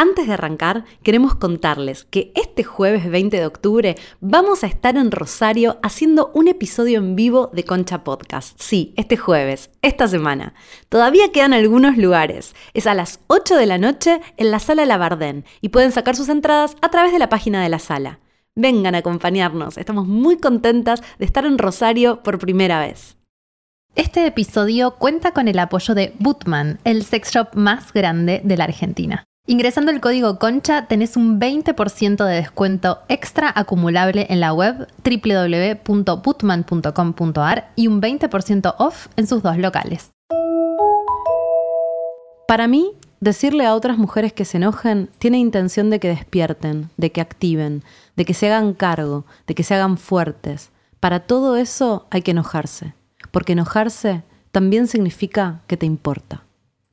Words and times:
Antes 0.00 0.28
de 0.28 0.34
arrancar, 0.34 0.84
queremos 1.02 1.34
contarles 1.34 2.04
que 2.04 2.30
este 2.36 2.62
jueves 2.62 3.10
20 3.10 3.36
de 3.36 3.46
octubre 3.46 3.96
vamos 4.20 4.62
a 4.62 4.68
estar 4.68 4.96
en 4.96 5.10
Rosario 5.10 5.80
haciendo 5.82 6.30
un 6.34 6.46
episodio 6.46 7.00
en 7.00 7.16
vivo 7.16 7.50
de 7.52 7.64
Concha 7.64 8.04
Podcast. 8.04 8.56
Sí, 8.60 8.94
este 8.96 9.16
jueves, 9.16 9.70
esta 9.82 10.06
semana. 10.06 10.54
Todavía 10.88 11.32
quedan 11.32 11.52
algunos 11.52 11.96
lugares. 11.96 12.54
Es 12.74 12.86
a 12.86 12.94
las 12.94 13.18
8 13.26 13.56
de 13.56 13.66
la 13.66 13.78
noche 13.78 14.20
en 14.36 14.52
la 14.52 14.60
sala 14.60 14.86
Labardén 14.86 15.44
y 15.60 15.70
pueden 15.70 15.90
sacar 15.90 16.14
sus 16.14 16.28
entradas 16.28 16.76
a 16.80 16.90
través 16.90 17.12
de 17.12 17.18
la 17.18 17.28
página 17.28 17.60
de 17.60 17.68
la 17.68 17.80
sala. 17.80 18.20
Vengan 18.54 18.94
a 18.94 18.98
acompañarnos, 18.98 19.78
estamos 19.78 20.06
muy 20.06 20.36
contentas 20.38 21.02
de 21.18 21.24
estar 21.24 21.44
en 21.44 21.58
Rosario 21.58 22.22
por 22.22 22.38
primera 22.38 22.78
vez. 22.78 23.16
Este 23.96 24.24
episodio 24.24 24.92
cuenta 24.92 25.32
con 25.32 25.48
el 25.48 25.58
apoyo 25.58 25.96
de 25.96 26.14
Bootman, 26.20 26.78
el 26.84 27.02
sex 27.02 27.32
shop 27.32 27.56
más 27.56 27.92
grande 27.92 28.42
de 28.44 28.56
la 28.56 28.62
Argentina. 28.62 29.27
Ingresando 29.50 29.90
el 29.90 30.02
código 30.02 30.38
CONCHA 30.38 30.88
tenés 30.88 31.16
un 31.16 31.40
20% 31.40 32.22
de 32.22 32.34
descuento 32.34 32.98
extra 33.08 33.50
acumulable 33.56 34.26
en 34.28 34.40
la 34.40 34.52
web 34.52 34.86
www.putman.com.ar 35.02 37.70
y 37.74 37.86
un 37.86 38.02
20% 38.02 38.74
off 38.76 39.06
en 39.16 39.26
sus 39.26 39.42
dos 39.42 39.56
locales. 39.56 40.10
Para 42.46 42.68
mí, 42.68 42.92
decirle 43.20 43.64
a 43.64 43.74
otras 43.74 43.96
mujeres 43.96 44.34
que 44.34 44.44
se 44.44 44.58
enojen 44.58 45.08
tiene 45.18 45.38
intención 45.38 45.88
de 45.88 45.98
que 45.98 46.08
despierten, 46.08 46.90
de 46.98 47.10
que 47.10 47.22
activen, 47.22 47.82
de 48.16 48.26
que 48.26 48.34
se 48.34 48.48
hagan 48.48 48.74
cargo, 48.74 49.24
de 49.46 49.54
que 49.54 49.64
se 49.64 49.74
hagan 49.74 49.96
fuertes. 49.96 50.68
Para 51.00 51.20
todo 51.20 51.56
eso 51.56 52.06
hay 52.10 52.20
que 52.20 52.32
enojarse, 52.32 52.92
porque 53.30 53.54
enojarse 53.54 54.24
también 54.52 54.88
significa 54.88 55.62
que 55.66 55.78
te 55.78 55.86
importa. 55.86 56.42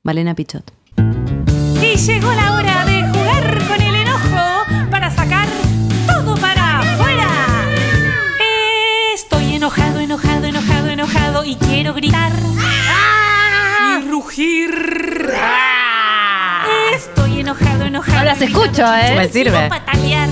Malena 0.03 0.35
Pichot. 0.35 0.71
Y 1.85 1.97
llegó 1.97 2.33
la 2.33 2.53
hora 2.53 2.83
de 2.85 3.03
jugar 3.03 3.67
con 3.67 3.79
el 3.81 3.95
enojo 3.95 4.65
para 4.89 5.11
sacar 5.11 5.47
todo 6.07 6.35
para 6.35 6.79
afuera. 6.79 7.27
Estoy 9.13 9.53
enojado, 9.53 9.99
enojado, 9.99 10.45
enojado, 10.45 10.89
enojado 10.89 11.45
y 11.45 11.55
quiero 11.55 11.93
gritar 11.93 12.31
y 13.91 14.09
rugir. 14.09 15.31
Estoy 16.95 17.41
enojado, 17.41 17.85
enojado. 17.85 18.17
Ahora 18.17 18.35
se 18.35 18.45
enojado, 18.45 18.65
escucha, 18.65 19.07
¿eh? 19.07 19.15
Me 19.15 19.27
sirve. 19.29 19.69
patalear. 19.69 20.29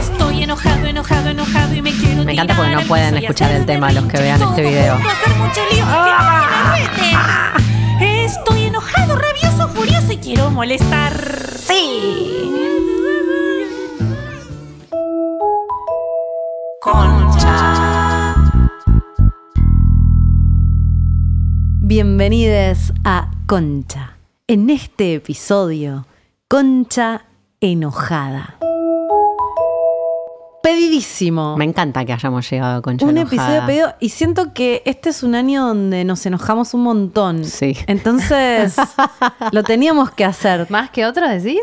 Estoy 0.00 0.42
enojado, 0.42 0.86
enojado, 0.86 1.28
enojado 1.28 1.74
y 1.74 1.82
me 1.82 1.92
quiero 1.92 2.24
Me 2.24 2.32
encanta 2.32 2.56
porque 2.56 2.74
no 2.74 2.82
pueden 2.82 3.16
escuchar 3.18 3.52
el 3.52 3.64
tema 3.66 3.92
los 3.92 4.04
que 4.06 4.18
vean 4.18 4.42
este 4.42 4.62
video. 4.62 4.98
Estoy 8.32 8.62
enojado, 8.62 9.14
rabioso, 9.14 9.68
furioso 9.68 10.10
y 10.10 10.16
quiero 10.16 10.50
molestar. 10.50 11.12
Sí. 11.54 12.50
Concha. 16.80 18.34
Bienvenidos 21.82 22.94
a 23.04 23.30
Concha. 23.46 24.16
En 24.46 24.70
este 24.70 25.16
episodio, 25.16 26.06
Concha 26.48 27.26
enojada. 27.60 28.56
Pedidísimo. 30.62 31.56
Me 31.56 31.64
encanta 31.64 32.04
que 32.04 32.12
hayamos 32.12 32.48
llegado 32.48 32.82
con 32.82 32.96
un 33.02 33.18
episodio 33.18 33.66
pedido 33.66 33.94
y 34.00 34.10
siento 34.10 34.52
que 34.54 34.82
este 34.86 35.10
es 35.10 35.22
un 35.22 35.34
año 35.34 35.66
donde 35.66 36.04
nos 36.04 36.24
enojamos 36.24 36.72
un 36.74 36.82
montón. 36.82 37.44
Sí. 37.44 37.76
Entonces, 37.86 38.76
lo 39.52 39.62
teníamos 39.64 40.10
que 40.12 40.24
hacer. 40.24 40.70
¿Más 40.70 40.90
que 40.90 41.04
otros 41.04 41.28
decís? 41.30 41.60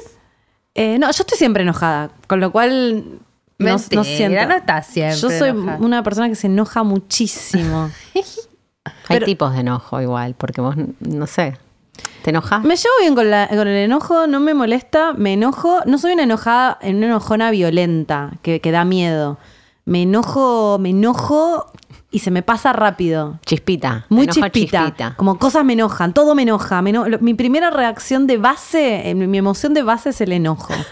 Eh, 0.75 0.99
no, 0.99 1.07
yo 1.07 1.21
estoy 1.23 1.37
siempre 1.37 1.63
enojada, 1.63 2.11
con 2.27 2.39
lo 2.39 2.51
cual 2.51 3.03
no, 3.57 3.69
no 3.69 3.75
Mentira, 3.77 4.03
siento. 4.03 4.45
no 4.47 4.55
estás 4.55 4.87
siempre 4.87 5.17
Yo 5.17 5.29
soy 5.29 5.49
enojada. 5.49 5.77
una 5.79 6.03
persona 6.03 6.29
que 6.29 6.35
se 6.35 6.47
enoja 6.47 6.83
muchísimo. 6.83 7.89
Hay 9.07 9.19
tipos 9.21 9.53
de 9.53 9.59
enojo 9.61 10.01
igual, 10.01 10.35
porque 10.37 10.61
vos, 10.61 10.75
no 10.99 11.27
sé, 11.27 11.57
¿te 12.23 12.29
enojas? 12.31 12.63
Me 12.63 12.75
llevo 12.75 12.93
bien 13.01 13.15
con, 13.15 13.29
la- 13.29 13.47
con 13.47 13.67
el 13.67 13.75
enojo, 13.85 14.27
no 14.27 14.39
me 14.39 14.53
molesta, 14.53 15.13
me 15.13 15.33
enojo. 15.33 15.79
No 15.85 15.97
soy 15.97 16.13
una 16.13 16.23
enojada, 16.23 16.77
una 16.83 17.05
enojona 17.07 17.51
violenta, 17.51 18.31
que, 18.41 18.59
que 18.61 18.71
da 18.71 18.85
miedo. 18.85 19.37
Me 19.85 20.03
enojo, 20.03 20.77
me 20.79 20.89
enojo 20.91 21.71
y 22.11 22.19
se 22.19 22.31
me 22.31 22.41
pasa 22.41 22.73
rápido. 22.73 23.39
Chispita. 23.45 24.05
Muy 24.09 24.25
chispita, 24.27 25.13
Como 25.15 25.37
cosas 25.37 25.63
me 25.63 25.73
enojan, 25.73 26.13
todo 26.13 26.33
me 26.35 26.41
enoja. 26.43 26.81
me 26.81 26.89
eno- 26.91 27.07
lo- 27.07 27.19
mi 27.19 27.33
primera 27.35 27.69
reacción 27.69 28.25
de 28.27 28.37
base, 28.37 29.09
eh, 29.09 29.15
mi 29.15 29.27
mi 29.27 29.37
emoción 29.37 29.73
de 29.73 29.83
base 29.83 30.09
es 30.09 30.21
el 30.21 30.31
enojo. 30.31 30.73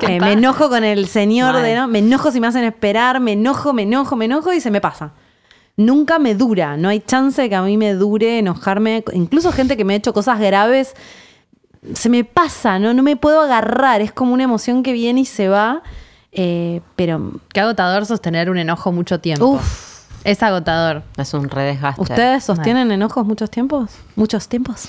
Eh, 0.00 0.18
me 0.20 0.32
enojo 0.32 0.70
con 0.70 0.84
el 0.84 1.06
señor, 1.06 1.52
Mal. 1.52 1.62
de, 1.62 1.76
¿no? 1.76 1.86
me 1.86 1.98
enojo 1.98 2.30
si 2.30 2.40
me 2.40 2.46
hacen 2.46 2.64
esperar, 2.64 3.20
me 3.20 3.32
enojo, 3.32 3.74
me 3.74 3.82
enojo, 3.82 4.16
me 4.16 4.24
enojo 4.24 4.50
y 4.54 4.60
se 4.62 4.70
me 4.70 4.80
pasa. 4.80 5.12
Nunca 5.76 6.18
me 6.18 6.34
dura, 6.34 6.76
no 6.76 6.88
hay 6.88 7.00
chance 7.00 7.42
de 7.42 7.48
que 7.50 7.54
a 7.54 7.62
mí 7.62 7.76
me 7.76 7.92
dure 7.94 8.38
enojarme. 8.38 9.04
Incluso 9.12 9.52
gente 9.52 9.76
que 9.76 9.84
me 9.84 9.92
ha 9.92 9.96
hecho 9.96 10.14
cosas 10.14 10.40
graves, 10.40 10.94
se 11.94 12.08
me 12.08 12.24
pasa, 12.24 12.78
¿no? 12.78 12.94
No 12.94 13.02
me 13.02 13.16
puedo 13.16 13.42
agarrar, 13.42 14.00
es 14.00 14.10
como 14.12 14.32
una 14.32 14.44
emoción 14.44 14.82
que 14.82 14.92
viene 14.92 15.20
y 15.20 15.24
se 15.26 15.48
va. 15.48 15.82
eh, 16.32 16.80
pero 16.96 17.32
Qué 17.52 17.60
agotador 17.60 18.06
sostener 18.06 18.48
un 18.50 18.58
enojo 18.58 18.90
mucho 18.92 19.20
tiempo. 19.20 19.46
Uf. 19.46 19.96
Es 20.24 20.42
agotador. 20.42 21.04
Es 21.16 21.32
un 21.34 21.48
redesgaste. 21.48 22.02
¿Ustedes 22.02 22.42
sostienen 22.42 22.90
enojos 22.90 23.24
muchos 23.24 23.48
tiempos? 23.48 23.90
¿Muchos 24.16 24.48
tiempos? 24.48 24.88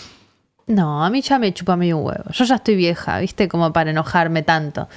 No, 0.66 1.06
a 1.06 1.10
mí 1.12 1.22
ya 1.22 1.38
me 1.38 1.54
chupa 1.54 1.76
medio 1.76 1.98
un 1.98 2.06
huevo. 2.08 2.24
Yo 2.32 2.44
ya 2.44 2.56
estoy 2.56 2.76
vieja, 2.76 3.20
¿viste? 3.20 3.48
Como 3.48 3.72
para 3.72 3.92
enojarme 3.92 4.42
tanto. 4.42 4.90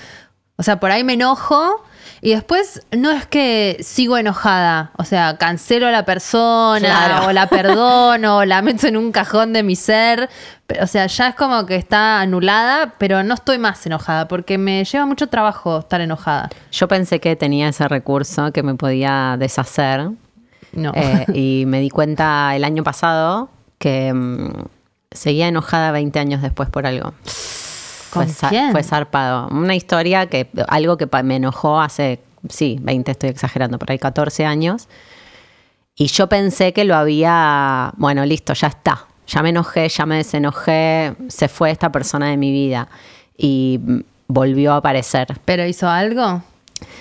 O 0.56 0.62
sea, 0.62 0.80
por 0.80 0.90
ahí 0.90 1.04
me 1.04 1.12
enojo 1.12 1.84
y 2.22 2.30
después 2.34 2.82
no 2.96 3.10
es 3.10 3.26
que 3.26 3.78
sigo 3.82 4.18
enojada. 4.18 4.90
O 4.98 5.04
sea, 5.04 5.38
cancelo 5.38 5.86
a 5.86 5.90
la 5.90 6.04
persona 6.04 6.80
Claro. 6.80 7.26
o 7.28 7.32
la 7.32 7.46
perdono 7.48 8.38
o 8.38 8.44
la 8.44 8.60
meto 8.62 8.86
en 8.86 8.96
un 8.96 9.10
cajón 9.12 9.52
de 9.52 9.62
mi 9.62 9.74
ser. 9.76 10.28
Pero, 10.66 10.84
o 10.84 10.86
sea, 10.86 11.06
ya 11.06 11.28
es 11.28 11.34
como 11.34 11.64
que 11.66 11.76
está 11.76 12.20
anulada, 12.20 12.94
pero 12.98 13.22
no 13.22 13.34
estoy 13.34 13.58
más 13.58 13.84
enojada 13.86 14.28
porque 14.28 14.58
me 14.58 14.84
lleva 14.84 15.06
mucho 15.06 15.28
trabajo 15.28 15.78
estar 15.80 16.00
enojada. 16.00 16.50
Yo 16.72 16.88
pensé 16.88 17.20
que 17.20 17.36
tenía 17.36 17.68
ese 17.68 17.88
recurso 17.88 18.52
que 18.52 18.62
me 18.62 18.74
podía 18.74 19.36
deshacer. 19.38 20.10
No. 20.72 20.92
eh, 20.94 21.24
y 21.34 21.64
me 21.66 21.80
di 21.80 21.90
cuenta 21.90 22.54
el 22.54 22.64
año 22.64 22.84
pasado 22.84 23.50
que 23.78 24.12
mm, 24.12 24.66
seguía 25.10 25.48
enojada 25.48 25.90
20 25.90 26.18
años 26.18 26.42
después 26.42 26.68
por 26.68 26.86
algo. 26.86 27.14
¿Con 28.12 28.24
fue, 28.24 28.32
za- 28.32 28.48
quién? 28.48 28.72
fue 28.72 28.82
zarpado. 28.82 29.48
Una 29.48 29.74
historia 29.74 30.26
que, 30.26 30.48
algo 30.68 30.96
que 30.96 31.08
me 31.22 31.36
enojó 31.36 31.80
hace, 31.80 32.20
sí, 32.48 32.78
20, 32.82 33.10
estoy 33.12 33.30
exagerando, 33.30 33.78
por 33.78 33.90
ahí 33.90 33.98
14 33.98 34.44
años. 34.46 34.88
Y 35.96 36.06
yo 36.06 36.28
pensé 36.28 36.72
que 36.72 36.84
lo 36.84 36.94
había, 36.96 37.92
bueno, 37.96 38.24
listo, 38.24 38.52
ya 38.54 38.68
está. 38.68 39.06
Ya 39.26 39.42
me 39.42 39.50
enojé, 39.50 39.88
ya 39.88 40.06
me 40.06 40.16
desenojé, 40.16 41.14
se 41.28 41.48
fue 41.48 41.70
esta 41.70 41.92
persona 41.92 42.28
de 42.30 42.36
mi 42.36 42.50
vida. 42.50 42.88
Y 43.36 43.78
mm, 43.82 44.00
volvió 44.28 44.72
a 44.72 44.76
aparecer. 44.76 45.28
¿Pero 45.44 45.64
hizo 45.66 45.88
algo? 45.88 46.42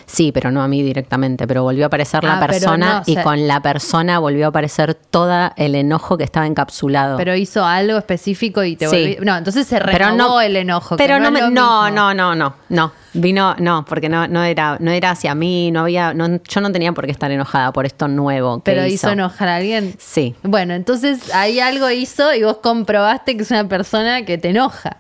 Sí, 0.06 0.32
pero 0.32 0.52
no 0.52 0.62
a 0.62 0.68
mí 0.68 0.82
directamente, 0.84 1.48
pero 1.48 1.64
volvió 1.64 1.86
a 1.86 1.88
aparecer 1.88 2.22
Ah, 2.24 2.36
la 2.36 2.40
pero 2.40 2.54
persona 2.54 2.94
no, 2.94 3.00
o 3.00 3.04
y 3.06 3.16
con 3.24 3.48
la 3.48 3.62
persona 3.62 4.20
volvió 4.20 4.46
a 4.46 4.50
aparecer 4.50 4.96
todo 4.96 5.52
el 5.56 5.76
enojo 5.76 6.18
que 6.18 6.24
estaba 6.24 6.48
encapsulado. 6.48 7.18
Pero 7.18 7.36
hizo 7.36 7.64
algo 7.66 7.98
específico 7.98 8.64
y 8.64 8.76
te 8.76 8.88
Sí. 8.88 8.96
volví- 8.96 9.20
No, 9.26 9.38
entonces 9.38 9.68
se 9.68 9.80
Pero 9.80 10.10
renovó 10.10 10.42
el 10.42 10.56
enojo. 10.56 10.96
que 10.98 11.04
Pero 11.04 11.20
no, 11.20 11.28
es 11.28 11.32
me- 11.32 11.42
no, 11.52 11.90
no, 11.92 12.14
no, 12.14 12.36
no, 12.36 12.56
no. 12.70 12.92
Vino, 13.14 13.56
no, 13.58 13.86
porque 13.86 14.08
no, 14.08 14.28
no 14.28 14.44
era, 14.44 14.78
no 14.80 14.92
era 14.92 15.12
hacia 15.12 15.34
mí, 15.34 15.72
no 15.72 15.82
había, 15.82 16.14
no, 16.14 16.40
yo 16.48 16.62
no 16.62 16.72
tenía 16.72 16.92
por 16.94 17.06
qué 17.06 17.12
estar 17.12 17.32
enojada 17.32 17.74
por 17.74 17.86
esto 17.88 18.08
nuevo. 18.08 18.58
que 18.58 18.72
Pero 18.72 18.86
hizo 18.86 19.10
enojar 19.10 19.48
a 19.48 19.56
alguien. 19.56 19.96
Sí. 19.98 20.36
Bueno, 20.44 20.76
entonces 20.76 21.34
ahí 21.34 21.60
algo 21.60 21.90
hizo 21.90 22.34
y 22.36 22.44
vos 22.44 22.58
comprobaste 22.58 23.36
que 23.36 23.42
es 23.44 23.50
una 23.52 23.68
persona 23.68 24.26
que 24.26 24.38
te 24.38 24.50
enoja. 24.50 24.98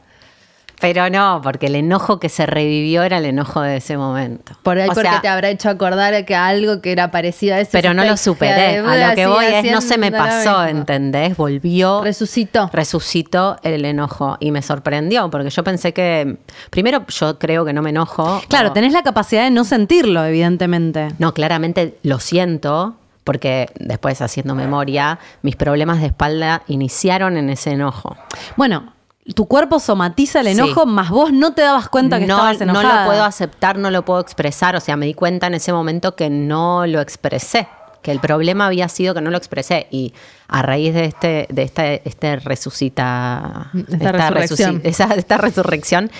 Pero 0.81 1.09
no, 1.09 1.41
porque 1.43 1.67
el 1.67 1.75
enojo 1.75 2.19
que 2.19 2.29
se 2.29 2.45
revivió 2.45 3.03
era 3.03 3.17
el 3.17 3.25
enojo 3.25 3.61
de 3.61 3.77
ese 3.77 3.97
momento. 3.97 4.53
Por 4.63 4.77
ahí 4.79 4.89
O 4.89 4.93
porque 4.93 5.09
sea, 5.09 5.21
te 5.21 5.27
habrá 5.27 5.49
hecho 5.49 5.69
acordar 5.69 6.25
que 6.25 6.35
algo 6.35 6.81
que 6.81 6.91
era 6.91 7.11
parecido 7.11 7.55
a 7.55 7.59
eso. 7.59 7.69
Pero 7.73 7.93
no 7.93 8.03
lo 8.05 8.15
superé. 8.17 8.77
A 8.79 9.09
lo 9.09 9.15
que 9.15 9.27
voy 9.27 9.45
es, 9.45 9.71
no 9.71 9.81
se 9.81 9.97
me 9.97 10.11
pasó. 10.11 10.65
¿entendés? 10.65 11.35
Volvió. 11.37 12.01
Resucitó. 12.03 12.69
resucitó 12.73 13.57
el 13.63 13.85
enojo 13.85 14.37
y 14.39 14.51
me 14.51 14.61
sorprendió 14.61 15.29
porque 15.29 15.49
yo 15.49 15.63
pensé 15.63 15.93
que 15.93 16.37
primero 16.69 17.05
yo 17.07 17.37
creo 17.39 17.65
que 17.65 17.73
no 17.73 17.81
me 17.81 17.89
enojo 17.89 18.41
Claro, 18.47 18.69
o- 18.69 18.71
tenés 18.73 18.93
la 18.93 19.03
capacidad 19.03 19.43
de 19.43 19.51
no 19.51 19.63
sentirlo, 19.63 20.23
evidentemente. 20.25 21.09
no 21.19 21.33
claramente 21.33 21.97
lo 22.03 22.19
siento 22.19 22.95
porque 23.23 23.67
después 23.79 24.21
haciendo 24.21 24.55
memoria 24.55 25.19
mis 25.41 25.55
problemas 25.55 25.99
de 26.01 26.07
espalda 26.07 26.63
iniciaron 26.67 27.37
en 27.37 27.49
ese 27.49 27.71
enojo 27.71 28.17
Bueno, 28.55 28.93
tu 29.35 29.45
cuerpo 29.47 29.79
somatiza 29.79 30.39
el 30.41 30.47
Sí. 30.47 30.51
enojo, 30.53 30.85
más 30.85 31.09
vos 31.09 31.31
no 31.31 31.53
te 31.53 31.61
dabas 31.61 31.87
cuenta 31.89 32.19
que 32.19 32.25
no, 32.25 32.35
estabas 32.35 32.57
no 32.59 32.63
enojada. 32.79 33.03
lo 33.05 33.09
puedo 33.11 33.23
aceptar 33.23 33.77
no 33.77 33.91
lo 33.91 34.03
puedo 34.05 34.19
expresar 34.19 34.75
o 34.75 34.79
sea 34.79 34.95
me 34.97 35.05
di 35.05 35.13
cuenta 35.13 35.47
en 35.47 35.53
ese 35.53 35.71
momento 35.73 36.15
que 36.15 36.29
no 36.29 36.87
lo 36.87 36.99
expresé 37.01 37.67
que 38.01 38.11
el 38.11 38.19
problema 38.19 38.65
había 38.67 38.87
sido 38.87 39.13
que 39.13 39.21
no 39.21 39.29
lo 39.29 39.37
expresé 39.37 39.87
y 39.91 40.13
a 40.47 40.61
raíz 40.61 40.93
de 40.93 41.05
este 41.05 41.47
de 41.49 41.63
esta 41.63 41.85
este 41.93 42.37
resucita 42.37 43.71
Esta 43.87 44.11
resurrección. 44.11 44.81
resuci- 44.81 44.81
esa- 44.85 45.13
esta 45.15 45.37
resurrección 45.37 46.11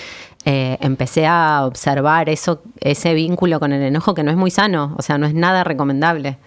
eh, 0.44 0.78
empecé 0.80 1.26
a 1.26 1.64
observar 1.66 2.28
eso 2.28 2.62
ese 2.80 3.14
vínculo 3.14 3.60
con 3.60 3.72
el 3.72 3.82
enojo 3.82 4.14
que 4.14 4.22
no 4.22 4.30
es 4.30 4.36
muy 4.36 4.50
sano 4.50 4.94
o 4.98 5.02
sea 5.02 5.18
no 5.18 5.26
es 5.26 5.34
nada 5.34 5.64
recomendable 5.64 6.38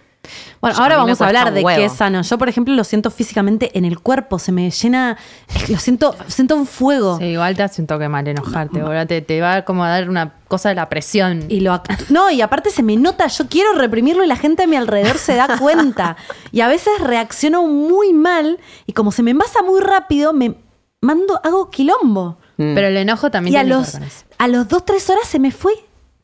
Bueno, 0.62 0.78
ahora 0.80 0.96
vamos 0.98 1.20
a 1.22 1.26
hablar 1.28 1.54
de 1.54 1.62
qué 1.76 1.86
es 1.86 1.94
sano. 1.94 2.22
Yo, 2.22 2.38
por 2.38 2.48
ejemplo, 2.48 2.74
lo 2.74 2.84
siento 2.86 3.12
físicamente 3.12 3.78
en 3.78 3.84
el 3.86 4.00
cuerpo, 4.00 4.40
se 4.40 4.52
me 4.54 4.72
llena, 4.72 5.18
lo 5.70 5.78
siento, 5.78 6.16
siento 6.28 6.56
un 6.56 6.66
fuego. 6.66 7.18
Sí, 7.20 7.26
igual 7.26 7.56
te 7.58 7.64
hace 7.64 7.82
un 7.82 7.88
toque 7.88 8.08
mal 8.08 8.26
enojarte, 8.28 8.82
boludo. 8.82 9.06
Te, 9.06 9.22
te 9.22 9.42
va 9.42 9.64
como 9.64 9.84
a 9.84 9.90
dar 9.90 10.10
una 10.10 10.34
cosa 10.48 10.70
de 10.70 10.76
la 10.76 10.88
presión. 10.88 11.44
Y 11.50 11.60
lo 11.60 11.74
act- 11.74 12.06
no, 12.10 12.32
y 12.32 12.42
aparte 12.42 12.70
se 12.70 12.84
me 12.84 12.96
nota, 12.96 13.28
yo 13.28 13.48
quiero 13.48 13.74
reprimirlo 13.74 14.24
y 14.24 14.28
la 14.28 14.38
gente 14.38 14.64
a 14.64 14.68
mi 14.68 14.78
alrededor 14.78 15.18
se 15.18 15.36
da 15.36 15.58
cuenta. 15.60 16.16
Y 16.52 16.62
a 16.62 16.68
veces 16.70 16.94
reacciono 17.02 17.64
muy 17.68 18.14
mal 18.14 18.60
y 18.86 18.94
como 18.94 19.12
se 19.12 19.24
me 19.24 19.32
envasa 19.32 19.62
muy 19.62 19.82
rápido, 19.82 20.32
me 20.32 20.56
mando, 21.02 21.40
hago 21.44 21.70
quilombo. 21.70 22.38
Pero 22.56 22.88
el 22.88 22.96
enojo 22.96 23.30
también 23.32 23.54
Y 23.56 23.58
a 23.58 23.64
los, 23.64 23.98
a 24.38 24.48
los 24.48 24.68
dos, 24.70 24.86
tres 24.86 25.10
horas 25.10 25.28
se 25.28 25.40
me 25.40 25.52
fue. 25.52 25.74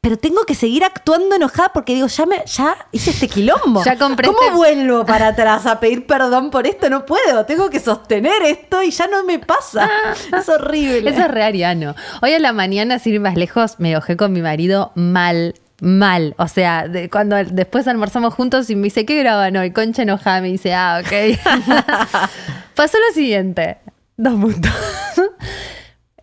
Pero 0.01 0.15
tengo 0.17 0.45
que 0.45 0.55
seguir 0.55 0.85
actuando 0.85 1.35
enojada 1.35 1.73
porque 1.73 1.93
digo, 1.93 2.07
ya 2.07 2.25
me, 2.25 2.41
ya 2.45 2.77
hice 2.93 3.09
este 3.11 3.27
quilombo. 3.27 3.83
Ya 3.85 3.97
compré 3.97 4.27
¿Cómo 4.27 4.39
este- 4.41 4.55
vuelvo 4.55 5.05
para 5.05 5.27
atrás 5.27 5.65
a 5.65 5.79
pedir 5.81 6.07
perdón 6.07 6.51
por 6.51 6.65
esto? 6.67 6.89
No 6.89 7.05
puedo. 7.05 7.45
Tengo 7.45 7.69
que 7.69 7.79
sostener 7.81 8.41
esto 8.43 8.81
y 8.81 8.91
ya 8.91 9.07
no 9.07 9.23
me 9.25 9.39
pasa. 9.39 9.89
es 10.37 10.47
horrible. 10.47 11.09
Eso 11.09 11.19
es 11.21 11.27
re 11.27 11.43
ariano. 11.43 11.95
Hoy 12.21 12.33
a 12.33 12.39
la 12.39 12.53
mañana, 12.53 12.97
sin 12.99 13.15
ir 13.15 13.19
más 13.19 13.35
lejos, 13.35 13.75
me 13.79 13.91
enojé 13.91 14.15
con 14.15 14.31
mi 14.31 14.41
marido 14.41 14.91
mal. 14.95 15.55
Mal, 15.81 16.35
o 16.37 16.47
sea, 16.49 16.89
de- 16.89 17.09
cuando 17.09 17.37
después 17.37 17.87
almorzamos 17.87 18.33
juntos 18.33 18.69
y 18.69 18.75
me 18.75 18.83
dice, 18.83 19.05
¿qué 19.05 19.17
graban 19.17 19.55
hoy? 19.55 19.71
Concha 19.71 20.01
enojada, 20.01 20.41
me 20.41 20.49
dice, 20.49 20.73
ah, 20.73 21.01
ok. 21.01 21.39
Pasó 22.75 22.97
lo 23.07 23.13
siguiente, 23.13 23.77
dos 24.17 24.33
puntos. 24.33 24.71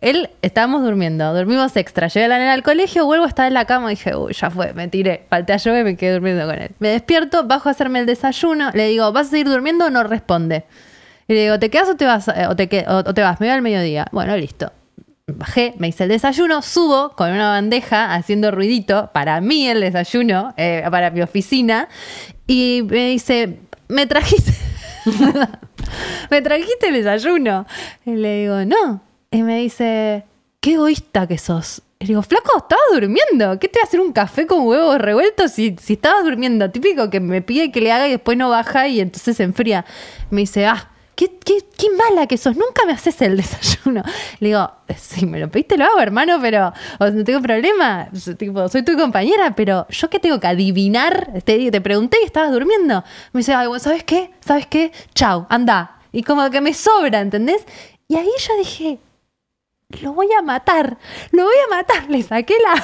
Él, 0.01 0.29
estábamos 0.41 0.83
durmiendo, 0.83 1.33
dormimos 1.33 1.75
extra. 1.75 2.07
Llevé 2.07 2.25
a 2.25 2.29
la 2.29 2.37
nena 2.37 2.53
al 2.53 2.63
colegio, 2.63 3.05
vuelvo 3.05 3.25
a 3.25 3.27
estar 3.27 3.47
en 3.47 3.53
la 3.53 3.65
cama 3.65 3.91
y 3.91 3.95
dije, 3.95 4.15
uy, 4.15 4.33
ya 4.33 4.49
fue, 4.49 4.73
me 4.73 4.87
tiré. 4.87 5.25
Falté 5.29 5.53
a 5.53 5.57
llover 5.57 5.81
y 5.81 5.83
me 5.85 5.97
quedé 5.97 6.13
durmiendo 6.13 6.45
con 6.45 6.59
él. 6.59 6.71
Me 6.79 6.89
despierto, 6.89 7.45
bajo 7.45 7.69
a 7.69 7.71
hacerme 7.71 7.99
el 7.99 8.05
desayuno, 8.05 8.71
le 8.73 8.87
digo, 8.87 9.11
¿vas 9.11 9.27
a 9.27 9.29
seguir 9.31 9.47
durmiendo 9.49 9.89
no 9.89 10.03
responde? 10.03 10.65
Y 11.27 11.33
le 11.33 11.43
digo, 11.43 11.59
¿te 11.59 11.69
quedas 11.69 11.89
o 11.89 11.95
te 11.95 12.05
vas? 12.05 12.27
eh, 12.29 12.45
O 12.47 12.55
te, 12.55 12.85
o 12.87 13.13
te 13.13 13.21
vas, 13.21 13.39
me 13.39 13.47
voy 13.47 13.53
al 13.55 13.61
mediodía. 13.61 14.05
Bueno, 14.11 14.37
listo. 14.37 14.71
Bajé, 15.29 15.73
me 15.77 15.89
hice 15.89 16.03
el 16.03 16.09
desayuno, 16.09 16.61
subo 16.61 17.09
con 17.09 17.31
una 17.31 17.49
bandeja 17.49 18.13
haciendo 18.15 18.49
ruidito, 18.49 19.09
para 19.13 19.41
mí 19.41 19.67
el 19.67 19.81
desayuno, 19.81 20.53
eh, 20.55 20.85
para 20.89 21.09
mi 21.11 21.21
oficina, 21.21 21.89
y 22.47 22.81
me 22.89 23.09
dice, 23.09 23.59
¿me 23.89 24.05
trajiste? 24.07 24.53
¿Me 26.31 26.41
trajiste 26.41 26.87
el 26.87 26.93
desayuno? 26.93 27.65
Y 28.05 28.11
le 28.11 28.41
digo, 28.41 28.63
no. 28.65 29.01
Y 29.37 29.43
me 29.43 29.59
dice, 29.59 30.23
qué 30.59 30.73
egoísta 30.73 31.27
que 31.27 31.37
sos. 31.37 31.83
Y 31.99 32.07
digo, 32.07 32.23
flaco, 32.23 32.57
estabas 32.57 32.85
durmiendo. 32.91 33.59
¿Qué 33.59 33.67
te 33.67 33.77
voy 33.77 33.83
a 33.83 33.87
hacer 33.87 33.99
un 33.99 34.11
café 34.11 34.47
con 34.47 34.65
huevos 34.65 34.97
revueltos 34.97 35.51
si, 35.51 35.75
si 35.79 35.93
estabas 35.93 36.23
durmiendo? 36.23 36.71
Típico 36.71 37.11
que 37.11 37.19
me 37.19 37.43
pide 37.43 37.71
que 37.71 37.79
le 37.79 37.91
haga 37.91 38.07
y 38.07 38.11
después 38.13 38.35
no 38.35 38.49
baja 38.49 38.87
y 38.87 38.99
entonces 38.99 39.37
se 39.37 39.43
enfría. 39.43 39.85
Me 40.31 40.41
dice, 40.41 40.65
ah, 40.65 40.89
qué, 41.13 41.37
qué, 41.45 41.59
qué 41.77 41.85
mala 41.91 42.25
que 42.25 42.35
sos. 42.35 42.55
Nunca 42.55 42.83
me 42.87 42.93
haces 42.93 43.21
el 43.21 43.37
desayuno. 43.37 44.01
Le 44.39 44.47
digo, 44.47 44.71
si 44.97 45.27
me 45.27 45.39
lo 45.39 45.51
pediste 45.51 45.77
lo 45.77 45.85
hago, 45.85 45.99
hermano, 45.99 46.39
pero 46.41 46.73
o 46.97 47.05
no 47.05 47.23
tengo 47.23 47.39
problema. 47.39 48.09
Tipo, 48.39 48.67
soy 48.69 48.81
tu 48.81 48.97
compañera, 48.97 49.55
pero 49.55 49.85
yo 49.89 50.09
qué 50.09 50.17
tengo 50.17 50.39
que 50.39 50.47
adivinar. 50.47 51.43
Te, 51.43 51.69
te 51.69 51.81
pregunté 51.81 52.17
y 52.23 52.25
estabas 52.25 52.51
durmiendo. 52.51 53.03
Me 53.33 53.41
dice, 53.41 53.53
ay, 53.53 53.67
¿sabes 53.77 54.03
qué? 54.03 54.31
¿Sabes 54.39 54.65
qué? 54.65 54.91
Chau, 55.13 55.45
anda. 55.47 55.99
Y 56.11 56.23
como 56.23 56.49
que 56.49 56.59
me 56.59 56.73
sobra, 56.73 57.19
¿entendés? 57.19 57.63
Y 58.07 58.15
ahí 58.15 58.29
yo 58.39 58.57
dije, 58.57 58.99
lo 59.89 60.13
voy 60.13 60.27
a 60.37 60.41
matar, 60.41 60.97
lo 61.31 61.43
voy 61.43 61.55
a 61.65 61.75
matar. 61.75 62.09
Le 62.09 62.21
saqué 62.21 62.55
la. 62.59 62.83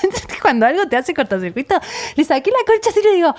Cuando 0.42 0.66
algo 0.66 0.86
te 0.88 0.96
hace 0.96 1.14
cortocircuito, 1.14 1.78
le 2.16 2.24
saqué 2.24 2.50
la 2.50 2.64
colcha 2.66 2.90
así 2.90 3.00
y 3.00 3.02
le 3.02 3.14
digo. 3.14 3.34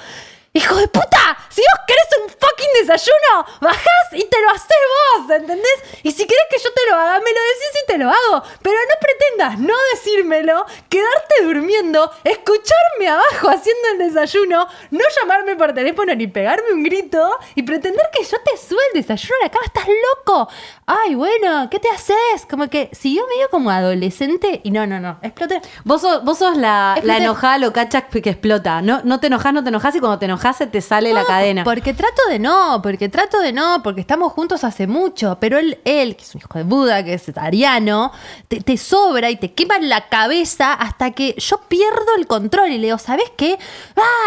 ¡Hijo 0.56 0.74
de 0.78 0.88
puta! 0.88 1.38
Si 1.50 1.60
vos 1.60 1.81
querés 1.86 2.07
un 2.24 2.30
fucking 2.30 2.74
desayuno, 2.80 3.46
bajás 3.60 4.07
y 4.13 4.24
te 4.24 4.42
lo 4.42 4.50
haces 4.52 4.69
vos, 4.96 5.30
¿entendés? 5.30 5.84
Y 6.02 6.12
si 6.12 6.25
querés 6.25 6.46
que 6.50 6.57
yo 6.63 6.69
te 6.74 6.90
lo 6.90 6.96
haga, 6.96 7.19
me 7.19 7.31
lo 7.34 7.42
decís 7.42 7.81
y 7.84 7.88
te 7.88 7.98
lo 7.98 8.10
hago. 8.10 8.44
Pero 8.62 8.75
no 8.75 8.96
pretendas 9.02 9.60
no 9.60 9.74
decírmelo, 9.94 10.66
quedarte 10.88 11.44
durmiendo, 11.44 12.10
escucharme 12.24 13.10
abajo 13.10 13.50
haciendo 13.50 13.88
el 13.92 13.98
desayuno, 13.98 14.66
no 14.92 15.04
llamarme 15.19 15.57
por 15.57 15.74
teléfono 15.74 16.16
ni 16.16 16.28
pegarme 16.28 16.72
un 16.72 16.84
grito 16.84 17.38
y 17.56 17.63
pretender 17.63 18.10
que 18.13 18.24
yo 18.24 18.38
te 18.40 18.56
suba 18.56 18.81
el 18.94 19.02
desayuno 19.02 19.36
a 19.42 19.46
la 19.46 19.52
cama. 19.52 19.66
¡Estás 19.66 19.88
loco! 19.88 20.48
Ay, 20.86 21.16
bueno, 21.16 21.69
¿qué 21.69 21.80
te 21.80 21.90
haces? 21.90 22.46
Como 22.50 22.69
que 22.69 22.90
siguió 22.94 23.28
medio 23.28 23.50
como 23.50 23.72
adolescente 23.72 24.62
y 24.63 24.72
no, 24.72 24.88
no, 24.88 25.02
no, 25.02 25.18
exploté. 25.22 25.62
Vos 25.84 26.00
sos, 26.00 26.24
vos 26.24 26.38
sos 26.38 26.56
la, 26.56 26.98
la 27.04 27.18
enojada 27.18 27.57
locacha 27.57 28.04
que 28.07 28.30
explota. 28.30 28.81
No, 28.81 29.02
no 29.04 29.19
te 29.19 29.28
enojas, 29.28 29.52
no 29.54 29.62
te 29.63 29.69
enojas 29.69 29.96
y 29.96 30.00
cuando 30.00 30.19
te 30.19 30.25
se 30.53 30.68
te 30.68 30.81
sale 30.81 31.13
la 31.13 31.25
cadena. 31.25 31.63
Porque 31.63 31.94
trato 31.94 32.21
de 32.30 32.39
no, 32.39 32.81
porque 32.81 33.09
trato 33.09 33.39
de 33.39 33.51
no, 33.53 33.81
porque 33.83 34.01
estamos 34.01 34.33
juntos 34.33 34.63
hace 34.63 34.88
mucho, 34.88 35.38
pero 35.39 35.57
él, 35.57 35.80
él 35.86 36.15
que 36.15 36.24
es 36.24 36.36
un 36.36 36.42
hijo 36.42 36.57
de 36.57 36.63
Buda, 36.63 37.03
que 37.03 37.13
es 37.13 37.25
ariano, 37.38 38.12
te, 38.47 38.62
te 38.62 38.77
sobra 38.77 39.30
y 39.30 39.36
te 39.38 39.53
quema 39.53 39.75
en 39.77 39.89
la 39.89 40.07
cabeza 40.07 40.74
hasta 40.74 41.12
que 41.12 41.36
yo 41.38 41.59
pierdo 41.68 42.15
el 42.18 42.27
control 42.27 42.71
y 42.71 42.77
le 42.77 42.86
digo, 42.88 42.97
¿sabes 42.97 43.31
qué? 43.36 43.57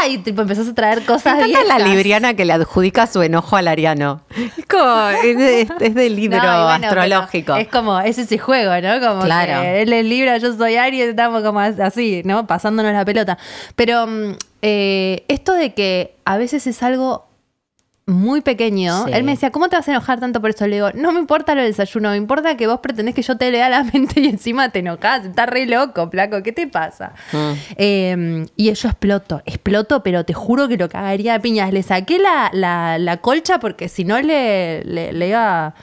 ¡Ay! 0.02 0.14
Y 0.14 0.18
tipo 0.18 0.42
empezás 0.42 0.68
a 0.68 0.74
traer 0.74 1.04
cosas 1.04 1.38
encanta 1.38 1.78
la 1.78 1.78
libriana 1.78 2.34
que 2.34 2.44
le 2.44 2.52
adjudica 2.52 3.06
su 3.06 3.22
enojo 3.22 3.56
al 3.56 3.68
ariano. 3.68 4.20
Es 4.36 4.66
como, 4.66 5.08
es 5.08 5.36
de, 5.36 5.68
es 5.80 5.94
de 5.94 6.10
libro 6.18 6.38
No, 6.38 6.64
bueno, 6.64 6.86
astrológico. 6.86 7.54
Es 7.56 7.68
como, 7.68 8.00
es 8.00 8.18
ese 8.18 8.38
juego, 8.38 8.72
¿no? 8.80 9.00
Como 9.06 9.22
Claro. 9.22 9.62
que 9.62 9.82
él 9.82 9.92
es 9.92 10.04
Libra, 10.04 10.38
yo 10.38 10.56
soy 10.56 10.76
Aries, 10.76 11.08
estamos 11.08 11.42
como 11.42 11.60
así, 11.60 12.22
¿no? 12.24 12.46
Pasándonos 12.46 12.92
la 12.92 13.04
pelota. 13.04 13.38
Pero 13.76 14.06
mm, 14.06 14.32
eh, 14.62 15.24
esto 15.28 15.52
de 15.54 15.74
que 15.74 16.16
a 16.24 16.36
veces 16.36 16.66
es 16.66 16.82
algo 16.82 17.26
muy 18.06 18.40
pequeño, 18.40 19.04
Sí. 19.04 19.10
él 19.12 19.22
me 19.22 19.32
decía, 19.32 19.50
¿cómo 19.50 19.68
te 19.68 19.76
vas 19.76 19.86
a 19.86 19.90
enojar 19.90 20.18
tanto 20.18 20.40
por 20.40 20.48
eso? 20.48 20.66
Le 20.66 20.76
digo, 20.76 20.90
no 20.94 21.12
me 21.12 21.20
importa 21.20 21.54
lo 21.54 21.60
del 21.60 21.72
desayuno, 21.72 22.08
me 22.10 22.16
importa 22.16 22.56
que 22.56 22.66
vos 22.66 22.80
pretendés 22.80 23.14
que 23.14 23.20
yo 23.20 23.36
te 23.36 23.50
lea 23.50 23.68
la 23.68 23.84
mente 23.92 24.20
y 24.20 24.28
encima 24.28 24.70
te 24.70 24.78
enojás, 24.78 25.26
estás 25.26 25.46
re 25.46 25.66
loco, 25.66 26.08
flaco, 26.08 26.42
¿qué 26.42 26.52
te 26.52 26.66
pasa? 26.66 27.12
Mm. 27.32 27.52
Eh, 27.76 28.46
y 28.56 28.72
yo 28.72 28.88
exploto, 28.88 29.42
exploto, 29.44 30.02
pero 30.02 30.24
te 30.24 30.32
juro 30.32 30.68
que 30.68 30.78
lo 30.78 30.88
cagaría 30.88 31.34
a 31.34 31.38
piñas. 31.40 31.70
Le 31.70 31.82
saqué 31.82 32.18
la, 32.18 32.48
la, 32.54 32.98
la 32.98 33.18
colcha 33.18 33.60
porque 33.60 33.90
si 33.90 34.04
no 34.04 34.18
le, 34.22 34.82
le, 34.84 35.12
le 35.12 35.28
iba... 35.28 35.74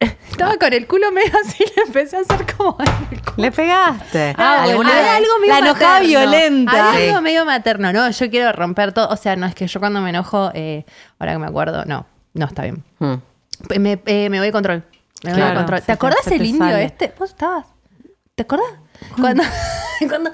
Estaba 0.30 0.56
con 0.56 0.72
el 0.72 0.86
culo 0.86 1.10
medio 1.12 1.32
así, 1.44 1.64
le 1.76 1.82
empecé 1.86 2.16
a 2.16 2.20
hacer 2.20 2.44
como... 2.56 2.76
en 2.80 2.86
el 3.12 3.20
culo. 3.20 3.34
Le 3.36 3.52
pegaste. 3.52 4.34
Ah, 4.36 4.62
bueno, 4.64 4.70
¿Alguna 4.80 4.98
había 4.98 5.16
algo 5.16 5.38
medio 5.40 5.52
La 5.52 5.58
enojada 5.60 6.00
materno. 6.00 6.08
violenta. 6.08 6.88
Había 6.88 7.00
Sí. 7.00 7.08
algo 7.08 7.20
medio 7.22 7.44
materno, 7.44 7.92
no, 7.92 8.10
yo 8.10 8.30
quiero 8.30 8.52
romper 8.52 8.92
todo. 8.92 9.08
O 9.08 9.16
sea, 9.16 9.36
no, 9.36 9.46
es 9.46 9.54
que 9.54 9.66
yo 9.66 9.80
cuando 9.80 10.00
me 10.00 10.10
enojo, 10.10 10.50
eh, 10.54 10.84
ahora 11.18 11.32
que 11.34 11.38
me 11.38 11.46
acuerdo, 11.46 11.84
no, 11.84 12.06
no 12.34 12.46
está 12.46 12.62
bien. 12.62 12.82
Mm. 12.98 13.14
Me, 13.78 14.00
eh, 14.06 14.28
me 14.30 14.38
voy 14.40 14.48
a 14.48 14.52
control. 14.52 14.84
Me 15.22 15.32
voy 15.32 15.54
control. 15.54 15.82
¿Te 15.82 15.92
acordás 15.92 16.24
te 16.24 16.34
el 16.34 16.44
indio 16.44 16.66
sale. 16.68 16.84
este? 16.84 17.14
¿Vos 17.18 17.30
estabas? 17.30 17.66
¿Te 18.34 18.42
acordás? 18.42 18.66
Cuando, 19.20 19.42
cuando 20.08 20.30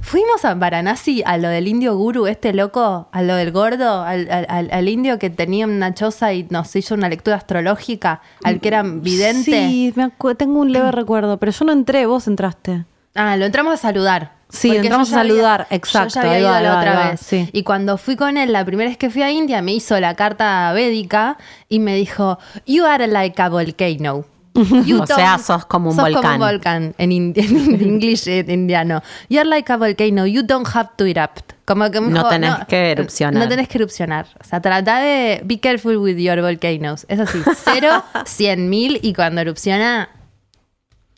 fuimos 0.00 0.44
a 0.44 0.54
Varanasi 0.54 1.22
a 1.26 1.36
lo 1.38 1.48
del 1.48 1.68
indio 1.68 1.96
guru, 1.96 2.26
este 2.26 2.52
loco, 2.52 3.08
a 3.12 3.22
lo 3.22 3.34
del 3.36 3.52
gordo, 3.52 4.02
al, 4.02 4.28
al- 4.48 4.88
indio 4.88 5.18
que 5.18 5.30
tenía 5.30 5.66
una 5.66 5.94
choza 5.94 6.32
y 6.32 6.46
nos 6.50 6.74
hizo 6.76 6.94
una 6.94 7.08
lectura 7.08 7.36
astrológica, 7.36 8.20
al 8.44 8.60
que 8.60 8.68
era 8.68 8.82
vidente. 8.82 9.68
Sí, 9.68 9.92
me 9.96 10.10
tengo 10.34 10.60
un 10.60 10.72
leve 10.72 10.90
recuerdo, 10.92 11.38
pero 11.38 11.52
yo 11.52 11.64
no 11.64 11.72
entré, 11.72 12.06
vos 12.06 12.26
entraste. 12.26 12.84
Ah, 13.14 13.36
lo 13.36 13.44
entramos 13.44 13.74
a 13.74 13.76
saludar. 13.76 14.32
Sí, 14.48 14.68
Porque 14.68 14.80
entramos 14.82 15.10
a 15.12 15.14
saludar, 15.16 15.62
había- 15.62 15.76
exacto, 15.78 16.14
Yo 16.16 16.20
ya 16.22 16.28
había 16.28 16.38
ido 16.40 16.48
va, 16.50 16.60
la 16.60 16.68
ahí 16.68 16.74
va, 16.74 16.80
otra 16.80 16.94
va, 16.94 17.10
vez. 17.12 17.20
sí. 17.20 17.48
Y 17.54 17.62
cuando 17.62 17.96
fui 17.96 18.16
con 18.16 18.36
él, 18.36 18.52
la 18.52 18.64
primera 18.66 18.88
vez 18.90 18.98
que 18.98 19.08
fui 19.08 19.22
a 19.22 19.30
India, 19.30 19.62
me 19.62 19.72
hizo 19.72 19.98
la 19.98 20.14
carta 20.14 20.70
védica 20.74 21.38
y 21.70 21.78
me 21.78 21.94
dijo, 21.94 22.38
You 22.66 22.84
are 22.84 23.06
like 23.06 23.40
a 23.40 23.48
volcano. 23.48 24.26
You 24.54 25.00
O 25.02 25.06
sea, 25.06 25.38
sos 25.38 25.64
como 25.64 25.90
un 25.90 25.96
sos 25.96 26.04
como 26.04 26.14
volcán. 26.16 26.32
un 26.34 26.38
volcán 26.40 26.94
en, 26.98 27.12
in- 27.12 27.32
en 27.36 27.80
inglés 27.82 28.26
eh, 28.26 28.44
indiano. 28.48 29.02
You 29.30 29.40
are 29.40 29.48
like 29.48 29.72
a 29.72 29.76
volcano. 29.78 30.26
You 30.26 30.42
don't 30.42 30.68
have 30.74 30.90
to 30.98 31.06
erupt. 31.06 31.52
Como 31.64 31.90
que 31.90 32.00
No 32.00 32.28
tenés 32.28 32.54
que 32.68 32.90
erupcionar. 32.90 33.42
No 33.42 33.48
tenés 33.48 33.68
que 33.68 33.78
erupcionar. 33.78 34.26
O 34.40 34.44
sea, 34.44 34.60
trata 34.60 34.98
de 35.00 35.40
be 35.44 35.58
careful 35.58 35.96
with 35.96 36.16
your 36.18 36.40
volcanoes. 36.42 37.06
Es 37.08 37.18
así, 37.20 37.38
cero, 37.64 38.02
cien 38.26 38.68
mil 38.68 38.98
y 39.02 39.14
cuando 39.14 39.40
erupciona, 39.40 40.10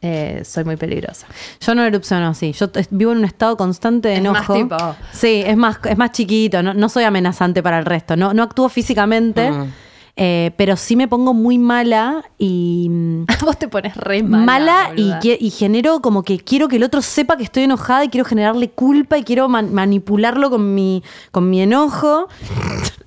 eh, 0.03 0.43
soy 0.45 0.65
muy 0.65 0.77
peligrosa. 0.77 1.27
Yo 1.61 1.75
no 1.75 1.83
erupciono 1.83 2.29
así. 2.29 2.53
Yo 2.53 2.71
vivo 2.91 3.13
en 3.13 3.19
un 3.19 3.25
estado 3.25 3.57
constante 3.57 4.09
de 4.11 4.17
Es 4.17 4.23
más 4.23 4.37
enojo. 4.49 4.55
tipo- 4.55 4.97
Sí, 5.13 5.43
es 5.45 5.57
más, 5.57 5.79
es 5.89 5.97
más 5.97 6.13
chiquito. 6.13 6.63
No, 6.63 6.75
no 6.75 6.89
soy 6.89 7.05
amenazante 7.05 7.63
para 7.63 7.79
el 7.79 7.87
resto. 7.87 8.15
No, 8.17 8.35
no 8.35 8.43
actúo 8.43 8.69
físicamente, 8.69 9.51
Mm. 9.51 9.73
Eh, 10.17 10.53
pero 10.57 10.77
sí 10.77 10.95
me 10.97 11.09
pongo 11.09 11.35
muy 11.35 11.59
mala 11.59 12.23
y. 12.39 12.89
Vos 13.45 13.59
te 13.59 13.69
pones 13.69 13.97
re 13.97 14.23
mala. 14.23 14.45
mala 14.45 14.91
y, 14.97 15.13
y 15.39 15.51
genero 15.51 16.01
como 16.01 16.23
que 16.23 16.39
quiero 16.39 16.69
que 16.69 16.77
el 16.77 16.85
otro 16.85 17.03
sepa 17.03 17.37
que 17.37 17.43
estoy 17.45 17.65
enojada 17.65 18.05
y 18.05 18.09
quiero 18.09 18.25
generarle 18.25 18.71
culpa 18.71 19.19
y 19.19 19.25
quiero 19.25 19.49
man- 19.49 19.75
manipularlo 19.75 20.51
con 20.51 20.75
mi, 20.75 21.03
con 21.31 21.51
mi 21.51 21.61
enojo. 21.61 22.29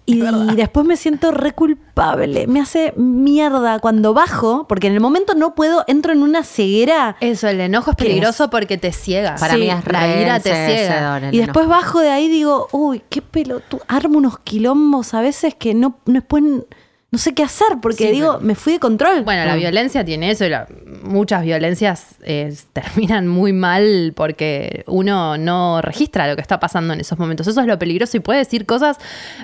Y, 0.09 0.21
después 0.55 0.85
me 0.85 0.95
siento 0.95 1.31
re 1.31 1.51
culpable. 1.51 2.47
Me 2.47 2.61
hace 2.61 2.93
mierda 2.95 3.79
cuando 3.79 4.13
bajo, 4.13 4.65
porque 4.65 4.87
en 4.87 4.93
el 4.93 5.01
momento 5.01 5.33
no 5.35 5.53
puedo, 5.53 5.83
entro 5.85 6.13
en 6.13 6.23
una 6.23 6.43
ceguera. 6.45 7.17
Eso, 7.19 7.49
el 7.49 7.59
enojo 7.59 7.91
es 7.91 7.97
¿Qué 7.97 8.05
peligroso 8.05 8.49
porque 8.49 8.77
te 8.77 8.93
ciega. 8.93 9.35
Para 9.35 9.55
Sí, 9.55 9.59
mí 9.59 9.69
es 9.69 9.85
la 9.85 10.21
ira 10.21 10.39
te 10.39 10.49
ciega. 10.65 11.19
Y 11.33 11.39
después 11.39 11.65
enojo. 11.65 11.81
bajo 11.81 11.99
de 11.99 12.09
ahí 12.09 12.27
y 12.27 12.29
digo, 12.29 12.69
uy, 12.71 13.01
qué 13.09 13.21
pelotudo. 13.21 13.81
Armo 13.89 14.17
unos 14.19 14.39
quilombos 14.39 15.13
a 15.13 15.19
veces 15.19 15.55
que 15.55 15.73
no, 15.73 15.97
no 16.05 16.21
pueden, 16.21 16.65
no 17.09 17.17
sé 17.19 17.33
qué 17.33 17.41
hacer, 17.43 17.67
porque 17.81 18.07
Sí, 18.07 18.11
digo, 18.11 18.33
pero- 18.33 18.45
me 18.45 18.53
fui 18.55 18.73
de 18.73 18.79
control. 18.79 19.21
Bueno, 19.23 19.45
la 19.45 19.55
violencia 19.55 20.03
tiene 20.03 20.29
eso 20.29 20.43
y 20.45 20.49
la- 20.49 20.67
muchas 21.03 21.41
violencias 21.43 22.15
eh, 22.23 22.53
terminan 22.73 23.27
muy 23.29 23.53
mal 23.53 24.11
porque 24.13 24.83
uno 24.87 25.37
no 25.37 25.81
registra 25.81 26.27
lo 26.27 26.35
que 26.35 26.41
está 26.41 26.59
pasando 26.59 26.93
en 26.93 26.99
esos 26.99 27.17
momentos. 27.17 27.47
Eso 27.47 27.61
es 27.61 27.67
lo 27.67 27.79
peligroso 27.79 28.17
y 28.17 28.19
puede 28.19 28.39
decir 28.39 28.65
cosas 28.65 28.97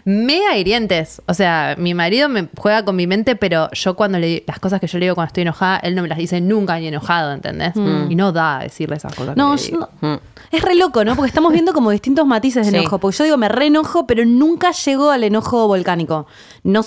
mega 0.04 0.58
hirientes. 0.58 1.22
O 1.26 1.34
sea, 1.34 1.76
mi 1.78 1.94
marido 1.94 2.28
me 2.28 2.50
juega 2.58 2.84
con 2.84 2.98
mi 2.98 3.08
mente, 3.08 3.36
pero 3.38 3.70
yo 3.72 3.96
cuando 3.96 4.20
le 4.20 4.44
las 4.46 4.60
cosas 4.60 4.82
que 4.82 4.88
yo 4.88 5.00
le 5.00 5.06
digo 5.06 5.16
cuando 5.16 5.28
estoy 5.28 5.44
enojada, 5.44 5.78
él 5.78 5.96
no 5.96 6.02
me 6.02 6.10
las 6.10 6.18
dice 6.18 6.42
nunca 6.42 6.78
ni 6.80 6.88
enojado, 6.88 7.32
¿entendés? 7.34 7.74
Y 8.10 8.16
no 8.16 8.34
da 8.34 8.60
a 8.60 8.64
decirle 8.64 8.98
esas 8.98 9.16
cosas. 9.16 9.36
Mm. 9.36 9.40
No, 9.40 9.52
que 9.56 9.62
le 9.62 9.68
yo 9.70 9.72
digo. 9.72 9.90
no- 10.02 10.22
es 10.52 10.62
re 10.62 10.76
loco, 10.76 11.04
¿no? 11.04 11.16
Porque 11.16 11.28
estamos 11.30 11.52
viendo 11.54 11.74
como 11.74 11.90
distintos 11.92 12.26
matices 12.26 12.66
de 12.66 12.72
Sí. 12.72 12.78
enojo. 12.78 12.98
Porque 13.00 13.18
yo 13.18 13.24
digo, 13.26 13.38
me 13.38 13.50
re 13.50 13.68
enojo, 13.68 14.06
pero 14.08 14.26
nunca 14.26 14.72
llego 14.72 15.10
al 15.12 15.24
enojo 15.24 15.68
volcánico. 15.68 16.28
No, 16.64 16.82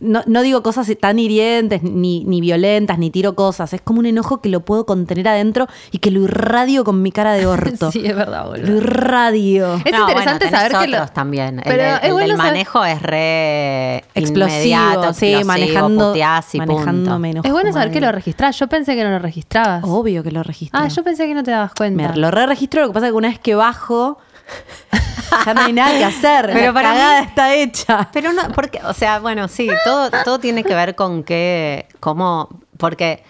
no, 0.00 0.22
no 0.26 0.42
digo 0.42 0.62
cosas 0.62 0.90
tan 1.00 1.18
hirientes, 1.18 1.82
ni, 1.82 2.24
ni 2.24 2.40
violentas, 2.40 2.98
ni 2.98 3.10
tiro 3.10 3.34
cosas. 3.34 3.72
Es 3.72 3.80
como 3.80 4.00
un 4.00 4.06
enojo 4.06 4.40
que 4.40 4.48
lo 4.48 4.60
puedo 4.60 4.86
contener 4.86 5.28
adentro 5.28 5.66
y 5.92 5.98
que 5.98 6.10
lo 6.10 6.20
irradio 6.22 6.84
con 6.84 7.00
mi 7.02 7.12
cara 7.12 7.32
de 7.34 7.46
orto. 7.46 7.92
Sí, 7.92 8.02
es 8.04 8.14
verdad, 8.16 8.44
Lo 8.44 8.50
boludo. 8.50 8.76
irradio. 8.78 9.74
Es 9.84 9.92
No, 9.92 10.00
interesante 10.08 10.44
bueno, 10.46 10.58
saber 10.58 10.72
que 10.78 10.86
lo- 10.88 10.96
otros 10.98 11.12
también. 11.12 11.58
El, 11.58 11.64
Pero 11.64 11.84
el 12.02 12.12
bueno 12.12 12.28
del 12.28 12.36
saber- 12.36 12.52
manejo 12.52 12.84
es 12.84 13.02
re 13.02 14.04
Explosivo, 14.14 14.54
inmediato, 14.56 15.12
sí, 15.14 15.26
explosivo, 15.32 15.44
manejando, 15.46 16.14
y 16.16 16.58
manejándome 16.58 17.30
enojo 17.30 17.46
Es 17.46 17.52
bueno 17.52 17.72
saber 17.72 17.90
que 17.92 18.00
lo 18.00 18.10
registrás. 18.12 18.58
Yo 18.58 18.66
pensé 18.68 18.94
que 18.96 19.04
no 19.04 19.10
lo 19.10 19.18
registrabas. 19.18 19.82
Obvio 19.84 20.22
que 20.22 20.30
lo 20.30 20.42
registro. 20.42 20.80
Ah, 20.80 20.88
yo 20.88 21.02
pensé 21.04 21.26
que 21.26 21.34
no 21.34 21.42
te 21.42 21.50
dabas 21.50 21.72
cuenta. 21.74 22.12
Me 22.12 22.16
lo 22.16 22.30
re 22.30 22.46
registro, 22.46 22.83
lo 22.84 22.90
que 22.90 22.94
pasa 22.94 23.06
es 23.06 23.12
que 23.12 23.16
una 23.16 23.28
vez 23.28 23.38
que 23.38 23.54
bajo, 23.54 24.18
ya 25.44 25.54
no 25.54 25.60
hay 25.62 25.72
nada 25.72 25.96
que 25.98 26.04
hacer. 26.04 26.46
Pero 26.52 26.66
la 26.66 26.72
para 26.72 26.88
cagada 26.90 27.20
mí- 27.20 27.26
está 27.26 27.54
hecha. 27.54 28.08
Pero 28.12 28.32
no, 28.32 28.42
porque, 28.54 28.80
o 28.84 28.92
sea, 28.94 29.18
bueno, 29.20 29.48
sí, 29.48 29.68
todo, 29.84 30.10
todo 30.24 30.38
tiene 30.38 30.64
que 30.64 30.74
ver 30.74 30.94
con 30.94 31.22
qué, 31.24 31.86
cómo, 32.00 32.48
porque, 32.78 33.22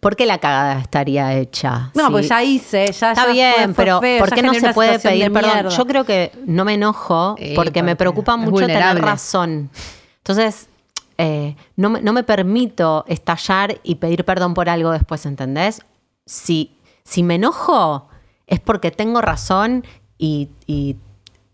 ¿por 0.00 0.16
qué 0.16 0.26
la 0.26 0.38
cagada 0.38 0.80
estaría 0.80 1.34
hecha? 1.34 1.90
No, 1.94 2.06
Sí. 2.06 2.12
pues 2.12 2.28
ya 2.28 2.42
hice, 2.42 2.92
ya 2.92 3.10
Está 3.12 3.26
ya 3.26 3.32
bien, 3.32 3.54
fue- 3.54 3.64
fue 3.66 3.74
pero 3.84 4.00
feo, 4.00 4.18
¿por 4.18 4.34
qué 4.34 4.42
no 4.42 4.54
se 4.54 4.72
puede 4.74 4.98
pedir 4.98 5.32
perdón? 5.32 5.52
mierda. 5.52 5.70
Yo 5.70 5.86
creo 5.86 6.04
que 6.04 6.32
no 6.46 6.64
me 6.64 6.74
enojo 6.74 7.36
porque 7.54 7.82
me 7.82 7.96
preocupa 7.96 8.36
mucho 8.36 8.66
tener 8.66 9.00
razón. 9.00 9.70
Entonces, 10.18 10.68
eh, 11.16 11.56
no, 11.76 11.90
me, 11.90 12.00
no 12.00 12.12
me 12.12 12.22
permito 12.22 13.04
estallar 13.08 13.80
y 13.82 13.96
pedir 13.96 14.24
perdón 14.24 14.54
por 14.54 14.68
algo 14.68 14.90
después, 14.92 15.24
¿entendés? 15.26 15.82
Si, 16.26 16.76
si 17.04 17.22
me 17.22 17.36
enojo 17.36 18.08
es 18.48 18.60
porque 18.60 18.90
tengo 18.90 19.20
razón 19.20 19.84
y, 20.18 20.48
y 20.66 20.96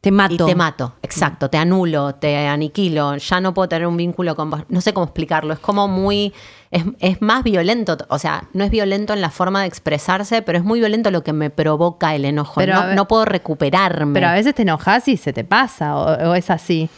Te 0.01 0.11
mato. 0.11 0.35
y 0.35 0.37
te 0.37 0.55
mato, 0.55 0.95
exacto, 1.03 1.51
te 1.51 1.59
anulo, 1.59 2.15
te 2.15 2.47
aniquilo, 2.47 3.17
ya 3.17 3.41
no 3.41 3.53
puedo 3.53 3.69
tener 3.69 3.87
un 3.87 3.97
vínculo 3.97 4.35
con 4.37 4.51
vos. 4.51 4.63
No 4.69 4.81
sé 4.81 4.93
cómo 4.95 5.05
explicarlo, 5.05 5.53
es 5.53 5.59
como 5.59 5.89
muy, 5.89 6.33
es, 6.71 6.85
es 7.01 7.21
más 7.23 7.43
violento, 7.45 7.97
o 8.09 8.19
sea, 8.19 8.49
no 8.53 8.65
es 8.65 8.71
violento 8.71 9.13
en 9.13 9.21
la 9.21 9.31
forma 9.31 9.63
de 9.63 9.67
expresarse, 9.67 10.43
pero 10.43 10.59
es 10.59 10.65
muy 10.65 10.79
violento 10.79 11.11
lo 11.11 11.23
que 11.25 11.33
me 11.33 11.51
provoca 11.51 12.15
el 12.15 12.25
enojo. 12.25 12.55
Pero 12.57 12.75
no, 12.75 12.95
no 12.95 13.09
puedo 13.09 13.25
recuperarme. 13.25 14.15
Pero 14.15 14.29
a 14.29 14.33
veces 14.35 14.55
te 14.55 14.63
enojas 14.63 15.09
y 15.09 15.17
se 15.17 15.33
te 15.33 15.45
pasa, 15.45 15.97
o, 15.97 16.31
o 16.31 16.35
es 16.35 16.51
así. 16.51 16.89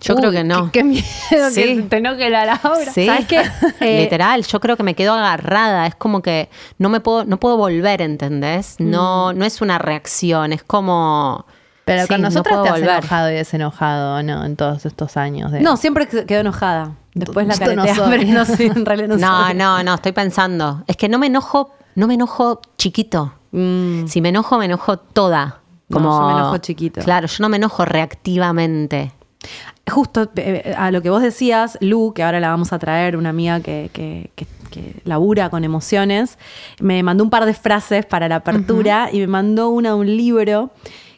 Yo 0.00 0.16
creo 0.16 0.30
que 0.30 0.44
no. 0.44 0.66
Qué, 0.72 0.80
qué 0.80 0.84
miedo 0.84 1.04
que 1.30 1.50
Sí. 1.50 1.76
se 1.76 1.82
te 1.82 1.96
enoje 1.98 2.30
la 2.30 2.44
Laura. 2.46 2.92
Sí. 2.92 3.06
¿Sabes 3.06 3.26
qué? 3.26 3.42
Eh, 3.80 4.02
Literal, 4.02 4.44
yo 4.46 4.60
creo 4.60 4.76
que 4.76 4.82
me 4.82 4.94
quedo 4.94 5.12
agarrada. 5.14 5.86
Es 5.86 5.94
como 5.94 6.22
que 6.22 6.48
no 6.78 6.88
me 6.88 7.00
puedo, 7.00 7.24
no 7.24 7.38
puedo 7.38 7.56
volver, 7.56 8.00
¿entendés? 8.02 8.76
No, 8.78 9.32
no 9.32 9.44
es 9.44 9.60
una 9.60 9.78
reacción, 9.78 10.52
es 10.52 10.62
como. 10.62 11.44
Pero 11.84 12.02
sí, 12.02 12.08
con 12.08 12.20
no 12.20 12.28
nosotras 12.28 12.52
puedo 12.54 12.62
te 12.64 12.68
has 12.70 12.74
volver. 12.80 12.90
enojado 12.98 13.30
y 13.30 13.34
desenojado, 13.34 14.22
¿no? 14.22 14.44
En 14.44 14.56
todos 14.56 14.86
estos 14.86 15.16
años. 15.16 15.50
De... 15.50 15.60
No, 15.60 15.76
siempre 15.76 16.06
quedo 16.06 16.40
enojada. 16.40 16.92
Después 17.14 17.46
la 17.46 17.54
no 17.54 17.58
caretea, 17.58 17.94
soy. 17.96 18.10
pero 18.18 18.32
no 18.32 18.74
en 18.80 18.86
realidad 18.86 19.08
no 19.08 19.16
No, 19.18 19.46
soy. 19.46 19.54
no, 19.54 19.82
no, 19.82 19.94
estoy 19.94 20.12
pensando. 20.12 20.84
Es 20.86 20.96
que 20.96 21.08
no 21.08 21.18
me 21.18 21.26
enojo, 21.26 21.74
no 21.96 22.06
me 22.06 22.14
enojo 22.14 22.60
chiquito. 22.78 23.32
Mm. 23.50 24.06
Si 24.06 24.20
me 24.20 24.28
enojo, 24.28 24.56
me 24.58 24.66
enojo 24.66 24.98
toda. 24.98 25.60
No, 25.88 25.94
Como, 25.96 26.20
yo 26.20 26.26
me 26.28 26.32
enojo 26.40 26.58
chiquito. 26.58 27.00
Claro, 27.00 27.26
yo 27.26 27.36
no 27.40 27.48
me 27.48 27.56
enojo 27.56 27.84
reactivamente. 27.84 29.12
Justo 29.90 30.30
eh, 30.36 30.74
a 30.76 30.90
lo 30.90 31.02
que 31.02 31.10
vos 31.10 31.22
decías, 31.22 31.76
Lu, 31.80 32.12
que 32.14 32.22
ahora 32.22 32.40
la 32.40 32.48
vamos 32.50 32.72
a 32.72 32.78
traer, 32.78 33.16
una 33.16 33.28
amiga 33.30 33.60
que, 33.60 33.90
que- 33.92 34.30
que- 34.36 34.46
que 34.70 34.94
labura 35.04 35.50
con 35.50 35.64
emociones, 35.64 36.38
me 36.80 37.02
mandó 37.02 37.24
un 37.24 37.30
par 37.30 37.44
de 37.44 37.54
frases 37.54 38.06
para 38.06 38.28
la 38.28 38.36
apertura 38.36 39.08
y 39.12 39.18
me 39.18 39.26
mandó 39.26 39.68
una 39.70 39.88
de 39.90 39.94
un 39.96 40.16
libro 40.16 40.70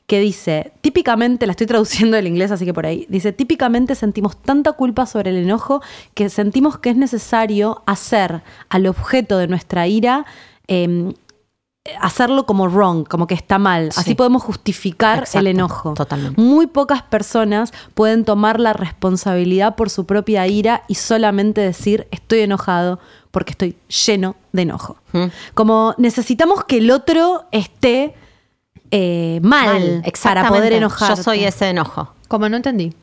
que 0.06 0.20
dice, 0.20 0.72
típicamente, 0.80 1.46
la 1.46 1.52
estoy 1.52 1.66
traduciendo 1.66 2.16
del 2.16 2.26
inglés, 2.26 2.50
así 2.50 2.64
que 2.64 2.72
por 2.74 2.86
ahí, 2.86 3.06
dice, 3.10 3.32
típicamente 3.32 3.94
sentimos 3.94 4.36
tanta 4.36 4.72
culpa 4.72 5.04
sobre 5.06 5.30
el 5.30 5.36
enojo 5.36 5.82
que 6.14 6.28
sentimos 6.30 6.78
que 6.78 6.90
es 6.90 6.96
necesario 6.96 7.82
hacer 7.86 8.40
al 8.70 8.86
objeto 8.86 9.36
de 9.38 9.48
nuestra 9.48 9.86
ira 9.86 10.24
em, 10.66 11.12
hacerlo 12.00 12.46
como 12.46 12.68
wrong, 12.68 13.06
como 13.08 13.26
que 13.26 13.34
está 13.34 13.58
mal. 13.58 13.88
Así 13.96 14.10
Sí. 14.10 14.14
podemos 14.14 14.42
justificar 14.42 15.20
Exacto, 15.20 15.38
el 15.40 15.46
enojo. 15.48 15.94
totalmente. 15.94 16.40
Muy 16.40 16.66
pocas 16.68 17.02
personas 17.02 17.72
pueden 17.94 18.24
tomar 18.24 18.60
la 18.60 18.72
responsabilidad 18.72 19.74
por 19.74 19.90
su 19.90 20.06
propia 20.06 20.46
ira 20.46 20.84
y 20.86 20.94
solamente 20.94 21.60
decir 21.60 22.06
estoy 22.12 22.40
enojado 22.40 23.00
porque 23.32 23.50
estoy 23.52 23.76
lleno 24.06 24.36
de 24.52 24.62
enojo. 24.62 24.96
Mm. 25.12 25.24
Como 25.54 25.94
necesitamos 25.98 26.64
que 26.64 26.78
el 26.78 26.90
otro 26.90 27.44
esté 27.50 28.14
eh, 28.94 29.40
mal, 29.42 30.02
Mal, 30.02 30.12
para 30.22 30.48
poder 30.48 30.74
enojar. 30.74 31.16
Yo 31.16 31.22
soy 31.22 31.44
ese 31.44 31.70
enojo. 31.70 32.12
Como 32.28 32.48
no 32.48 32.56
entendí. 32.58 32.94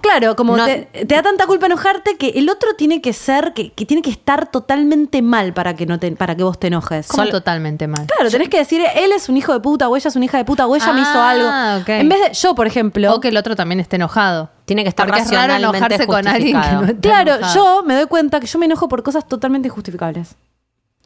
Claro, 0.00 0.36
como 0.36 0.56
No- 0.56 0.64
te, 0.64 0.82
te 1.06 1.14
da 1.14 1.22
tanta 1.22 1.46
culpa 1.46 1.66
enojarte 1.66 2.16
que 2.16 2.28
el 2.30 2.48
otro 2.48 2.74
tiene 2.76 3.00
que 3.00 3.12
ser, 3.12 3.52
que, 3.54 3.72
que 3.72 3.84
tiene 3.86 4.02
que 4.02 4.10
estar 4.10 4.50
totalmente 4.50 5.22
mal 5.22 5.52
para 5.52 5.74
que, 5.74 5.86
no 5.86 5.98
te, 5.98 6.10
para 6.12 6.34
que 6.36 6.42
vos 6.42 6.58
te 6.58 6.68
enojes. 6.68 7.08
Como 7.08 7.26
totalmente 7.28 7.86
mal. 7.86 8.06
Claro, 8.06 8.30
tenés 8.30 8.48
que 8.48 8.58
decir, 8.58 8.82
él 8.94 9.12
es 9.12 9.28
un 9.28 9.36
hijo 9.36 9.52
de 9.52 9.60
puta, 9.60 9.88
o 9.88 9.96
ella 9.96 10.08
es 10.08 10.16
una 10.16 10.24
hija 10.24 10.38
de 10.38 10.44
puta, 10.44 10.66
o 10.66 10.76
ella 10.76 10.92
me 10.92 11.00
hizo 11.00 11.10
Ah, 11.18 11.30
algo. 11.30 11.92
En 11.92 12.08
vez 12.08 12.20
de, 12.20 12.32
yo, 12.34 12.54
por 12.54 12.66
ejemplo, 12.66 13.14
O 13.14 13.20
que 13.20 13.28
el 13.28 13.36
otro 13.36 13.56
también 13.56 13.80
esté 13.80 13.96
enojado. 13.96 14.50
Tiene 14.64 14.82
que 14.82 14.88
estar 14.88 15.06
Porque 15.06 15.22
es 15.22 15.30
raro 15.30 15.52
racionalmente 15.54 15.78
enojarse 15.94 16.06
con 16.06 16.26
alguien 16.28 16.60
que 16.60 16.72
no 16.72 16.84
está 16.84 17.00
Claro, 17.00 17.34
enojado. 17.36 17.54
yo 17.54 17.82
me 17.84 17.94
doy 17.94 18.06
cuenta 18.06 18.40
que 18.40 18.46
yo 18.46 18.58
me 18.58 18.66
enojo 18.66 18.88
por 18.88 19.02
cosas 19.02 19.26
totalmente 19.26 19.68
injustificables. 19.68 20.34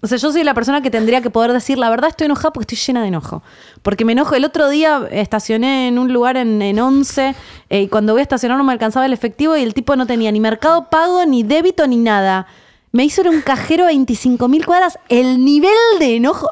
O 0.02 0.06
sea, 0.06 0.16
yo 0.16 0.32
soy 0.32 0.44
la 0.44 0.54
persona 0.54 0.80
que 0.80 0.90
tendría 0.90 1.20
que 1.20 1.28
poder 1.28 1.52
decir, 1.52 1.78
la 1.78 1.90
verdad 1.90 2.08
estoy 2.08 2.24
enojada 2.24 2.52
porque 2.52 2.74
estoy 2.74 2.86
llena 2.86 3.02
de 3.02 3.08
enojo. 3.08 3.42
Porque 3.82 4.04
me 4.04 4.12
enojo. 4.12 4.34
El 4.34 4.44
otro 4.44 4.70
día 4.70 5.06
estacioné 5.10 5.88
en 5.88 5.98
un 5.98 6.12
lugar 6.12 6.38
en, 6.38 6.62
en 6.62 6.78
11 6.78 7.34
eh, 7.68 7.82
y 7.82 7.88
cuando 7.88 8.14
voy 8.14 8.20
a 8.20 8.22
estacionar 8.22 8.56
no 8.56 8.64
me 8.64 8.72
alcanzaba 8.72 9.04
el 9.04 9.12
efectivo 9.12 9.56
y 9.56 9.62
el 9.62 9.74
tipo 9.74 9.96
no 9.96 10.06
tenía 10.06 10.32
ni 10.32 10.40
mercado 10.40 10.88
pago, 10.88 11.26
ni 11.26 11.42
débito, 11.42 11.86
ni 11.86 11.96
nada. 11.96 12.46
Me 12.92 13.04
hizo 13.04 13.22
un 13.22 13.42
cajero 13.42 13.84
a 13.84 13.88
25 13.88 14.48
mil 14.48 14.64
cuadras. 14.64 14.98
El 15.08 15.44
nivel 15.44 15.72
de 15.98 16.16
enojo, 16.16 16.50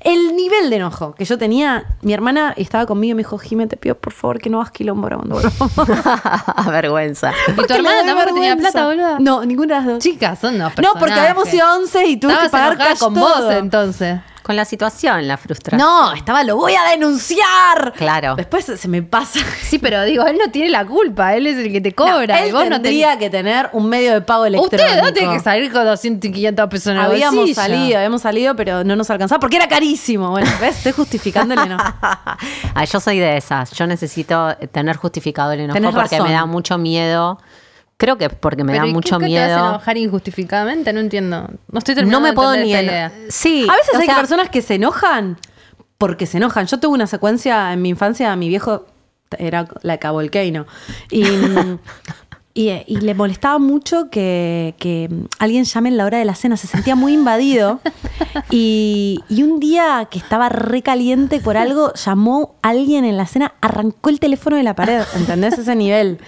el 0.00 0.34
nivel 0.36 0.70
de 0.70 0.76
enojo 0.76 1.14
que 1.14 1.24
yo 1.24 1.38
tenía. 1.38 1.84
Mi 2.02 2.12
hermana 2.12 2.54
estaba 2.56 2.86
conmigo 2.86 3.12
y 3.12 3.14
me 3.14 3.20
dijo, 3.20 3.38
Jimé, 3.38 3.66
te 3.66 3.76
pido 3.76 3.94
por 3.94 4.12
favor 4.12 4.38
que 4.40 4.50
no 4.50 4.60
hagas 4.60 4.72
quilombo 4.72 5.04
ahora 5.06 5.16
cuando 5.18 5.34
volvamos. 5.36 6.66
Vergüenza. 6.70 7.32
¿Y 7.48 7.66
tu 7.66 7.74
hermana 7.74 8.04
tampoco 8.04 8.34
tenía 8.34 8.56
plata, 8.56 8.86
boluda? 8.86 9.18
No, 9.20 9.44
ninguna 9.44 9.74
de 9.76 9.80
las 9.80 9.86
dos. 9.86 9.98
Chicas, 10.02 10.38
son 10.38 10.54
unos 10.56 10.72
No, 10.78 10.94
porque 10.98 11.14
habíamos 11.14 11.52
ido 11.52 11.66
a 11.66 11.76
11 11.76 12.06
y 12.06 12.16
tuve 12.16 12.36
que 12.38 12.44
Estabas 12.46 12.50
pagar 12.50 12.72
enojada 12.72 12.90
cash 12.90 12.98
con 12.98 13.14
todo. 13.14 13.44
vos 13.44 13.54
entonces. 13.54 14.20
Con 14.50 14.56
la 14.56 14.64
situación, 14.64 15.28
la 15.28 15.36
frustración. 15.36 15.80
No, 15.80 16.12
estaba, 16.12 16.42
lo 16.42 16.56
voy 16.56 16.74
a 16.74 16.90
denunciar. 16.90 17.92
Claro. 17.96 18.34
Después 18.34 18.64
se 18.64 18.88
me 18.88 19.00
pasa. 19.00 19.38
Sí, 19.62 19.78
pero 19.78 20.02
digo, 20.02 20.26
él 20.26 20.38
no 20.44 20.50
tiene 20.50 20.70
la 20.70 20.84
culpa, 20.84 21.36
él 21.36 21.46
es 21.46 21.56
el 21.56 21.70
que 21.70 21.80
te 21.80 21.94
cobra. 21.94 22.40
No, 22.40 22.44
y 22.44 22.48
él 22.48 22.52
vos 22.52 22.64
no 22.64 22.82
tendría 22.82 23.16
que 23.16 23.30
tener 23.30 23.70
un 23.72 23.88
medio 23.88 24.12
de 24.12 24.22
pago 24.22 24.46
electrónico. 24.46 24.88
Usted 24.88 25.02
no 25.04 25.12
tiene 25.12 25.34
que 25.34 25.38
salir 25.38 25.70
con 25.70 25.84
200 25.84 26.28
y 26.28 26.32
500 26.32 26.68
pesos 26.68 26.86
en 26.88 26.96
el 26.98 27.04
Habíamos 27.04 27.36
bolsillo. 27.36 27.54
salido, 27.54 27.96
habíamos 27.98 28.22
salido, 28.22 28.56
pero 28.56 28.82
no 28.82 28.96
nos 28.96 29.08
alcanzaba 29.08 29.38
porque 29.38 29.54
era 29.54 29.68
carísimo. 29.68 30.30
Bueno, 30.30 30.50
¿ves? 30.60 30.78
Estoy 30.78 30.90
justificando 30.90 31.54
el 31.54 31.60
enojo. 31.60 31.84
Yo 32.92 32.98
soy 32.98 33.20
de 33.20 33.36
esas. 33.36 33.70
Yo 33.70 33.86
necesito 33.86 34.56
tener 34.72 34.96
justificado 34.96 35.52
el 35.52 35.60
enojo 35.60 35.74
Tenés 35.74 35.94
porque 35.94 36.16
razón. 36.16 36.26
me 36.26 36.32
da 36.34 36.44
mucho 36.44 36.76
miedo. 36.76 37.38
Creo 38.00 38.16
que 38.16 38.30
porque 38.30 38.64
me 38.64 38.72
Pero 38.72 38.84
da 38.84 38.88
¿y 38.88 38.94
mucho 38.94 39.18
qué, 39.18 39.26
qué 39.26 39.32
te 39.32 39.38
hace 39.40 39.54
miedo. 39.54 39.68
enojar 39.68 39.98
injustificadidamente? 39.98 40.90
No 40.94 41.00
entiendo. 41.00 41.50
No 41.70 41.78
estoy 41.78 41.94
No 41.94 41.98
terminando 41.98 42.20
me 42.22 42.28
de 42.30 42.34
puedo 42.34 42.56
ni. 42.56 42.72
Sí. 43.28 43.66
A 43.68 43.76
veces 43.76 43.94
hay 43.94 44.06
sea, 44.06 44.16
personas 44.16 44.48
que 44.48 44.62
se 44.62 44.76
enojan 44.76 45.36
porque 45.98 46.24
se 46.24 46.38
enojan. 46.38 46.64
Yo 46.66 46.80
tuve 46.80 46.94
una 46.94 47.06
secuencia 47.06 47.74
en 47.74 47.82
mi 47.82 47.90
infancia, 47.90 48.34
mi 48.36 48.48
viejo 48.48 48.86
era 49.36 49.68
la 49.82 49.98
de 49.98 50.08
Volcano. 50.08 50.64
Y, 51.10 51.24
y, 52.54 52.70
y 52.86 52.96
le 53.02 53.12
molestaba 53.12 53.58
mucho 53.58 54.08
que, 54.08 54.74
que 54.78 55.10
alguien 55.38 55.64
llame 55.64 55.90
en 55.90 55.98
la 55.98 56.06
hora 56.06 56.16
de 56.16 56.24
la 56.24 56.34
cena. 56.34 56.56
Se 56.56 56.68
sentía 56.68 56.96
muy 56.96 57.12
invadido. 57.12 57.80
Y, 58.52 59.20
y 59.28 59.42
un 59.42 59.60
día 59.60 60.08
que 60.10 60.18
estaba 60.18 60.48
re 60.48 60.82
caliente 60.82 61.40
por 61.40 61.56
algo, 61.56 61.92
llamó 61.94 62.56
alguien 62.62 63.04
en 63.04 63.16
la 63.16 63.26
cena, 63.26 63.54
arrancó 63.60 64.08
el 64.08 64.20
teléfono 64.20 64.56
de 64.56 64.62
la 64.62 64.74
pared. 64.74 65.02
¿Entendés? 65.16 65.58
Ese 65.58 65.76
nivel. 65.76 66.18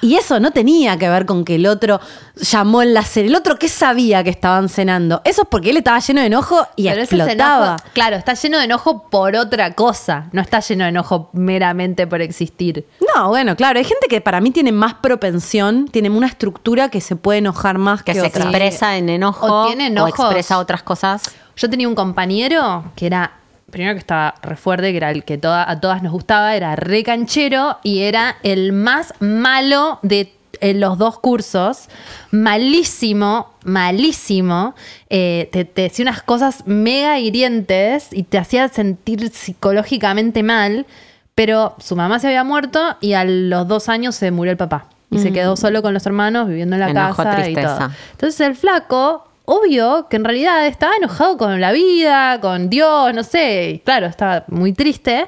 Y 0.00 0.14
eso 0.16 0.38
no 0.40 0.50
tenía 0.52 0.96
que 0.98 1.08
ver 1.08 1.26
con 1.26 1.44
que 1.44 1.56
el 1.56 1.66
otro 1.66 2.00
llamó 2.36 2.82
en 2.82 2.94
la 2.94 3.02
serie. 3.02 3.30
El 3.30 3.36
otro 3.36 3.56
que 3.58 3.68
sabía 3.68 4.22
que 4.22 4.30
estaban 4.30 4.68
cenando. 4.68 5.20
Eso 5.24 5.42
es 5.42 5.48
porque 5.50 5.70
él 5.70 5.76
estaba 5.76 5.98
lleno 5.98 6.20
de 6.20 6.26
enojo 6.28 6.66
y 6.76 6.88
Pero 6.88 7.00
explotaba. 7.02 7.76
enojo- 7.76 7.82
claro, 7.92 8.16
está 8.16 8.34
lleno 8.34 8.58
de 8.58 8.64
enojo 8.64 9.08
por 9.10 9.34
otra 9.36 9.74
cosa. 9.74 10.28
No 10.32 10.40
está 10.40 10.60
lleno 10.60 10.84
de 10.84 10.90
enojo 10.90 11.30
meramente 11.32 12.06
por 12.06 12.20
existir. 12.22 12.86
No, 13.16 13.28
bueno, 13.28 13.56
claro, 13.56 13.78
hay 13.78 13.84
gente 13.84 14.06
que 14.08 14.20
para 14.20 14.40
mí 14.40 14.50
tiene 14.50 14.70
más 14.72 14.94
propensión, 14.94 15.88
tiene 15.88 16.10
una 16.10 16.26
estructura 16.28 16.88
que 16.90 17.00
se 17.00 17.16
puede 17.16 17.38
enojar 17.38 17.78
más 17.78 18.02
que, 18.02 18.12
Que 18.12 18.20
se 18.20 18.26
otra. 18.26 18.42
expresa 18.44 18.96
en 18.96 19.08
enojo 19.08 19.46
O 19.46 19.64
o, 19.64 19.66
tiene 19.66 19.86
enojos. 19.88 20.10
expresa 20.26 20.58
otras 20.58 20.82
cosas. 20.82 21.22
Yo 21.56 21.68
tenía 21.68 21.88
un 21.88 21.94
compañero 21.96 22.84
que 22.94 23.06
era, 23.06 23.32
primero 23.70 23.94
que 23.94 24.00
estaba 24.00 24.34
re 24.42 24.56
fuerte, 24.56 24.90
que 24.92 24.96
era 24.96 25.10
el 25.10 25.24
que 25.24 25.38
toda- 25.38 25.68
a 25.70 25.80
todas 25.80 26.02
nos 26.02 26.12
gustaba, 26.12 26.54
era 26.56 26.74
re 26.76 27.02
canchero 27.04 27.78
y 27.82 28.00
era 28.00 28.36
el 28.42 28.72
más 28.72 29.12
malo 29.20 29.98
de 30.02 30.32
los 30.60 30.98
dos 30.98 31.18
cursos. 31.20 31.88
Malísimo, 32.30 33.50
malísimo. 33.64 34.74
Eh, 35.10 35.48
te, 35.52 35.64
te 35.64 35.82
decía 35.82 36.02
unas 36.04 36.22
cosas 36.22 36.66
mega 36.66 37.18
hirientes 37.18 38.08
y 38.12 38.22
te 38.24 38.38
hacía 38.38 38.68
sentir 38.68 39.28
psicológicamente 39.30 40.42
mal. 40.42 40.86
Pero 41.34 41.76
su 41.78 41.94
mamá 41.94 42.18
se 42.18 42.26
había 42.26 42.42
muerto 42.42 42.96
y 43.00 43.12
a 43.12 43.24
los 43.24 43.68
dos 43.68 43.88
años 43.88 44.16
se 44.16 44.30
murió 44.32 44.50
el 44.50 44.56
papá. 44.56 44.86
Y 45.10 45.18
se 45.20 45.32
quedó 45.32 45.56
solo 45.56 45.80
con 45.82 45.94
los 45.94 46.04
hermanos 46.04 46.48
viviendo 46.48 46.74
en 46.76 46.80
la 46.80 46.90
Enojo, 46.90 47.22
casa 47.22 47.48
y 47.48 47.54
todo. 47.54 47.90
Entonces 48.12 48.40
el 48.40 48.56
flaco, 48.56 49.27
obvio 49.48 50.08
que 50.10 50.16
en 50.16 50.24
realidad 50.24 50.66
estaba 50.66 50.94
enojado 50.96 51.38
con 51.38 51.58
la 51.58 51.72
vida, 51.72 52.38
con 52.40 52.68
Dios, 52.68 53.14
no 53.14 53.24
sé. 53.24 53.80
Claro, 53.82 54.06
estaba 54.06 54.44
muy 54.48 54.74
triste, 54.74 55.26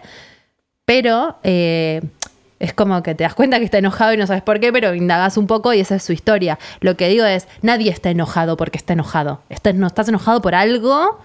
pero 0.85 1.39
eh, 1.43 2.03
es 2.59 2.75
como 2.75 3.03
que 3.03 3.15
te 3.15 3.25
das 3.25 3.35
cuenta 3.35 3.59
que 3.59 3.65
está 3.65 3.79
enojado 3.79 4.13
y 4.13 4.19
no 4.19 4.27
sabes 4.27 4.43
por 4.43 4.61
qué, 4.61 4.75
pero 4.75 4.95
indagas 4.95 5.39
un 5.39 5.47
poco 5.47 5.73
y 5.73 5.81
esa 5.81 5.95
es 5.95 6.03
su 6.03 6.13
historia. 6.13 6.59
Lo 6.81 6.99
que 6.99 7.09
digo 7.09 7.25
es, 7.25 7.49
nadie 7.63 7.91
está 7.91 8.11
enojado 8.11 8.59
porque 8.59 8.77
está 8.77 8.93
enojado. 8.93 9.41
Estás, 9.49 9.75
no, 9.75 9.87
estás 9.87 10.09
enojado 10.09 10.43
por 10.43 10.55
algo. 10.55 11.19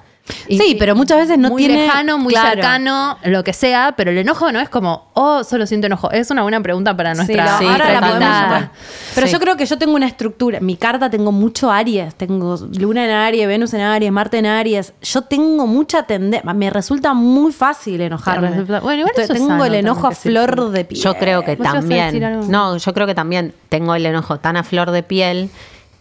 Y- 0.48 0.58
Sí, 0.58 0.76
pero 0.80 0.96
muchas 0.96 1.18
veces 1.20 1.38
no 1.38 1.50
muy 1.50 1.66
tiene- 1.66 1.84
lejano, 1.86 2.18
muy 2.18 2.34
claro. 2.34 2.50
cercano, 2.50 3.18
lo 3.26 3.44
que 3.44 3.54
sea, 3.54 3.94
pero 3.96 4.12
el 4.12 4.18
enojo 4.18 4.52
no 4.52 4.60
es 4.60 4.70
como, 4.70 5.10
oh, 5.14 5.44
solo 5.44 5.68
siento 5.68 5.88
enojo. 5.88 6.10
Es 6.12 6.32
una 6.32 6.42
buena 6.42 6.62
pregunta 6.62 6.96
para 6.96 7.14
nuestra, 7.14 7.58
Sí, 7.60 7.66
ahora 7.66 7.92
la 7.94 8.02
podemos. 8.02 8.70
Pero 9.16 9.28
Sí. 9.28 9.34
yo 9.34 9.40
creo 9.40 9.56
que 9.58 9.66
yo 9.66 9.78
tengo 9.78 9.94
una 9.96 10.08
estructura. 10.08 10.60
Mi 10.60 10.76
carta 10.78 11.10
tengo 11.10 11.32
mucho 11.32 11.72
Aries. 11.72 12.16
Tengo 12.16 12.58
Luna 12.78 13.06
en 13.06 13.12
Aries, 13.12 13.48
Venus 13.48 13.74
en 13.74 13.82
Aries, 13.82 14.12
Marte 14.12 14.38
en 14.40 14.46
Aries. 14.48 14.94
Yo 15.02 15.22
tengo 15.22 15.68
mucha 15.68 16.04
tendencia. 16.04 16.54
Me 16.54 16.70
resulta 16.70 17.14
muy 17.14 17.52
fácil 17.52 18.02
enojarme. 18.02 18.50
Resulta- 18.50 18.80
bueno, 18.82 19.00
igual 19.00 19.12
Estoy- 19.12 19.24
eso 19.26 19.34
es 19.34 19.40
tengo 19.40 19.50
sano 19.52 19.66
el 19.66 19.76
enojo 19.76 20.08
a 20.08 20.12
flor 20.12 20.72
de 20.72 20.86
piel. 20.86 21.02
Yo 21.02 21.14
creo 21.16 21.44
que 21.44 21.56
¿Vos 21.56 21.66
ibas 21.68 21.76
a 21.76 21.82
decir 21.82 22.22
también. 22.22 22.52
No, 22.52 22.78
yo 22.78 22.94
creo 22.94 23.08
que 23.08 23.16
también 23.16 23.54
tengo 23.70 23.96
el 23.96 24.06
enojo 24.06 24.40
tan 24.40 24.58
a 24.58 24.64
flor 24.64 24.92
de 24.92 25.04
piel 25.04 25.50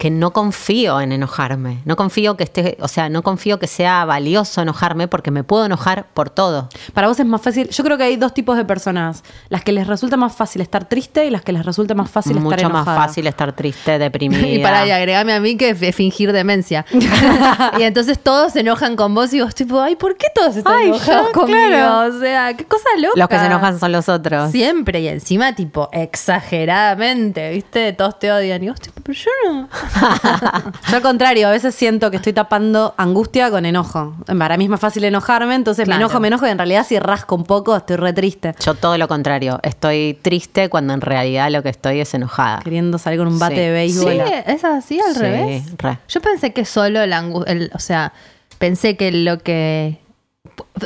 que 0.04 0.10
no 0.10 0.34
confío 0.34 1.00
en 1.00 1.12
enojarme. 1.12 1.80
No 1.86 1.96
confío 1.96 2.36
que 2.36 2.44
esté, 2.44 2.76
o 2.82 2.88
sea, 2.88 3.08
no 3.08 3.22
confío 3.22 3.58
que 3.58 3.66
sea 3.66 4.04
valioso 4.04 4.60
enojarme 4.60 5.08
porque 5.08 5.30
me 5.30 5.44
puedo 5.44 5.64
enojar 5.64 6.08
por 6.12 6.28
todo. 6.28 6.68
Para 6.92 7.08
vos 7.08 7.18
es 7.18 7.24
más 7.24 7.40
fácil. 7.40 7.70
Yo 7.70 7.82
creo 7.82 7.96
que 7.96 8.02
hay 8.04 8.16
dos 8.16 8.34
tipos 8.34 8.58
de 8.58 8.66
personas. 8.66 9.24
Las 9.48 9.64
que 9.64 9.72
les 9.72 9.86
resulta 9.86 10.18
más 10.18 10.36
fácil 10.36 10.60
estar 10.60 10.84
triste 10.90 11.24
y 11.24 11.30
las 11.30 11.40
que 11.40 11.52
les 11.52 11.64
resulta 11.64 11.94
más 11.94 12.10
fácil 12.10 12.32
estar 12.36 12.42
Mucho 12.42 12.68
más 12.68 12.82
enojada. 12.82 12.98
fácil 12.98 13.26
estar 13.26 13.54
triste, 13.54 13.98
deprimida. 13.98 14.46
Y 14.46 14.58
para 14.58 14.86
y 14.86 14.90
agregame 14.90 15.32
a 15.32 15.40
mí 15.40 15.56
que 15.56 15.70
es 15.70 15.96
fingir 15.96 16.32
demencia. 16.34 16.84
y 17.78 17.82
entonces 17.82 18.18
todos 18.22 18.52
se 18.52 18.60
enojan 18.60 18.96
con 18.96 19.14
vos 19.14 19.32
y 19.32 19.40
vos 19.40 19.54
tipo, 19.54 19.80
ay, 19.80 19.96
¿por 19.96 20.18
qué 20.18 20.26
todos 20.34 20.54
están 20.56 20.74
Ay, 20.74 20.88
enojados 20.88 21.28
yo, 21.28 21.32
conmigo? 21.32 21.56
claro. 21.58 22.14
O 22.14 22.20
sea, 22.20 22.52
qué 22.54 22.66
cosa 22.66 22.90
loca. 22.98 23.14
Los 23.16 23.28
que 23.30 23.38
se 23.38 23.46
enojan 23.46 23.80
son 23.80 23.90
los 23.90 24.06
otros. 24.10 24.50
Siempre 24.50 25.00
y 25.00 25.08
encima 25.08 25.54
tipo 25.54 25.88
exageradamente, 25.92 27.52
¿viste? 27.52 27.94
Todos 27.94 28.18
te 28.18 28.30
odian 28.30 28.62
y 28.64 28.68
vos 28.68 28.78
tipo, 28.82 29.00
pero 29.02 29.18
yo 29.18 29.30
no. 29.46 29.68
Yo 30.90 30.96
al 30.96 31.02
contrario, 31.02 31.48
a 31.48 31.50
veces 31.50 31.74
siento 31.74 32.10
que 32.10 32.16
estoy 32.16 32.32
tapando 32.32 32.94
angustia 32.96 33.50
con 33.50 33.64
enojo. 33.66 34.14
Para 34.38 34.56
mí 34.56 34.64
es 34.64 34.70
más 34.70 34.80
fácil 34.80 35.04
enojarme, 35.04 35.54
entonces 35.54 35.84
Claro. 35.84 35.98
me 35.98 36.04
enojo, 36.04 36.20
me 36.20 36.28
enojo 36.28 36.46
y 36.46 36.50
en 36.50 36.58
realidad 36.58 36.84
si 36.86 36.98
rasco 36.98 37.34
un 37.34 37.44
poco 37.44 37.76
estoy 37.76 37.96
re 37.96 38.12
triste. 38.12 38.54
Yo 38.64 38.74
todo 38.74 38.98
lo 38.98 39.08
contrario. 39.08 39.60
Estoy 39.62 40.18
triste 40.22 40.68
cuando 40.68 40.94
en 40.94 41.00
realidad 41.00 41.50
lo 41.50 41.62
que 41.62 41.68
estoy 41.68 42.00
es 42.00 42.12
enojada. 42.14 42.60
Queriendo 42.62 42.98
salir 42.98 43.18
con 43.18 43.28
un 43.28 43.38
bate 43.38 43.54
Sí. 43.56 43.60
de 43.60 43.70
béisbol. 43.72 44.12
Sí, 44.12 44.32
es 44.46 44.64
así 44.64 45.00
al 45.00 45.14
Sí, 45.14 45.20
revés. 45.20 45.64
re. 45.78 45.98
Yo 46.08 46.20
pensé 46.20 46.52
que 46.52 46.64
solo 46.64 47.04
la 47.06 47.18
angustia, 47.18 47.54
o 47.74 47.78
sea, 47.78 48.12
pensé 48.58 48.96
que 48.96 49.12
lo 49.12 49.38
que... 49.38 50.00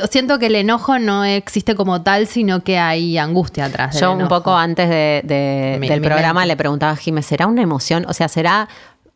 Siento 0.09 0.39
que 0.39 0.47
el 0.47 0.55
enojo 0.55 0.97
no 0.99 1.25
existe 1.25 1.75
como 1.75 2.01
tal, 2.01 2.27
sino 2.27 2.63
que 2.63 2.79
hay 2.79 3.17
angustia 3.17 3.65
atrás. 3.65 3.93
del 3.93 4.01
Yo 4.01 4.11
un 4.13 4.19
enojo. 4.21 4.35
poco 4.37 4.55
antes 4.55 4.87
de- 4.89 5.21
de- 5.25 5.77
Mi- 5.79 5.87
del 5.87 5.99
mi 6.01 6.07
programa 6.07 6.41
mente. 6.41 6.47
le 6.53 6.57
preguntaba 6.57 6.91
a 6.93 6.95
Jiménez, 6.95 7.25
¿será 7.25 7.45
una 7.47 7.61
emoción? 7.61 8.05
O 8.07 8.13
sea, 8.13 8.27
¿será 8.29 8.67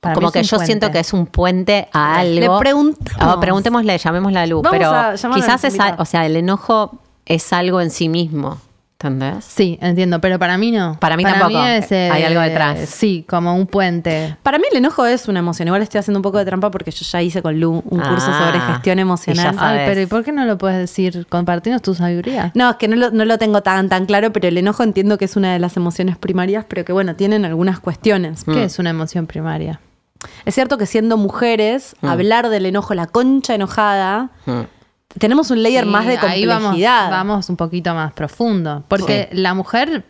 Para 0.03 0.15
como 0.15 0.31
que 0.31 0.43
yo 0.43 0.57
puente. 0.57 0.65
siento 0.67 0.91
que 0.91 0.99
es 0.99 1.13
un 1.13 1.25
puente 1.25 1.87
a 1.93 2.23
Le 2.23 2.43
algo? 2.43 2.59
preguntamos. 2.59 3.35
Oh, 3.35 3.39
preguntémosle, 3.39 3.97
llamémosle 3.97 4.39
a 4.39 4.45
Luz. 4.45 4.61
Vamos 4.61 4.77
pero 4.77 4.89
a 4.91 5.15
llamar 5.15 5.39
a 5.39 5.41
quizás 5.41 5.63
es, 5.63 5.79
a- 5.79 5.95
o 5.97 6.05
sea, 6.05 6.25
el 6.25 6.35
enojo 6.35 6.99
es 7.25 7.51
algo 7.53 7.81
en 7.81 7.89
sí 7.89 8.09
mismo. 8.09 8.57
¿Entendés? 9.05 9.43
Sí, 9.43 9.77
entiendo, 9.81 10.21
pero 10.21 10.39
para 10.39 10.57
mí 10.57 10.71
no. 10.71 10.95
Para 10.97 11.17
mí 11.17 11.25
tampoco. 11.25 11.61
es, 11.65 11.91
eh, 11.91 12.09
Hay 12.09 12.23
algo 12.23 12.39
detrás. 12.39 12.87
Sí, 12.87 13.25
como 13.27 13.53
un 13.53 13.67
puente. 13.67 14.37
Para 14.43 14.57
mí 14.57 14.63
el 14.71 14.77
enojo 14.77 15.05
es 15.05 15.27
una 15.27 15.39
emoción. 15.39 15.67
Igual 15.67 15.81
estoy 15.81 15.99
haciendo 15.99 16.19
un 16.19 16.21
poco 16.21 16.37
de 16.37 16.45
trampa 16.45 16.71
porque 16.71 16.89
yo 16.91 17.05
ya 17.05 17.21
hice 17.21 17.41
con 17.41 17.59
Lu 17.59 17.83
un 17.85 17.99
curso 17.99 18.27
Ah, 18.31 18.45
sobre 18.45 18.61
gestión 18.61 18.99
y 18.99 19.01
emocional. 19.01 19.57
Ay, 19.59 19.79
pero 19.85 19.99
¿y 19.99 20.05
por 20.05 20.23
qué 20.23 20.31
no 20.31 20.45
lo 20.45 20.57
puedes 20.57 20.77
decir 20.77 21.27
compartiendo 21.27 21.81
tu 21.81 21.93
sabiduría? 21.95 22.51
No, 22.55 22.69
es 22.69 22.75
que 22.77 22.87
no 22.87 22.95
lo, 22.95 23.11
no 23.11 23.25
lo 23.25 23.37
tengo 23.37 23.61
tan, 23.61 23.89
tan 23.89 24.05
claro, 24.05 24.31
pero 24.31 24.47
el 24.47 24.57
enojo 24.57 24.83
entiendo 24.83 25.17
que 25.17 25.25
es 25.25 25.35
una 25.35 25.51
de 25.51 25.59
las 25.59 25.75
emociones 25.75 26.15
primarias, 26.17 26.63
pero 26.65 26.85
que 26.85 26.93
bueno, 26.93 27.13
tienen 27.17 27.43
algunas 27.43 27.81
cuestiones. 27.81 28.45
¿Qué 28.45 28.63
es 28.63 28.79
una 28.79 28.91
emoción 28.91 29.27
primaria? 29.27 29.81
Es 30.45 30.55
cierto 30.55 30.77
que 30.77 30.85
siendo 30.85 31.17
mujeres, 31.17 31.95
Mm. 32.01 32.07
hablar 32.07 32.49
del 32.49 32.65
enojo, 32.65 32.93
la 32.93 33.07
concha 33.07 33.55
enojada, 33.55 34.29
Mm. 34.45 34.61
tenemos 35.19 35.51
un 35.51 35.61
layer 35.63 35.83
Sí, 35.83 35.89
más 35.89 36.05
de 36.05 36.17
ahí 36.17 36.45
complejidad. 36.47 37.09
vamos, 37.09 37.11
vamos 37.11 37.49
un 37.49 37.57
poquito 37.57 37.93
más 37.93 38.13
profundo. 38.13 38.83
Porque 38.87 39.29
la 39.31 39.53
mujer, 39.53 40.03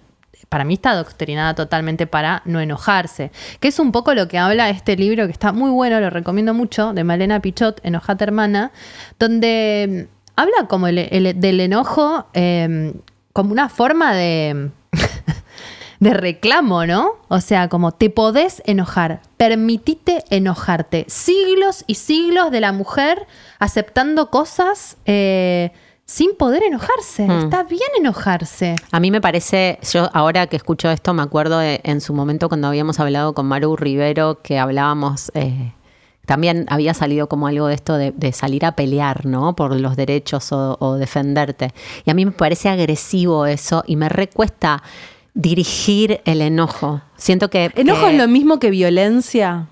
para 0.49 0.63
mí, 0.65 0.76
está 0.76 0.91
adoctrinada 0.91 1.56
totalmente 1.56 2.06
para 2.08 2.41
no 2.45 2.60
enojarse. 2.60 3.32
Que 3.60 3.67
es 3.69 3.80
un 3.80 3.91
poco 3.91 4.13
lo 4.13 4.28
que 4.28 4.38
habla 4.38 4.69
este 4.69 4.95
libro, 4.95 5.26
que 5.26 5.32
está 5.32 5.52
muy 5.52 5.71
bueno, 5.71 5.99
lo 5.99 6.10
recomiendo 6.10 6.54
mucho, 6.54 6.93
de 6.93 7.04
Malena 7.04 7.39
Pichot, 7.39 7.80
Enojate 7.84 8.23
Hermana, 8.23 8.71
donde 9.19 10.08
mm, 10.10 10.13
habla 10.36 10.67
como 10.67 10.88
el- 10.88 10.97
el- 10.99 11.39
del 11.39 11.60
enojo 11.60 12.28
eh, 12.34 12.93
como 13.34 13.52
una 13.52 13.69
forma 13.69 14.13
de. 14.13 14.69
De 16.03 16.13
reclamo, 16.13 16.85
¿no? 16.85 17.13
O 17.29 17.39
sea, 17.39 17.69
como 17.69 17.93
te 17.93 18.09
podés 18.09 18.61
enojar, 18.65 19.21
permitite 19.37 20.23
enojarte. 20.29 21.05
Siglos 21.07 21.85
y 21.87 21.95
siglos 21.95 22.51
de 22.51 22.59
la 22.59 22.73
mujer 22.73 23.25
aceptando 23.57 24.29
cosas 24.29 24.97
eh, 25.05 25.71
sin 26.05 26.35
poder 26.35 26.63
enojarse. 26.63 27.25
Hmm. 27.25 27.43
Está 27.43 27.63
bien 27.63 27.89
enojarse. 27.97 28.75
A 28.91 28.99
mí 28.99 29.11
me 29.11 29.21
parece, 29.21 29.79
yo 29.93 30.09
ahora 30.13 30.47
que 30.47 30.57
escucho 30.57 30.91
esto, 30.91 31.13
me 31.13 31.23
acuerdo 31.23 31.59
de, 31.59 31.79
en 31.85 32.01
su 32.01 32.13
momento 32.13 32.49
cuando 32.49 32.67
habíamos 32.67 32.99
hablado 32.99 33.33
con 33.33 33.45
Maru 33.45 33.77
Rivero, 33.77 34.41
que 34.41 34.59
hablábamos, 34.59 35.31
eh, 35.35 35.71
también 36.25 36.65
había 36.67 36.93
salido 36.93 37.29
como 37.29 37.47
algo 37.47 37.67
de 37.67 37.75
esto 37.75 37.95
de, 37.95 38.11
de 38.11 38.33
salir 38.33 38.65
a 38.65 38.73
pelear, 38.73 39.25
¿no? 39.25 39.55
Por 39.55 39.79
los 39.79 39.95
derechos 39.95 40.51
o, 40.51 40.75
o 40.81 40.95
defenderte. 40.95 41.73
Y 42.03 42.11
a 42.11 42.13
mí 42.13 42.25
me 42.25 42.31
parece 42.33 42.67
agresivo 42.67 43.45
eso 43.45 43.85
y 43.87 43.95
me 43.95 44.09
recuesta 44.09 44.83
dirigir 45.34 46.22
el 46.26 46.41
enojo. 46.41 47.02
Siento 47.17 47.50
que... 47.50 47.72
¿Enojo 47.76 48.06
que- 48.08 48.12
es 48.13 48.17
lo 48.17 48.28
mismo 48.28 48.60
que 48.60 48.69
violencia? 48.69 49.67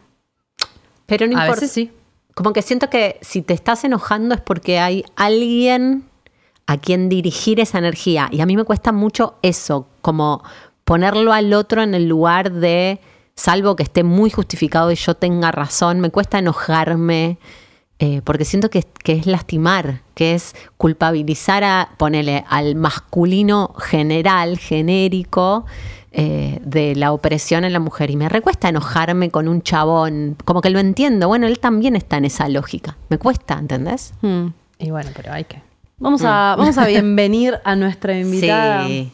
Pero 1.05 1.27
no 1.27 1.37
A 1.37 1.41
importa. 1.43 1.61
veces 1.61 1.71
sí. 1.71 1.91
Como 2.33 2.53
que 2.53 2.61
siento 2.61 2.89
que 2.89 3.17
si 3.21 3.41
te 3.41 3.53
estás 3.53 3.83
enojando 3.83 4.33
es 4.33 4.41
porque 4.41 4.79
hay 4.79 5.03
alguien 5.15 6.05
a 6.65 6.77
quien 6.77 7.09
dirigir 7.09 7.59
esa 7.59 7.77
energía. 7.79 8.29
Y 8.31 8.39
a 8.41 8.45
mí 8.45 8.55
me 8.55 8.63
cuesta 8.63 8.91
mucho 8.91 9.35
eso, 9.41 9.87
como 10.01 10.41
ponerlo 10.85 11.33
al 11.33 11.53
otro 11.53 11.83
en 11.83 11.93
el 11.93 12.07
lugar 12.07 12.51
de, 12.53 12.99
salvo 13.35 13.75
que 13.75 13.83
esté 13.83 14.03
muy 14.03 14.29
justificado 14.29 14.91
y 14.91 14.95
yo 14.95 15.13
tenga 15.15 15.51
razón, 15.51 15.99
me 15.99 16.09
cuesta 16.09 16.39
enojarme. 16.39 17.37
Eh, 18.03 18.23
porque 18.23 18.45
siento 18.45 18.71
que, 18.71 18.83
que 19.03 19.13
es 19.13 19.27
lastimar, 19.27 20.01
que 20.15 20.33
es 20.33 20.55
culpabilizar 20.77 21.63
a, 21.63 21.89
ponele, 21.97 22.43
al 22.49 22.73
masculino 22.73 23.75
general, 23.77 24.57
genérico, 24.57 25.67
eh, 26.11 26.57
de 26.63 26.95
la 26.95 27.11
opresión 27.11 27.63
en 27.63 27.73
la 27.73 27.79
mujer. 27.79 28.09
Y 28.09 28.15
me 28.15 28.27
recuesta 28.27 28.69
enojarme 28.69 29.29
con 29.29 29.47
un 29.47 29.61
chabón, 29.61 30.35
como 30.45 30.61
que 30.61 30.71
lo 30.71 30.79
entiendo. 30.79 31.27
Bueno, 31.27 31.45
él 31.45 31.59
también 31.59 31.95
está 31.95 32.17
en 32.17 32.25
esa 32.25 32.49
lógica. 32.49 32.97
Me 33.09 33.19
cuesta, 33.19 33.53
¿entendés? 33.59 34.15
Hmm. 34.21 34.47
Y 34.79 34.89
bueno, 34.89 35.11
pero 35.15 35.31
hay 35.33 35.43
que. 35.43 35.61
Vamos 35.99 36.23
a, 36.23 36.55
vamos 36.57 36.79
a 36.79 36.85
bienvenir 36.87 37.59
a 37.63 37.75
nuestra 37.75 38.17
invitada. 38.17 38.85
Mm. 38.85 38.87
Sí. 38.87 39.11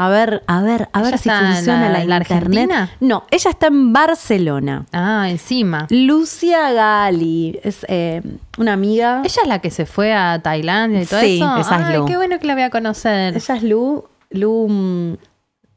A 0.00 0.08
ver, 0.08 0.44
a 0.46 0.62
ver, 0.62 0.88
a 0.92 1.02
ver 1.02 1.14
¿Ella 1.14 1.18
si 1.18 1.28
funciona 1.28 1.88
la- 1.88 1.98
la, 1.98 2.04
la 2.04 2.16
internet. 2.18 2.70
Argentina? 2.70 2.90
No, 3.00 3.24
ella 3.32 3.50
está 3.50 3.66
en 3.66 3.92
Barcelona. 3.92 4.86
Ah, 4.92 5.26
encima. 5.28 5.86
Lucia 5.90 6.70
Gali 6.72 7.58
es 7.64 7.84
eh, 7.88 8.22
una 8.58 8.74
amiga. 8.74 9.22
¿Ella 9.24 9.42
es 9.42 9.48
la 9.48 9.58
que 9.58 9.70
se 9.72 9.86
fue 9.86 10.12
a 10.14 10.40
Tailandia 10.40 11.02
y 11.02 11.06
todo 11.06 11.18
Sí, 11.20 11.36
eso? 11.38 11.56
esa 11.56 11.76
es 11.80 11.82
Ay, 11.86 11.96
Lu. 11.96 12.04
qué 12.06 12.16
bueno 12.16 12.38
que 12.38 12.46
la 12.46 12.54
voy 12.54 12.62
a 12.62 12.70
conocer. 12.70 13.36
Ella 13.36 13.56
es 13.56 13.62
Lu. 13.64 14.04
Lu 14.30 14.68
mm, 14.68 15.16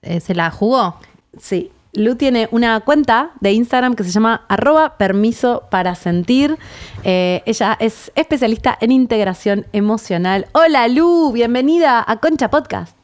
Eh, 0.03 0.19
¿Se 0.19 0.35
la 0.35 0.51
jugó? 0.51 0.97
Sí. 1.39 1.71
Lu 1.93 2.15
tiene 2.15 2.47
una 2.51 2.79
cuenta 2.81 3.31
de 3.39 3.51
Instagram 3.53 3.95
que 3.95 4.03
se 4.03 4.11
llama 4.11 4.45
arroba 4.49 4.97
permiso 4.97 5.63
para 5.71 5.95
sentir. 5.95 6.57
Eh, 7.03 7.41
ella 7.47 7.75
es 7.79 8.11
especialista 8.15 8.77
en 8.81 8.91
integración 8.91 9.65
emocional. 9.73 10.45
Hola 10.53 10.87
Lu, 10.87 11.31
bienvenida 11.33 12.03
a 12.07 12.17
Concha 12.17 12.49
Podcast. 12.51 12.95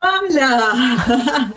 ¡Hola! 0.00 1.52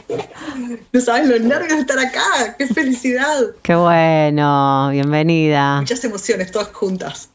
No 0.91 0.99
sabes 0.99 1.27
lo 1.27 1.37
nervios 1.37 1.73
de 1.73 1.81
estar 1.81 1.99
acá. 1.99 2.55
¡Qué 2.57 2.65
felicidad! 2.67 3.41
Qué 3.61 3.75
bueno, 3.75 4.89
bienvenida. 4.89 5.79
Muchas 5.79 6.03
emociones, 6.03 6.51
todas 6.51 6.69
juntas. 6.69 7.29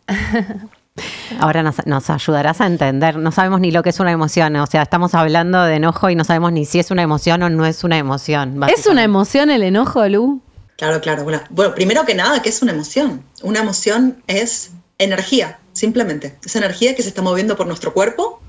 Ahora 1.38 1.62
nos, 1.62 1.86
nos 1.86 2.10
ayudarás 2.10 2.60
a 2.60 2.66
entender. 2.66 3.16
No 3.16 3.30
sabemos 3.30 3.60
ni 3.60 3.70
lo 3.70 3.82
que 3.82 3.90
es 3.90 4.00
una 4.00 4.10
emoción. 4.10 4.56
O 4.56 4.66
sea, 4.66 4.82
estamos 4.82 5.14
hablando 5.14 5.62
de 5.62 5.76
enojo 5.76 6.10
y 6.10 6.16
no 6.16 6.24
sabemos 6.24 6.52
ni 6.52 6.64
si 6.64 6.80
es 6.80 6.90
una 6.90 7.02
emoción 7.02 7.42
o 7.42 7.50
no 7.50 7.66
es 7.66 7.84
una 7.84 7.98
emoción. 7.98 8.60
¿Es 8.68 8.86
una 8.86 9.04
emoción 9.04 9.50
el 9.50 9.62
enojo, 9.62 10.08
Lu? 10.08 10.40
Claro, 10.76 11.00
claro. 11.00 11.24
Bueno, 11.24 11.40
bueno, 11.50 11.74
primero 11.74 12.04
que 12.04 12.14
nada, 12.14 12.42
¿qué 12.42 12.48
es 12.48 12.62
una 12.62 12.72
emoción? 12.72 13.22
Una 13.42 13.60
emoción 13.60 14.22
es 14.26 14.72
energía, 14.98 15.58
simplemente. 15.72 16.36
Es 16.44 16.56
energía 16.56 16.94
que 16.96 17.02
se 17.02 17.08
está 17.08 17.22
moviendo 17.22 17.56
por 17.56 17.66
nuestro 17.66 17.92
cuerpo 17.92 18.40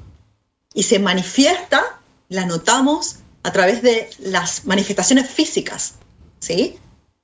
y 0.74 0.84
se 0.84 1.00
manifiesta, 1.00 1.97
la 2.30 2.46
notamos 2.46 3.18
a 3.44 3.52
través 3.52 3.82
de 3.82 4.10
las 4.20 4.66
manifestaciones 4.66 5.30
físicas, 5.30 5.96
¿sí? 6.40 6.78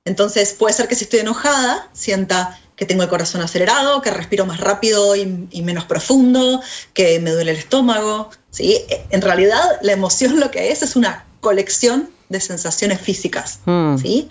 Entonces 0.04 0.52
puede 0.52 0.74
ser 0.74 0.88
que 0.88 0.94
si 0.94 1.04
estoy 1.04 1.20
enojada, 1.20 1.88
sienta 1.92 2.58
que 2.76 2.86
tengo 2.86 3.02
el 3.02 3.08
corazón 3.08 3.40
acelerado, 3.40 4.02
que 4.02 4.10
respiro 4.10 4.46
más 4.46 4.60
rápido 4.60 5.14
y, 5.16 5.48
y 5.50 5.62
menos 5.62 5.84
profundo, 5.84 6.60
que 6.92 7.20
me 7.20 7.30
duele 7.30 7.52
el 7.52 7.58
estómago, 7.58 8.30
¿sí? 8.50 8.84
En 9.10 9.22
realidad 9.22 9.62
la 9.82 9.92
emoción 9.92 10.40
lo 10.40 10.50
que 10.50 10.72
es 10.72 10.82
es 10.82 10.96
una 10.96 11.24
colección 11.40 12.10
de 12.28 12.40
sensaciones 12.40 13.00
físicas, 13.00 13.60
Mm. 13.64 13.98
¿sí? 13.98 14.28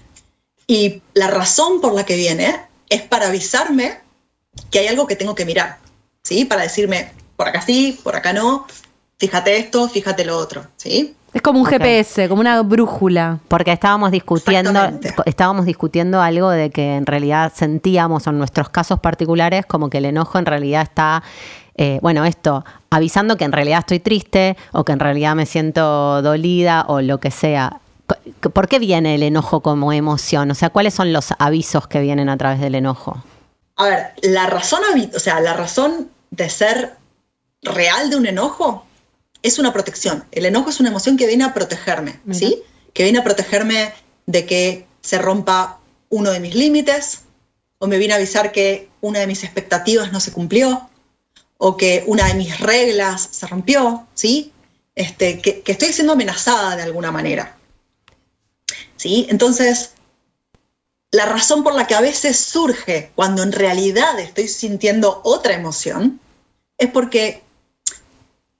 Y 0.67 1.01
la 1.13 1.27
razón 1.27 1.81
por 1.81 1.93
la 1.93 2.05
que 2.05 2.15
viene 2.15 2.59
es 2.89 3.01
para 3.01 3.27
avisarme 3.27 3.99
que 4.71 4.79
hay 4.79 4.87
algo 4.87 5.07
que 5.07 5.15
tengo 5.15 5.35
que 5.35 5.45
mirar, 5.45 5.79
¿sí? 6.23 6.45
Para 6.45 6.63
decirme, 6.63 7.11
por 7.35 7.47
acá 7.47 7.61
sí, 7.61 7.99
por 8.03 8.15
acá 8.15 8.33
no, 8.33 8.67
fíjate 9.17 9.57
esto, 9.57 9.87
fíjate 9.87 10.25
lo 10.25 10.37
otro, 10.37 10.65
¿sí? 10.77 11.15
Es 11.33 11.41
como 11.41 11.59
un. 11.59 11.65
GPS, 11.65 12.29
como 12.29 12.41
una 12.41 12.61
brújula. 12.61 13.39
Porque 13.47 13.71
estábamos 13.71 14.11
discutiendo, 14.11 14.71
estábamos 15.25 15.65
discutiendo 15.65 16.21
algo 16.21 16.49
de 16.49 16.69
que 16.69 16.95
en 16.95 17.05
realidad 17.05 17.51
sentíamos 17.55 18.27
en 18.27 18.37
nuestros 18.37 18.69
casos 18.69 18.99
particulares 18.99 19.65
como 19.65 19.89
que 19.89 19.97
el 19.97 20.05
enojo 20.05 20.37
en 20.37 20.45
realidad 20.45 20.83
está, 20.83 21.23
eh, 21.75 21.97
bueno, 22.03 22.23
esto, 22.25 22.63
avisando 22.91 23.35
que 23.35 23.45
en 23.45 23.51
realidad 23.51 23.79
estoy 23.79 23.99
triste 23.99 24.55
o 24.73 24.85
que 24.85 24.91
en 24.91 24.99
realidad 24.99 25.35
me 25.35 25.47
siento 25.47 26.21
dolida 26.21 26.85
o 26.87 27.01
lo 27.01 27.19
que 27.19 27.31
sea. 27.31 27.79
¿Por 28.53 28.67
qué 28.67 28.77
viene 28.77 29.15
el 29.15 29.23
enojo 29.23 29.61
como 29.61 29.91
emoción? 29.91 30.51
O 30.51 30.55
sea, 30.55 30.69
¿cuáles 30.69 30.93
son 30.93 31.13
los 31.13 31.33
avisos 31.39 31.87
que 31.87 31.99
vienen 32.01 32.29
a 32.29 32.37
través 32.37 32.59
del 32.59 32.75
enojo? 32.75 33.23
A 33.77 33.85
ver, 33.85 34.13
la 34.21 34.45
razón, 34.45 34.81
o 35.15 35.19
sea, 35.19 35.39
la 35.39 35.53
razón 35.53 36.09
de 36.29 36.49
ser 36.49 36.93
real 37.63 38.11
de 38.11 38.17
un 38.17 38.27
enojo 38.27 38.85
es 39.43 39.59
una 39.59 39.73
protección. 39.73 40.25
El 40.31 40.45
enojo 40.45 40.69
es 40.69 40.79
una 40.79 40.89
emoción 40.89 41.17
que 41.17 41.27
viene 41.27 41.43
a 41.43 41.53
protegerme, 41.53 42.19
¿sí? 42.31 42.63
Que 42.93 43.03
viene 43.03 43.19
a 43.19 43.23
protegerme 43.23 43.93
de 44.25 44.45
que 44.45 44.87
se 45.01 45.19
rompa 45.19 45.79
uno 46.09 46.31
de 46.31 46.39
mis 46.39 46.55
límites, 46.55 47.21
o 47.77 47.87
me 47.87 47.97
viene 47.97 48.13
a 48.13 48.17
avisar 48.17 48.51
que 48.51 48.89
una 49.01 49.19
de 49.19 49.27
mis 49.27 49.43
expectativas 49.43 50.11
no 50.13 50.21
se 50.21 50.31
cumplió, 50.31 50.89
o 51.57 51.75
que 51.75 52.03
una 52.07 52.27
de 52.27 52.35
mis 52.35 52.59
reglas 52.59 53.27
se 53.31 53.45
rompió, 53.45 54.07
¿sí? 54.13 54.51
Este, 54.95 55.39
que, 55.39 55.61
que 55.61 55.71
estoy 55.73 55.91
siendo 55.91 56.13
amenazada 56.13 56.75
de 56.77 56.83
alguna 56.83 57.11
manera. 57.11 57.57
¿Sí? 58.95 59.27
Entonces, 59.29 59.91
la 61.11 61.25
razón 61.25 61.63
por 61.63 61.75
la 61.75 61.85
que 61.85 61.95
a 61.95 62.01
veces 62.01 62.39
surge 62.39 63.11
cuando 63.15 63.43
en 63.43 63.51
realidad 63.51 64.17
estoy 64.19 64.47
sintiendo 64.47 65.19
otra 65.23 65.53
emoción 65.53 66.21
es 66.77 66.89
porque 66.89 67.42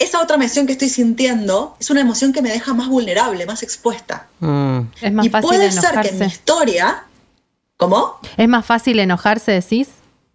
esa 0.04 0.22
otra 0.22 0.36
emoción 0.36 0.68
que 0.68 0.74
estoy 0.74 0.90
sintiendo 0.90 1.76
es 1.80 1.90
una 1.90 2.02
emoción 2.02 2.34
que 2.34 2.42
me 2.42 2.50
deja 2.52 2.74
más 2.74 2.88
vulnerable, 2.90 3.46
más 3.46 3.64
expuesta. 3.64 4.28
Mm. 4.40 4.80
Es 5.02 5.14
más 5.14 5.26
y 5.26 5.30
fácil 5.30 5.50
puede 5.50 5.72
ser 5.72 6.00
que 6.02 6.10
en 6.10 6.20
mi 6.20 6.26
historia, 6.26 7.04
¿cómo? 7.78 8.20
Es 8.38 8.48
más 8.48 8.66
fácil 8.66 9.00
enojarse, 9.00 9.52
decís, 9.52 9.90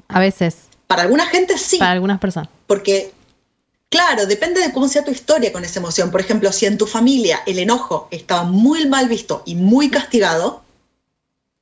a 0.09 0.21
veces, 0.21 0.57
Para 0.87 1.03
alguna 1.03 1.27
gente 1.27 1.59
sí, 1.59 1.79
para 1.79 1.93
algunas 1.93 2.19
personas. 2.19 2.49
porque, 2.67 3.13
claro, 3.91 4.27
depende 4.27 4.61
de 4.61 4.73
cómo 4.73 4.89
sea 4.89 5.05
tu 5.05 5.11
historia 5.11 5.53
con 5.53 5.65
esa 5.65 5.81
emoción. 5.81 6.11
Por 6.11 6.21
ejemplo, 6.21 6.51
si 6.53 6.67
en 6.67 6.79
tu 6.79 6.87
familia 6.87 7.41
el 7.47 7.59
enojo 7.59 8.09
estaba 8.11 8.45
muy 8.45 8.87
mal 8.87 9.09
visto 9.09 9.43
y 9.45 9.55
muy 9.55 9.91
castigado, 9.91 10.63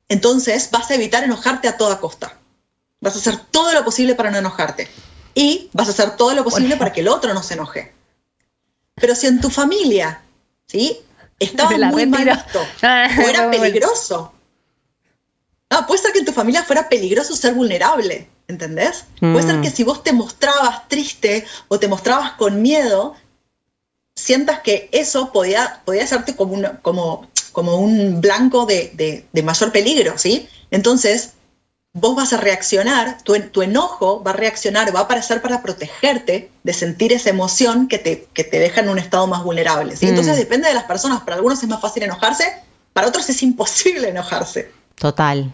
entonces 0.08 0.70
vas 0.70 0.90
a 0.90 0.94
evitar 0.94 1.24
enojarte 1.24 1.66
a 1.66 1.76
toda 1.76 1.98
costa. 1.98 2.36
Vas 3.00 3.16
a 3.16 3.18
hacer 3.18 3.36
todo 3.50 3.72
lo 3.72 3.84
posible 3.84 4.14
para 4.14 4.30
no 4.30 4.38
enojarte. 4.38 4.88
Y 5.34 5.68
vas 5.72 5.88
a 5.88 5.90
hacer 5.90 6.16
todo 6.16 6.32
lo 6.34 6.44
posible 6.44 6.76
para 6.76 6.92
que 6.92 7.00
el 7.00 7.08
otro 7.08 7.34
no 7.34 7.42
se 7.42 7.54
enoje. 7.54 7.92
Pero 9.00 9.14
si 9.14 9.26
en 9.26 9.40
tu 9.40 9.50
familia, 9.50 10.22
¿sí? 10.66 10.98
Estaba 11.38 11.76
muy 11.90 12.06
mal 12.06 12.24
visto, 12.24 12.66
Ah, 12.82 13.08
o 13.18 13.28
era 13.28 13.46
bueno. 13.46 13.62
peligroso. 13.62 14.32
No, 15.70 15.86
puede 15.86 16.00
ser 16.00 16.12
que 16.12 16.20
en 16.20 16.24
tu 16.24 16.32
familia 16.32 16.62
fuera 16.64 16.88
peligroso 16.88 17.34
ser 17.36 17.52
vulnerable, 17.54 18.28
¿entendés? 18.48 19.04
Puede 19.20 19.42
ser 19.42 19.56
Mm. 19.56 19.62
que 19.62 19.70
si 19.70 19.82
vos 19.84 20.02
te 20.02 20.12
mostrabas 20.12 20.88
triste 20.88 21.44
o 21.68 21.78
te 21.78 21.88
mostrabas 21.88 22.32
con 22.32 22.62
miedo, 22.62 23.14
sientas 24.14 24.60
que 24.60 24.88
eso 24.92 25.30
podía, 25.32 25.82
podía 25.84 26.04
hacerte 26.04 26.34
como, 26.34 26.54
una- 26.54 26.80
como, 26.80 27.28
como 27.52 27.76
un 27.76 28.20
blanco 28.22 28.64
de, 28.64 28.92
de- 28.94 29.26
de 29.30 29.42
mayor 29.42 29.72
peligro, 29.72 30.16
¿sí? 30.16 30.48
Entonces, 30.70 31.32
vos 31.98 32.14
vas 32.14 32.32
a 32.34 32.36
reaccionar, 32.36 33.22
tu, 33.22 33.34
en- 33.34 33.50
tu 33.50 33.62
enojo 33.62 34.22
va 34.22 34.32
a 34.32 34.34
reaccionar, 34.34 34.94
va 34.94 35.00
a 35.00 35.02
aparecer 35.04 35.40
para 35.40 35.62
protegerte 35.62 36.50
de 36.62 36.72
sentir 36.74 37.12
esa 37.14 37.30
emoción 37.30 37.88
que 37.88 37.98
te, 37.98 38.28
que 38.34 38.44
te 38.44 38.58
deja 38.58 38.82
en 38.82 38.90
un 38.90 38.98
estado 38.98 39.26
más 39.26 39.42
vulnerable, 39.42 39.96
¿sí? 39.96 40.04
Mm. 40.06 40.10
Entonces, 40.10 40.36
depende 40.36 40.68
de 40.68 40.74
las 40.74 40.84
personas. 40.84 41.22
Para 41.22 41.36
algunos 41.36 41.62
es 41.62 41.68
más 41.68 41.80
fácil 41.80 42.02
enojarse, 42.02 42.44
para 42.92 43.08
otros 43.08 43.28
es 43.30 43.42
imposible 43.42 44.10
enojarse. 44.10 44.70
Total, 44.96 45.52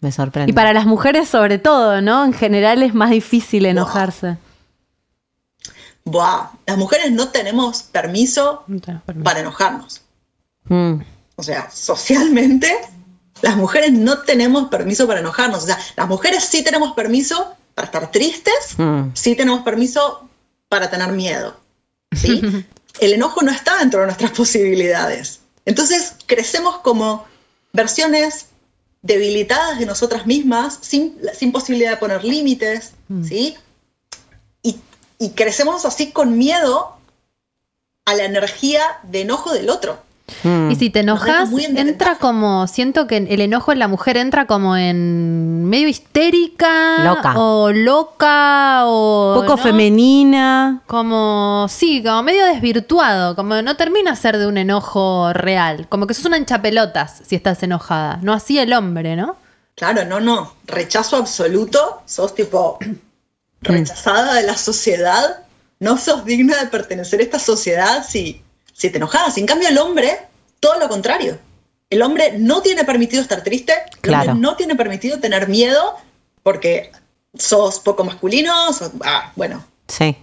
me 0.00 0.10
sorprende. 0.12 0.50
Y 0.50 0.54
para 0.54 0.72
las 0.72 0.86
mujeres 0.86 1.28
sobre 1.28 1.58
todo, 1.58 2.00
¿no? 2.00 2.24
En 2.24 2.32
general 2.32 2.82
es 2.82 2.94
más 2.94 3.10
difícil 3.10 3.66
enojarse. 3.66 4.38
Buah, 6.04 6.50
las 6.66 6.76
mujeres 6.78 7.12
no 7.12 7.28
tenemos 7.28 7.82
permiso 7.84 8.64
No 8.66 8.80
tenés 8.80 9.02
permiso. 9.02 9.24
para 9.24 9.40
enojarnos. 9.40 10.00
Mm. 10.64 10.94
O 11.36 11.42
sea, 11.42 11.70
socialmente, 11.70 12.76
las 13.42 13.56
mujeres 13.56 13.92
no 13.92 14.22
tenemos 14.22 14.68
permiso 14.68 15.06
para 15.06 15.20
enojarnos. 15.20 15.64
O 15.64 15.66
sea, 15.66 15.78
las 15.96 16.08
mujeres 16.08 16.44
sí 16.44 16.62
tenemos 16.64 16.94
permiso 16.94 17.54
para 17.74 17.86
estar 17.86 18.10
tristes, 18.10 18.78
Mm. 18.78 19.10
sí 19.14 19.34
tenemos 19.34 19.62
permiso 19.62 20.28
para 20.68 20.88
tener 20.90 21.12
miedo. 21.12 21.56
¿sí? 22.12 22.40
El 23.00 23.12
enojo 23.14 23.42
no 23.42 23.50
está 23.50 23.78
dentro 23.78 24.00
de 24.00 24.06
nuestras 24.06 24.32
posibilidades. 24.32 25.40
Entonces, 25.64 26.14
crecemos 26.26 26.78
como 26.78 27.24
versiones 27.72 28.46
debilitadas 29.02 29.78
de 29.78 29.86
nosotras 29.86 30.26
mismas, 30.26 30.78
sin, 30.80 31.18
sin 31.36 31.50
posibilidad 31.52 31.90
de 31.92 31.96
poner 31.96 32.24
límites, 32.24 32.92
¿sí? 33.26 33.56
Y, 34.62 34.78
y 35.18 35.30
crecemos 35.30 35.84
así 35.84 36.12
con 36.12 36.38
miedo 36.38 36.96
a 38.04 38.14
la 38.14 38.24
energía 38.24 38.82
de 39.04 39.22
enojo 39.22 39.52
del 39.52 39.70
otro. 39.70 40.00
Mm. 40.42 40.70
Y 40.70 40.76
si 40.76 40.90
te 40.90 41.00
enojas, 41.00 41.50
entra 41.74 42.16
como, 42.16 42.66
siento 42.66 43.06
que 43.06 43.16
el 43.16 43.40
enojo 43.40 43.72
en 43.72 43.78
la 43.78 43.88
mujer 43.88 44.16
entra 44.16 44.46
como 44.46 44.76
en 44.76 45.64
medio 45.64 45.88
histérica. 45.88 47.04
Loca. 47.04 47.38
O 47.38 47.72
loca, 47.72 48.82
o... 48.86 49.34
Poco 49.40 49.56
¿no? 49.56 49.58
femenina. 49.58 50.82
Como, 50.86 51.66
sí, 51.68 52.02
como 52.02 52.22
medio 52.22 52.44
desvirtuado, 52.46 53.36
como 53.36 53.60
no 53.62 53.76
termina 53.76 54.12
a 54.12 54.16
ser 54.16 54.38
de 54.38 54.46
un 54.46 54.58
enojo 54.58 55.32
real, 55.32 55.86
como 55.88 56.06
que 56.06 56.14
sos 56.14 56.26
una 56.26 56.38
hinchapelotas 56.38 57.22
si 57.26 57.36
estás 57.36 57.62
enojada, 57.62 58.18
no 58.22 58.32
así 58.32 58.58
el 58.58 58.72
hombre, 58.72 59.16
¿no? 59.16 59.36
Claro, 59.74 60.04
no, 60.04 60.20
no. 60.20 60.54
Rechazo 60.66 61.16
absoluto. 61.16 62.02
Sos 62.06 62.34
tipo 62.34 62.78
rechazada 63.60 64.34
de 64.34 64.42
la 64.44 64.56
sociedad. 64.56 65.44
No 65.80 65.98
sos 65.98 66.24
digna 66.24 66.56
de 66.58 66.66
pertenecer 66.66 67.20
a 67.20 67.22
esta 67.24 67.38
sociedad 67.38 68.06
si, 68.08 68.42
si 68.82 68.90
te 68.90 68.98
enojas. 68.98 69.38
En 69.38 69.46
cambio, 69.46 69.68
el 69.68 69.78
hombre, 69.78 70.18
todo 70.60 70.78
lo 70.78 70.88
contrario. 70.88 71.38
El 71.88 72.02
hombre 72.02 72.34
no 72.38 72.62
tiene 72.62 72.84
permitido 72.84 73.22
estar 73.22 73.42
triste. 73.44 73.72
El 73.94 74.00
Claro. 74.00 74.32
hombre 74.32 74.40
no 74.48 74.56
tiene 74.56 74.74
permitido 74.76 75.18
tener 75.20 75.48
miedo 75.48 75.94
porque 76.42 76.90
sos 77.38 77.78
poco 77.80 78.02
masculino. 78.04 78.72
sos- 78.72 78.90
ah, 79.04 79.32
bueno, 79.36 79.64
Sí. 79.88 80.16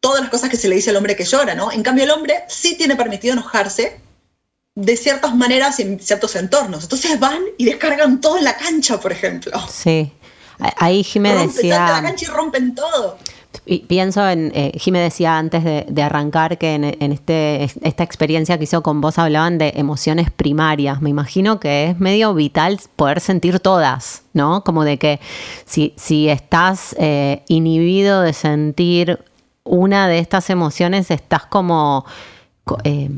todas 0.00 0.20
las 0.22 0.30
cosas 0.30 0.48
que 0.48 0.56
se 0.56 0.68
le 0.68 0.76
dice 0.76 0.90
al 0.90 0.96
hombre 0.96 1.16
que 1.16 1.24
llora, 1.24 1.54
¿no? 1.54 1.70
En 1.72 1.82
cambio, 1.82 2.04
el 2.04 2.10
hombre 2.10 2.44
sí 2.48 2.76
tiene 2.76 2.96
permitido 2.96 3.34
enojarse 3.34 4.00
de 4.74 4.96
ciertas 4.96 5.34
maneras 5.34 5.78
y 5.80 5.82
en 5.82 6.00
ciertos 6.00 6.34
entornos. 6.36 6.84
Entonces 6.84 7.18
van 7.20 7.42
y 7.58 7.64
descargan 7.64 8.20
todo 8.20 8.38
en 8.38 8.44
la 8.44 8.56
cancha, 8.56 8.98
por 9.00 9.10
ejemplo. 9.12 9.52
Sí. 9.68 10.12
Ahí 10.76 11.02
Jimé 11.04 11.34
Rompen, 11.34 11.50
saltan 11.50 11.64
a 11.66 11.84
decía... 11.84 11.96
la 11.96 12.02
cancha 12.08 12.24
y 12.24 12.28
rompen 12.28 12.74
todo. 12.74 13.18
Y 13.64 13.80
pienso 13.80 14.26
en, 14.28 14.52
eh, 14.54 14.72
Jimé 14.78 15.00
decía 15.00 15.36
antes 15.38 15.64
de, 15.64 16.02
arrancar 16.02 16.58
que 16.58 16.74
en, 16.74 16.84
este, 17.12 17.64
esta 17.64 18.02
experiencia 18.02 18.56
que 18.58 18.64
hizo 18.64 18.82
con 18.82 19.00
vos 19.00 19.18
hablaban 19.18 19.58
de 19.58 19.72
emociones 19.76 20.30
primarias. 20.30 21.00
Me 21.02 21.10
imagino 21.10 21.58
que 21.60 21.90
es 21.90 22.00
medio 22.00 22.34
vital 22.34 22.78
poder 22.96 23.20
sentir 23.20 23.60
todas, 23.60 24.22
¿no? 24.32 24.64
Como 24.64 24.84
de 24.84 24.98
que 24.98 25.20
si, 25.64 25.92
si 25.96 26.28
estás 26.28 26.94
eh, 26.98 27.42
inhibido 27.48 28.20
de 28.22 28.32
sentir 28.32 29.18
una 29.64 30.08
de 30.08 30.18
estas 30.18 30.48
emociones, 30.50 31.10
estás 31.10 31.44
como... 31.46 32.04
co- 32.64 32.78
eh, 32.84 33.08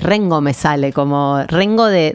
rengo 0.00 0.40
me 0.40 0.52
sale, 0.52 0.92
como 0.92 1.42
rengo 1.48 1.86
de- 1.86 2.12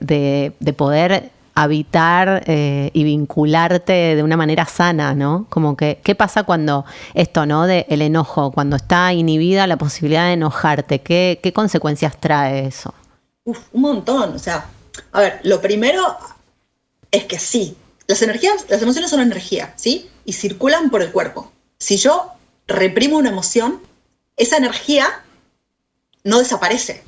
de- 0.00 0.52
de 0.60 0.72
poder 0.72 1.30
habitar 1.54 2.42
eh, 2.46 2.90
y 2.92 3.04
vincularte 3.04 4.16
de 4.16 4.22
una 4.22 4.36
manera 4.36 4.66
sana, 4.66 5.14
¿no? 5.14 5.46
Como 5.48 5.76
que, 5.76 6.00
¿qué 6.02 6.14
pasa 6.14 6.42
cuando 6.42 6.84
esto, 7.14 7.46
¿no? 7.46 7.66
De 7.66 7.86
el 7.88 8.02
enojo, 8.02 8.50
cuando 8.50 8.76
está 8.76 9.12
inhibida 9.12 9.66
la 9.66 9.76
posibilidad 9.76 10.26
de 10.26 10.32
enojarte, 10.32 11.00
¿qué, 11.00 11.40
qué 11.42 11.52
consecuencias 11.52 12.18
trae 12.18 12.66
eso? 12.66 12.94
Uf, 13.44 13.58
un 13.72 13.82
montón. 13.82 14.34
O 14.34 14.38
sea, 14.38 14.66
a 15.12 15.20
ver, 15.20 15.40
lo 15.44 15.60
primero 15.60 16.02
es 17.10 17.24
que 17.24 17.38
sí, 17.38 17.76
las 18.06 18.20
energías, 18.22 18.66
las 18.68 18.82
emociones 18.82 19.10
son 19.10 19.20
energía, 19.20 19.72
¿sí? 19.76 20.10
Y 20.24 20.32
circulan 20.32 20.90
por 20.90 21.02
el 21.02 21.12
cuerpo. 21.12 21.52
Si 21.78 21.96
yo 21.96 22.32
reprimo 22.66 23.18
una 23.18 23.30
emoción, 23.30 23.80
esa 24.36 24.56
energía 24.56 25.22
no 26.24 26.38
desaparece. 26.38 27.04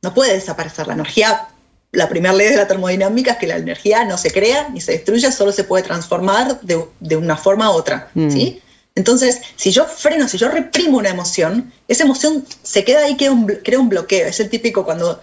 No 0.00 0.14
puede 0.14 0.34
desaparecer. 0.34 0.86
La 0.86 0.94
energía, 0.94 1.48
la 1.92 2.08
primera 2.08 2.34
ley 2.34 2.48
de 2.48 2.56
la 2.56 2.66
termodinámica 2.66 3.32
es 3.32 3.38
que 3.38 3.46
la 3.46 3.56
energía 3.56 4.04
no 4.04 4.16
se 4.18 4.30
crea 4.30 4.68
ni 4.70 4.80
se 4.80 4.92
destruye, 4.92 5.30
solo 5.30 5.52
se 5.52 5.64
puede 5.64 5.84
transformar 5.84 6.60
de, 6.62 6.84
de 7.00 7.16
una 7.16 7.36
forma 7.36 7.66
a 7.66 7.70
otra, 7.70 8.08
Mm. 8.14 8.30
¿sí? 8.30 8.62
Entonces, 8.94 9.40
si 9.56 9.70
yo 9.70 9.86
freno, 9.86 10.28
si 10.28 10.36
yo 10.36 10.50
reprimo 10.50 10.98
una 10.98 11.08
emoción, 11.08 11.72
esa 11.88 12.04
emoción 12.04 12.44
se 12.62 12.84
queda 12.84 13.04
ahí, 13.04 13.16
queda 13.16 13.32
un 13.32 13.46
crea 13.46 13.78
un 13.78 13.88
bloqueo. 13.88 14.26
Es 14.26 14.38
el 14.40 14.50
típico 14.50 14.84
cuando 14.84 15.18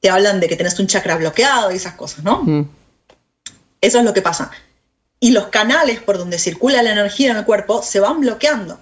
te 0.00 0.10
hablan 0.10 0.40
de 0.40 0.48
que 0.48 0.56
tenés 0.56 0.78
un 0.78 0.86
chakra 0.86 1.16
bloqueado 1.16 1.72
y 1.72 1.76
esas 1.76 1.94
cosas, 1.94 2.22
¿no? 2.22 2.42
Mm, 2.42 2.68
Eso 3.80 3.98
es 3.98 4.04
lo 4.04 4.12
que 4.12 4.20
pasa. 4.20 4.50
Y 5.20 5.30
los 5.30 5.46
canales 5.46 6.00
por 6.00 6.18
donde 6.18 6.38
circula 6.38 6.82
la 6.82 6.92
energía 6.92 7.30
en 7.30 7.38
el 7.38 7.44
cuerpo 7.46 7.82
se 7.82 8.00
van 8.00 8.20
bloqueando. 8.20 8.78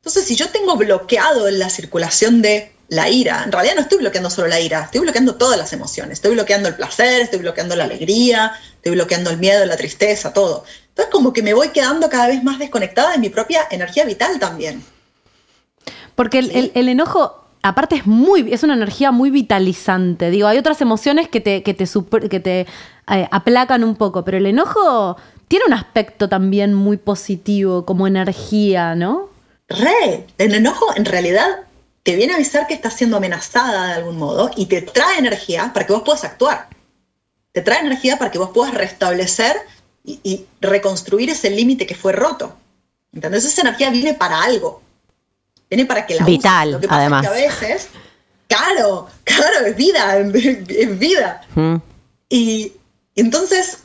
Entonces, 0.00 0.24
si 0.24 0.34
yo 0.34 0.48
tengo 0.48 0.76
bloqueado 0.76 1.50
la 1.50 1.68
circulación 1.68 2.40
de 2.40 2.72
la 2.88 3.08
ira, 3.10 3.42
en 3.44 3.52
realidad 3.52 3.74
no 3.74 3.82
estoy 3.82 3.98
bloqueando 3.98 4.30
solo 4.30 4.48
la 4.48 4.58
ira, 4.60 4.84
estoy 4.84 5.00
bloqueando 5.02 5.34
todas 5.34 5.58
las 5.58 5.72
emociones. 5.74 6.14
Estoy 6.14 6.32
bloqueando 6.32 6.68
el 6.68 6.74
placer, 6.74 7.20
estoy 7.20 7.40
bloqueando 7.40 7.76
la 7.76 7.84
alegría, 7.84 8.52
estoy 8.76 8.92
bloqueando 8.92 9.28
el 9.30 9.36
miedo, 9.38 9.64
la 9.66 9.76
tristeza, 9.76 10.32
todo. 10.32 10.64
Entonces, 10.88 11.12
como 11.12 11.32
que 11.32 11.42
me 11.42 11.52
voy 11.54 11.68
quedando 11.68 12.08
cada 12.08 12.28
vez 12.28 12.42
más 12.42 12.58
desconectada 12.58 13.12
de 13.12 13.18
mi 13.18 13.28
propia 13.28 13.62
energía 13.70 14.04
vital 14.04 14.38
también. 14.38 14.82
Porque 16.14 16.38
el, 16.38 16.50
el- 16.50 16.72
el 16.74 16.88
enojo, 16.88 17.44
aparte, 17.62 17.96
es 17.96 18.06
muy, 18.06 18.52
es 18.52 18.62
una 18.62 18.74
energía 18.74 19.10
muy 19.12 19.30
vitalizante. 19.30 20.30
Digo, 20.30 20.48
hay 20.48 20.58
otras 20.58 20.80
emociones 20.80 21.28
que 21.28 21.40
te, 21.40 21.62
que 21.62 21.74
te, 21.74 21.86
super- 21.86 22.28
que 22.28 22.40
te 22.40 22.66
eh, 23.10 23.28
aplacan 23.30 23.84
un 23.84 23.96
poco, 23.96 24.24
pero 24.24 24.38
el 24.38 24.46
enojo 24.46 25.16
tiene 25.46 25.66
un 25.66 25.74
aspecto 25.74 26.28
también 26.28 26.74
muy 26.74 26.96
positivo, 26.96 27.84
como 27.84 28.06
energía, 28.06 28.94
¿no? 28.94 29.28
Re, 29.68 30.26
el 30.38 30.54
enojo 30.54 30.86
en 30.96 31.04
realidad 31.04 31.48
te 32.02 32.16
viene 32.16 32.32
a 32.32 32.36
avisar 32.36 32.66
que 32.66 32.74
estás 32.74 32.94
siendo 32.94 33.16
amenazada 33.16 33.88
de 33.88 33.94
algún 33.94 34.18
modo 34.18 34.50
y 34.56 34.66
te 34.66 34.82
trae 34.82 35.18
energía 35.18 35.72
para 35.74 35.86
que 35.86 35.92
vos 35.92 36.02
puedas 36.02 36.24
actuar. 36.24 36.68
Te 37.52 37.62
trae 37.62 37.80
energía 37.80 38.18
para 38.18 38.30
que 38.30 38.38
vos 38.38 38.50
puedas 38.50 38.74
restablecer 38.74 39.56
y, 40.04 40.20
y 40.22 40.46
reconstruir 40.60 41.30
ese 41.30 41.50
límite 41.50 41.86
que 41.86 41.94
fue 41.94 42.12
roto. 42.12 42.56
¿Entendés? 43.12 43.44
Esa 43.44 43.62
energía 43.62 43.90
viene 43.90 44.14
para 44.14 44.42
algo. 44.42 44.82
Viene 45.68 45.86
para 45.86 46.06
que 46.06 46.14
la 46.14 46.22
uses. 46.22 46.36
Vital, 46.36 46.72
Lo 46.72 46.80
que 46.80 46.88
pasa 46.88 47.00
además. 47.00 47.26
Es 47.26 47.30
que 47.30 47.36
a 47.36 47.48
veces, 47.48 47.88
claro, 48.46 49.08
claro, 49.24 49.66
es 49.66 49.76
vida, 49.76 50.18
es 50.68 50.98
vida. 50.98 51.42
mm. 51.54 51.76
Y 52.30 52.72
entonces, 53.16 53.78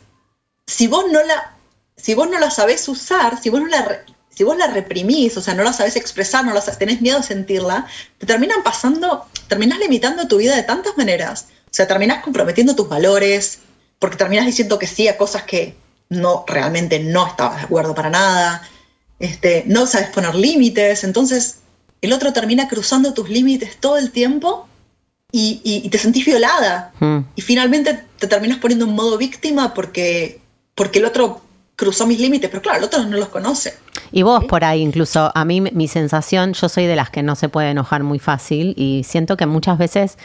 si 0.68 0.88
vos 0.88 1.06
no 1.12 1.24
la, 1.24 1.54
si 1.96 2.14
vos 2.14 2.30
no 2.30 2.40
la 2.40 2.52
sabés 2.52 2.88
usar, 2.88 3.42
si 3.42 3.50
vos 3.50 3.62
no 3.62 3.68
la, 3.68 4.04
si 4.36 4.44
vos 4.44 4.58
la 4.58 4.68
reprimís, 4.68 5.36
o 5.38 5.42
sea, 5.42 5.54
no 5.54 5.64
la 5.64 5.74
sabés 5.74 5.96
expresar, 5.96 6.44
no 6.46 6.54
la 6.54 6.62
sa- 6.62 6.78
tenés 6.78 7.02
miedo 7.02 7.18
de 7.20 7.24
sentirla, 7.24 7.86
te 8.18 8.26
terminan 8.26 8.64
pasando, 8.64 9.26
terminás 9.48 9.80
limitando 9.80 10.28
tu 10.28 10.38
vida 10.38 10.56
de 10.56 10.64
tantas 10.64 10.98
maneras. 10.98 11.48
O 11.66 11.74
sea, 11.76 11.88
terminás 11.88 12.24
comprometiendo 12.24 12.76
tus 12.76 12.88
valores, 12.90 13.60
porque 14.00 14.18
terminás 14.18 14.46
diciendo 14.46 14.78
que 14.80 14.88
sí 14.88 15.08
a 15.08 15.18
cosas 15.18 15.44
que 15.44 15.76
no 16.10 16.44
realmente 16.48 17.00
no 17.00 17.26
estabas 17.28 17.58
de 17.58 17.64
acuerdo 17.64 17.96
para 17.96 18.10
nada. 18.10 18.62
Este, 19.20 19.64
no 19.68 19.86
sabes 19.88 20.10
poner 20.10 20.36
límites, 20.36 21.04
entonces 21.04 21.58
el 22.02 22.12
otro 22.14 22.34
termina 22.34 22.68
cruzando 22.68 23.14
tus 23.14 23.30
límites 23.30 23.78
todo 23.80 23.98
el 23.98 24.12
tiempo 24.12 24.68
y, 25.32 25.62
y- 25.64 25.82
y 25.86 25.90
te 25.90 25.98
sentís 25.98 26.26
violada. 26.26 26.92
Mm. 27.00 27.20
Y 27.36 27.42
finalmente 27.42 28.04
te 28.20 28.28
terminas 28.28 28.58
poniendo 28.60 28.86
en 28.86 28.92
modo 28.94 29.18
víctima 29.18 29.74
porque, 29.74 30.42
porque 30.76 31.00
el 31.00 31.06
otro 31.06 31.42
cruzó 31.76 32.06
mis 32.06 32.20
límites, 32.20 32.50
pero 32.50 32.62
claro, 32.62 32.80
el 32.80 32.84
otro 32.84 33.04
no 33.06 33.18
los 33.18 33.30
conoce. 33.30 33.74
Y 34.12 34.22
vos 34.24 34.44
por 34.46 34.64
ahí, 34.64 34.82
incluso 34.82 35.32
a 35.34 35.46
mí 35.46 35.62
mi 35.62 35.88
sensación, 35.88 36.54
yo 36.54 36.70
soy 36.70 36.86
de 36.86 36.96
las 36.96 37.10
que 37.10 37.24
no 37.24 37.36
se 37.36 37.50
puede 37.50 37.70
enojar 37.72 38.04
muy 38.04 38.20
fácil 38.20 38.74
y 38.78 39.04
siento 39.04 39.38
que 39.38 39.46
muchas 39.46 39.78
veces 39.78 40.18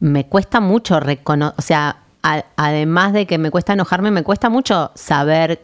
me 0.00 0.26
cuesta 0.26 0.60
mucho 0.60 1.00
reconocer, 1.00 1.54
o 1.58 1.62
sea, 1.62 1.98
a- 2.22 2.44
además 2.56 3.12
de 3.12 3.26
que 3.26 3.38
me 3.38 3.50
cuesta 3.50 3.72
enojarme, 3.72 4.10
me 4.10 4.22
cuesta 4.22 4.48
mucho 4.48 4.90
saber 4.94 5.60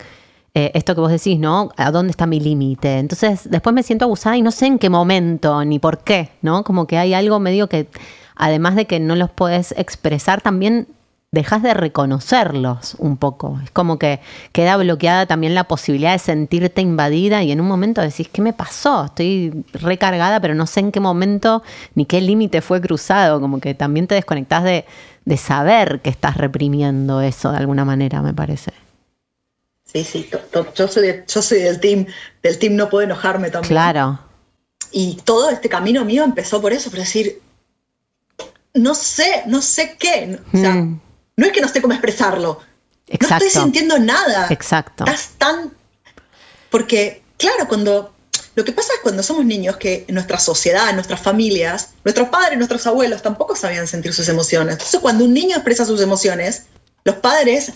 eh, 0.57 0.71
esto 0.75 0.95
que 0.95 1.01
vos 1.01 1.11
decís, 1.11 1.39
¿no? 1.41 1.71
¿A 1.77 1.91
dónde 1.91 2.13
está 2.13 2.27
mi 2.27 2.39
límite? 2.39 2.99
Entonces 3.01 3.51
después 3.51 3.75
me 3.75 3.83
siento 3.83 4.05
abusada 4.05 4.37
y 4.37 4.43
no 4.43 4.53
sé 4.53 4.67
en 4.67 4.79
qué 4.79 4.89
momento 4.89 5.65
ni 5.65 5.81
por 5.81 5.99
qué, 6.05 6.31
¿no? 6.43 6.63
Como 6.63 6.87
que 6.87 6.97
hay 6.97 7.13
algo 7.13 7.41
medio 7.41 7.69
que, 7.69 7.89
además 8.37 8.77
de 8.77 8.87
que 8.87 9.01
no 9.01 9.17
los 9.17 9.31
puedes 9.31 9.73
expresar, 9.77 10.41
también 10.43 10.87
dejas 11.35 11.63
de 11.63 11.75
reconocerlos 11.75 12.95
un 12.99 13.17
poco. 13.17 13.61
Es 13.63 13.71
como 13.71 13.99
que 13.99 14.21
queda 14.53 14.77
bloqueada 14.77 15.27
también 15.27 15.55
la 15.55 15.65
posibilidad 15.65 16.13
de 16.13 16.19
sentirte 16.19 16.81
invadida 16.81 17.43
y 17.43 17.53
en 17.53 17.61
un 17.61 17.67
momento 17.67 18.01
decís, 18.01 18.29
¿qué 18.33 18.41
me 18.41 18.53
pasó? 18.53 19.05
Estoy 19.05 19.65
recargada, 19.73 20.41
pero 20.41 20.55
no 20.55 20.67
sé 20.67 20.81
en 20.81 20.93
qué 20.93 21.01
momento 21.01 21.63
ni 21.95 22.07
qué 22.07 22.21
límite 22.21 22.61
fue 22.63 22.81
cruzado. 22.81 23.41
Como 23.41 23.61
que 23.61 23.75
también 23.75 24.07
te 24.07 24.15
desconectás 24.15 24.65
de, 24.65 24.85
de 25.25 25.37
saber 25.37 26.01
que 26.01 26.11
estás 26.11 26.37
reprimiendo 26.37 27.21
eso 27.21 27.51
de 27.53 27.59
alguna 27.59 27.85
manera, 27.85 28.23
me 28.23 28.33
parece. 28.33 28.73
Sí, 29.85 30.03
sí, 30.05 30.29
yo, 30.75 30.89
soy 30.89 31.07
de- 31.07 31.25
yo 31.29 31.41
soy 31.43 31.61
del 31.61 31.79
team, 31.79 32.07
del 32.43 32.59
team 32.59 32.75
no 32.75 32.89
puedo 32.89 33.05
enojarme 33.05 33.51
también. 33.51 33.69
Claro. 33.69 34.19
Y 34.91 35.19
todo 35.25 35.51
este 35.51 35.69
camino 35.69 36.05
mío 36.05 36.25
empezó 36.25 36.61
por 36.61 36.73
eso, 36.73 36.91
por 36.91 36.99
decir, 37.01 37.41
no 38.75 38.95
sé, 38.95 39.43
no 39.47 39.63
sé 39.63 39.97
qué. 39.99 40.39
O 40.53 40.57
sea, 40.57 40.75
Mm. 40.75 41.01
No 41.37 41.47
es 41.47 41.53
que 41.53 41.61
no 41.61 41.69
sé 41.69 41.81
cómo 41.81 41.95
expresarlo. 41.95 42.61
No 42.61 43.15
Exacto. 43.15 43.45
estoy 43.45 43.63
sintiendo 43.63 43.99
nada. 43.99 44.47
Exacto. 44.51 45.05
Estás 45.05 45.31
tan. 45.39 45.73
Porque, 46.71 47.23
claro, 47.37 47.69
cuando. 47.69 48.13
Lo 48.57 48.65
que 48.65 48.73
pasa 48.73 48.93
es 48.95 49.01
cuando 49.01 49.23
somos 49.23 49.45
niños 49.45 49.77
que 49.79 50.05
en 50.07 50.15
nuestra 50.15 50.39
sociedad, 50.39 50.89
en 50.89 50.95
nuestras 50.95 51.21
familias, 51.21 51.91
nuestros 52.05 52.29
padres, 52.29 52.57
nuestros 52.57 52.87
abuelos 52.87 53.21
tampoco 53.21 53.57
sabían 53.57 53.89
sentir 53.89 54.13
sus 54.15 54.29
emociones. 54.29 54.75
Entonces, 54.75 55.01
cuando 55.01 55.25
un 55.25 55.35
niño 55.35 55.57
expresa 55.57 55.85
sus 55.85 56.01
emociones, 56.01 56.67
los 57.05 57.17
padres 57.17 57.73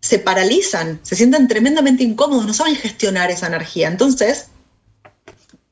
se 0.00 0.18
paralizan, 0.18 1.00
se 1.02 1.16
sienten 1.16 1.48
tremendamente 1.48 2.04
incómodos, 2.04 2.46
no 2.46 2.54
saben 2.54 2.76
gestionar 2.76 3.30
esa 3.30 3.48
energía. 3.48 3.88
Entonces, 3.88 4.46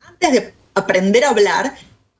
antes 0.00 0.32
de 0.32 0.54
aprender 0.74 1.24
a 1.24 1.30
hablar, 1.30 1.76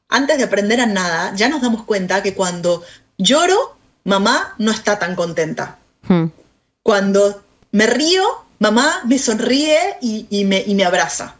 antes 0.09 0.38
de 0.38 0.44
aprender 0.44 0.81
a 0.81 0.87
nada, 0.87 1.33
ya 1.35 1.48
nos 1.48 1.61
damos 1.61 1.85
cuenta 1.85 2.22
que 2.22 2.35
cuando 2.35 2.83
lloro, 3.18 3.77
mamá 4.04 4.54
no 4.58 4.70
está 4.70 4.98
tan 4.98 5.14
contenta. 5.14 5.78
Mm. 6.08 6.26
Cuando 6.82 7.42
me 7.72 7.87
río, 7.87 8.24
mamá 8.58 9.02
me 9.06 9.18
sonríe 9.18 9.78
y, 10.00 10.26
y 10.30 10.44
me, 10.44 10.62
y 10.66 10.74
me 10.74 10.84
abraza. 10.84 11.34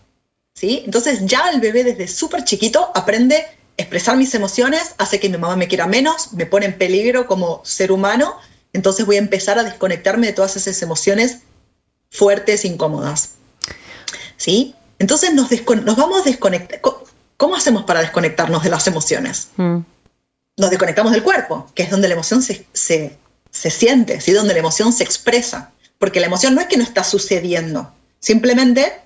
¿sí? 0.55 0.83
Entonces 0.85 1.21
ya 1.25 1.51
el 1.51 1.61
bebé 1.61 1.85
desde 1.85 2.09
súper 2.09 2.45
chiquito 2.45 2.91
aprende 2.95 3.37
a 3.37 3.47
expresar 3.77 4.17
mis 4.17 4.35
emociones, 4.35 4.95
hace 4.99 5.21
que 5.21 5.29
mi 5.29 5.39
mamá 5.39 5.57
me 5.57 5.69
quiera 5.69 5.87
menos, 5.87 6.33
me 6.33 6.47
pone 6.47 6.67
en 6.67 6.77
peligro 6.77 7.27
como 7.27 7.63
ser 7.65 7.93
humano, 7.93 8.35
entonces 8.73 9.07
voy 9.07 9.17
a 9.17 9.21
empezar 9.21 9.59
a 9.59 9.63
desconectarme 9.65 10.27
de 10.27 10.33
todas 10.33 10.57
esas 10.57 10.83
emociones 10.83 11.39
fuertes, 12.11 12.65
incómodas. 12.65 13.31
¿Sí? 14.37 14.75
Entonces 14.99 15.33
nos, 15.35 15.49
nos 15.85 15.97
vamos 15.97 16.21
a 16.23 16.25
desconectar. 16.25 16.81
Co- 16.81 17.05
¿Cómo 17.37 17.55
hacemos 17.55 17.85
para 17.85 18.01
desconectarnos 18.01 18.65
de 18.65 18.71
las 18.71 18.87
emociones? 18.89 19.49
Mm. 19.57 19.79
Nos 20.59 20.69
desconectamos 20.71 21.13
del 21.13 21.23
cuerpo, 21.23 21.71
que 21.75 21.85
es 21.85 21.91
donde 21.91 22.09
la 22.09 22.15
emoción 22.15 22.43
se, 22.43 22.67
se, 22.75 23.17
se 23.51 23.71
siente, 23.71 24.21
¿sí? 24.21 24.33
donde 24.33 24.53
la 24.53 24.61
emoción 24.61 24.93
se 24.93 25.05
expresa. 25.05 25.73
Porque 25.99 26.21
la 26.21 26.27
emoción 26.27 26.55
no 26.55 26.61
es 26.61 26.69
que 26.69 26.77
no 26.77 26.85
está 26.85 27.03
sucediendo, 27.03 27.93
simplemente 28.21 29.01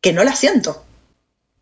que 0.00 0.12
no 0.12 0.24
la 0.24 0.34
siento. 0.34 0.84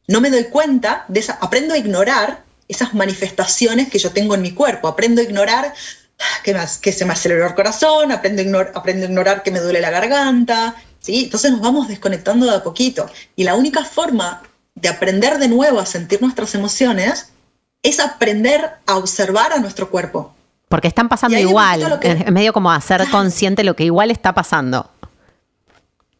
No 0.07 0.21
me 0.21 0.31
doy 0.31 0.45
cuenta 0.45 1.05
de 1.09 1.21
esa, 1.21 1.39
aprendo 1.43 1.75
a 1.75 1.79
ignorar 1.79 2.45
esas 2.69 2.95
manifestaciones 2.95 3.91
que 3.91 3.99
yo 3.99 4.13
tengo 4.13 4.35
en 4.35 4.43
mi 4.43 4.53
cuerpo, 4.53 4.89
aprendo 4.89 5.21
a 5.21 5.25
ignorar 5.25 5.75
que, 6.43 6.55
más, 6.55 6.79
que 6.79 6.93
se 6.93 7.05
me 7.05 7.13
aceleró 7.13 7.47
el 7.47 7.55
corazón, 7.55 8.13
aprendo 8.13 8.41
a, 8.41 8.45
ignor- 8.45 8.73
aprendo 8.75 9.05
a 9.07 9.09
ignorar 9.11 9.43
que 9.43 9.51
me 9.51 9.61
duele 9.61 9.81
la 9.81 9.91
garganta, 9.91 10.75
¿sí? 11.01 11.25
Entonces 11.25 11.51
nos 11.51 11.61
vamos 11.61 11.89
desconectando 11.89 12.47
de 12.47 12.57
a 12.57 12.63
poquito. 12.63 13.11
Y 13.37 13.45
la 13.45 13.57
única 13.57 13.85
forma 13.85 14.43
de 14.75 14.89
aprender 14.89 15.39
de 15.39 15.49
nuevo 15.49 15.81
a 15.81 15.87
sentir 15.87 16.23
nuestras 16.23 16.55
emociones 16.55 17.31
es 17.83 18.01
aprender 18.01 18.71
a 18.87 18.97
observar 18.97 19.53
a 19.53 19.59
nuestro 19.59 19.91
cuerpo. 19.91 20.35
Porque 20.69 20.89
están 20.89 21.09
pasando 21.09 21.37
igual. 21.39 21.99
que- 22.01 22.13
Es 22.13 22.31
medio 22.31 22.53
como 22.53 22.71
hacer 22.71 23.09
consciente 23.11 23.65
lo 23.65 23.75
que 23.75 23.85
igual 23.85 24.11
está 24.11 24.35
pasando. 24.35 24.91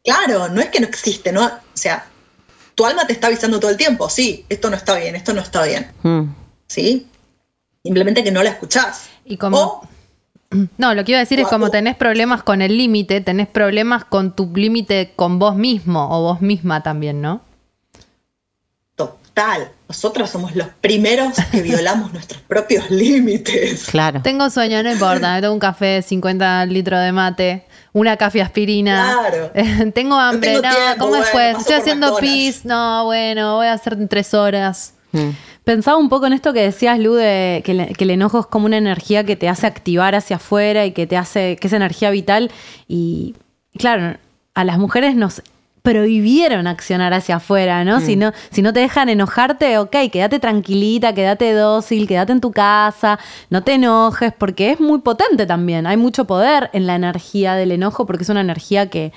Claro, 0.05 0.49
no 0.49 0.61
es 0.61 0.71
que 0.71 0.81
no 0.81 0.87
existe, 0.87 1.31
¿no? 1.33 1.45
O 1.45 1.51
sea, 1.75 2.07
tu 2.75 2.87
alma 2.87 3.07
te 3.07 3.13
está 3.13 3.27
avisando 3.27 3.61
todo 3.61 3.71
el 3.71 3.77
tiempo, 3.77 4.09
sí, 4.09 4.45
esto 4.49 4.71
no 4.71 4.77
está 4.77 4.97
bien, 4.97 5.15
esto 5.15 5.35
no 5.35 5.41
está 5.43 5.63
bien, 5.65 5.91
Mm. 6.03 6.23
¿sí? 6.67 7.07
Simplemente 7.83 8.25
que 8.25 8.31
no 8.33 8.43
la 8.43 8.51
escuchás. 8.51 9.09
Y 9.25 9.37
como. 9.37 9.59
O 9.61 9.83
No, 10.79 10.95
lo 10.95 11.05
que 11.05 11.13
iba 11.13 11.19
a 11.19 11.21
decir 11.23 11.39
es 11.39 11.47
como 11.47 11.67
o- 11.67 11.71
tenés 11.71 11.95
problemas 11.95 12.43
con 12.43 12.61
el 12.61 12.77
límite, 12.77 13.21
tenés 13.21 13.47
problemas 13.47 14.05
con 14.05 14.35
tu 14.35 14.51
límite 14.57 15.13
con 15.15 15.39
vos 15.39 15.55
mismo 15.55 16.09
o 16.11 16.23
vos 16.23 16.41
misma 16.41 16.83
también, 16.83 17.21
¿no? 17.21 17.41
Total, 19.41 19.71
nosotros 19.89 20.31
somos 20.31 20.55
los 20.55 20.69
primeros 20.81 21.35
que 21.51 21.63
violamos 21.63 22.13
nuestros 22.13 22.41
propios 22.43 22.91
límites. 22.91 23.87
Claro. 23.91 24.21
Tengo 24.23 24.51
sueño, 24.51 24.83
no 24.83 24.93
importa, 24.93 25.35
me 25.35 25.41
tomo 25.41 25.55
un 25.55 25.59
café, 25.61 26.03
50 26.03 26.67
litros 26.67 27.01
de 27.01 27.13
mate, 27.13 27.67
una 27.93 28.17
café 28.17 28.43
aspirina. 28.43 29.17
Claro. 29.31 29.93
tengo 29.95 30.17
hambre, 30.17 30.51
tengo 30.51 30.63
no, 30.63 30.69
tiempo, 30.75 30.99
¿cómo 30.99 31.09
bueno, 31.11 31.25
después? 31.25 31.59
Estoy 31.59 31.77
haciendo 31.77 32.17
pis, 32.17 32.65
no, 32.65 33.05
bueno, 33.07 33.57
voy 33.57 33.67
a 33.67 33.73
hacer 33.73 33.95
en 33.95 34.09
tres 34.09 34.35
horas. 34.35 34.95
Mm. 35.13 35.31
Pensaba 35.65 35.97
un 35.99 36.09
poco 36.09 36.27
en 36.27 36.33
esto 36.33 36.53
que 36.53 36.63
decías, 36.63 36.99
Lu, 36.99 37.15
de 37.15 37.63
que, 37.65 37.75
le- 37.75 37.93
que 37.95 38.05
el 38.05 38.11
enojo 38.11 38.41
es 38.41 38.47
como 38.47 38.67
una 38.67 38.79
energía 38.79 39.25
que 39.25 39.37
te 39.37 39.49
hace 39.49 39.67
activar 39.67 40.15
hacia 40.15 40.37
afuera 40.37 40.85
y 40.87 40.93
que 40.93 41.07
te 41.07 41.17
hace, 41.17 41.57
que 41.57 41.67
es 41.67 41.73
energía 41.73 42.11
vital. 42.11 42.51
Y 42.89 43.35
claro, 43.77 44.19
a 44.55 44.65
las 44.65 44.79
mujeres 44.79 45.15
nos 45.15 45.43
prohibieron 45.83 46.67
accionar 46.67 47.15
hacia 47.15 47.37
afuera, 47.37 47.85
¿no? 47.85 48.01
Si 48.01 48.17
no, 48.17 48.33
si 48.51 48.61
no 48.63 48.73
te 48.73 48.81
dejan 48.81 49.09
enojarte, 49.09 49.79
ok, 49.79 49.97
quédate 50.13 50.39
tranquilita, 50.39 51.15
quédate 51.15 51.53
dócil, 51.55 52.07
quédate 52.07 52.33
en 52.33 52.41
tu 52.41 52.53
casa, 52.53 53.19
no 53.49 53.63
te 53.63 53.75
enojes, 53.75 54.33
porque 54.37 54.73
es 54.73 54.81
muy 54.81 54.99
potente 54.99 55.47
también. 55.47 55.87
Hay 55.87 55.97
mucho 55.97 56.27
poder 56.27 56.71
en 56.73 56.87
la 56.87 56.97
energía 56.97 57.55
del 57.55 57.73
enojo, 57.73 58.07
porque 58.07 58.25
es 58.25 58.29
una 58.29 58.43
energía 58.43 58.91
que, 58.91 59.13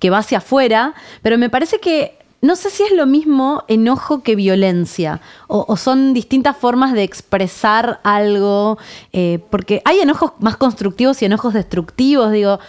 que 0.00 0.10
va 0.10 0.18
hacia 0.18 0.38
afuera, 0.38 0.94
pero 1.22 1.38
me 1.38 1.50
parece 1.50 1.78
que 1.78 2.18
no 2.40 2.54
sé 2.54 2.70
si 2.70 2.84
es 2.84 2.92
lo 2.92 3.06
mismo 3.06 3.64
enojo 3.66 4.22
que 4.22 4.36
violencia, 4.36 5.20
o, 5.48 5.64
o 5.68 5.76
son 5.76 6.14
distintas 6.14 6.56
formas 6.56 6.92
de 6.92 7.02
expresar 7.02 8.00
algo, 8.04 8.78
eh, 9.12 9.40
porque 9.50 9.82
hay 9.84 10.00
enojos 10.00 10.32
más 10.38 10.56
constructivos 10.56 11.20
y 11.20 11.24
enojos 11.24 11.54
destructivos, 11.54 12.30
digo, 12.30 12.60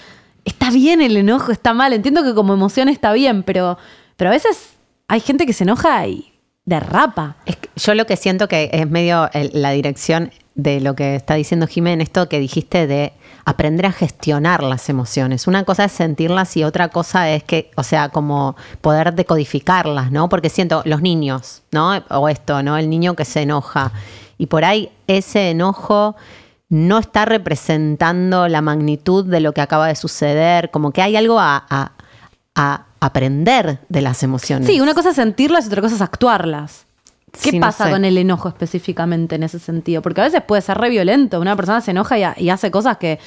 está 0.50 0.70
bien 0.72 1.02
el 1.02 1.16
enojo, 1.16 1.52
está 1.52 1.74
mal, 1.74 1.94
entiendo 1.94 2.24
que 2.24 2.34
como 2.34 2.54
emoción 2.54 2.90
está 2.90 3.14
bien, 3.14 3.44
pero, 3.44 3.78
pero 4.18 4.30
a 4.30 4.34
veces 4.34 4.74
hay 5.08 5.20
gente 5.22 5.46
que 5.46 5.54
se 5.54 5.64
enoja 5.64 6.06
y 6.08 6.34
derrapa. 6.66 7.38
Es 7.46 7.56
que 7.56 7.70
yo 7.76 7.96
lo 7.96 8.06
que 8.06 8.16
siento 8.16 8.48
que 8.48 8.70
es 8.74 8.90
medio 8.90 9.30
la 9.34 9.72
dirección 9.72 10.32
de 10.56 10.82
lo 10.82 10.96
que 10.96 11.16
está 11.16 11.36
diciendo 11.36 11.68
Jiménez, 11.68 12.10
esto 12.10 12.28
que 12.28 12.40
dijiste 12.40 12.86
de 12.86 13.14
aprender 13.46 13.86
a 13.86 13.92
gestionar 13.92 14.62
las 14.62 14.90
emociones. 14.90 15.48
Una 15.48 15.64
cosa 15.64 15.86
es 15.86 15.92
sentirlas 15.92 16.56
y 16.58 16.64
otra 16.64 16.90
cosa 16.90 17.30
es 17.32 17.44
que, 17.44 17.72
o 17.76 17.84
sea, 17.84 18.10
como 18.10 18.56
poder 18.82 19.14
decodificarlas, 19.14 20.12
¿no? 20.12 20.30
Porque 20.30 20.50
siento 20.50 20.82
los 20.86 21.02
niños, 21.02 21.64
¿no? 21.72 22.04
O 22.10 22.30
esto, 22.30 22.62
¿no? 22.62 22.78
El 22.78 22.90
niño 22.90 23.16
que 23.16 23.26
se 23.26 23.42
enoja. 23.42 23.92
Y 24.38 24.48
por 24.48 24.66
ahí 24.66 24.92
ese 25.08 25.52
enojo 25.52 26.16
no 26.70 27.00
está 27.00 27.26
representando 27.26 28.48
la 28.48 28.62
magnitud 28.62 29.26
de 29.26 29.40
lo 29.40 29.54
que 29.54 29.62
acaba 29.62 29.88
de 29.88 29.96
suceder, 29.96 30.70
como 30.72 30.92
que 30.92 31.02
hay 31.02 31.16
algo 31.16 31.40
a, 31.40 31.66
a- 31.70 31.92
a 32.56 32.86
aprender 33.00 33.80
de 33.90 34.02
las 34.02 34.22
emociones. 34.24 34.68
Sí, 34.68 34.80
una 34.82 34.94
cosa 34.94 35.10
es 35.10 35.16
sentirlas 35.16 35.66
y 35.66 35.68
otra 35.68 35.82
cosa 35.82 35.96
es 35.96 36.02
actuarlas. 36.02 36.86
¿Qué 37.42 37.52
Sí, 37.52 37.60
no 37.60 37.68
pasa 37.68 37.86
sé. 37.86 37.92
con 37.92 38.06
el 38.06 38.18
enojo 38.18 38.50
específicamente 38.50 39.36
en 39.36 39.44
ese 39.44 39.60
sentido? 39.60 40.02
Porque 40.02 40.22
a 40.22 40.24
veces 40.26 40.42
puede 40.44 40.62
ser 40.62 40.78
re 40.78 40.90
violento. 40.90 41.40
Una 41.40 41.56
persona 41.56 41.80
se 41.82 41.92
enoja 41.92 42.18
y, 42.18 42.24
ha- 42.24 42.36
y 42.38 42.50
hace 42.50 42.72
cosas 42.72 42.98
que. 42.98 43.20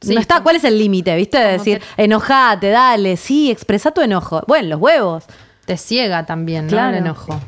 Sí, 0.00 0.14
no 0.14 0.20
está, 0.20 0.34
como- 0.36 0.44
¿Cuál 0.44 0.56
es 0.56 0.64
el 0.64 0.78
límite? 0.78 1.14
¿Viste? 1.14 1.38
De 1.38 1.52
decir, 1.52 1.80
enojate, 1.96 2.70
dale, 2.70 3.16
sí, 3.16 3.50
expresa 3.50 3.92
tu 3.92 4.00
enojo. 4.00 4.42
Bueno, 4.48 4.68
los 4.70 4.80
huevos. 4.80 5.24
Te 5.66 5.76
ciega 5.76 6.26
también, 6.26 6.64
¿no? 6.66 6.70
Claro. 6.72 6.96
El 6.96 7.04
enojo. 7.04 7.40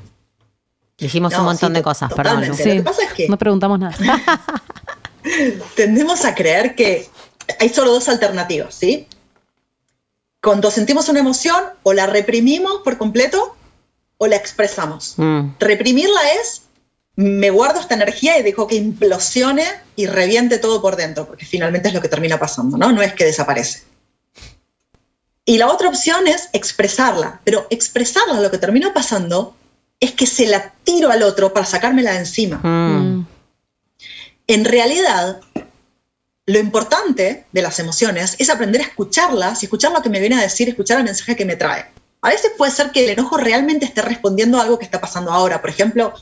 Dijimos 0.98 1.32
No, 1.32 1.40
un 1.40 1.44
montón 1.46 1.70
sí, 1.70 1.74
de 1.74 1.80
to- 1.80 1.84
cosas, 1.84 2.12
perdón. 2.12 2.34
Totalmente. 2.40 2.64
Lo 2.66 2.74
que 2.74 2.82
pasa 2.82 3.02
es 3.04 3.12
que- 3.12 3.28
No 3.28 3.38
preguntamos 3.38 3.78
nada. 3.78 3.96
tendemos 5.74 6.24
a 6.24 6.34
creer 6.34 6.74
que 6.74 7.08
hay 7.58 7.68
solo 7.68 7.92
dos 7.92 8.08
alternativas, 8.08 8.74
¿sí? 8.74 9.06
Cuando 10.42 10.70
sentimos 10.70 11.08
una 11.08 11.20
emoción, 11.20 11.62
o 11.82 11.92
la 11.92 12.06
reprimimos 12.06 12.82
por 12.84 12.98
completo 12.98 13.56
o 14.18 14.26
la 14.26 14.36
expresamos. 14.36 15.14
Mm. 15.16 15.54
Reprimirla 15.58 16.20
es, 16.40 16.62
me 17.16 17.50
guardo 17.50 17.80
esta 17.80 17.94
energía 17.94 18.38
y 18.38 18.42
dejo 18.42 18.66
que 18.66 18.76
implosione 18.76 19.64
y 19.96 20.06
reviente 20.06 20.58
todo 20.58 20.82
por 20.82 20.96
dentro, 20.96 21.26
porque 21.26 21.46
finalmente 21.46 21.88
es 21.88 21.94
lo 21.94 22.00
que 22.00 22.08
termina 22.08 22.38
pasando, 22.38 22.76
¿no? 22.76 22.92
No 22.92 23.02
es 23.02 23.14
que 23.14 23.24
desaparece. 23.24 23.84
Y 25.46 25.58
la 25.58 25.68
otra 25.70 25.88
opción 25.88 26.26
es 26.26 26.48
expresarla, 26.52 27.40
pero 27.44 27.66
expresarla 27.70 28.40
lo 28.40 28.50
que 28.50 28.58
termina 28.58 28.92
pasando 28.94 29.54
es 30.04 30.12
que 30.12 30.26
se 30.26 30.46
la 30.46 30.72
tiro 30.84 31.10
al 31.10 31.22
otro 31.22 31.52
para 31.52 31.66
sacármela 31.66 32.12
de 32.12 32.18
encima. 32.18 32.60
Mm. 32.62 33.18
Mm. 33.18 33.26
En 34.46 34.64
realidad, 34.64 35.40
lo 36.46 36.58
importante 36.58 37.46
de 37.52 37.62
las 37.62 37.78
emociones 37.78 38.36
es 38.38 38.50
aprender 38.50 38.82
a 38.82 38.84
escucharlas 38.84 39.62
y 39.62 39.66
escuchar 39.66 39.92
lo 39.92 40.02
que 40.02 40.10
me 40.10 40.20
viene 40.20 40.36
a 40.36 40.42
decir, 40.42 40.68
escuchar 40.68 40.98
el 40.98 41.04
mensaje 41.04 41.36
que 41.36 41.44
me 41.44 41.56
trae. 41.56 41.86
A 42.20 42.28
veces 42.28 42.52
puede 42.56 42.72
ser 42.72 42.90
que 42.90 43.04
el 43.04 43.10
enojo 43.10 43.36
realmente 43.36 43.84
esté 43.84 44.02
respondiendo 44.02 44.58
a 44.58 44.62
algo 44.62 44.78
que 44.78 44.84
está 44.84 45.00
pasando 45.00 45.30
ahora. 45.30 45.60
Por 45.60 45.70
ejemplo, 45.70 46.14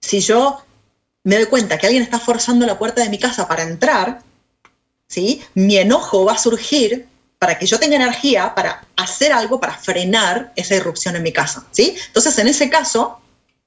si 0.00 0.20
yo 0.20 0.62
me 1.24 1.36
doy 1.36 1.46
cuenta 1.46 1.78
que 1.78 1.86
alguien 1.86 2.02
está 2.02 2.18
forzando 2.18 2.66
la 2.66 2.78
puerta 2.78 3.02
de 3.02 3.08
mi 3.10 3.18
casa 3.18 3.48
para 3.48 3.62
entrar, 3.62 4.22
¿sí? 5.06 5.42
mi 5.54 5.76
enojo 5.76 6.24
va 6.24 6.32
a 6.32 6.38
surgir 6.38 7.07
para 7.38 7.58
que 7.58 7.66
yo 7.66 7.78
tenga 7.78 7.96
energía 7.96 8.54
para 8.54 8.84
hacer 8.96 9.32
algo 9.32 9.60
para 9.60 9.74
frenar 9.74 10.52
esa 10.56 10.74
irrupción 10.74 11.16
en 11.16 11.22
mi 11.22 11.32
casa. 11.32 11.64
¿sí? 11.70 11.96
Entonces, 12.08 12.36
en 12.38 12.48
ese 12.48 12.68
caso, 12.68 13.20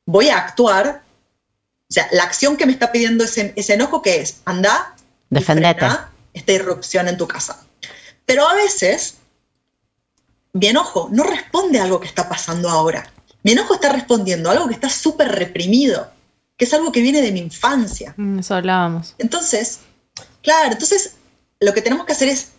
voy 0.05 0.29
a 0.29 0.37
actuar 0.37 1.03
o 1.89 1.93
sea, 1.93 2.07
la 2.11 2.23
acción 2.23 2.55
que 2.55 2.65
me 2.65 2.71
está 2.71 2.91
pidiendo 2.91 3.23
ese, 3.25 3.53
ese 3.55 3.73
enojo, 3.73 4.01
que 4.01 4.21
es? 4.21 4.37
Anda 4.45 4.95
Defendete. 5.29 5.79
frena 5.79 6.11
esta 6.33 6.51
irrupción 6.53 7.07
en 7.09 7.17
tu 7.17 7.27
casa. 7.27 7.61
Pero 8.25 8.47
a 8.47 8.53
veces, 8.53 9.15
mi 10.53 10.67
enojo 10.67 11.09
no 11.11 11.23
responde 11.23 11.79
a 11.79 11.83
algo 11.83 11.99
que 11.99 12.07
está 12.07 12.29
pasando 12.29 12.69
ahora. 12.69 13.11
Mi 13.43 13.51
enojo 13.51 13.73
está 13.73 13.91
respondiendo 13.91 14.49
a 14.49 14.53
algo 14.53 14.67
que 14.69 14.75
está 14.75 14.89
súper 14.89 15.29
reprimido, 15.29 16.09
que 16.55 16.63
es 16.65 16.73
algo 16.73 16.91
que 16.93 17.01
viene 17.01 17.21
de 17.21 17.31
mi 17.33 17.39
infancia. 17.41 18.13
Mm, 18.15 18.39
Eso 18.39 18.55
hablábamos. 18.55 19.15
Entonces, 19.17 19.79
claro, 20.43 20.71
entonces 20.71 21.15
lo 21.59 21.73
que 21.73 21.81
tenemos 21.81 22.05
que 22.05 22.13
hacer 22.13 22.29
es 22.29 22.50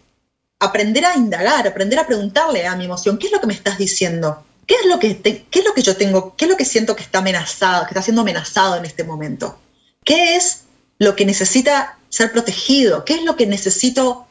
aprender 0.63 1.05
a 1.05 1.17
indagar, 1.17 1.67
aprender 1.67 1.99
a 1.99 2.07
preguntarle 2.07 2.67
a 2.67 2.77
mi 2.77 2.85
emoción, 2.85 3.19
¿qué 3.19 3.27
es 3.27 3.33
lo 3.33 3.41
que 3.41 3.49
me 3.49 3.53
estás 3.53 3.79
diciendo? 3.79 4.45
¿Qué 4.65 4.77
es 4.77 4.87
lo 4.87 5.01
que, 5.01 5.21
qué 5.21 5.59
es 5.59 5.65
lo 5.65 5.75
que 5.75 5.83
yo 5.83 5.97
tengo? 5.97 6.37
¿Qué 6.37 6.45
es 6.45 6.51
lo 6.51 6.57
que 6.57 6.65
siento 6.65 6.95
que 6.95 7.03
está 7.03 7.19
amenazado, 7.19 7.85
que 7.85 7.91
está 7.91 8.03
siendo 8.03 8.23
amenazado 8.23 8.77
en 8.77 8.85
este 8.85 9.03
momento? 9.03 9.59
¿Qué 10.05 10.37
es 10.37 10.63
lo 10.99 11.17
que 11.17 11.25
necesita 11.25 11.99
ser 12.09 12.31
protegido? 12.31 13.05
¿Qué 13.05 13.15
es 13.15 13.25
lo 13.25 13.35
que 13.35 13.47
necesito 13.47 14.27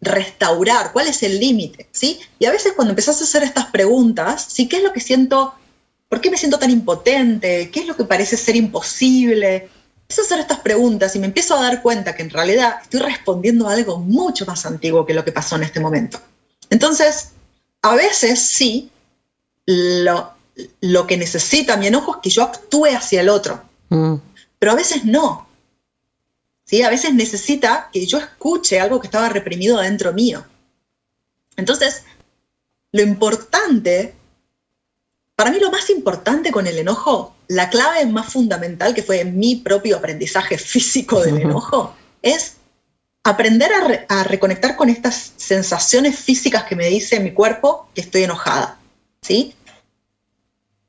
restaurar? 0.00 0.92
¿Cuál 0.92 1.08
es 1.08 1.24
el 1.24 1.40
límite? 1.40 1.88
¿Sí? 1.90 2.20
Y 2.38 2.46
a 2.46 2.52
veces 2.52 2.74
cuando 2.74 2.92
empezás 2.92 3.20
a 3.20 3.24
hacer 3.24 3.42
estas 3.42 3.66
preguntas, 3.66 4.46
¿sí? 4.48 4.68
¿Qué 4.68 4.76
es 4.76 4.84
lo 4.84 4.92
que 4.92 5.00
siento? 5.00 5.54
¿Por 6.08 6.20
qué 6.20 6.30
me 6.30 6.36
siento 6.36 6.60
tan 6.60 6.70
impotente? 6.70 7.70
¿Qué 7.72 7.80
es 7.80 7.86
lo 7.86 7.96
que 7.96 8.04
parece 8.04 8.36
ser 8.36 8.54
imposible? 8.54 9.68
Empiezo 10.04 10.22
a 10.22 10.24
hacer 10.26 10.40
estas 10.40 10.60
preguntas 10.60 11.16
y 11.16 11.18
me 11.18 11.26
empiezo 11.26 11.56
a 11.56 11.62
dar 11.62 11.82
cuenta 11.82 12.14
que 12.14 12.22
en 12.22 12.30
realidad 12.30 12.76
estoy 12.82 13.00
respondiendo 13.00 13.68
a 13.68 13.72
algo 13.72 13.98
mucho 13.98 14.44
más 14.44 14.64
antiguo 14.66 15.06
que 15.06 15.14
lo 15.14 15.24
que 15.24 15.32
pasó 15.32 15.56
en 15.56 15.62
este 15.62 15.80
momento. 15.80 16.20
Entonces, 16.70 17.30
a 17.82 17.94
veces 17.94 18.40
sí, 18.40 18.90
lo, 19.66 20.30
lo 20.82 21.06
que 21.06 21.16
necesita 21.16 21.76
mi 21.78 21.86
enojo 21.86 22.16
es 22.16 22.20
que 22.22 22.30
yo 22.30 22.42
actúe 22.42 22.86
hacia 22.94 23.20
el 23.22 23.28
otro, 23.28 23.62
Mm. 23.90 24.14
pero 24.58 24.72
a 24.72 24.74
veces 24.74 25.04
no. 25.04 25.46
¿Sí? 26.64 26.82
A 26.82 26.90
veces 26.90 27.12
necesita 27.12 27.90
que 27.92 28.06
yo 28.06 28.18
escuche 28.18 28.80
algo 28.80 29.00
que 29.00 29.06
estaba 29.06 29.28
reprimido 29.28 29.78
dentro 29.78 30.12
mío. 30.12 30.44
Entonces, 31.56 32.04
lo 32.92 33.02
importante, 33.02 34.14
para 35.36 35.50
mí 35.50 35.58
lo 35.60 35.70
más 35.70 35.90
importante 35.90 36.50
con 36.50 36.66
el 36.66 36.78
enojo, 36.78 37.33
la 37.48 37.68
clave 37.70 38.06
más 38.06 38.32
fundamental 38.32 38.94
que 38.94 39.02
fue 39.02 39.24
mi 39.24 39.56
propio 39.56 39.96
aprendizaje 39.96 40.58
físico 40.58 41.20
del 41.20 41.38
enojo, 41.38 41.94
es 42.22 42.54
aprender 43.22 43.72
a, 43.72 43.86
re- 43.86 44.06
a 44.08 44.24
reconectar 44.24 44.76
con 44.76 44.88
estas 44.88 45.32
sensaciones 45.36 46.18
físicas 46.18 46.64
que 46.64 46.76
me 46.76 46.88
dice 46.88 47.20
mi 47.20 47.32
cuerpo 47.32 47.88
que 47.94 48.00
estoy 48.02 48.24
enojada. 48.24 48.78
¿Sí? 49.22 49.54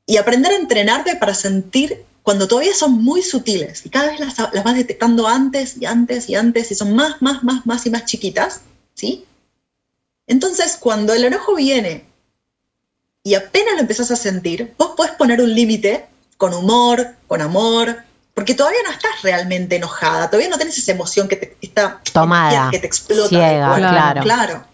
Y 0.06 0.18
aprender 0.18 0.52
a 0.52 0.56
entrenarme 0.56 1.16
para 1.16 1.34
sentir 1.34 2.04
cuando 2.22 2.46
todavía 2.46 2.74
son 2.74 3.02
muy 3.02 3.22
sutiles 3.22 3.86
y 3.86 3.88
cada 3.88 4.08
vez 4.08 4.20
las, 4.20 4.36
las 4.38 4.64
vas 4.64 4.74
detectando 4.74 5.26
antes 5.26 5.76
y 5.78 5.86
antes 5.86 6.28
y 6.28 6.34
antes 6.34 6.70
y 6.70 6.74
son 6.74 6.94
más, 6.94 7.22
más, 7.22 7.42
más, 7.42 7.64
más 7.64 7.86
y 7.86 7.90
más 7.90 8.04
chiquitas, 8.04 8.60
¿sí? 8.94 9.24
Entonces, 10.26 10.76
cuando 10.76 11.14
el 11.14 11.24
enojo 11.24 11.54
viene 11.54 12.04
y 13.22 13.34
apenas 13.34 13.74
lo 13.74 13.80
empezás 13.80 14.10
a 14.10 14.16
sentir, 14.16 14.74
vos 14.76 14.94
podés 14.96 15.12
poner 15.12 15.40
un 15.40 15.54
límite 15.54 16.06
con 16.36 16.52
humor, 16.54 17.14
con 17.26 17.40
amor, 17.42 18.02
porque 18.34 18.54
todavía 18.54 18.80
no 18.84 18.90
estás 18.90 19.22
realmente 19.22 19.76
enojada, 19.76 20.28
todavía 20.28 20.50
no 20.50 20.58
tenés 20.58 20.76
esa 20.78 20.92
emoción 20.92 21.26
que 21.28 21.36
te 21.36 21.56
está 21.60 22.00
Tomada, 22.12 22.70
que 22.70 22.78
te 22.78 22.86
explota. 22.86 23.28
ciega, 23.30 23.74
claro. 23.76 24.22
claro. 24.22 24.64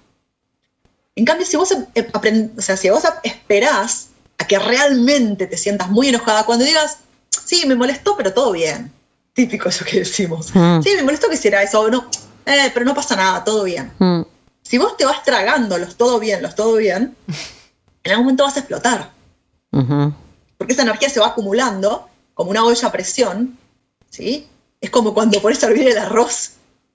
En 1.15 1.25
cambio, 1.25 1.47
si 1.47 1.57
vos 1.57 1.71
eh, 1.73 2.11
aprend- 2.13 2.59
o 2.59 2.63
sea, 2.63 2.77
si 2.77 2.89
vos 2.91 3.03
esperás 3.23 4.09
a 4.39 4.47
que 4.47 4.59
realmente 4.59 5.47
te 5.47 5.57
sientas 5.57 5.89
muy 5.91 6.09
enojada 6.09 6.45
cuando 6.45 6.65
digas, 6.65 6.99
sí, 7.45 7.65
me 7.67 7.75
molestó, 7.75 8.17
pero 8.17 8.33
todo 8.33 8.53
bien. 8.53 8.91
Típico 9.35 9.69
eso 9.69 9.85
que 9.85 10.01
decimos. 10.01 10.55
Mm. 10.55 10.83
Sí, 10.83 10.91
me 10.97 11.03
molestó 11.05 11.29
que 11.29 11.35
hiciera 11.35 11.63
eso, 11.63 11.89
no, 11.91 12.09
eh, 12.47 12.71
pero 12.75 12.85
no 12.87 12.95
pasa 12.95 13.15
nada, 13.15 13.45
todo 13.45 13.65
bien. 13.65 13.93
Mm, 13.99 14.23
Si 14.63 14.79
vos 14.79 14.97
te 14.97 15.05
vas 15.05 15.23
tragando 15.23 15.77
los 15.79 15.97
todo 15.97 16.19
bien, 16.19 16.43
los 16.43 16.55
todo 16.55 16.77
bien, 16.77 17.15
en 18.05 18.11
algún 18.11 18.25
momento 18.25 18.45
vas 18.45 18.57
a 18.57 18.61
explotar. 18.61 19.11
ujú. 19.71 20.13
Porque 20.63 20.75
esa 20.75 20.83
energía 20.83 21.09
se 21.11 21.19
va 21.19 21.27
acumulando 21.27 22.07
como 22.35 22.53
una 22.53 22.65
olla 22.65 22.87
a 22.87 22.93
presión, 22.93 23.59
¿sí? 24.11 24.47
Es 24.81 24.91
como 24.91 25.13
cuando 25.13 25.43
pones 25.43 25.61
a 25.65 25.67
hervir 25.67 25.89
el 25.89 25.99
arroz, 25.99 26.53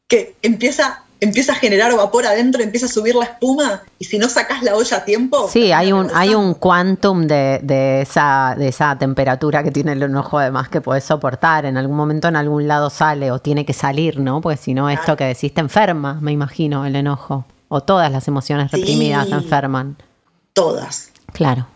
que 0.08 0.38
empieza, 0.42 1.04
empieza 1.20 1.52
a 1.52 1.56
generar 1.56 1.94
vapor 1.94 2.26
adentro, 2.26 2.64
empieza 2.64 2.86
a 2.86 2.90
subir 2.90 3.14
la 3.16 3.26
espuma, 3.26 3.84
y 4.00 4.06
si 4.06 4.20
no 4.20 4.30
sacas 4.30 4.64
la 4.64 4.74
olla 4.78 4.96
a 4.96 5.04
tiempo... 5.04 5.50
Sí, 5.52 5.74
hay 5.74 5.92
un, 5.92 6.10
hay 6.14 6.34
un 6.34 6.54
quantum 6.54 7.28
de, 7.28 7.60
de 7.62 8.04
esa, 8.04 8.56
de 8.58 8.70
esa 8.70 8.98
temperatura 8.98 9.64
que 9.64 9.72
tiene 9.72 9.92
el 9.92 10.02
enojo 10.02 10.40
además 10.40 10.70
que 10.70 10.80
puedes 10.80 11.04
soportar. 11.04 11.66
En 11.66 11.76
algún 11.76 11.98
momento 11.98 12.30
en 12.30 12.38
algún 12.38 12.70
lado 12.70 12.90
sale 12.90 13.32
o 13.32 13.40
tiene 13.40 13.66
que 13.66 13.74
salir, 13.74 14.18
¿no? 14.18 14.40
Porque 14.40 14.56
si 14.56 14.74
no, 14.74 14.90
esto 14.90 15.18
que 15.18 15.26
decís 15.26 15.54
te 15.54 15.60
enferma, 15.60 16.14
me 16.22 16.32
imagino, 16.32 16.86
el 16.86 16.96
enojo. 16.96 17.44
O 17.68 17.82
todas 17.82 18.10
las 18.14 18.30
emociones 18.30 18.72
Sí. 18.72 18.78
reprimidas 18.78 19.30
enferman. 19.30 19.98
Todas, 20.54 21.10
Claro. 21.34 21.68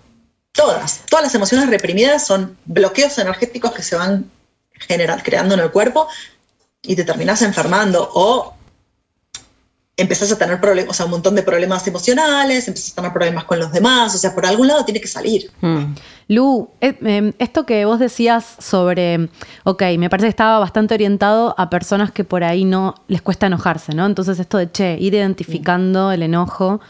Todas. 0.51 1.01
Todas 1.09 1.25
las 1.25 1.35
emociones 1.35 1.69
reprimidas 1.69 2.25
son 2.25 2.57
bloqueos 2.65 3.17
energéticos 3.17 3.71
que 3.71 3.83
se 3.83 3.95
van 3.95 4.29
generar, 4.79 5.23
creando 5.23 5.53
en 5.53 5.61
el 5.61 5.71
cuerpo 5.71 6.07
y 6.81 6.95
te 6.95 7.03
terminás 7.03 7.41
enfermando 7.41 8.09
o 8.13 8.55
empezás 9.97 10.31
a 10.31 10.37
tener 10.37 10.59
problemas, 10.59 10.91
o 10.91 10.93
sea, 10.93 11.05
un 11.05 11.11
montón 11.11 11.35
de 11.35 11.43
problemas 11.43 11.85
emocionales, 11.87 12.67
empezás 12.67 12.93
a 12.93 12.95
tener 12.95 13.13
problemas 13.13 13.43
con 13.43 13.59
los 13.59 13.71
demás, 13.71 14.15
o 14.15 14.17
sea, 14.17 14.33
por 14.33 14.45
algún 14.45 14.67
lado 14.67 14.83
tiene 14.83 14.99
que 14.99 15.07
salir. 15.07 15.51
Mm. 15.61 15.93
Lu, 16.29 16.69
eh, 16.79 16.97
eh, 17.03 17.33
esto 17.37 17.65
que 17.65 17.85
vos 17.85 17.99
decías 17.99 18.55
sobre, 18.59 19.29
ok, 19.63 19.83
me 19.99 20.09
parece 20.09 20.25
que 20.25 20.31
estaba 20.31 20.59
bastante 20.59 20.95
orientado 20.95 21.53
a 21.57 21.69
personas 21.69 22.11
que 22.11 22.23
por 22.23 22.43
ahí 22.43 22.65
no 22.65 22.95
les 23.07 23.21
cuesta 23.21 23.47
enojarse, 23.47 23.93
¿no? 23.93 24.05
Entonces 24.05 24.39
esto 24.39 24.57
de, 24.57 24.71
che, 24.71 24.97
ir 24.99 25.13
identificando 25.13 26.11
el 26.11 26.23
enojo, 26.23 26.81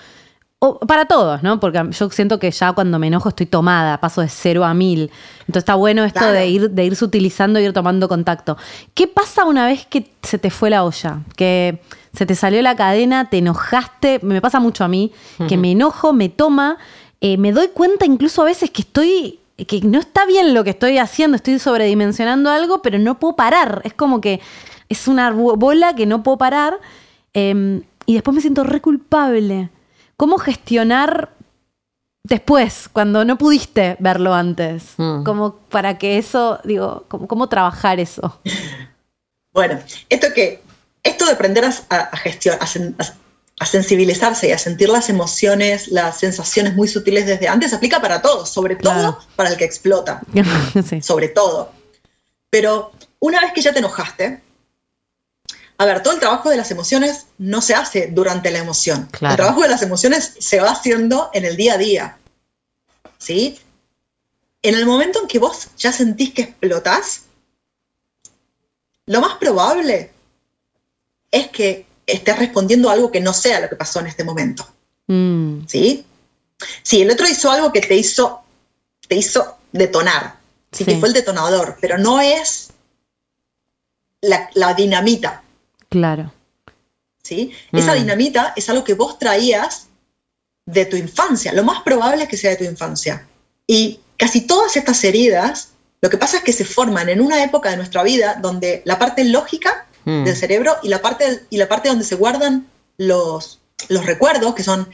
o 0.64 0.78
para 0.78 1.06
todos, 1.06 1.42
¿no? 1.42 1.60
Porque 1.60 1.82
yo 1.92 2.10
siento 2.12 2.38
que 2.38 2.52
ya 2.52 2.72
cuando 2.74 3.00
me 3.00 3.08
enojo 3.08 3.30
estoy 3.30 3.48
tomada, 3.48 4.00
paso 4.00 4.22
de 4.22 4.30
cero 4.30 4.64
a 4.64 4.76
mil. 4.76 5.10
Entonces 5.40 5.62
está 5.64 5.74
bueno 5.74 6.04
esto 6.04 6.20
Claro. 6.20 6.34
de, 6.36 6.48
ir, 6.48 6.70
de 6.70 6.86
irse 6.86 7.04
utilizando 7.04 7.60
y 7.60 7.64
ir 7.64 7.74
tomando 7.74 8.08
contacto. 8.08 8.58
¿Qué 8.94 9.08
pasa 9.08 9.44
una 9.46 9.66
vez 9.66 9.88
que 9.88 10.12
se 10.22 10.38
te 10.38 10.52
fue 10.52 10.70
la 10.70 10.84
olla? 10.84 11.22
Que 11.36 11.82
se 12.14 12.28
te 12.28 12.36
salió 12.36 12.62
la 12.62 12.76
cadena, 12.76 13.28
te 13.28 13.40
enojaste, 13.40 14.20
me 14.22 14.40
pasa 14.40 14.60
mucho 14.60 14.84
a 14.84 14.88
mí, 14.88 15.12
que 15.48 15.58
me 15.58 15.72
enojo, 15.72 16.14
me 16.14 16.30
toma, 16.30 16.78
eh, 17.22 17.38
me 17.38 17.52
doy 17.54 17.70
cuenta 17.70 18.06
incluso 18.06 18.44
a 18.44 18.46
veces 18.46 18.70
que 18.70 18.84
estoy, 18.84 19.40
que 19.68 19.82
no 19.82 19.98
está 20.00 20.28
bien 20.28 20.54
lo 20.54 20.64
que 20.64 20.70
estoy 20.70 21.00
haciendo, 21.00 21.38
estoy 21.38 21.58
sobredimensionando 21.58 22.52
algo, 22.52 22.84
pero 22.84 23.00
no 23.00 23.18
puedo 23.18 23.36
parar. 23.36 23.82
Es 23.84 23.94
como 23.96 24.22
que 24.22 24.40
es 24.90 25.08
una 25.08 25.32
bo- 25.32 25.56
bola 25.56 25.96
que 25.96 26.06
no 26.06 26.22
puedo 26.22 26.38
parar 26.38 26.76
eh, 27.34 27.82
y 28.06 28.14
después 28.14 28.36
me 28.36 28.42
siento 28.42 28.64
re 28.64 28.80
culpable. 28.80 29.70
¿Cómo 30.22 30.38
gestionar 30.38 31.32
después, 32.24 32.88
cuando 32.94 33.26
no 33.26 33.40
pudiste 33.40 33.96
verlo 34.00 34.36
antes? 34.36 34.94
Mm. 34.98 35.24
Como 35.24 35.56
para 35.56 35.98
que 35.98 36.20
eso, 36.20 36.60
digo, 36.64 37.06
¿cómo, 37.08 37.28
cómo 37.28 37.50
trabajar 37.50 38.00
eso? 38.00 38.40
Bueno, 39.54 39.80
esto 40.10 40.28
que 40.36 40.62
esto 41.04 41.26
de 41.26 41.32
aprender 41.32 41.66
a, 41.66 41.70
a 41.96 42.18
gestionar, 42.18 42.62
a, 42.62 42.68
sen- 42.68 42.96
a- 43.00 43.16
a 43.64 43.66
sensibilizarse 43.66 44.48
y 44.48 44.52
a 44.52 44.58
sentir 44.60 44.90
las 44.90 45.10
emociones, 45.10 45.88
las 45.88 46.20
sensaciones 46.20 46.76
muy 46.76 46.88
sutiles 46.88 47.26
desde 47.26 47.48
antes, 47.48 47.74
aplica 47.74 48.00
para 48.00 48.22
todos, 48.22 48.48
sobre 48.50 48.78
Claro. 48.78 49.14
todo 49.14 49.20
para 49.36 49.50
el 49.50 49.58
que 49.58 49.66
explota, 49.66 50.22
sí. 50.88 51.02
sobre 51.02 51.30
todo. 51.30 51.72
Pero 52.52 52.92
una 53.20 53.42
vez 53.42 53.54
que 53.54 53.62
ya 53.62 53.74
te 53.74 53.80
enojaste, 53.80 54.42
a 55.82 55.86
ver, 55.86 56.04
todo 56.04 56.14
el 56.14 56.20
trabajo 56.20 56.50
de 56.52 56.58
las 56.58 56.70
emociones 56.70 57.26
no 57.40 57.60
se 57.60 57.74
hace 57.74 58.10
durante 58.12 58.52
la 58.52 58.60
emoción. 58.60 59.08
Claro. 59.12 59.32
El 59.34 59.38
trabajo 59.38 59.62
de 59.64 59.70
las 59.70 59.82
emociones 59.82 60.36
se 60.40 60.60
va 60.60 60.70
haciendo 60.70 61.32
en 61.34 61.44
el 61.44 61.58
día 61.58 61.74
a 61.74 61.78
día. 61.78 62.18
¿Sí? 63.18 63.60
En 64.62 64.76
el 64.76 64.86
momento 64.86 65.20
en 65.22 65.28
que 65.28 65.40
vos 65.40 65.70
ya 65.78 65.92
sentís 65.92 66.34
que 66.36 66.44
explotás, 66.44 67.24
lo 69.08 69.22
más 69.22 69.38
probable 69.38 70.12
es 71.32 71.48
que 71.50 71.88
estés 72.06 72.38
respondiendo 72.38 72.88
a 72.90 72.94
algo 72.94 73.12
que 73.12 73.20
no 73.20 73.34
sea 73.34 73.60
lo 73.62 73.70
que 73.70 73.76
pasó 73.76 74.02
en 74.02 74.08
este 74.08 74.24
momento. 74.24 74.68
Mm, 75.08 75.66
¿Sí? 75.66 76.06
Si 76.84 77.02
el 77.02 77.10
otro 77.10 77.28
hizo 77.28 77.50
algo 77.50 77.72
que 77.72 77.82
te 77.82 77.96
hizo, 77.96 78.42
te 79.08 79.16
hizo 79.16 79.58
detonar, 79.72 80.36
sí, 80.72 80.84
Sí. 80.84 80.92
que 80.92 81.00
fue 81.00 81.08
el 81.08 81.16
detonador, 81.16 81.78
pero 81.82 81.98
no 81.98 82.20
es 82.22 82.70
la, 84.22 84.48
la 84.54 84.76
dinamita. 84.76 85.42
Claro. 85.92 86.32
¿sí? 87.24 87.52
Esa 87.72 87.94
Mm. 87.94 87.98
dinamita 88.00 88.54
es 88.56 88.68
algo 88.70 88.84
que 88.84 88.96
vos 88.96 89.20
traías 89.20 89.88
de 90.66 90.86
tu 90.86 90.96
infancia. 90.96 91.54
Lo 91.54 91.64
más 91.64 91.84
probable 91.84 92.24
es 92.24 92.30
que 92.30 92.38
sea 92.38 92.50
de 92.50 92.58
tu 92.58 92.64
infancia. 92.64 93.28
Y 93.68 94.00
casi 94.18 94.42
todas 94.42 94.76
estas 94.76 95.04
heridas, 95.04 95.70
lo 96.02 96.10
que 96.10 96.18
pasa 96.18 96.38
es 96.38 96.44
que 96.44 96.52
se 96.54 96.66
forman 96.66 97.10
en 97.10 97.22
una 97.22 97.44
época 97.44 97.70
de 97.70 97.78
nuestra 97.78 98.02
vida 98.02 98.40
donde 98.42 98.82
la 98.86 98.98
parte 98.98 99.24
lógica 99.24 99.86
Mm. 100.04 100.24
del 100.24 100.36
cerebro 100.36 100.78
y 100.82 100.88
la 100.90 101.00
parte, 101.04 101.46
y 101.52 101.58
la 101.58 101.68
parte 101.70 101.90
donde 101.90 102.06
se 102.06 102.16
guardan 102.16 102.68
los, 102.98 103.60
los 103.88 104.04
recuerdos, 104.08 104.56
que 104.56 104.64
son 104.64 104.90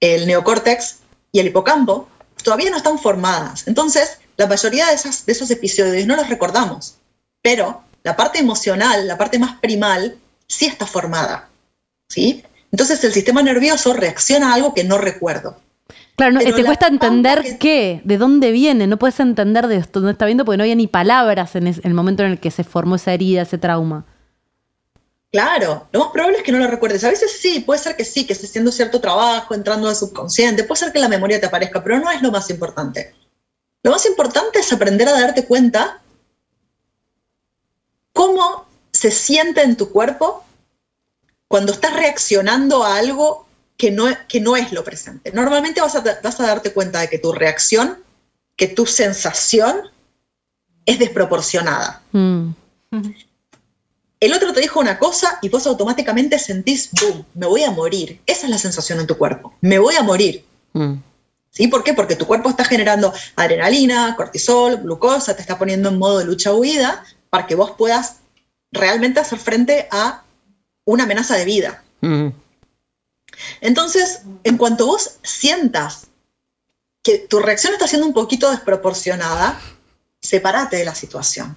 el 0.00 0.26
neocórtex 0.26 0.98
y 1.32 1.40
el 1.40 1.46
hipocampo, 1.46 2.10
todavía 2.44 2.68
no 2.70 2.76
están 2.76 2.98
formadas. 2.98 3.66
Entonces, 3.68 4.18
la 4.36 4.46
mayoría 4.46 4.86
de, 4.88 4.94
esas, 4.96 5.24
de 5.24 5.32
esos 5.32 5.50
episodios 5.50 6.06
no 6.06 6.14
los 6.14 6.28
recordamos, 6.28 6.96
pero 7.40 7.82
la 8.02 8.16
parte 8.16 8.38
emocional, 8.38 9.06
la 9.08 9.16
parte 9.16 9.38
más 9.38 9.58
primal, 9.60 10.18
sí 10.50 10.66
está 10.66 10.86
formada. 10.86 11.48
¿sí? 12.08 12.44
Entonces 12.72 13.02
el 13.04 13.12
sistema 13.12 13.42
nervioso 13.42 13.92
reacciona 13.92 14.50
a 14.50 14.54
algo 14.54 14.74
que 14.74 14.84
no 14.84 14.98
recuerdo. 14.98 15.56
Claro, 16.16 16.32
no, 16.32 16.40
te 16.40 16.64
cuesta 16.64 16.88
entender 16.88 17.42
que- 17.42 17.58
qué, 17.58 18.00
de 18.04 18.18
dónde 18.18 18.50
viene, 18.50 18.86
no 18.86 18.98
puedes 18.98 19.18
entender 19.20 19.68
de 19.68 19.80
dónde 19.92 20.12
está 20.12 20.26
viendo 20.26 20.44
porque 20.44 20.58
no 20.58 20.64
había 20.64 20.74
ni 20.74 20.86
palabras 20.86 21.56
en 21.56 21.66
el 21.68 21.94
momento 21.94 22.22
en 22.22 22.32
el 22.32 22.40
que 22.40 22.50
se 22.50 22.64
formó 22.64 22.96
esa 22.96 23.14
herida, 23.14 23.42
ese 23.42 23.56
trauma. 23.58 24.04
Claro, 25.32 25.88
lo 25.92 26.00
más 26.00 26.08
probable 26.10 26.38
es 26.38 26.42
que 26.42 26.52
no 26.52 26.58
lo 26.58 26.66
recuerdes. 26.66 27.04
A 27.04 27.10
veces 27.10 27.30
sí, 27.40 27.60
puede 27.60 27.80
ser 27.80 27.96
que 27.96 28.04
sí, 28.04 28.26
que 28.26 28.32
estés 28.32 28.50
haciendo 28.50 28.72
cierto 28.72 29.00
trabajo, 29.00 29.54
entrando 29.54 29.88
al 29.88 29.96
subconsciente, 29.96 30.64
puede 30.64 30.80
ser 30.80 30.92
que 30.92 30.98
la 30.98 31.08
memoria 31.08 31.40
te 31.40 31.46
aparezca, 31.46 31.82
pero 31.82 32.00
no 32.00 32.10
es 32.10 32.20
lo 32.20 32.30
más 32.32 32.50
importante. 32.50 33.14
Lo 33.82 33.92
más 33.92 34.04
importante 34.04 34.58
es 34.58 34.72
aprender 34.72 35.08
a 35.08 35.12
darte 35.12 35.46
cuenta 35.46 36.02
cómo 38.12 38.66
se 38.92 39.10
siente 39.10 39.62
en 39.62 39.76
tu 39.76 39.90
cuerpo 39.90 40.44
cuando 41.48 41.72
estás 41.72 41.94
reaccionando 41.94 42.84
a 42.84 42.96
algo 42.96 43.46
que 43.76 43.90
no, 43.90 44.06
que 44.28 44.40
no 44.40 44.56
es 44.56 44.72
lo 44.72 44.84
presente. 44.84 45.32
Normalmente 45.32 45.80
vas 45.80 45.96
a, 45.96 46.00
vas 46.00 46.38
a 46.40 46.46
darte 46.46 46.72
cuenta 46.72 47.00
de 47.00 47.08
que 47.08 47.18
tu 47.18 47.32
reacción, 47.32 47.98
que 48.56 48.68
tu 48.68 48.86
sensación 48.86 49.80
es 50.86 50.98
desproporcionada. 50.98 52.02
Mm, 52.12 52.50
El 54.20 54.34
otro 54.34 54.52
te 54.52 54.60
dijo 54.60 54.80
una 54.80 54.98
cosa 54.98 55.38
y 55.40 55.48
vos 55.48 55.66
automáticamente 55.66 56.38
sentís, 56.38 56.90
boom, 57.00 57.24
me 57.34 57.46
voy 57.46 57.62
a 57.62 57.70
morir. 57.70 58.20
Esa 58.26 58.44
es 58.44 58.50
la 58.50 58.58
sensación 58.58 59.00
en 59.00 59.06
tu 59.06 59.16
cuerpo. 59.16 59.54
Me 59.60 59.78
voy 59.78 59.96
a 59.96 60.02
morir. 60.02 60.44
Mm. 60.74 60.94
¿Sí? 61.50 61.66
¿Por 61.66 61.82
qué? 61.82 61.94
Porque 61.94 62.16
tu 62.16 62.26
cuerpo 62.26 62.50
está 62.50 62.64
generando 62.64 63.12
adrenalina, 63.34 64.14
cortisol, 64.14 64.76
glucosa, 64.76 65.34
te 65.34 65.40
está 65.40 65.58
poniendo 65.58 65.88
en 65.88 65.98
modo 65.98 66.18
de 66.18 66.26
lucha-huida 66.26 67.02
para 67.28 67.46
que 67.46 67.56
vos 67.56 67.72
puedas 67.72 68.19
realmente 68.72 69.20
hacer 69.20 69.38
frente 69.38 69.88
a 69.90 70.22
una 70.84 71.04
amenaza 71.04 71.36
de 71.36 71.44
vida. 71.44 71.82
Mm. 72.00 72.28
Entonces, 73.60 74.22
en 74.44 74.56
cuanto 74.56 74.86
vos 74.86 75.18
sientas 75.22 76.08
que 77.02 77.18
tu 77.18 77.38
reacción 77.38 77.72
está 77.72 77.86
siendo 77.86 78.06
un 78.06 78.12
poquito 78.12 78.50
desproporcionada, 78.50 79.60
sepárate 80.20 80.76
de 80.76 80.84
la 80.84 80.94
situación. 80.94 81.56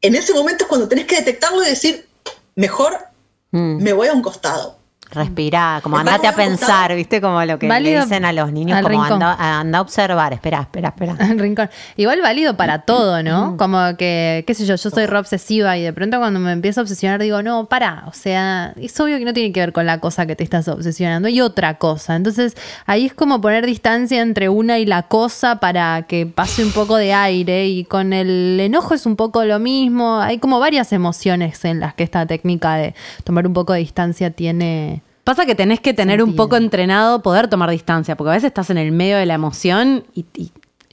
En 0.00 0.14
ese 0.14 0.32
momento 0.32 0.64
es 0.64 0.68
cuando 0.68 0.88
tenés 0.88 1.06
que 1.06 1.16
detectarlo 1.16 1.62
y 1.62 1.68
decir, 1.68 2.08
mejor 2.54 3.10
Mm. 3.52 3.82
me 3.82 3.92
voy 3.92 4.08
a 4.08 4.12
un 4.12 4.22
costado. 4.22 4.78
Respirá, 5.12 5.80
como 5.82 5.96
Me 5.96 6.00
andate 6.00 6.28
a 6.28 6.34
pensar. 6.34 6.94
¿viste? 6.94 7.20
Como 7.20 7.44
lo 7.44 7.58
que 7.58 7.68
Válido 7.68 8.00
le 8.00 8.04
dicen 8.04 8.24
a 8.24 8.32
los 8.32 8.52
niños, 8.52 8.80
como 8.80 9.02
anda, 9.02 9.60
anda 9.60 9.78
a 9.78 9.80
observar, 9.80 10.32
espera, 10.32 10.60
espera, 10.60 10.88
espera. 10.88 11.14
Rincón. 11.36 11.68
Igual 11.96 12.20
válido 12.20 12.56
para 12.56 12.80
todo, 12.82 13.22
¿no? 13.22 13.56
Como 13.56 13.96
que, 13.96 14.44
qué 14.46 14.54
sé 14.54 14.66
yo, 14.66 14.76
yo 14.76 14.90
soy 14.90 15.06
re 15.06 15.18
obsesiva 15.18 15.76
y 15.76 15.82
de 15.82 15.92
pronto 15.92 16.18
cuando 16.18 16.38
me 16.38 16.52
empiezo 16.52 16.80
a 16.80 16.82
obsesionar 16.82 17.20
digo, 17.20 17.42
no, 17.42 17.66
para. 17.66 18.04
O 18.06 18.12
sea, 18.12 18.72
es 18.76 18.98
obvio 19.00 19.18
que 19.18 19.24
no 19.24 19.32
tiene 19.32 19.52
que 19.52 19.60
ver 19.60 19.72
con 19.72 19.86
la 19.86 19.98
cosa 19.98 20.26
que 20.26 20.36
te 20.36 20.44
estás 20.44 20.68
obsesionando, 20.68 21.28
hay 21.28 21.40
otra 21.40 21.78
cosa. 21.78 22.14
Entonces 22.16 22.56
ahí 22.86 23.06
es 23.06 23.14
como 23.14 23.40
poner 23.40 23.66
distancia 23.66 24.22
entre 24.22 24.48
una 24.48 24.78
y 24.78 24.86
la 24.86 25.04
cosa 25.04 25.56
para 25.56 26.02
que 26.02 26.26
pase 26.26 26.64
un 26.64 26.72
poco 26.72 26.96
de 26.96 27.12
aire 27.12 27.66
y 27.66 27.84
con 27.84 28.12
el 28.12 28.58
enojo 28.60 28.94
es 28.94 29.06
un 29.06 29.16
poco 29.16 29.44
lo 29.44 29.58
mismo. 29.58 30.20
Hay 30.20 30.38
como 30.38 30.60
varias 30.60 30.92
emociones 30.92 31.64
en 31.64 31.80
las 31.80 31.94
que 31.94 32.04
esta 32.04 32.26
técnica 32.26 32.76
de 32.76 32.94
tomar 33.24 33.46
un 33.46 33.54
poco 33.54 33.72
de 33.72 33.80
distancia 33.80 34.30
tiene... 34.30 34.99
Pasa 35.30 35.46
que 35.46 35.54
tenés 35.54 35.78
que 35.78 35.94
tener 35.94 36.24
un 36.24 36.34
poco 36.34 36.56
entrenado 36.56 37.22
poder 37.22 37.46
tomar 37.46 37.70
distancia, 37.70 38.16
porque 38.16 38.30
a 38.30 38.32
veces 38.32 38.48
estás 38.48 38.68
en 38.70 38.78
el 38.78 38.90
medio 38.90 39.16
de 39.16 39.26
la 39.26 39.34
emoción 39.34 40.04
y, 40.12 40.24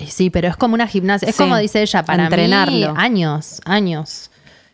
Sí, 0.07 0.29
pero 0.29 0.47
es 0.47 0.55
como 0.55 0.75
una 0.75 0.85
gimnasia. 0.85 1.27
Es 1.27 1.35
Sí, 1.35 1.41
como 1.41 1.57
dice 1.57 1.81
ella, 1.81 2.05
para 2.05 2.25
entrenarlo. 2.25 2.93
mí, 2.93 2.99
años, 3.01 3.61
años. 3.65 4.29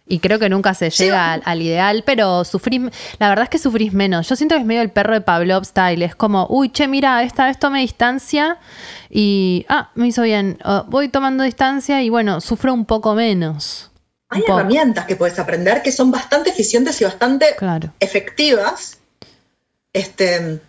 Y 0.06 0.20
creo 0.20 0.38
que 0.38 0.50
nunca 0.50 0.74
se 0.74 0.90
llega 0.90 1.32
al, 1.32 1.42
al 1.46 1.62
ideal, 1.62 2.04
pero 2.06 2.44
sufrís, 2.44 2.82
la 3.20 3.30
verdad 3.30 3.44
es 3.44 3.50
que 3.50 3.58
sufrís 3.58 3.94
menos. 3.94 4.28
Yo 4.28 4.36
siento 4.36 4.56
que 4.56 4.60
es 4.60 4.68
medio 4.68 4.82
el 4.82 4.92
perro 4.92 5.14
de 5.14 5.22
Pavlov 5.22 5.64
style. 5.64 6.04
Es 6.04 6.14
como, 6.14 6.46
uy, 6.50 6.68
che, 6.68 6.90
mira, 6.90 7.24
esta 7.24 7.46
vez 7.46 7.58
tomé 7.58 7.80
distancia 7.80 8.58
y, 9.10 9.66
ah, 9.70 9.92
me 9.96 10.08
hizo 10.08 10.24
bien. 10.24 10.58
Oh, 10.66 10.84
voy 10.90 11.08
tomando 11.08 11.46
distancia 11.46 12.04
y 12.04 12.10
bueno, 12.10 12.42
sufro 12.42 12.74
un 12.74 12.84
poco 12.84 13.16
menos. 13.16 13.92
Hay 14.28 14.42
poco. 14.42 14.60
herramientas 14.60 15.06
que 15.06 15.16
puedes 15.16 15.40
aprender 15.40 15.82
que 15.82 15.94
son 15.94 16.12
bastante 16.12 16.50
eficientes 16.50 17.00
y 17.00 17.06
bastante 17.06 17.56
Claro. 17.58 17.94
efectivas. 18.02 18.98
Este, 19.94 20.60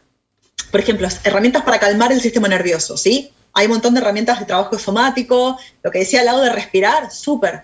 por 0.71 0.81
ejemplo, 0.81 1.09
herramientas 1.25 1.63
para 1.63 1.81
calmar 1.81 2.13
el 2.13 2.21
sistema 2.21 2.47
nervioso, 2.47 2.97
¿sí? 2.97 3.33
Hay 3.55 3.67
un 3.67 3.73
montón 3.73 3.95
de 3.95 4.01
herramientas 4.01 4.39
de 4.41 4.47
trabajo 4.47 4.79
somático. 4.79 5.59
Lo 5.83 5.91
que 5.91 6.01
decía 6.01 6.21
al 6.21 6.27
lado 6.27 6.43
de 6.43 6.51
respirar, 6.51 7.11
súper. 7.11 7.63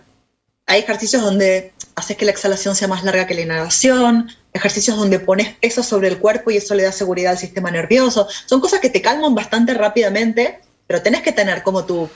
Hay 0.67 0.81
ejercicios 0.81 1.23
donde 1.23 1.73
haces 1.97 2.17
que 2.17 2.25
la 2.25 2.31
exhalación 2.31 2.77
sea 2.77 2.87
más 2.89 3.03
larga 3.03 3.27
que 3.27 3.35
la 3.35 3.41
inhalación, 3.41 4.31
ejercicios 4.53 4.97
donde 4.97 5.19
pones 5.19 5.55
peso 5.57 5.83
sobre 5.83 6.09
el 6.09 6.19
cuerpo 6.19 6.51
y 6.51 6.57
eso 6.57 6.75
le 6.75 6.85
da 6.85 6.93
seguridad 6.93 7.33
al 7.33 7.39
sistema 7.39 7.71
nervioso. 7.71 8.29
Son 8.47 8.61
cosas 8.61 8.81
que 8.81 8.89
te 8.89 9.03
calman 9.03 9.35
bastante 9.35 9.75
rápidamente, 9.75 10.61
pero 10.87 11.03
tenés 11.03 11.23
que 11.23 11.33
tener 11.33 11.65
como 11.65 11.85
tu, 11.85 12.09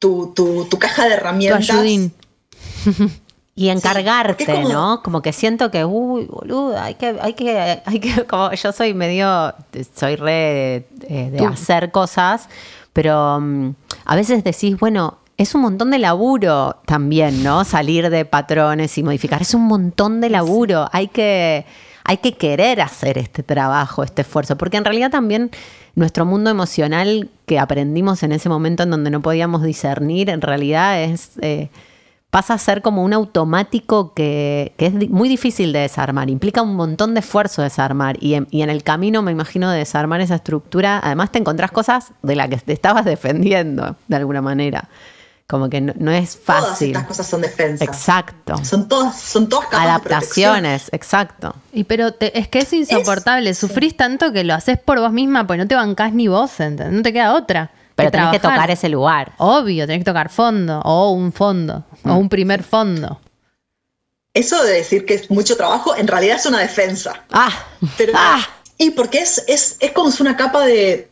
tu, 0.00 0.32
tu, 0.34 0.64
tu 0.64 0.78
caja 0.80 1.04
de 1.04 1.10
Tu 1.10 1.14
herramientas. 1.14 1.70
ayudín. 1.70 2.12
Y 3.54 3.68
encargarte, 3.68 4.46
como- 4.46 4.68
¿no? 4.68 5.02
Como 5.02 5.20
que 5.20 5.32
siento 5.32 5.70
que, 5.70 5.84
uy, 5.84 6.24
boludo, 6.24 6.78
hay 6.80 6.94
que, 6.94 7.16
hay 7.20 7.34
que, 7.34 7.82
hay 7.84 8.00
que, 8.00 8.24
como 8.26 8.50
yo 8.52 8.72
soy 8.72 8.94
medio, 8.94 9.54
soy 9.94 10.16
re 10.16 10.86
eh, 11.08 11.30
de 11.30 11.44
hacer 11.46 11.90
cosas, 11.90 12.48
pero 12.94 13.38
mm, 13.40 13.74
a 14.06 14.16
veces 14.16 14.42
decís, 14.42 14.78
bueno, 14.78 15.18
es 15.36 15.54
un 15.54 15.60
montón 15.62 15.90
de 15.90 15.98
laburo 15.98 16.76
también, 16.86 17.42
¿no? 17.42 17.64
Salir 17.64 18.08
de 18.08 18.24
patrones 18.24 18.96
y 18.96 19.02
modificar, 19.02 19.42
es 19.42 19.52
un 19.54 19.62
montón 19.66 20.20
de 20.22 20.30
laburo, 20.30 20.88
hay 20.92 21.08
que, 21.08 21.66
hay 22.04 22.16
que 22.18 22.32
querer 22.32 22.80
hacer 22.80 23.18
este 23.18 23.42
trabajo, 23.42 24.02
este 24.02 24.22
esfuerzo, 24.22 24.56
porque 24.56 24.78
en 24.78 24.84
realidad 24.84 25.10
también 25.10 25.50
nuestro 25.94 26.24
mundo 26.24 26.48
emocional 26.48 27.28
que 27.44 27.58
aprendimos 27.58 28.22
en 28.22 28.32
ese 28.32 28.48
momento 28.48 28.82
en 28.84 28.90
donde 28.90 29.10
no 29.10 29.20
podíamos 29.20 29.62
discernir, 29.62 30.30
en 30.30 30.40
realidad 30.40 31.02
es... 31.02 31.32
eh, 31.42 31.68
pasa 32.32 32.54
a 32.54 32.58
ser 32.58 32.80
como 32.80 33.04
un 33.04 33.12
automático 33.12 34.14
que, 34.14 34.72
que 34.78 34.86
es 34.86 34.94
muy 35.10 35.28
difícil 35.28 35.70
de 35.74 35.80
desarmar, 35.80 36.30
implica 36.30 36.62
un 36.62 36.74
montón 36.74 37.12
de 37.12 37.20
esfuerzo 37.20 37.60
desarmar 37.60 38.16
y 38.20 38.32
en, 38.34 38.48
y 38.50 38.62
en 38.62 38.70
el 38.70 38.82
camino, 38.82 39.20
me 39.20 39.32
imagino, 39.32 39.70
de 39.70 39.76
desarmar 39.78 40.22
esa 40.22 40.36
estructura, 40.36 40.98
además 41.04 41.30
te 41.30 41.38
encontrás 41.38 41.70
cosas 41.70 42.12
de 42.22 42.34
las 42.34 42.48
que 42.48 42.56
te 42.56 42.72
estabas 42.72 43.04
defendiendo, 43.04 43.96
de 44.08 44.16
alguna 44.16 44.40
manera. 44.40 44.88
Como 45.46 45.68
que 45.68 45.82
no, 45.82 45.92
no 45.98 46.10
es 46.10 46.40
Todas 46.42 46.68
fácil. 46.70 46.88
estas 46.92 47.06
cosas 47.06 47.26
son 47.26 47.42
defensas. 47.42 47.86
Exacto. 47.86 48.56
Son 48.64 48.88
todas, 48.88 49.20
son 49.20 49.50
todas 49.50 49.70
de. 49.70 49.76
Adaptaciones, 49.76 50.88
exacto. 50.92 51.54
Y 51.74 51.84
pero 51.84 52.12
te- 52.14 52.38
es 52.38 52.48
que 52.48 52.60
es 52.60 52.72
insoportable. 52.72 53.52
Sufrís 53.54 53.94
tanto 53.94 54.32
que 54.32 54.44
lo 54.44 54.54
haces 54.54 54.78
por 54.78 54.98
vos 55.00 55.12
misma, 55.12 55.46
pues 55.46 55.58
no 55.58 55.66
te 55.68 55.74
bancás 55.74 56.14
ni 56.14 56.28
vos, 56.28 56.58
¿entendés? 56.60 56.96
No 56.96 57.02
te 57.02 57.12
queda 57.12 57.34
otra. 57.34 57.70
Pero 57.94 58.10
tenés 58.10 58.30
que 58.30 58.38
tocar 58.40 58.70
ese 58.70 58.88
lugar. 58.88 59.32
Obvio, 59.38 59.86
tenés 59.86 60.00
que 60.00 60.10
tocar 60.10 60.28
fondo, 60.30 60.80
o 60.84 61.10
un 61.10 61.32
fondo, 61.32 61.84
o 62.04 62.14
un 62.14 62.28
primer 62.28 62.62
fondo. 62.62 63.20
Eso 64.34 64.62
de 64.62 64.72
decir 64.72 65.04
que 65.04 65.14
es 65.14 65.30
mucho 65.30 65.56
trabajo, 65.56 65.94
en 65.94 66.08
realidad 66.08 66.36
es 66.36 66.46
una 66.46 66.60
defensa. 66.60 67.22
Ah, 67.32 67.52
Pero, 67.98 68.12
ah, 68.16 68.40
Y 68.78 68.90
porque 68.90 69.18
es, 69.18 69.44
es, 69.46 69.76
es 69.80 69.92
como 69.92 70.10
si 70.10 70.22
una 70.22 70.36
capa 70.36 70.64
de. 70.64 71.08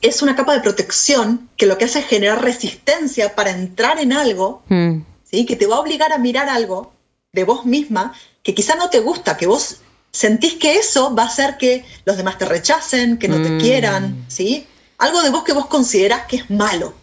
Es 0.00 0.22
una 0.22 0.34
capa 0.34 0.54
de 0.54 0.60
protección 0.60 1.48
que 1.56 1.66
lo 1.66 1.78
que 1.78 1.84
hace 1.84 2.00
es 2.00 2.06
generar 2.06 2.42
resistencia 2.42 3.34
para 3.36 3.50
entrar 3.50 4.00
en 4.00 4.12
algo, 4.12 4.62
mm, 4.68 4.98
¿sí? 5.22 5.46
que 5.46 5.54
te 5.56 5.66
va 5.66 5.76
a 5.76 5.80
obligar 5.80 6.12
a 6.12 6.18
mirar 6.18 6.48
algo 6.48 6.92
de 7.32 7.44
vos 7.44 7.64
misma 7.66 8.12
que 8.42 8.54
quizá 8.54 8.74
no 8.74 8.90
te 8.90 8.98
gusta, 8.98 9.36
que 9.36 9.46
vos 9.46 9.76
sentís 10.10 10.54
que 10.54 10.76
eso 10.76 11.14
va 11.14 11.22
a 11.24 11.26
hacer 11.26 11.56
que 11.56 11.84
los 12.04 12.16
demás 12.16 12.36
te 12.36 12.46
rechacen, 12.46 13.18
que 13.18 13.28
no 13.28 13.36
te 13.40 13.50
Mm. 13.50 13.60
quieran, 13.60 14.24
¿sí? 14.28 14.66
Algo 15.02 15.20
de 15.22 15.30
vos 15.30 15.42
que 15.42 15.52
vos 15.52 15.66
considerás 15.66 16.26
que 16.26 16.36
es 16.36 16.48
malo. 16.48 16.94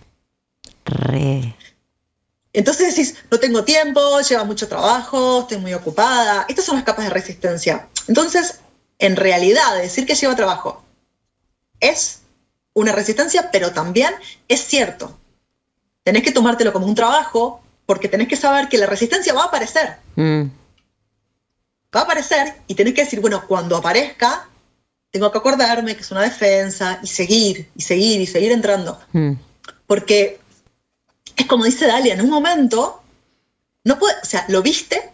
re. 0.86 1.54
Entonces 2.54 2.96
decís, 2.96 3.16
no 3.30 3.40
tengo 3.40 3.64
tiempo, 3.64 4.22
lleva 4.22 4.44
mucho 4.46 4.70
trabajo, 4.70 5.42
estoy 5.42 5.58
muy 5.58 5.74
ocupada. 5.74 6.46
Estas 6.48 6.64
son 6.66 6.78
las 6.78 6.86
capas 6.86 7.06
de 7.06 7.12
resistencia. 7.12 7.90
Entonces, 8.08 8.62
en 8.98 9.18
realidad, 9.18 9.76
decir 9.76 10.06
que 10.06 10.16
lleva 10.16 10.36
trabajo 10.36 10.82
es 11.80 12.22
una 12.74 12.92
resistencia, 12.94 13.52
pero 13.52 13.72
también 13.72 14.14
es 14.48 14.62
cierto. 14.62 15.18
Tenés 16.04 16.24
que 16.24 16.32
tomártelo 16.32 16.74
como 16.74 16.88
un 16.88 16.96
trabajo 16.96 17.62
porque 17.86 18.08
tenés 18.08 18.28
que 18.30 18.38
saber 18.38 18.70
que 18.70 18.78
la 18.78 18.86
resistencia 18.86 19.34
va 19.34 19.44
a 19.44 19.48
aparecer. 19.48 19.98
Mm, 20.16 20.44
Va 21.96 22.02
a 22.02 22.04
aparecer 22.04 22.54
y 22.68 22.76
tenés 22.76 22.94
que 22.94 23.04
decir, 23.04 23.20
bueno, 23.20 23.46
cuando 23.48 23.76
aparezca, 23.76 24.49
tengo 25.12 25.32
que 25.32 25.38
acordarme 25.38 25.96
que 25.96 26.02
es 26.02 26.12
una 26.12 26.22
defensa 26.22 27.00
y 27.02 27.08
seguir, 27.08 27.70
y 27.76 27.82
seguir, 27.82 28.22
y 28.22 28.28
seguir 28.28 28.52
entrando. 28.52 29.00
mm. 29.14 29.32
Porque 29.88 30.40
es 31.36 31.46
como 31.48 31.66
dice 31.66 31.88
Dalia, 31.88 32.14
en 32.14 32.22
un 32.22 32.30
momento, 32.30 33.02
no 33.84 33.98
puede, 33.98 34.14
o 34.22 34.26
sea, 34.26 34.46
lo 34.50 34.62
viste 34.62 35.10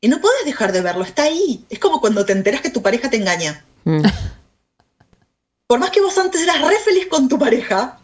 y 0.00 0.08
no 0.08 0.20
puedes 0.20 0.44
dejar 0.44 0.70
de 0.72 0.82
verlo, 0.82 1.02
está 1.04 1.24
ahí. 1.24 1.64
Es 1.68 1.78
como 1.78 2.00
cuando 2.00 2.24
te 2.24 2.32
enteras 2.32 2.60
que 2.60 2.70
tu 2.70 2.80
pareja 2.82 3.10
te 3.10 3.16
engaña. 3.16 3.64
Mm. 3.84 4.02
Por 5.66 5.78
más 5.80 5.90
que 5.90 6.00
vos 6.00 6.16
antes 6.18 6.42
eras 6.42 6.60
re 6.60 6.76
feliz 6.84 7.06
con 7.08 7.28
tu 7.28 7.38
pareja 7.38 7.98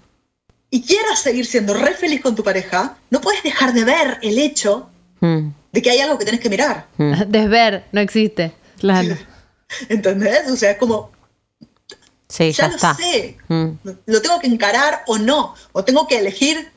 y 0.70 0.82
quieras 0.82 1.20
seguir 1.20 1.46
siendo 1.46 1.74
re 1.74 1.94
feliz 1.94 2.20
con 2.22 2.34
tu 2.34 2.42
pareja, 2.42 2.96
no 3.10 3.20
puedes 3.20 3.42
dejar 3.42 3.72
de 3.72 3.84
ver 3.84 4.18
el 4.22 4.38
hecho 4.38 4.88
Mm, 5.20 5.52
de 5.72 5.82
que 5.82 5.90
hay 5.90 6.00
algo 6.00 6.18
que 6.18 6.24
tenés 6.24 6.40
que 6.40 6.48
mirar. 6.48 6.86
mm. 6.96 7.12
Desver, 7.28 7.84
no 7.92 8.00
existe. 8.00 8.52
claro. 8.78 9.16
¿Entendés? 9.88 10.50
O 10.50 10.56
sea, 10.56 10.72
es 10.72 10.78
como, 10.78 11.12
Sí, 12.30 12.52
ya, 12.52 12.64
ya, 12.64 12.68
lo 12.68 12.74
está. 12.76 12.94
sé, 12.94 13.36
Mm. 13.48 13.66
lo 14.06 14.22
tengo 14.22 14.38
que 14.38 14.46
encarar 14.46 15.02
o 15.08 15.18
no, 15.18 15.54
o 15.72 15.84
tengo 15.84 16.06
que 16.06 16.18
elegir 16.18 16.70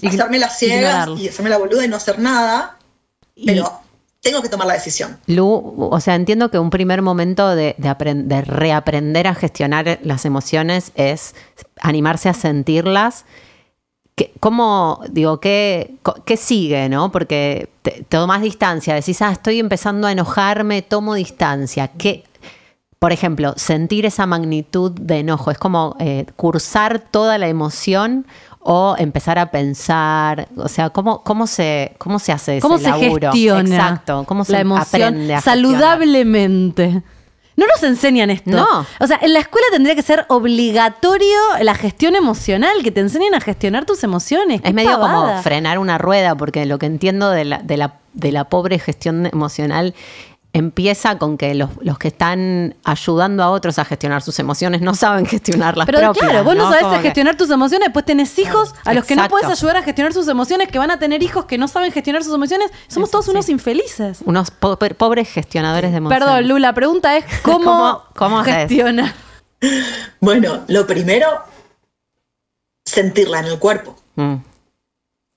Ign- 0.00 0.08
hacerme 0.10 0.38
la 0.38 0.50
ciega 0.50 0.76
ignorarlo. 0.76 1.16
y 1.18 1.28
hacerme 1.28 1.50
la 1.50 1.58
boluda 1.58 1.84
y 1.84 1.88
no 1.88 1.96
hacer 1.96 2.18
nada, 2.18 2.76
pero 3.44 3.72
tengo 4.20 4.42
que 4.42 4.48
tomar 4.50 4.66
la 4.66 4.74
decisión. 4.74 5.18
Lu, 5.26 5.88
o 5.90 5.98
sea, 6.00 6.14
entiendo 6.14 6.50
que 6.50 6.58
un 6.58 6.68
primer 6.70 7.00
momento 7.02 7.48
de, 7.56 7.74
de 7.78 7.88
apren- 7.88 8.24
de 8.26 8.42
reaprender 8.42 9.26
a 9.26 9.34
gestionar 9.34 9.98
las 10.02 10.24
emociones 10.26 10.92
es 10.94 11.34
animarse 11.80 12.28
a 12.28 12.34
sentirlas. 12.34 13.24
¿Qué- 14.14 14.34
¿Cómo, 14.40 15.00
digo, 15.10 15.40
qué, 15.40 15.94
qué 16.26 16.36
sigue, 16.36 16.90
no? 16.90 17.10
Porque 17.10 17.70
te, 17.80 17.92
te 17.92 18.02
tomás 18.18 18.42
distancia, 18.42 18.94
decís, 18.94 19.22
ah, 19.22 19.32
estoy 19.32 19.58
empezando 19.58 20.06
a 20.06 20.12
enojarme, 20.12 20.82
tomo 20.82 21.14
distancia. 21.14 21.88
¿Qué, 21.96 22.24
por 23.00 23.12
ejemplo, 23.12 23.54
sentir 23.56 24.04
esa 24.04 24.26
magnitud 24.26 24.92
de 24.92 25.20
enojo, 25.20 25.50
¿es 25.50 25.56
como 25.56 25.96
eh, 26.00 26.26
cursar 26.36 26.98
toda 26.98 27.38
la 27.38 27.48
emoción 27.48 28.26
o 28.60 28.94
empezar 28.98 29.38
a 29.38 29.50
pensar? 29.50 30.48
O 30.56 30.68
sea, 30.68 30.90
¿cómo, 30.90 31.22
cómo, 31.22 31.46
se, 31.46 31.94
cómo 31.96 32.18
se 32.18 32.30
hace 32.32 32.58
ese 32.58 32.60
¿Cómo 32.60 32.76
se 32.76 32.92
gestiona 32.92 33.74
Exacto, 33.74 34.24
¿cómo 34.28 34.44
se 34.44 34.52
la 34.52 34.60
emoción 34.60 35.02
aprende 35.02 35.34
a 35.34 35.40
saludablemente? 35.40 37.02
No 37.56 37.66
nos 37.66 37.82
enseñan 37.82 38.28
esto. 38.28 38.50
No. 38.50 38.86
O 39.00 39.06
sea, 39.06 39.18
en 39.22 39.32
la 39.32 39.40
escuela 39.40 39.66
tendría 39.72 39.94
que 39.94 40.02
ser 40.02 40.26
obligatorio 40.28 41.38
la 41.62 41.74
gestión 41.74 42.16
emocional, 42.16 42.82
que 42.82 42.90
te 42.90 43.00
enseñen 43.00 43.34
a 43.34 43.40
gestionar 43.40 43.86
tus 43.86 44.04
emociones. 44.04 44.60
Es 44.62 44.74
medio 44.74 45.00
como 45.00 45.42
frenar 45.42 45.78
una 45.78 45.96
rueda, 45.96 46.34
porque 46.34 46.66
lo 46.66 46.78
que 46.78 46.86
entiendo 46.86 47.30
de 47.30 47.46
la, 47.46 47.58
de 47.58 47.78
la, 47.78 47.94
de 48.12 48.32
la 48.32 48.44
pobre 48.44 48.78
gestión 48.78 49.26
emocional 49.26 49.94
empieza 50.52 51.16
con 51.18 51.38
que 51.38 51.54
los, 51.54 51.70
los 51.80 51.96
que 51.98 52.08
están 52.08 52.74
ayudando 52.84 53.42
a 53.44 53.50
otros 53.50 53.78
a 53.78 53.84
gestionar 53.84 54.20
sus 54.22 54.38
emociones 54.40 54.80
no 54.80 54.94
saben 54.94 55.24
gestionar 55.34 55.76
las 55.76 55.86
Pero 55.86 56.00
propias. 56.00 56.28
claro, 56.28 56.44
vos 56.44 56.56
no, 56.56 56.64
sabés 56.64 56.82
Como 56.82 56.96
que- 56.96 57.02
gestionar 57.02 57.36
tus 57.36 57.50
emociones, 57.50 57.86
después 57.86 58.04
tenés 58.04 58.36
hijos 58.38 58.74
a 58.84 58.92
los 58.94 59.04
que 59.04 59.14
no 59.16 59.28
puedes 59.28 59.48
ayudar 59.48 59.76
a 59.76 59.82
gestionar 59.82 60.12
sus 60.12 60.26
emociones, 60.28 60.68
que 60.68 60.78
van 60.78 60.90
a 60.90 60.98
tener 60.98 61.22
hijos 61.22 61.44
que 61.44 61.56
no 61.58 61.68
saben 61.68 61.92
gestionar 61.92 62.24
sus 62.24 62.34
emociones. 62.34 62.70
Somos 62.88 63.10
todos 63.10 63.28
unos 63.28 63.48
infelices. 63.48 64.18
Unos 64.24 64.50
po- 64.50 64.76
pobres 64.76 65.28
gestionadores 65.28 65.92
de 65.92 65.98
emociones. 65.98 66.24
Perdón, 66.26 66.48
Lu, 66.48 66.58
la 66.58 66.72
pregunta 66.74 67.16
es 67.16 67.24
cómo, 67.42 68.02
¿Cómo- 68.16 68.42
gestionar. 68.44 69.14
Bueno, 70.20 70.64
lo 70.68 70.86
primero, 70.86 71.26
sentirla 72.84 73.40
en 73.40 73.46
el 73.46 73.58
cuerpo. 73.58 73.96
Mm, 74.16 74.36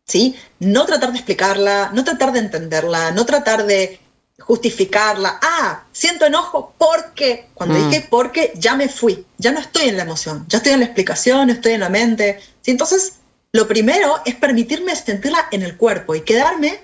¿sí? 0.08 0.36
No 0.60 0.86
tratar 0.86 1.12
de 1.12 1.18
explicarla, 1.18 1.92
no 1.94 2.04
tratar 2.04 2.32
de 2.32 2.40
entenderla, 2.40 3.12
no 3.12 3.26
tratar 3.26 3.66
de 3.66 4.00
justificarla. 4.46 5.40
Ah, 5.42 5.84
siento 5.92 6.26
enojo 6.26 6.74
porque, 6.78 7.48
cuando 7.54 7.78
Mm. 7.78 7.90
dije 7.90 8.08
porque, 8.10 8.52
ya 8.56 8.76
me 8.76 8.90
fui, 8.90 9.26
ya 9.38 9.52
no 9.52 9.60
estoy 9.60 9.90
en 9.90 9.98
la 9.98 10.04
emoción, 10.04 10.46
ya 10.48 10.58
estoy 10.58 10.74
en 10.74 10.80
la 10.80 10.86
explicación, 10.86 11.50
estoy 11.50 11.74
en 11.74 11.82
la 11.82 11.90
mente. 11.90 12.40
¿sí? 12.62 12.72
Entonces, 12.72 13.14
lo 13.52 13.68
primero 13.68 14.22
es 14.26 14.36
permitirme 14.36 14.96
sentirla 14.96 15.48
en 15.52 15.64
el 15.64 15.78
cuerpo 15.78 16.16
y 16.16 16.22
quedarme 16.22 16.80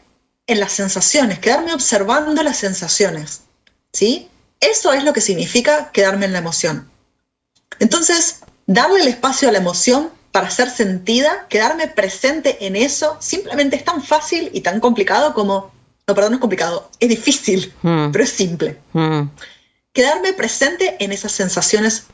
en 0.48 0.60
las 0.60 0.74
sensaciones, 0.74 1.40
quedarme 1.40 1.74
observando 1.74 2.42
las 2.44 2.58
sensaciones. 2.58 3.42
¿sí? 3.94 4.30
Eso 4.60 4.94
es 4.94 5.04
lo 5.04 5.14
que 5.14 5.22
significa 5.22 5.92
quedarme 5.92 6.26
en 6.26 6.34
la 6.34 6.40
emoción. 6.40 6.90
Entonces, 7.80 8.40
darle 8.68 9.02
el 9.02 9.08
espacio 9.08 9.48
a 9.50 9.52
la 9.52 9.60
emoción 9.60 10.10
para 10.32 10.50
ser 10.52 10.70
sentida, 10.70 11.48
quedarme 11.50 11.88
presente 11.88 12.66
en 12.66 12.76
eso, 12.76 13.18
simplemente 13.20 13.76
es 13.76 13.84
tan 13.84 14.04
fácil 14.04 14.50
y 14.54 14.62
tan 14.62 14.80
complicado 14.80 15.34
como, 15.34 15.72
no, 16.10 16.16
perdón, 16.16 16.32
no 16.32 16.38
es 16.38 16.42
complicado, 16.42 16.90
es 17.00 17.08
difícil, 17.10 17.72
Mm. 17.84 18.12
pero 18.12 18.24
es 18.24 18.32
simple. 18.32 18.80
mm, 18.94 19.22
Quedarme 19.94 20.34
presente 20.34 20.98
en 21.00 21.12
esas 21.12 21.32
sensaciones 21.32 22.06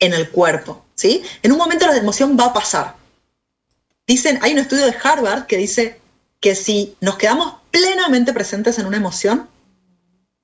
en 0.00 0.12
el 0.14 0.30
cuerpo, 0.30 0.84
¿sí? 0.94 1.22
En 1.42 1.52
un 1.52 1.58
momento 1.58 1.86
la 1.86 1.96
emoción 1.96 2.36
va 2.38 2.46
a 2.46 2.52
pasar. 2.52 2.94
Dicen, 4.06 4.38
hay 4.42 4.52
un 4.52 4.58
estudio 4.58 4.86
de 4.86 4.94
Harvard 5.02 5.46
que 5.46 5.56
dice 5.56 6.00
que 6.40 6.54
si 6.54 6.96
nos 7.00 7.16
quedamos 7.16 7.54
plenamente 7.70 8.32
presentes 8.32 8.78
en 8.78 8.86
una 8.86 8.96
emoción, 8.96 9.48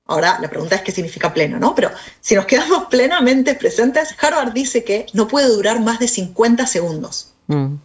ahora 0.05 0.37
la 0.41 0.49
pregunta 0.49 0.75
es 0.75 0.81
qué 0.81 0.91
significa 0.91 1.33
pleno, 1.33 1.57
¿no? 1.57 1.73
Pero 1.73 1.91
si 2.21 2.35
nos 2.35 2.45
quedamos 2.45 2.85
plenamente 2.89 3.55
presentes, 3.55 4.15
Harvard 4.21 4.51
dice 4.53 4.83
que 4.83 5.05
no 5.13 5.27
puede 5.27 5.47
durar 5.47 5.79
más 5.79 5.97
de 5.99 6.07
50 6.07 6.67
segundos. 6.67 7.31
Mm. 7.47 7.75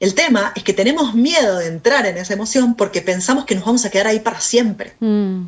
El 0.00 0.14
tema 0.14 0.52
es 0.54 0.62
que 0.62 0.72
tenemos 0.72 1.14
miedo 1.14 1.58
de 1.58 1.66
entrar 1.66 2.06
en 2.06 2.16
esa 2.18 2.34
emoción 2.34 2.74
porque 2.74 3.02
pensamos 3.02 3.44
que 3.44 3.54
nos 3.54 3.64
vamos 3.64 3.84
a 3.84 3.90
quedar 3.90 4.06
ahí 4.06 4.20
para 4.20 4.40
siempre. 4.40 4.94
Mm. 5.00 5.46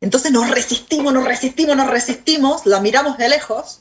Entonces 0.00 0.30
nos 0.30 0.48
resistimos, 0.50 1.12
nos 1.12 1.24
resistimos, 1.24 1.76
nos 1.76 1.88
resistimos, 1.90 2.66
la 2.66 2.80
miramos 2.80 3.18
de 3.18 3.28
lejos 3.28 3.80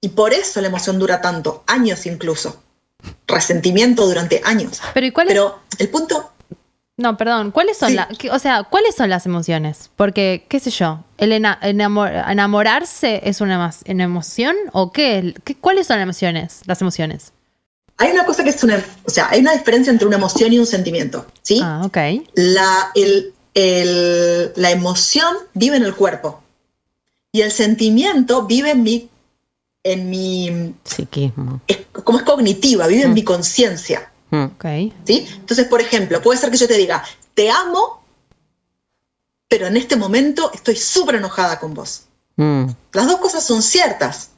y 0.00 0.10
por 0.10 0.34
eso 0.34 0.60
la 0.60 0.68
emoción 0.68 0.98
dura 0.98 1.20
tanto, 1.22 1.64
años 1.66 2.04
incluso. 2.06 2.60
Resentimiento 3.26 4.06
durante 4.06 4.40
años. 4.44 4.80
Pero 4.92 5.06
¿y 5.06 5.10
cuáles? 5.12 5.32
Pero 5.32 5.60
el 5.78 5.88
punto, 5.88 6.30
No, 6.96 7.16
perdón. 7.16 7.50
¿Cuáles 7.50 7.76
son 7.76 7.88
Sí. 7.88 7.94
las, 7.96 8.08
o 8.30 8.38
sea, 8.38 8.62
cuáles 8.62 8.94
son 8.94 9.10
las 9.10 9.26
emociones? 9.26 9.90
Porque 9.96 10.46
qué 10.48 10.60
sé 10.60 10.70
yo, 10.70 11.02
el 11.18 11.32
ena- 11.32 11.58
enamor- 11.62 12.30
enamorarse 12.30 13.20
es 13.24 13.40
una, 13.40 13.72
una 13.88 14.04
emoción 14.04 14.54
o 14.72 14.92
qué? 14.92 15.34
¿Qué- 15.42 15.56
¿Cuáles 15.56 15.88
son 15.88 15.96
las 15.96 16.04
emociones? 16.04 16.60
Las 16.66 16.80
emociones. 16.82 17.32
Hay 17.96 18.10
una 18.12 18.26
cosa 18.26 18.42
que 18.44 18.50
es 18.50 18.62
una, 18.64 18.84
o 19.04 19.10
sea, 19.10 19.28
hay 19.30 19.40
una 19.40 19.52
diferencia 19.52 19.90
entre 19.90 20.06
una 20.06 20.16
emoción 20.16 20.52
y 20.52 20.58
un 20.58 20.66
sentimiento, 20.66 21.26
¿sí? 21.42 21.60
Ah, 21.62 21.82
ok. 21.84 21.96
La, 22.34 22.90
el- 22.94 23.32
el- 23.54 24.52
la 24.56 24.70
emoción 24.70 25.36
vive 25.54 25.76
en 25.76 25.84
el 25.84 25.94
cuerpo 25.94 26.42
y 27.32 27.42
el 27.42 27.52
sentimiento 27.52 28.46
vive 28.46 28.70
en 28.70 28.82
mi, 28.82 29.08
en 29.84 30.10
mi, 30.10 30.74
Psiquismo. 30.84 31.60
es- 31.66 31.78
como 32.02 32.18
es 32.18 32.24
cognitiva, 32.24 32.86
vive 32.86 33.02
en 33.04 33.10
Mm. 33.10 33.14
mi 33.14 33.22
conciencia. 33.24 34.10
Mm, 34.30 34.44
Ok. 34.44 34.64
¿sí? 35.06 35.26
Entonces, 35.36 35.66
por 35.66 35.80
ejemplo, 35.80 36.20
puede 36.20 36.38
ser 36.40 36.50
que 36.50 36.56
yo 36.56 36.66
te 36.66 36.74
diga, 36.76 37.04
te 37.34 37.50
amo, 37.50 38.02
pero 39.48 39.66
en 39.68 39.76
este 39.76 39.94
momento 39.96 40.50
estoy 40.52 40.76
súper 40.76 41.16
enojada 41.16 41.60
con 41.60 41.74
vos. 41.74 42.02
mm, 42.36 42.64
Las 42.92 43.06
dos 43.06 43.18
cosas 43.18 43.44
son 43.44 43.62
ciertas. 43.62 44.30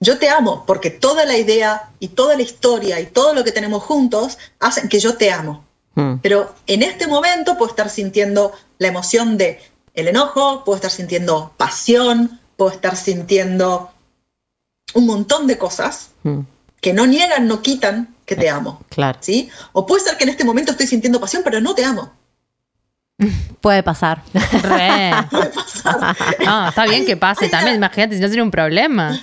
Yo 0.00 0.18
te 0.18 0.28
amo 0.28 0.64
porque 0.66 0.90
toda 0.90 1.24
la 1.24 1.36
idea 1.36 1.90
y 1.98 2.08
toda 2.08 2.36
la 2.36 2.42
historia 2.42 3.00
y 3.00 3.06
todo 3.06 3.34
lo 3.34 3.44
que 3.44 3.52
tenemos 3.52 3.82
juntos 3.82 4.38
hacen 4.60 4.88
que 4.88 5.00
yo 5.00 5.16
te 5.16 5.32
amo. 5.32 5.64
mm, 5.94 6.16
Pero 6.22 6.54
en 6.66 6.82
este 6.82 7.06
momento 7.06 7.56
puedo 7.56 7.70
estar 7.70 7.90
sintiendo 7.90 8.52
la 8.78 8.88
emoción 8.88 9.36
de 9.36 9.60
el 9.94 10.08
enojo, 10.08 10.64
puedo 10.64 10.76
estar 10.76 10.90
sintiendo 10.90 11.52
pasión, 11.56 12.40
puedo 12.56 12.70
estar 12.70 12.96
sintiendo 12.96 13.90
un 14.94 15.06
montón 15.06 15.46
de 15.46 15.58
cosas 15.58 16.10
mm. 16.22 16.40
que 16.80 16.92
no 16.92 17.06
niegan, 17.06 17.48
no 17.48 17.60
quitan 17.62 18.14
que 18.24 18.36
te 18.36 18.48
amo. 18.48 18.80
Claro. 18.90 19.18
¿sí? 19.20 19.50
O 19.72 19.84
puede 19.84 20.04
ser 20.04 20.16
que 20.16 20.24
en 20.24 20.30
este 20.30 20.44
momento 20.44 20.72
estoy 20.72 20.86
sintiendo 20.86 21.20
pasión, 21.20 21.42
pero 21.44 21.60
no 21.60 21.74
te 21.74 21.84
amo. 21.84 22.12
Puede 23.60 23.82
pasar. 23.82 24.22
Re. 24.62 25.12
Puede 25.30 25.50
pasar. 25.50 26.16
No, 26.44 26.68
está 26.68 26.84
bien 26.86 27.04
que 27.04 27.16
pase 27.16 27.48
también. 27.48 27.76
Imagínate 27.76 28.14
si 28.14 28.20
no 28.20 28.28
sería 28.28 28.44
un 28.44 28.50
problema. 28.50 29.18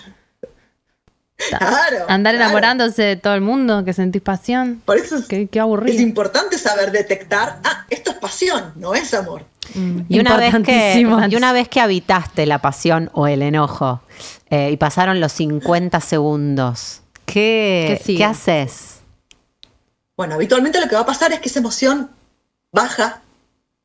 Claro. 1.38 2.06
Andar 2.08 2.34
claro. 2.34 2.46
enamorándose 2.46 3.02
de 3.02 3.16
todo 3.18 3.36
el 3.36 3.42
mundo, 3.42 3.84
que 3.84 3.94
sentís 3.94 4.22
pasión. 4.22 4.82
Por 4.86 4.98
eso 4.98 5.18
es, 5.18 5.26
Qué, 5.26 5.48
qué 5.48 5.60
es 5.60 5.64
aburrido. 5.64 6.02
importante 6.02 6.58
saber 6.58 6.92
detectar, 6.92 7.60
ah, 7.64 7.86
esto 7.90 8.12
es 8.12 8.18
pasión, 8.18 8.72
no 8.76 8.96
es 8.96 9.14
amor. 9.14 9.44
Mm. 9.74 10.02
Y 10.08 10.20
una, 10.20 10.38
vez 10.38 10.56
que, 10.64 11.00
y 11.00 11.36
una 11.36 11.52
vez 11.52 11.68
que 11.68 11.82
habitaste 11.82 12.46
la 12.46 12.60
pasión 12.60 13.10
o 13.14 13.28
el 13.28 13.42
enojo 13.42 14.02
eh, 14.50 14.70
y 14.72 14.78
pasaron 14.78 15.20
los 15.20 15.34
50 15.34 16.00
segundos, 16.02 17.02
¿qué. 17.26 18.02
¿qué 18.06 18.24
haces? 18.24 19.00
Bueno, 20.16 20.36
habitualmente 20.36 20.80
lo 20.80 20.88
que 20.88 20.96
va 20.96 21.02
a 21.02 21.06
pasar 21.06 21.34
es 21.34 21.40
que 21.40 21.50
esa 21.50 21.60
emoción 21.60 22.10
baja 22.72 23.22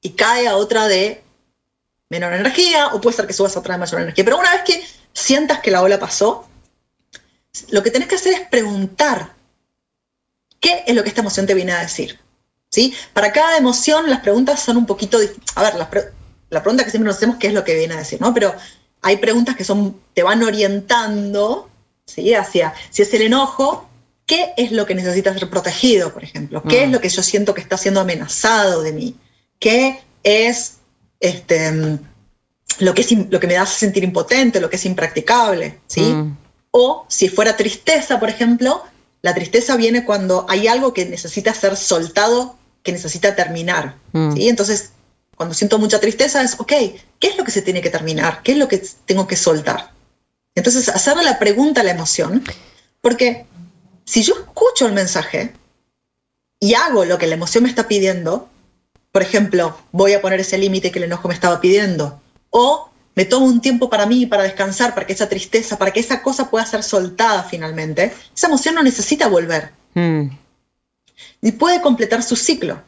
y 0.00 0.10
cae 0.10 0.46
a 0.46 0.56
otra 0.56 0.86
de 0.86 1.22
menor 2.10 2.32
energía, 2.32 2.88
o 2.88 3.00
puede 3.00 3.16
ser 3.16 3.26
que 3.26 3.32
subas 3.32 3.56
a 3.56 3.60
otra 3.60 3.74
de 3.74 3.80
mayor 3.80 4.00
energía. 4.00 4.24
Pero 4.24 4.38
una 4.38 4.50
vez 4.52 4.62
que 4.64 4.84
sientas 5.12 5.60
que 5.60 5.70
la 5.70 5.82
ola 5.82 5.98
pasó, 5.98 6.48
lo 7.70 7.82
que 7.82 7.90
tenés 7.90 8.08
que 8.08 8.14
hacer 8.16 8.32
es 8.34 8.40
preguntar 8.48 9.34
qué 10.60 10.84
es 10.86 10.94
lo 10.94 11.02
que 11.02 11.08
esta 11.08 11.20
emoción 11.22 11.46
te 11.46 11.54
viene 11.54 11.72
a 11.72 11.80
decir. 11.80 12.18
¿Sí? 12.70 12.94
Para 13.12 13.32
cada 13.32 13.56
emoción 13.56 14.08
las 14.08 14.20
preguntas 14.20 14.60
son 14.60 14.76
un 14.76 14.86
poquito... 14.86 15.18
A 15.56 15.62
ver, 15.62 15.74
las 15.74 15.88
pre- 15.88 16.12
la 16.50 16.62
pregunta 16.62 16.84
que 16.84 16.90
siempre 16.90 17.08
nos 17.08 17.16
hacemos 17.16 17.36
qué 17.36 17.48
es 17.48 17.52
lo 17.54 17.64
que 17.64 17.74
viene 17.74 17.94
a 17.94 17.98
decir, 17.98 18.20
¿no? 18.20 18.32
Pero 18.32 18.54
hay 19.02 19.16
preguntas 19.16 19.56
que 19.56 19.64
son, 19.64 20.00
te 20.14 20.22
van 20.22 20.42
orientando 20.42 21.68
¿sí? 22.06 22.34
hacia, 22.34 22.74
si 22.90 23.02
es 23.02 23.12
el 23.14 23.22
enojo, 23.22 23.88
¿qué 24.26 24.52
es 24.56 24.70
lo 24.70 24.86
que 24.86 24.94
necesita 24.94 25.32
ser 25.36 25.50
protegido, 25.50 26.12
por 26.12 26.22
ejemplo? 26.22 26.62
¿Qué 26.62 26.80
Mm. 26.80 26.84
es 26.84 26.90
lo 26.90 27.00
que 27.00 27.08
yo 27.08 27.22
siento 27.22 27.54
que 27.54 27.60
está 27.60 27.76
siendo 27.76 28.00
amenazado 28.00 28.82
de 28.82 28.92
mí? 28.92 29.16
¿Qué 29.58 30.00
es 30.22 30.74
este, 31.18 31.72
mm, 31.72 31.98
lo, 32.80 32.94
que 32.94 33.02
es 33.02 33.10
lo 33.30 33.40
que 33.40 33.46
me 33.48 33.56
hace 33.56 33.78
sentir 33.78 34.04
impotente, 34.04 34.60
lo 34.60 34.70
que 34.70 34.76
es 34.76 34.84
impracticable? 34.84 35.80
¿sí? 35.88 36.02
Mm, 36.02 36.36
O 36.70 37.04
si 37.08 37.28
fuera 37.28 37.56
tristeza, 37.56 38.20
por 38.20 38.28
ejemplo, 38.28 38.82
la 39.22 39.34
tristeza 39.34 39.76
viene 39.76 40.04
cuando 40.04 40.46
hay 40.48 40.68
algo 40.68 40.94
que 40.94 41.06
necesita 41.06 41.52
ser 41.54 41.76
soltado, 41.76 42.56
que 42.82 42.92
necesita 42.92 43.34
terminar. 43.34 43.96
Mm. 44.12 44.34
¿sí? 44.34 44.48
Entonces, 44.48 44.92
cuando 45.36 45.54
siento 45.54 45.78
mucha 45.78 46.00
tristeza 46.00 46.42
es, 46.42 46.58
ok, 46.58 46.72
¿qué 47.18 47.28
es 47.28 47.36
lo 47.36 47.44
que 47.44 47.50
se 47.50 47.62
tiene 47.62 47.80
que 47.80 47.90
terminar? 47.90 48.42
¿Qué 48.42 48.52
es 48.52 48.58
lo 48.58 48.68
que 48.68 48.82
tengo 49.06 49.26
que 49.26 49.36
soltar? 49.36 49.90
Entonces, 50.54 50.88
hacerle 50.88 51.24
la 51.24 51.38
pregunta 51.38 51.80
a 51.80 51.84
la 51.84 51.92
emoción, 51.92 52.44
porque 53.00 53.46
si 54.04 54.22
yo 54.22 54.34
escucho 54.34 54.86
el 54.86 54.92
mensaje 54.92 55.54
y 56.58 56.74
hago 56.74 57.04
lo 57.04 57.16
que 57.18 57.26
la 57.26 57.36
emoción 57.36 57.64
me 57.64 57.70
está 57.70 57.88
pidiendo, 57.88 58.48
por 59.12 59.22
ejemplo, 59.22 59.76
voy 59.92 60.12
a 60.12 60.20
poner 60.20 60.40
ese 60.40 60.58
límite 60.58 60.90
que 60.90 60.98
el 60.98 61.06
enojo 61.06 61.28
me 61.28 61.34
estaba 61.34 61.60
pidiendo, 61.60 62.20
o 62.50 62.89
me 63.14 63.24
tomo 63.24 63.46
un 63.46 63.60
tiempo 63.60 63.90
para 63.90 64.06
mí, 64.06 64.26
para 64.26 64.44
descansar, 64.44 64.94
para 64.94 65.06
que 65.06 65.12
esa 65.12 65.28
tristeza, 65.28 65.78
para 65.78 65.90
que 65.90 66.00
esa 66.00 66.22
cosa 66.22 66.50
pueda 66.50 66.64
ser 66.64 66.82
soltada 66.82 67.42
finalmente, 67.42 68.12
esa 68.34 68.46
emoción 68.46 68.74
no 68.74 68.82
necesita 68.82 69.28
volver 69.28 69.72
mm. 69.94 70.22
y 71.42 71.52
puede 71.52 71.80
completar 71.80 72.22
su 72.22 72.36
ciclo. 72.36 72.80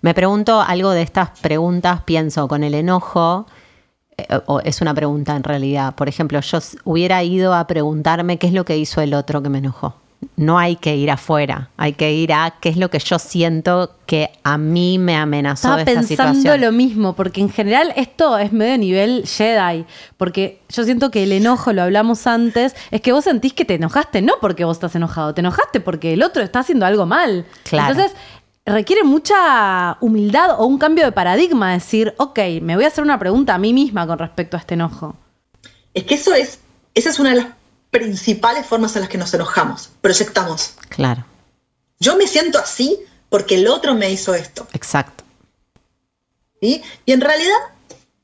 Me 0.00 0.14
pregunto 0.14 0.60
algo 0.60 0.90
de 0.90 1.02
estas 1.02 1.38
preguntas, 1.40 2.02
pienso 2.04 2.46
con 2.48 2.62
el 2.62 2.74
enojo, 2.74 3.46
eh, 4.16 4.40
o 4.46 4.60
es 4.60 4.80
una 4.80 4.94
pregunta 4.94 5.34
en 5.36 5.44
realidad. 5.44 5.94
Por 5.94 6.08
ejemplo, 6.08 6.40
yo 6.40 6.58
hubiera 6.84 7.22
ido 7.22 7.54
a 7.54 7.66
preguntarme 7.66 8.38
qué 8.38 8.48
es 8.48 8.52
lo 8.52 8.64
que 8.64 8.76
hizo 8.76 9.00
el 9.00 9.14
otro 9.14 9.42
que 9.42 9.48
me 9.48 9.58
enojó. 9.58 9.94
No 10.36 10.58
hay 10.58 10.76
que 10.76 10.96
ir 10.96 11.10
afuera, 11.10 11.70
hay 11.76 11.94
que 11.94 12.12
ir 12.12 12.32
a 12.32 12.54
qué 12.60 12.68
es 12.68 12.76
lo 12.76 12.90
que 12.90 12.98
yo 12.98 13.18
siento 13.18 13.96
que 14.06 14.30
a 14.44 14.58
mí 14.58 14.98
me 14.98 15.16
amenazó 15.16 15.68
Estaba 15.68 15.80
esta 15.80 15.92
pensando 16.00 16.34
situación. 16.34 16.60
lo 16.60 16.72
mismo, 16.72 17.14
porque 17.14 17.40
en 17.40 17.50
general 17.50 17.92
esto 17.96 18.38
es 18.38 18.52
medio 18.52 18.78
nivel 18.78 19.24
Jedi, 19.26 19.84
porque 20.16 20.60
yo 20.68 20.84
siento 20.84 21.10
que 21.10 21.24
el 21.24 21.32
enojo, 21.32 21.72
lo 21.72 21.82
hablamos 21.82 22.26
antes, 22.26 22.74
es 22.90 23.00
que 23.00 23.12
vos 23.12 23.24
sentís 23.24 23.52
que 23.52 23.64
te 23.64 23.74
enojaste, 23.74 24.22
no 24.22 24.34
porque 24.40 24.64
vos 24.64 24.76
estás 24.76 24.94
enojado, 24.94 25.34
te 25.34 25.40
enojaste 25.40 25.80
porque 25.80 26.12
el 26.12 26.22
otro 26.22 26.42
está 26.42 26.60
haciendo 26.60 26.86
algo 26.86 27.06
mal. 27.06 27.44
Claro. 27.64 27.92
Entonces, 27.92 28.16
requiere 28.64 29.02
mucha 29.04 29.96
humildad 30.00 30.60
o 30.60 30.66
un 30.66 30.78
cambio 30.78 31.04
de 31.04 31.12
paradigma, 31.12 31.72
decir, 31.72 32.14
ok, 32.18 32.38
me 32.62 32.76
voy 32.76 32.84
a 32.84 32.88
hacer 32.88 33.02
una 33.02 33.18
pregunta 33.18 33.54
a 33.54 33.58
mí 33.58 33.72
misma 33.72 34.06
con 34.06 34.18
respecto 34.18 34.56
a 34.56 34.60
este 34.60 34.74
enojo. 34.74 35.16
Es 35.94 36.04
que 36.04 36.14
eso 36.14 36.32
es, 36.34 36.60
esa 36.94 37.10
es 37.10 37.18
una 37.18 37.30
de 37.30 37.36
las 37.36 37.46
principales 37.92 38.66
formas 38.66 38.96
en 38.96 39.02
las 39.02 39.10
que 39.10 39.18
nos 39.18 39.32
enojamos, 39.34 39.90
proyectamos. 40.00 40.74
Claro, 40.88 41.24
Yo 42.00 42.16
me 42.16 42.26
siento 42.26 42.58
así 42.58 42.98
porque 43.28 43.54
el 43.56 43.68
otro 43.68 43.94
me 43.94 44.10
hizo 44.10 44.34
esto. 44.34 44.66
exacto. 44.72 45.22
¿sí? 46.60 46.82
Y 47.06 47.12
en 47.12 47.20
realidad, 47.20 47.54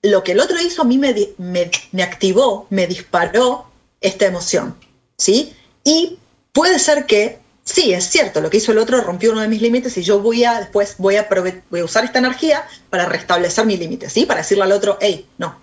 lo 0.03 0.25
que 0.25 0.33
el 0.33 0.41
otro 0.41 0.61
hizo 0.61 0.83
a 0.83 0.85
mí 0.85 0.97
me, 0.99 1.15
me- 1.39 1.71
me 1.93 2.03
activó, 2.03 2.67
me 2.71 2.87
disparó 2.87 3.71
esta 4.01 4.27
emoción. 4.27 4.75
¿sí? 5.17 5.55
Y 5.85 6.19
puede 6.53 6.79
ser 6.79 7.05
que, 7.07 7.39
sí, 7.65 7.93
es 7.93 8.09
cierto, 8.09 8.41
lo 8.41 8.49
que 8.51 8.57
hizo 8.57 8.73
el 8.73 8.79
otro 8.79 9.01
rompió 9.03 9.33
uno 9.33 9.43
de 9.43 9.49
mis 9.49 9.61
límites 9.61 9.97
y 9.99 10.03
yo 10.03 10.19
voy 10.21 10.45
a, 10.45 10.61
después 10.61 10.95
voy 10.99 11.17
a, 11.17 11.29
voy 11.71 11.81
a 11.81 11.85
usar 11.85 12.05
esta 12.05 12.19
energía 12.21 12.67
para 12.91 13.05
restablecer 13.07 13.67
mi 13.67 13.77
límite, 13.77 14.09
¿sí? 14.09 14.25
Para 14.25 14.41
decirle 14.41 14.65
al 14.65 14.73
otro, 14.73 14.97
hey, 15.01 15.29
no. 15.37 15.61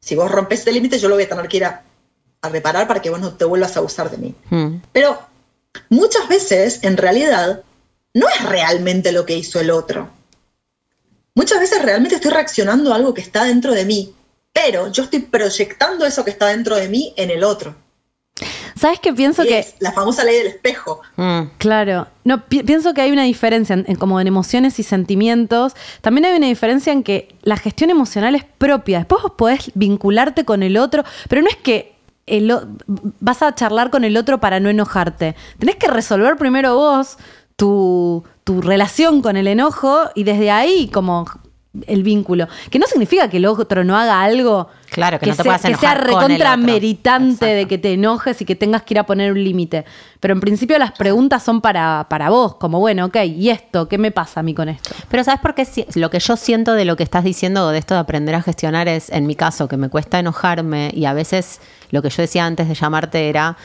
Si 0.00 0.14
vos 0.14 0.30
rompes 0.30 0.58
este 0.60 0.72
límite, 0.72 0.98
yo 0.98 1.08
lo 1.08 1.14
voy 1.16 1.24
a 1.24 1.28
tener 1.28 1.48
que 1.48 1.56
ir 1.56 1.64
a, 1.64 1.82
a 2.42 2.48
reparar 2.48 2.86
para 2.88 3.00
que 3.02 3.10
vos 3.10 3.20
no 3.20 3.32
te 3.34 3.44
vuelvas 3.44 3.76
a 3.76 3.80
abusar 3.80 4.10
de 4.10 4.18
mí. 4.18 4.34
Mm, 4.50 4.76
Pero 4.92 5.18
muchas 5.88 6.28
veces, 6.28 6.80
en 6.82 6.96
realidad, 6.96 7.62
no 8.14 8.28
es 8.28 8.42
realmente 8.44 9.12
lo 9.12 9.26
que 9.26 9.36
hizo 9.36 9.60
el 9.60 9.70
otro. 9.70 10.08
Muchas 11.34 11.60
veces 11.60 11.82
realmente 11.82 12.14
estoy 12.16 12.30
reaccionando 12.30 12.92
a 12.92 12.96
algo 12.96 13.12
que 13.12 13.20
está 13.20 13.44
dentro 13.44 13.72
de 13.74 13.84
mí, 13.84 14.14
pero 14.52 14.90
yo 14.90 15.02
estoy 15.02 15.20
proyectando 15.20 16.06
eso 16.06 16.24
que 16.24 16.30
está 16.30 16.46
dentro 16.46 16.76
de 16.76 16.88
mí 16.88 17.12
en 17.16 17.30
el 17.30 17.44
otro. 17.44 17.74
¿Sabes 18.78 19.00
qué 19.00 19.12
pienso 19.12 19.42
Y 19.44 19.48
que... 19.48 19.58
es 19.60 19.74
la 19.80 19.92
famosa 19.92 20.22
ley 20.24 20.36
del 20.36 20.46
espejo. 20.48 21.00
mm, 21.16 21.42
Claro, 21.58 22.08
no, 22.24 22.44
pi- 22.46 22.62
pienso 22.62 22.92
que 22.92 23.00
hay 23.00 23.10
una 23.10 23.24
diferencia 23.24 23.72
en, 23.74 23.84
en 23.88 23.96
como 23.96 24.20
en 24.20 24.26
emociones 24.26 24.78
y 24.78 24.82
sentimientos. 24.82 25.74
También 26.02 26.26
hay 26.26 26.36
una 26.36 26.46
diferencia 26.46 26.92
en 26.92 27.02
que 27.02 27.34
la 27.42 27.56
gestión 27.56 27.88
emocional 27.90 28.34
es 28.34 28.44
propia. 28.44 28.98
Después 28.98 29.22
vos 29.22 29.32
podés 29.36 29.70
vincularte 29.74 30.44
con 30.44 30.62
el 30.62 30.76
otro, 30.76 31.04
pero 31.28 31.40
no 31.42 31.48
es 31.48 31.56
que 31.56 31.95
vas 33.20 33.42
a 33.42 33.54
charlar 33.54 33.90
con 33.90 34.04
el 34.04 34.16
otro 34.16 34.40
para 34.40 34.60
no 34.60 34.68
enojarte. 34.68 35.36
Tenés 35.58 35.76
que 35.76 35.88
resolver 35.88 36.36
primero 36.36 36.74
vos 36.74 37.18
tu, 37.56 38.24
tu 38.44 38.60
relación 38.60 39.22
con 39.22 39.36
el 39.36 39.46
enojo 39.46 40.10
y 40.14 40.24
desde 40.24 40.50
ahí 40.50 40.88
como 40.88 41.26
el 41.86 42.02
vínculo. 42.02 42.48
Que 42.70 42.78
no 42.78 42.86
significa 42.86 43.28
que 43.28 43.36
el 43.38 43.46
otro 43.46 43.84
no 43.84 43.96
haga 43.96 44.22
algo 44.22 44.68
Claro, 44.90 45.18
que 45.18 45.26
no 45.26 45.36
te 45.36 45.42
sea- 45.42 45.58
que 45.58 45.74
sea 45.76 45.94
recontra 45.94 46.56
meritante 46.56 47.46
de 47.46 47.66
que 47.66 47.78
te 47.78 47.92
enojes 47.92 48.40
y 48.40 48.44
que 48.44 48.54
tengas 48.54 48.82
que 48.82 48.94
ir 48.94 48.98
a 49.00 49.06
poner 49.06 49.32
un 49.32 49.42
límite. 49.42 49.84
Pero 50.20 50.34
en 50.34 50.40
principio 50.40 50.78
las 50.78 50.92
preguntas 50.92 51.42
son 51.42 51.60
para, 51.60 52.06
para 52.08 52.30
vos, 52.30 52.54
como 52.56 52.78
bueno, 52.80 53.06
ok, 53.06 53.16
¿y 53.26 53.50
esto? 53.50 53.88
¿Qué 53.88 53.98
me 53.98 54.10
pasa 54.10 54.40
a 54.40 54.42
mí 54.42 54.54
con 54.54 54.68
esto? 54.68 54.90
Pero 55.10 55.22
¿sabes 55.24 55.40
por 55.40 55.54
qué? 55.54 55.64
Si- 55.64 55.86
Lo 55.94 56.10
que 56.10 56.18
yo 56.20 56.36
siento 56.36 56.72
de 56.74 56.84
lo 56.84 56.96
que 56.96 57.02
estás 57.02 57.24
diciendo, 57.24 57.68
de 57.70 57.78
esto 57.78 57.94
de 57.94 58.00
aprender 58.00 58.34
a 58.34 58.42
gestionar, 58.42 58.88
es, 58.88 59.10
en 59.10 59.26
mi 59.26 59.34
caso, 59.34 59.68
que 59.68 59.76
me 59.76 59.88
cuesta 59.88 60.18
enojarme 60.18 60.90
y 60.94 61.04
a 61.04 61.12
veces 61.12 61.60
lo 61.90 62.00
que 62.02 62.10
yo 62.10 62.22
decía 62.22 62.46
antes 62.46 62.68
de 62.68 62.74
llamarte 62.74 63.28
era, 63.28 63.56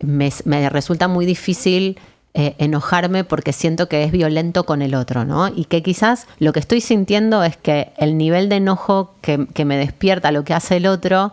me, 0.00 0.30
me 0.44 0.68
resulta 0.68 1.08
muy 1.08 1.26
difícil 1.26 1.98
eh, 2.38 2.54
enojarme 2.58 3.24
porque 3.24 3.54
siento 3.54 3.88
que 3.88 4.04
es 4.04 4.12
violento 4.12 4.66
con 4.66 4.82
el 4.82 4.94
otro, 4.94 5.24
¿no? 5.24 5.48
Y 5.48 5.64
que 5.64 5.82
quizás 5.82 6.26
lo 6.38 6.52
que 6.52 6.60
estoy 6.60 6.82
sintiendo 6.82 7.42
es 7.42 7.56
que 7.56 7.92
el 7.96 8.18
nivel 8.18 8.50
de 8.50 8.56
enojo 8.56 9.14
que, 9.22 9.46
que 9.54 9.64
me 9.64 9.78
despierta 9.78 10.30
lo 10.32 10.44
que 10.44 10.52
hace 10.52 10.76
el 10.76 10.86
otro 10.86 11.32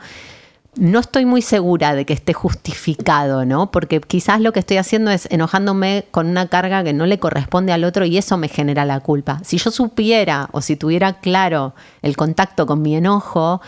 no 0.75 0.99
estoy 0.99 1.25
muy 1.25 1.41
segura 1.41 1.93
de 1.93 2.05
que 2.05 2.13
esté 2.13 2.31
justificado, 2.31 3.43
¿no? 3.43 3.69
Porque 3.69 3.99
quizás 3.99 4.39
lo 4.39 4.53
que 4.53 4.59
estoy 4.59 4.77
haciendo 4.77 5.11
es 5.11 5.27
enojándome 5.29 6.05
con 6.09 6.27
una 6.27 6.47
carga 6.47 6.85
que 6.85 6.93
no 6.93 7.05
le 7.05 7.19
corresponde 7.19 7.73
al 7.73 7.83
otro 7.83 8.05
y 8.05 8.17
eso 8.17 8.37
me 8.37 8.47
genera 8.47 8.85
la 8.85 9.01
culpa. 9.01 9.41
Si 9.43 9.57
yo 9.57 9.71
supiera 9.71 10.47
o 10.53 10.61
si 10.61 10.77
tuviera 10.77 11.19
claro 11.19 11.73
el 12.01 12.15
contacto 12.15 12.65
con 12.65 12.81
mi 12.81 12.95
enojo, 12.95 13.61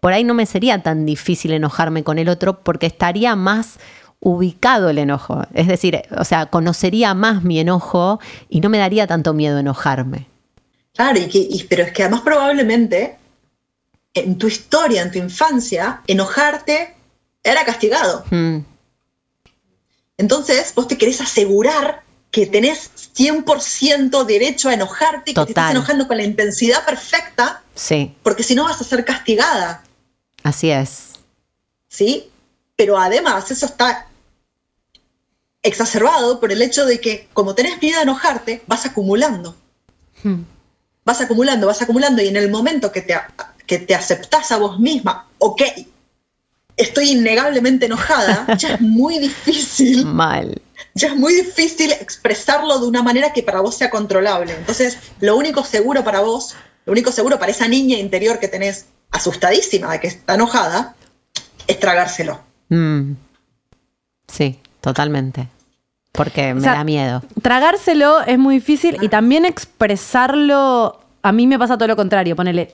por 0.00 0.12
ahí 0.12 0.22
no 0.22 0.34
me 0.34 0.44
sería 0.44 0.82
tan 0.82 1.06
difícil 1.06 1.52
enojarme 1.52 2.04
con 2.04 2.18
el 2.18 2.28
otro 2.28 2.60
porque 2.60 2.86
estaría 2.86 3.34
más 3.36 3.78
ubicado 4.24 4.88
el 4.90 4.98
enojo. 4.98 5.44
Es 5.54 5.68
decir, 5.68 6.02
o 6.18 6.24
sea, 6.24 6.46
conocería 6.46 7.14
más 7.14 7.44
mi 7.44 7.60
enojo 7.60 8.18
y 8.48 8.60
no 8.60 8.68
me 8.70 8.78
daría 8.78 9.06
tanto 9.06 9.32
miedo 9.34 9.58
enojarme. 9.58 10.26
Claro, 10.94 11.18
y 11.20 11.28
que, 11.28 11.38
y- 11.38 11.64
pero 11.68 11.84
es 11.84 11.92
que 11.92 12.02
además 12.02 12.22
probablemente 12.22 13.16
en 14.14 14.36
tu 14.38 14.46
historia, 14.48 15.02
en 15.02 15.10
tu 15.12 15.18
infancia, 15.18 16.00
enojarte 16.06 16.94
era 17.42 17.64
castigado. 17.64 18.24
Mm, 18.30 18.58
Entonces, 20.16 20.72
vos 20.74 20.86
te 20.88 20.96
querés 20.96 21.20
asegurar 21.20 22.02
que 22.30 22.46
tenés 22.46 22.90
100% 23.16 24.24
derecho 24.24 24.68
a 24.68 24.74
enojarte, 24.74 25.34
que 25.34 25.40
te 25.44 25.50
estás 25.50 25.70
enojando 25.72 26.06
con 26.08 26.16
la 26.16 26.24
intensidad 26.24 26.84
perfecta, 26.84 27.62
sí, 27.74 28.14
porque 28.22 28.42
si 28.42 28.54
no 28.54 28.64
vas 28.64 28.80
a 28.80 28.84
ser 28.84 29.04
castigada, 29.04 29.82
así 30.42 30.70
es. 30.70 31.10
¿sí? 31.88 32.30
Pero 32.76 32.98
además 32.98 33.50
eso 33.52 33.66
está 33.66 34.06
exacerbado 35.64 36.38
por 36.38 36.52
el 36.52 36.62
hecho 36.62 36.86
de 36.86 37.00
que 37.00 37.28
como 37.32 37.54
tenés 37.54 37.82
miedo 37.82 37.98
a 37.98 38.02
enojarte, 38.02 38.62
vas 38.66 38.86
acumulando. 38.86 39.56
Vas 41.04 41.20
acumulando, 41.20 41.66
vas 41.66 41.82
acumulando 41.82 42.22
y 42.22 42.28
en 42.28 42.36
el 42.36 42.50
momento 42.50 42.92
que 42.92 43.02
te, 43.02 43.16
que 43.66 43.78
te 43.78 43.94
aceptás 43.94 44.52
a 44.52 44.58
vos 44.58 44.78
misma, 44.78 45.26
ok, 45.38 45.62
estoy 46.76 47.12
innegablemente 47.12 47.86
enojada, 47.86 48.46
ya 48.58 48.74
es 48.74 48.80
muy 48.80 49.18
difícil 49.18 50.06
Mal. 50.06 50.60
ya 50.94 51.08
es 51.08 51.16
muy 51.16 51.34
difícil 51.34 51.92
expresarlo 51.92 52.78
de 52.78 52.86
una 52.86 53.02
manera 53.02 53.32
que 53.32 53.42
para 53.42 53.60
vos 53.60 53.74
sea 53.74 53.90
controlable. 53.90 54.54
Entonces, 54.54 54.98
lo 55.20 55.36
único 55.36 55.64
seguro 55.64 56.04
para 56.04 56.20
vos, 56.20 56.54
lo 56.86 56.92
único 56.92 57.12
seguro 57.12 57.38
para 57.38 57.52
esa 57.52 57.68
niña 57.68 57.98
interior 57.98 58.38
que 58.38 58.48
tenés 58.48 58.86
asustadísima 59.10 59.92
de 59.92 60.00
que 60.00 60.08
está 60.08 60.34
enojada, 60.34 60.94
es 61.66 61.80
tragárselo. 61.80 62.40
Mm. 62.68 63.12
Sí, 64.28 64.58
totalmente. 64.80 65.48
Porque 66.14 66.54
me 66.54 66.60
sea, 66.60 66.74
da 66.74 66.84
miedo. 66.84 67.22
Tragárselo 67.42 68.22
es 68.22 68.38
muy 68.38 68.56
difícil 68.56 68.98
y 69.00 69.08
también 69.08 69.44
expresarlo. 69.44 71.00
A 71.22 71.32
mí 71.32 71.48
me 71.48 71.58
pasa 71.58 71.76
todo 71.76 71.88
lo 71.88 71.96
contrario. 71.96 72.36
Ponele. 72.36 72.72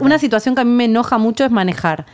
Una, 0.00 0.18
situación 0.18 0.56
que 0.56 0.62
a 0.62 0.64
mí 0.64 0.72
me 0.72 0.86
enoja 0.86 1.16
mucho 1.16 1.44
es 1.44 1.52
manejar. 1.52 2.06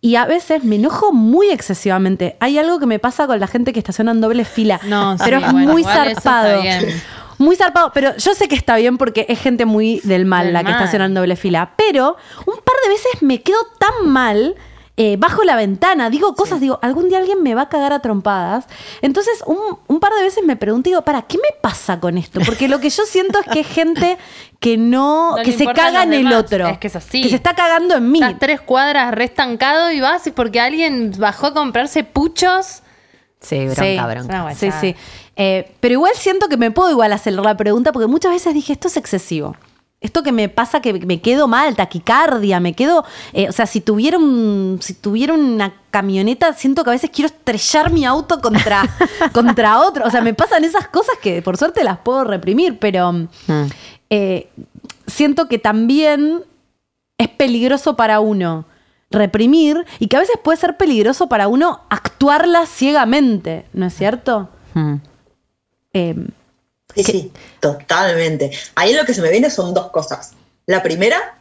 Y 0.00 0.16
a 0.16 0.24
veces 0.24 0.64
me 0.64 0.76
enojo 0.76 1.12
muy 1.12 1.50
excesivamente. 1.50 2.36
Hay 2.40 2.56
algo 2.56 2.78
que 2.78 2.86
me 2.86 2.98
pasa 2.98 3.26
con 3.26 3.38
la 3.38 3.46
gente 3.48 3.74
que 3.74 3.80
estaciona 3.80 4.12
en 4.12 4.22
doble 4.22 4.46
fila. 4.46 4.80
No, 4.84 5.18
sí, 5.18 5.24
pero 5.26 5.38
es 5.38 5.52
bueno, 5.52 5.72
muy 5.72 5.82
igual 5.82 6.06
eso 6.06 6.18
está 6.18 6.30
zarpado. 6.42 6.62
bien. 6.62 7.02
Muy 7.36 7.56
zarpado, 7.56 7.90
pero 7.92 8.16
yo 8.16 8.34
sé 8.34 8.48
que 8.48 8.54
está 8.54 8.76
bien 8.76 8.96
porque 8.96 9.26
es 9.28 9.38
gente 9.38 9.66
muy 9.66 10.00
del 10.04 10.24
mal 10.24 10.46
Del 10.46 10.54
la 10.54 10.60
que 10.60 10.70
mal. 10.70 10.74
estaciona 10.74 11.04
en 11.04 11.14
doble 11.14 11.36
fila. 11.36 11.72
Pero 11.76 12.16
un 12.46 12.54
par 12.54 12.74
de 12.84 12.88
veces 12.88 13.22
me 13.22 13.42
quedo 13.42 13.58
tan 13.78 14.08
mal 14.08 14.56
eh, 15.00 15.16
bajo 15.16 15.44
la 15.44 15.54
ventana, 15.54 16.10
digo 16.10 16.34
cosas, 16.34 16.60
digo, 16.60 16.80
algún 16.82 17.08
día 17.08 17.18
alguien 17.18 17.40
me 17.40 17.54
va 17.54 17.62
a 17.62 17.68
cagar 17.68 17.92
a 17.92 18.00
trompadas. 18.00 18.66
Entonces, 19.00 19.44
un, 19.46 19.56
un 19.86 20.00
par 20.00 20.12
de 20.12 20.22
veces 20.22 20.42
me 20.44 20.56
pregunto, 20.56 20.90
digo, 20.90 21.02
¿para 21.02 21.22
qué 21.22 21.38
me 21.38 21.54
pasa 21.62 22.00
con 22.00 22.18
esto? 22.18 22.40
Porque 22.44 22.66
lo 22.66 22.80
que 22.80 22.90
yo 22.90 23.04
siento 23.06 23.38
es 23.38 23.46
que 23.46 23.60
es 23.60 23.66
gente 23.68 24.18
que 24.58 24.76
no, 24.76 25.36
que 25.44 25.52
se 25.52 25.66
caga 25.66 26.02
en 26.02 26.14
el 26.14 26.32
otro. 26.32 26.66
Es 26.66 26.78
que 26.78 26.88
es 26.88 26.96
así. 26.96 27.22
Que 27.22 27.28
se 27.28 27.36
está 27.36 27.54
cagando 27.54 27.94
en 27.94 28.10
mí. 28.10 28.18
Estás 28.20 28.40
tres 28.40 28.60
cuadras 28.60 29.14
re 29.14 29.22
estancado 29.24 29.92
y 29.92 30.00
vas 30.00 30.26
y 30.26 30.32
porque 30.32 30.58
alguien 30.60 31.12
bajó 31.16 31.46
a 31.46 31.54
comprarse 31.54 32.02
puchos. 32.02 32.82
Sí, 33.40 33.66
bronca, 33.66 33.82
Sí. 33.84 33.96
bronca. 34.10 34.54
Sí, 34.56 34.70
sí. 34.80 34.96
Eh, 35.36 35.70
pero 35.78 35.94
igual 35.94 36.12
siento 36.16 36.48
que 36.48 36.56
me 36.56 36.72
puedo 36.72 36.90
igual 36.90 37.12
hacer 37.12 37.34
la 37.34 37.56
pregunta 37.56 37.92
porque 37.92 38.08
muchas 38.08 38.32
veces 38.32 38.52
dije, 38.52 38.72
esto 38.72 38.88
es 38.88 38.96
excesivo. 38.96 39.54
Esto 40.00 40.22
que 40.22 40.30
me 40.30 40.48
pasa 40.48 40.80
que 40.80 40.92
me 40.92 41.20
quedo 41.20 41.48
mal, 41.48 41.74
taquicardia, 41.74 42.60
me 42.60 42.72
quedo, 42.74 43.04
eh, 43.32 43.48
o 43.48 43.52
sea, 43.52 43.66
si 43.66 43.80
tuviera, 43.80 44.16
un- 44.16 44.78
si 44.80 44.94
tuviera 44.94 45.34
una 45.34 45.74
camioneta, 45.90 46.52
siento 46.52 46.84
que 46.84 46.90
a 46.90 46.92
veces 46.92 47.10
quiero 47.12 47.26
estrellar 47.26 47.92
mi 47.92 48.04
auto 48.04 48.40
contra, 48.40 48.82
contra 49.32 49.80
otro. 49.80 50.04
O 50.06 50.10
sea, 50.10 50.20
me 50.20 50.34
pasan 50.34 50.62
esas 50.62 50.86
cosas 50.86 51.16
que 51.20 51.42
por 51.42 51.56
suerte 51.56 51.82
las 51.82 51.98
puedo 51.98 52.22
reprimir, 52.22 52.78
pero 52.78 53.12
Mm. 53.12 53.26
eh, 54.10 54.50
siento 55.08 55.48
que 55.48 55.58
también 55.58 56.44
es 57.18 57.28
peligroso 57.30 57.96
para 57.96 58.20
uno 58.20 58.66
reprimir 59.10 59.84
y 59.98 60.06
que 60.06 60.16
a 60.16 60.20
veces 60.20 60.36
puede 60.40 60.58
ser 60.58 60.76
peligroso 60.76 61.28
para 61.28 61.48
uno 61.48 61.80
actuarla 61.88 62.66
ciegamente, 62.66 63.64
¿no 63.72 63.86
es 63.86 63.94
cierto? 63.96 64.48
Mm. 64.74 64.94
Eh, 65.94 66.26
Sí, 66.98 67.12
sí, 67.12 67.32
totalmente. 67.60 68.50
Ahí 68.74 68.94
lo 68.94 69.04
que 69.04 69.14
se 69.14 69.22
me 69.22 69.30
viene 69.30 69.50
son 69.50 69.74
dos 69.74 69.90
cosas. 69.90 70.32
La 70.66 70.82
primera 70.82 71.38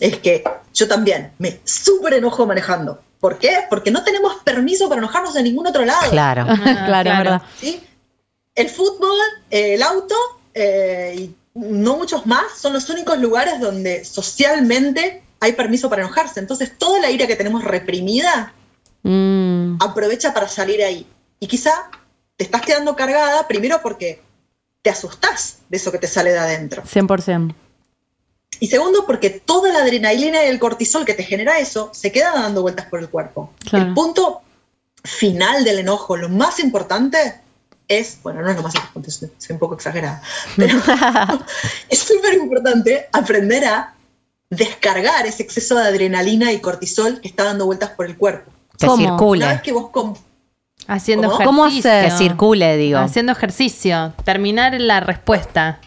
es 0.00 0.18
que 0.18 0.44
yo 0.74 0.88
también 0.88 1.32
me 1.38 1.60
súper 1.64 2.14
enojo 2.14 2.46
manejando. 2.46 3.00
¿Por 3.20 3.38
qué? 3.38 3.64
Porque 3.68 3.90
no 3.90 4.04
tenemos 4.04 4.36
permiso 4.44 4.88
para 4.88 5.00
enojarnos 5.00 5.34
de 5.34 5.42
ningún 5.42 5.66
otro 5.66 5.84
lado. 5.84 6.10
Claro. 6.10 6.44
claro, 6.62 6.86
claro. 6.86 7.18
¿verdad? 7.18 7.42
¿sí? 7.60 7.82
El 8.54 8.70
fútbol, 8.70 9.16
eh, 9.50 9.74
el 9.74 9.82
auto 9.82 10.14
eh, 10.54 11.14
y 11.18 11.34
no 11.54 11.96
muchos 11.96 12.26
más 12.26 12.58
son 12.58 12.72
los 12.72 12.88
únicos 12.90 13.18
lugares 13.18 13.60
donde 13.60 14.04
socialmente 14.04 15.22
hay 15.40 15.52
permiso 15.52 15.90
para 15.90 16.02
enojarse. 16.02 16.40
Entonces, 16.40 16.78
toda 16.78 17.00
la 17.00 17.10
ira 17.10 17.26
que 17.26 17.36
tenemos 17.36 17.64
reprimida 17.64 18.54
Mm, 19.08 19.76
aprovecha 19.80 20.34
para 20.34 20.48
salir 20.48 20.82
ahí. 20.82 21.06
Y 21.38 21.46
quizá 21.46 21.70
te 22.36 22.42
estás 22.42 22.62
quedando 22.62 22.96
cargada, 22.96 23.46
primero 23.46 23.78
porque 23.80 24.20
te 24.86 24.90
asustás 24.90 25.58
de 25.68 25.78
eso 25.78 25.90
que 25.90 25.98
te 25.98 26.06
sale 26.06 26.30
de 26.30 26.38
adentro. 26.38 26.84
100%. 26.84 27.52
Y 28.60 28.68
segundo, 28.68 29.04
porque 29.04 29.30
toda 29.30 29.72
la 29.72 29.80
adrenalina 29.80 30.44
y 30.44 30.46
el 30.46 30.60
cortisol 30.60 31.04
que 31.04 31.12
te 31.12 31.24
genera 31.24 31.58
eso 31.58 31.90
se 31.92 32.12
queda 32.12 32.32
dando 32.32 32.62
vueltas 32.62 32.86
por 32.86 33.00
el 33.00 33.08
cuerpo. 33.08 33.50
Claro. 33.68 33.86
El 33.86 33.94
punto 33.94 34.42
final 35.02 35.64
del 35.64 35.80
enojo, 35.80 36.16
lo 36.16 36.28
más 36.28 36.60
importante 36.60 37.40
es, 37.88 38.18
bueno, 38.22 38.42
no 38.42 38.50
es 38.50 38.56
lo 38.56 38.62
más 38.62 38.76
importante, 38.76 39.10
soy, 39.10 39.30
un 39.50 39.58
poco 39.58 39.74
exagerada, 39.74 40.22
pero 40.56 40.78
es 41.88 41.98
súper 41.98 42.34
importante 42.34 43.08
aprender 43.12 43.64
a 43.64 43.92
descargar 44.50 45.26
ese 45.26 45.42
exceso 45.42 45.74
de 45.74 45.82
adrenalina 45.88 46.52
y 46.52 46.60
cortisol 46.60 47.20
que 47.20 47.26
está 47.26 47.42
dando 47.42 47.66
vueltas 47.66 47.90
por 47.90 48.06
el 48.06 48.16
cuerpo. 48.16 48.52
Que 48.78 48.86
¿Cómo? 48.86 49.30
Una 49.30 49.48
vez 49.48 49.62
que 49.62 49.72
vos 49.72 49.90
Haciendo 50.88 51.28
¿Cómo? 51.30 51.66
ejercicio. 51.66 51.90
¿Cómo 51.90 51.98
hacer? 52.00 52.04
Que 52.04 52.16
circule, 52.16 52.76
digo. 52.76 52.98
Haciendo 52.98 53.32
ejercicio. 53.32 54.12
Terminar 54.24 54.80
la 54.80 55.00
respuesta. 55.00 55.80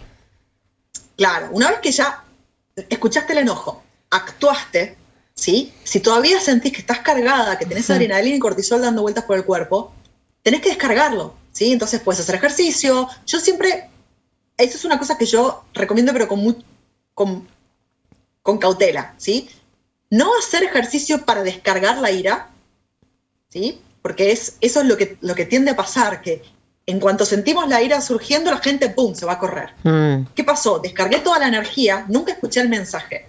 Claro, 1.17 1.49
una 1.51 1.69
vez 1.69 1.79
que 1.79 1.91
ya 1.91 2.23
escuchaste 2.89 3.33
el 3.33 3.39
enojo, 3.39 3.83
actuaste, 4.09 4.97
¿sí? 5.35 5.73
Si 5.83 5.99
todavía 5.99 6.39
sentís 6.39 6.71
que 6.73 6.79
estás 6.79 6.99
cargada, 6.99 7.57
que 7.57 7.65
tenés 7.65 7.85
Sí. 7.85 7.93
adrenalina 7.93 8.35
y 8.35 8.39
cortisol 8.39 8.81
dando 8.81 9.01
vueltas 9.01 9.25
por 9.25 9.37
el 9.37 9.45
cuerpo, 9.45 9.91
tenés 10.43 10.61
que 10.61 10.69
descargarlo, 10.69 11.35
¿sí? 11.51 11.71
Entonces 11.73 11.99
puedes 12.01 12.21
hacer 12.21 12.35
ejercicio. 12.35 13.07
Yo 13.25 13.39
siempre, 13.39 13.89
eso 14.57 14.77
es 14.77 14.85
una 14.85 14.97
cosa 14.97 15.17
que 15.17 15.25
yo 15.25 15.65
recomiendo, 15.73 16.13
pero 16.13 16.27
con, 16.27 16.63
con, 17.13 17.47
con 18.41 18.57
cautela, 18.57 19.13
¿sí? 19.17 19.49
No 20.09 20.31
hacer 20.39 20.63
ejercicio 20.63 21.25
para 21.25 21.43
descargar 21.43 21.97
la 21.97 22.11
ira, 22.11 22.49
¿sí? 23.49 23.81
Porque 24.01 24.31
es, 24.31 24.57
eso 24.61 24.81
es 24.81 24.87
lo 24.87 24.97
que, 24.97 25.17
lo 25.21 25.35
que 25.35 25.45
tiende 25.45 25.71
a 25.71 25.75
pasar, 25.75 26.21
que 26.21 26.41
en 26.85 26.99
cuanto 26.99 27.25
sentimos 27.25 27.67
la 27.67 27.81
ira 27.81 28.01
surgiendo, 28.01 28.49
la 28.49 28.57
gente, 28.57 28.89
¡pum!, 28.89 29.13
se 29.13 29.25
va 29.25 29.33
a 29.33 29.39
correr. 29.39 29.69
Mm, 29.83 30.27
¿Qué 30.35 30.43
pasó? 30.43 30.79
Descargué 30.79 31.19
toda 31.19 31.39
la 31.39 31.47
energía, 31.47 32.05
nunca 32.07 32.31
escuché 32.33 32.61
el 32.61 32.69
mensaje. 32.69 33.27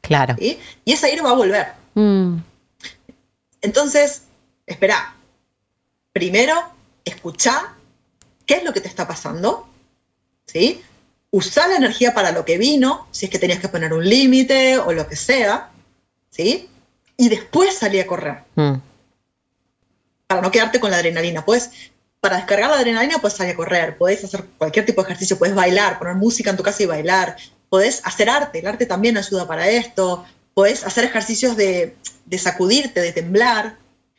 claro. 0.00 0.34
¿sí? 0.38 0.58
Y 0.84 0.92
esa 0.92 1.08
ira 1.08 1.22
va 1.22 1.30
a 1.30 1.34
volver. 1.34 1.68
Mm. 1.94 2.38
Entonces, 3.62 4.22
espera. 4.66 5.14
Primero, 6.12 6.54
escuchá 7.04 7.74
qué 8.44 8.54
es 8.56 8.64
lo 8.64 8.72
que 8.72 8.80
te 8.80 8.88
está 8.88 9.06
pasando. 9.08 9.66
¿sí? 10.46 10.82
Usá 11.30 11.66
la 11.68 11.76
energía 11.76 12.12
para 12.12 12.32
lo 12.32 12.44
que 12.44 12.58
vino, 12.58 13.06
si 13.12 13.26
es 13.26 13.30
que 13.30 13.38
tenías 13.38 13.60
que 13.60 13.68
poner 13.68 13.92
un 13.94 14.06
límite 14.06 14.78
o 14.78 14.92
lo 14.92 15.08
que 15.08 15.16
sea. 15.16 15.70
¿sí? 16.30 16.68
Y 17.16 17.28
después 17.28 17.78
salí 17.78 18.00
a 18.00 18.06
correr, 18.06 18.42
Mm, 18.56 18.74
para 20.34 20.42
no 20.42 20.50
quedarte 20.50 20.80
con 20.80 20.90
la 20.90 20.98
adrenalina. 20.98 21.44
Pues, 21.44 21.70
para 22.20 22.36
descargar 22.36 22.70
la 22.70 22.76
adrenalina, 22.76 23.18
puedes 23.18 23.36
salir 23.36 23.54
a 23.54 23.56
correr, 23.56 23.98
podés 23.98 24.22
hacer 24.24 24.44
cualquier 24.58 24.86
tipo 24.86 25.02
de 25.02 25.08
ejercicio, 25.08 25.38
puedes 25.38 25.54
bailar, 25.54 25.98
poner 25.98 26.14
música 26.14 26.50
en 26.50 26.56
tu 26.56 26.62
casa 26.62 26.82
y 26.82 26.86
bailar, 26.86 27.36
podés 27.68 28.00
hacer 28.04 28.30
arte, 28.30 28.60
el 28.60 28.66
arte 28.66 28.86
también 28.86 29.16
ayuda 29.16 29.46
para 29.46 29.68
esto, 29.68 30.24
podés 30.54 30.84
hacer 30.84 31.04
ejercicios 31.04 31.56
de, 31.56 31.96
de 32.26 32.38
sacudirte, 32.38 33.00
de 33.00 33.12
temblar, 33.12 33.76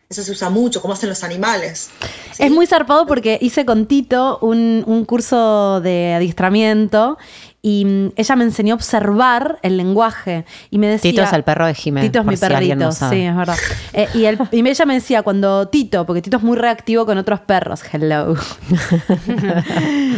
eso 0.09 0.21
se 0.21 0.31
usa 0.31 0.49
mucho, 0.49 0.81
como 0.81 0.93
hacen 0.93 1.09
los 1.09 1.23
animales. 1.23 1.89
Es 2.37 2.51
muy 2.51 2.67
zarpado 2.67 3.07
porque 3.07 3.37
hice 3.41 3.65
con 3.65 3.87
Tito 3.87 4.37
un, 4.41 4.83
un 4.85 5.05
curso 5.05 5.81
de 5.81 6.13
adiestramiento 6.13 7.17
y 7.65 7.85
mm, 7.85 8.11
ella 8.17 8.35
me 8.35 8.43
enseñó 8.43 8.73
a 8.73 8.75
observar 8.75 9.57
el 9.61 9.77
lenguaje 9.77 10.43
y 10.69 10.77
me 10.77 10.87
decía... 10.87 11.11
Tito 11.11 11.23
es 11.23 11.31
el 11.31 11.43
perro 11.43 11.65
de 11.65 11.73
Jiménez. 11.73 12.11
Tito 12.11 12.19
es 12.19 12.25
mi 12.25 12.35
si 12.35 12.41
perrito, 12.41 12.75
no 12.75 12.91
sí, 12.91 13.21
es 13.21 13.35
verdad. 13.35 13.55
Eh, 13.93 14.09
y, 14.13 14.57
y 14.57 14.67
ella 14.69 14.85
me 14.85 14.93
decía, 14.95 15.23
cuando 15.23 15.67
Tito, 15.69 16.05
porque 16.05 16.21
Tito 16.21 16.37
es 16.37 16.43
muy 16.43 16.57
reactivo 16.57 17.05
con 17.05 17.17
otros 17.17 17.39
perros, 17.39 17.81
hello. 17.91 18.35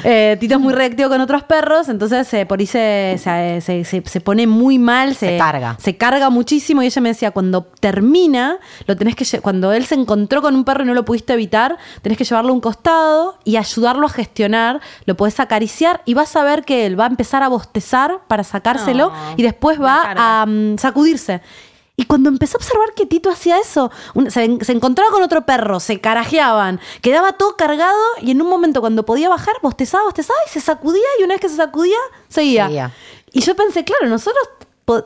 Eh, 0.04 0.38
Tito 0.39 0.56
es 0.56 0.60
muy 0.62 0.74
reactivo 0.74 1.10
con 1.10 1.22
otros 1.22 1.43
perros, 1.43 1.89
entonces 1.89 2.32
eh, 2.34 2.46
por 2.46 2.60
ahí 2.60 2.66
se, 2.68 3.20
se- 3.20 3.84
se- 3.86 4.04
se- 4.06 4.22
pone 4.22 4.46
muy 4.48 4.78
mal, 4.78 5.16
Se 5.16 5.38
carga. 5.38 5.78
Se 5.80 5.98
carga 5.98 6.30
muchísimo 6.30 6.82
y 6.84 6.88
ella 6.88 7.02
me 7.02 7.10
decía, 7.10 7.32
cuando 7.32 7.64
termina, 7.80 8.58
lo 8.88 8.96
tenés 8.96 9.16
que 9.16 9.26
cuando 9.41 9.72
él 9.74 9.86
se 9.86 9.96
encontró 9.96 10.41
con 10.41 10.56
un 10.56 10.64
perro 10.66 10.84
y 10.84 10.88
no 10.88 10.93
lo 10.93 11.06
pudiste 11.06 11.34
evitar, 11.34 11.78
tenés 12.02 12.18
que 12.18 12.24
llevarlo 12.24 12.52
a 12.52 12.54
un 12.54 12.62
costado 12.62 13.38
y 13.43 13.56
ayudarlo 13.58 14.06
a 14.08 14.10
gestionar, 14.10 14.80
lo 15.06 15.16
podés 15.16 15.39
acariciar 15.39 16.02
y 16.06 16.14
vas 16.14 16.36
a 16.36 16.43
ver 16.43 16.64
que 16.64 16.86
él 16.86 17.00
va 17.00 17.06
a 17.06 17.08
empezar 17.10 17.35
a 17.44 17.48
bostezar 17.50 18.22
para 18.28 18.44
sacárselo 18.44 19.10
No, 19.10 19.34
y 19.38 19.44
después 19.44 19.82
va 19.82 20.14
a 20.42 20.46
mm, 20.46 20.78
sacudirse. 20.78 21.42
Y 21.98 22.04
cuando 22.06 22.28
empecé 22.30 22.58
a 22.58 22.60
observar 22.60 22.94
que 22.94 23.06
Tito 23.06 23.30
hacía 23.30 23.58
eso, 23.58 23.90
un- 24.14 24.30
se, 24.30 24.44
en- 24.44 24.64
se 24.66 24.74
encontraba 24.74 25.10
con 25.12 25.24
otro 25.24 25.46
perro, 25.46 25.80
se 25.80 26.02
carajeaban, 26.02 26.80
quedaba 27.02 27.34
todo 27.34 27.56
cargado 27.56 28.02
y 28.22 28.32
en 28.32 28.42
un 28.42 28.50
momento 28.50 28.82
cuando 28.82 29.06
podía 29.06 29.30
bajar, 29.30 29.56
bostezaba, 29.62 30.04
bostezaba 30.04 30.38
y 30.46 30.50
se 30.50 30.60
sacudía 30.60 31.06
y 31.20 31.24
una 31.24 31.36
vez 31.36 31.42
que 31.42 31.48
se 31.50 31.56
sacudía, 31.56 31.98
seguía. 32.28 32.66
Seguía. 32.66 32.92
Y 33.32 33.40
yo 33.42 33.56
pensé, 33.56 33.84
claro, 33.86 34.08
nosotros 34.08 34.46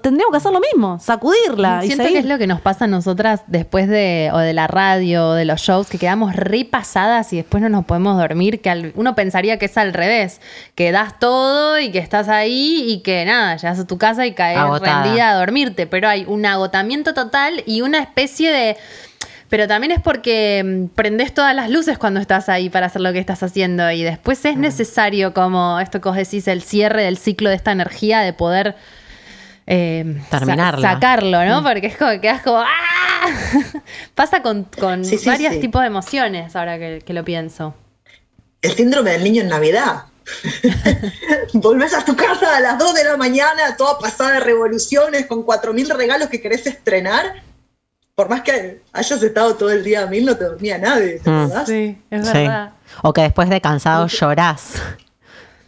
tendríamos 0.02 0.32
que 0.32 0.38
hacer 0.38 0.52
lo 0.52 0.60
mismo, 0.60 1.00
sacudirla 1.00 1.80
y 1.84 1.88
Siento 1.88 2.04
seguir. 2.04 2.18
que 2.18 2.20
es 2.20 2.26
lo 2.26 2.38
que 2.38 2.48
nos 2.48 2.60
pasa 2.60 2.84
a 2.84 2.88
nosotras 2.90 3.44
después 3.48 3.88
de, 3.88 4.30
o 4.34 4.38
de 4.38 4.54
la 4.54 4.68
radio, 4.68 5.30
o 5.30 5.34
de 5.34 5.46
los 5.46 5.62
shows, 5.62 5.88
que 5.88 5.98
quedamos 5.98 6.36
repasadas 6.36 7.32
y 7.32 7.38
después 7.38 7.64
no 7.64 7.70
nos 7.70 7.86
podemos 7.86 8.18
dormir, 8.18 8.60
que 8.62 8.70
al- 8.70 8.92
uno 8.96 9.16
pensaría 9.16 9.58
que 9.58 9.66
es 9.68 9.78
al 9.78 9.94
revés, 9.94 10.42
que 10.76 10.92
das 10.92 11.18
todo 11.20 11.80
y 11.80 11.92
que 11.92 12.00
estás 12.00 12.28
ahí 12.28 12.84
y 12.92 13.00
que 13.04 13.24
nada, 13.24 13.56
llegas 13.56 13.80
a 13.80 13.88
tu 13.88 13.98
casa 13.98 14.26
y 14.26 14.34
caes 14.34 14.58
Agotada. 14.58 15.04
rendida 15.04 15.30
a 15.30 15.36
dormirte, 15.36 15.88
pero 15.88 16.10
hay 16.10 16.26
un 16.28 16.46
agotamiento 16.46 17.14
total 17.14 17.64
y 17.66 17.82
una 17.82 18.00
especie 18.00 18.52
de... 18.52 18.78
Pero 19.48 19.68
también 19.68 19.92
es 19.94 20.00
porque 20.02 20.62
mm, 20.64 20.94
prendes 20.94 21.34
todas 21.34 21.56
las 21.56 21.70
luces 21.72 21.98
cuando 21.98 22.20
estás 22.20 22.50
ahí 22.50 22.70
para 22.70 22.86
hacer 22.88 23.02
lo 23.02 23.12
que 23.14 23.20
estás 23.20 23.42
haciendo 23.44 23.90
y 23.92 24.04
después 24.04 24.44
es 24.46 24.58
necesario 24.58 25.34
como 25.34 25.80
esto 25.80 26.02
que 26.02 26.10
vos 26.10 26.18
decís, 26.18 26.48
el 26.48 26.62
cierre 26.62 27.04
del 27.04 27.18
ciclo 27.18 27.50
de 27.50 27.56
esta 27.56 27.72
energía 27.72 28.20
de 28.20 28.34
poder 28.34 28.76
eh, 29.72 30.20
sa- 30.30 30.40
Terminarla. 30.40 30.94
sacarlo, 30.94 31.46
¿no? 31.46 31.62
Porque 31.64 31.88
es 31.88 31.96
como 31.98 32.12
que 32.12 32.22
quedas 32.22 32.42
como 32.42 32.58
¡ah! 32.60 32.68
Pasa 34.16 34.42
con, 34.42 34.64
con 34.64 35.06
Sí, 35.06 35.18
sí, 35.18 35.28
varios 35.30 35.54
sí. 35.54 35.60
tipos 35.60 35.82
de 35.82 35.88
emociones 35.88 36.56
ahora 36.56 36.78
que, 36.80 37.02
que 37.06 37.14
lo 37.14 37.24
pienso. 37.24 37.76
El 38.62 38.74
síndrome 38.76 39.12
del 39.12 39.24
niño 39.24 39.44
en 39.44 39.50
Navidad. 39.50 40.06
Volvés 41.54 41.94
a 41.94 42.04
tu 42.06 42.16
casa 42.16 42.58
a 42.58 42.60
las 42.60 42.78
2 42.78 42.94
de 42.94 43.04
la 43.04 43.18
mañana, 43.18 43.76
toda 43.78 43.98
pasada 44.00 44.32
de 44.34 44.40
revoluciones, 44.42 45.26
con 45.28 45.46
4.000 45.46 45.88
regalos 45.96 46.30
que 46.30 46.42
querés 46.42 46.66
estrenar. 46.68 47.42
Por 48.16 48.30
más 48.30 48.42
que 48.42 48.82
hayas 48.92 49.24
estado 49.24 49.56
todo 49.56 49.72
el 49.72 49.84
día 49.84 50.04
a 50.04 50.06
mil, 50.08 50.26
no 50.26 50.36
te 50.36 50.44
dormía 50.44 50.78
nadie, 50.78 51.20
¿te 51.20 51.30
Mm. 51.30 51.52
Sí, 51.66 52.02
es 52.12 52.28
Sí. 52.28 52.34
verdad. 52.34 52.72
O 53.02 53.14
que 53.14 53.22
después 53.22 53.50
de 53.50 53.62
cansado 53.62 54.08
llorás. 54.20 54.74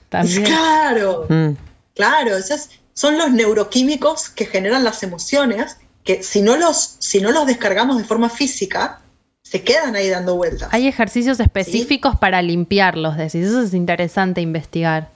También. 0.10 0.43
Claro, 0.43 1.26
Mm, 1.30 1.52
claro. 1.95 2.36
esos 2.36 2.70
son 2.93 3.17
los 3.17 3.31
neuroquímicos 3.31 4.29
que 4.29 4.45
generan 4.45 4.83
las 4.83 5.03
emociones 5.03 5.77
que 6.03 6.23
si 6.23 6.41
no 6.41 6.57
los, 6.57 6.95
si 6.99 7.21
no 7.21 7.31
los 7.31 7.45
descargamos 7.45 7.97
de 7.97 8.03
forma 8.03 8.29
física, 8.29 8.99
se 9.43 9.63
quedan 9.63 9.95
ahí 9.95 10.09
dando 10.09 10.35
vueltas. 10.35 10.69
Hay 10.71 10.87
ejercicios 10.87 11.39
específicos 11.39 12.15
para 12.17 12.41
limpiarlos, 12.41 13.17
decís. 13.17 13.45
Eso 13.47 13.61
es 13.61 13.73
interesante 13.73 14.41
investigar. 14.41 15.09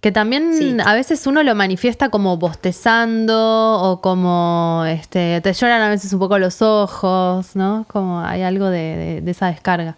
Que 0.00 0.12
también 0.12 0.54
Sí. 0.56 0.76
a 0.84 0.94
veces 0.94 1.26
uno 1.26 1.42
lo 1.42 1.54
manifiesta 1.54 2.10
como 2.10 2.36
bostezando 2.36 3.80
o 3.80 4.00
como 4.02 4.84
este, 4.86 5.40
te 5.40 5.52
lloran 5.52 5.80
a 5.82 5.88
veces 5.88 6.12
un 6.12 6.18
poco 6.20 6.38
los 6.38 6.60
ojos, 6.62 7.56
¿no? 7.56 7.86
Como 7.90 8.20
hay 8.20 8.42
algo 8.42 8.66
de, 8.66 8.96
de- 8.96 9.20
de 9.22 9.30
esa 9.30 9.46
descarga. 9.46 9.96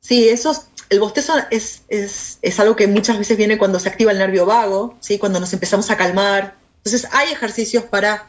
Sí, 0.00 0.28
eso 0.28 0.52
es- 0.52 0.68
el 0.90 1.00
bostezo 1.00 1.34
es, 1.50 1.82
es- 1.88 2.38
es 2.42 2.60
algo 2.60 2.76
que 2.76 2.86
muchas 2.86 3.18
veces 3.18 3.36
viene 3.36 3.58
cuando 3.58 3.78
se 3.78 3.88
activa 3.88 4.12
el 4.12 4.18
nervio 4.18 4.46
vago, 4.46 4.96
¿sí? 5.00 5.18
cuando 5.18 5.40
nos 5.40 5.52
empezamos 5.52 5.90
a 5.90 5.96
calmar. 5.96 6.54
Entonces 6.78 7.08
hay 7.12 7.32
ejercicios 7.32 7.84
para 7.84 8.26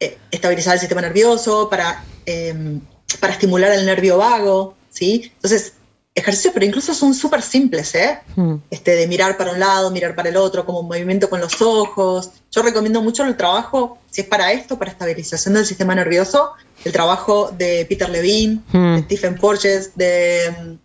eh, 0.00 0.18
estabilizar 0.30 0.74
el 0.74 0.80
sistema 0.80 1.00
nervioso, 1.00 1.68
para, 1.70 2.04
eh, 2.26 2.78
para 3.20 3.32
estimular 3.32 3.72
el 3.72 3.86
nervio 3.86 4.18
vago. 4.18 4.74
¿sí? 4.90 5.30
Entonces, 5.36 5.74
ejercicios, 6.14 6.52
pero 6.52 6.66
incluso 6.66 6.92
son 6.94 7.14
súper 7.14 7.42
simples, 7.42 7.94
¿eh? 7.94 8.18
mm. 8.34 8.54
este, 8.70 8.96
de 8.96 9.06
mirar 9.06 9.36
para 9.36 9.52
un 9.52 9.60
lado, 9.60 9.90
mirar 9.92 10.16
para 10.16 10.28
el 10.30 10.36
otro, 10.36 10.66
como 10.66 10.82
movimiento 10.82 11.30
con 11.30 11.40
los 11.40 11.62
ojos. 11.62 12.30
Yo 12.50 12.62
recomiendo 12.62 13.00
mucho 13.02 13.22
el 13.24 13.36
trabajo, 13.36 13.98
si 14.10 14.22
es 14.22 14.26
para 14.26 14.52
esto, 14.52 14.78
para 14.78 14.90
estabilización 14.90 15.54
del 15.54 15.64
sistema 15.64 15.94
nervioso, 15.94 16.50
el 16.84 16.90
trabajo 16.92 17.52
de 17.56 17.86
Peter 17.88 18.08
Levine, 18.10 18.60
Mm. 18.72 18.96
de 18.96 19.02
Stephen 19.04 19.36
Porges, 19.36 19.92
de... 19.94 20.78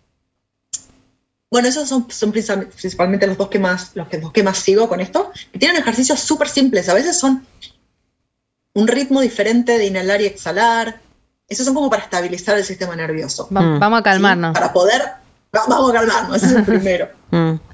mm, 1.54 1.56
Bueno, 1.56 1.68
esos 1.68 1.88
son, 1.88 2.06
son 2.10 2.32
principal- 2.32 2.66
principalmente 2.66 3.26
los 3.28 3.38
dos 3.38 3.48
que 3.48 3.58
más, 3.60 3.92
los 3.94 4.08
que, 4.08 4.18
los 4.18 4.32
que 4.32 4.42
más 4.42 4.58
sigo 4.58 4.88
con 4.88 5.00
esto, 5.00 5.30
que 5.52 5.58
tienen 5.58 5.80
ejercicios 5.80 6.18
súper 6.20 6.48
simples, 6.48 6.88
a 6.88 6.94
veces 6.94 7.16
son 7.18 7.46
un 8.74 8.88
ritmo 8.88 9.20
diferente 9.20 9.78
de 9.78 9.86
inhalar 9.86 10.20
y 10.20 10.26
exhalar, 10.26 11.00
esos 11.48 11.64
son 11.64 11.74
como 11.74 11.88
para 11.90 12.02
estabilizar 12.02 12.58
el 12.58 12.64
sistema 12.64 12.96
nervioso. 12.96 13.48
Va- 13.56 13.60
Mm. 13.60 13.78
Vamos 13.78 13.98
a 13.98 14.00
¿sí? 14.00 14.04
calmarnos. 14.04 14.52
Para 14.54 14.72
poder... 14.72 15.02
va- 15.54 15.64
Vamos 15.68 15.90
a 15.90 15.94
calmarnos, 15.94 16.36
ese 16.38 16.46
es 16.46 16.52
el 16.56 16.64
primero. 16.64 17.08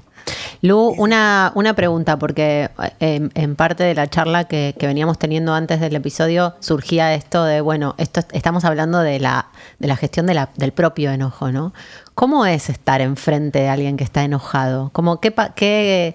Lu, 0.63 0.89
una, 0.97 1.51
una 1.55 1.73
pregunta, 1.73 2.19
porque 2.19 2.69
eh, 2.83 2.91
en, 2.99 3.31
en 3.33 3.55
parte 3.55 3.83
de 3.83 3.95
la 3.95 4.07
charla 4.07 4.43
que, 4.43 4.75
que 4.77 4.85
veníamos 4.85 5.17
teniendo 5.17 5.55
antes 5.55 5.79
del 5.79 5.95
episodio 5.95 6.53
surgía 6.59 7.15
esto 7.15 7.43
de, 7.45 7.61
bueno, 7.61 7.95
esto 7.97 8.21
estamos 8.31 8.63
hablando 8.63 8.99
de 8.99 9.19
la, 9.19 9.47
de 9.79 9.87
la 9.87 9.95
gestión 9.95 10.27
de 10.27 10.35
la- 10.35 10.49
del 10.57 10.71
propio 10.71 11.11
enojo, 11.11 11.51
¿no? 11.51 11.73
¿Cómo 12.13 12.45
es 12.45 12.69
estar 12.69 13.01
enfrente 13.01 13.57
de 13.59 13.69
alguien 13.69 13.97
que 13.97 14.03
está 14.03 14.23
enojado? 14.23 14.91
Como, 14.93 15.19
¿qué, 15.19 15.33
qué, 15.55 16.13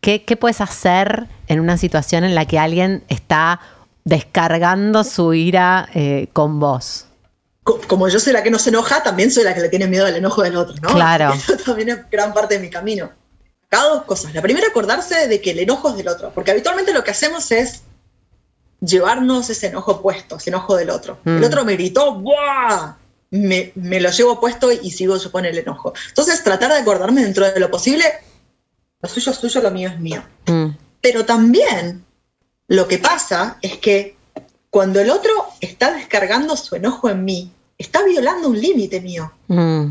qué, 0.00 0.24
qué 0.24 0.36
puedes 0.36 0.60
hacer 0.60 1.26
en 1.48 1.58
una 1.58 1.76
situación 1.76 2.22
en 2.22 2.36
la 2.36 2.44
que 2.44 2.60
alguien 2.60 3.02
está 3.08 3.58
descargando 4.04 5.02
su 5.02 5.34
ira 5.34 5.88
eh, 5.94 6.28
con 6.32 6.60
vos? 6.60 7.06
Co- 7.64 7.80
Como 7.88 8.06
yo 8.08 8.20
soy 8.20 8.32
la 8.32 8.42
que 8.44 8.50
no 8.52 8.58
se 8.60 8.70
enoja, 8.70 9.02
también 9.02 9.30
soy 9.32 9.42
la 9.44 9.52
que 9.54 9.60
le 9.62 9.68
tiene 9.68 9.86
miedo 9.88 10.06
al 10.06 10.14
enojo 10.14 10.42
del 10.42 10.56
otro, 10.56 10.74
¿no? 10.80 10.88
Claro. 10.90 11.32
Eso 11.34 11.56
también 11.56 11.88
es 11.88 11.98
gran 12.10 12.32
parte 12.32 12.54
de 12.54 12.60
mi 12.60 12.70
camino. 12.70 13.10
Dos 13.70 14.02
cosas. 14.04 14.34
La 14.34 14.42
primera, 14.42 14.66
acordarse 14.68 15.28
de 15.28 15.40
que 15.40 15.52
el 15.52 15.60
enojo 15.60 15.90
es 15.90 15.96
del 15.96 16.08
otro, 16.08 16.32
porque 16.34 16.50
habitualmente 16.50 16.92
lo 16.92 17.04
que 17.04 17.12
hacemos 17.12 17.50
es 17.52 17.82
llevarnos 18.80 19.50
ese 19.50 19.68
enojo 19.68 20.00
puesto, 20.02 20.36
ese 20.36 20.50
enojo 20.50 20.76
del 20.76 20.90
otro. 20.90 21.18
Mm. 21.24 21.36
El 21.36 21.44
otro 21.44 21.64
me 21.64 21.74
gritó, 21.74 22.14
¡buah! 22.14 22.96
Me, 23.30 23.72
me 23.76 24.00
lo 24.00 24.10
llevo 24.10 24.40
puesto 24.40 24.72
y 24.72 24.90
sigo 24.90 25.16
yo 25.16 25.30
con 25.30 25.44
el 25.44 25.56
enojo. 25.56 25.92
Entonces, 26.08 26.42
tratar 26.42 26.72
de 26.72 26.78
acordarme 26.78 27.22
dentro 27.22 27.48
de 27.50 27.60
lo 27.60 27.70
posible, 27.70 28.04
lo 29.00 29.08
suyo 29.08 29.30
es 29.30 29.38
suyo, 29.38 29.60
lo 29.60 29.70
mío 29.70 29.88
es 29.88 30.00
mío. 30.00 30.22
Mm, 30.46 30.70
Pero 31.00 31.24
también 31.24 32.04
lo 32.66 32.88
que 32.88 32.98
pasa 32.98 33.58
es 33.62 33.78
que 33.78 34.16
cuando 34.68 35.00
el 35.00 35.10
otro 35.10 35.30
está 35.60 35.92
descargando 35.92 36.56
su 36.56 36.74
enojo 36.74 37.08
en 37.08 37.24
mí, 37.24 37.52
está 37.78 38.02
violando 38.02 38.48
un 38.48 38.60
límite 38.60 39.00
mío. 39.00 39.32
mm, 39.46 39.86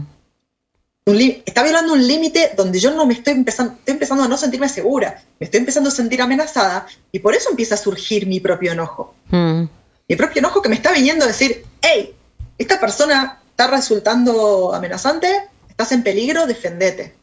está 1.45 1.63
violando 1.63 1.93
un 1.93 2.05
límite 2.07 2.51
donde 2.57 2.79
yo 2.79 2.91
no 2.91 3.05
me 3.05 3.13
estoy 3.13 3.33
empezando, 3.33 3.73
estoy 3.73 3.93
empezando 3.93 4.23
a 4.23 4.27
no 4.27 4.37
sentirme 4.37 4.67
segura, 4.69 5.21
me 5.39 5.45
estoy 5.45 5.59
empezando 5.59 5.89
a 5.89 5.93
sentir 5.93 6.21
amenazada 6.21 6.85
y 7.11 7.19
por 7.19 7.35
eso 7.35 7.49
empieza 7.49 7.75
a 7.75 7.77
surgir 7.77 8.27
mi 8.27 8.39
propio 8.39 8.71
enojo. 8.71 9.15
mm. 9.29 9.63
Mi 10.07 10.15
propio 10.15 10.39
enojo 10.39 10.61
que 10.61 10.69
me 10.69 10.75
está 10.75 10.91
viniendo 10.91 11.23
a 11.25 11.27
decir, 11.27 11.63
hey, 11.81 12.15
esta 12.57 12.79
persona 12.79 13.39
está 13.51 13.67
resultando 13.67 14.73
amenazante, 14.73 15.27
estás 15.69 15.91
en 15.91 16.01
peligro, 16.03 16.47
defendete. 16.47 17.15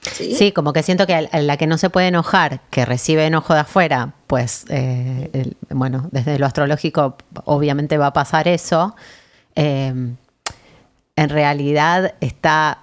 ¿Sí? 0.00 0.34
Sí, 0.34 0.52
como 0.52 0.72
que 0.72 0.82
siento 0.82 1.06
que 1.06 1.28
la 1.32 1.56
que 1.56 1.66
no 1.66 1.76
se 1.78 1.90
puede 1.90 2.08
enojar, 2.08 2.60
que 2.70 2.84
recibe 2.84 3.26
enojo 3.26 3.54
de 3.54 3.60
afuera, 3.60 4.14
pues, 4.26 4.64
eh, 4.68 5.28
el- 5.32 5.56
bueno, 5.70 6.08
desde 6.12 6.38
lo 6.38 6.46
astrológico 6.46 7.16
obviamente 7.44 7.98
va 7.98 8.08
a 8.08 8.12
pasar 8.12 8.46
eso. 8.48 8.94
Eh, 9.56 9.92
en 11.22 11.28
realidad 11.30 12.14
está 12.20 12.78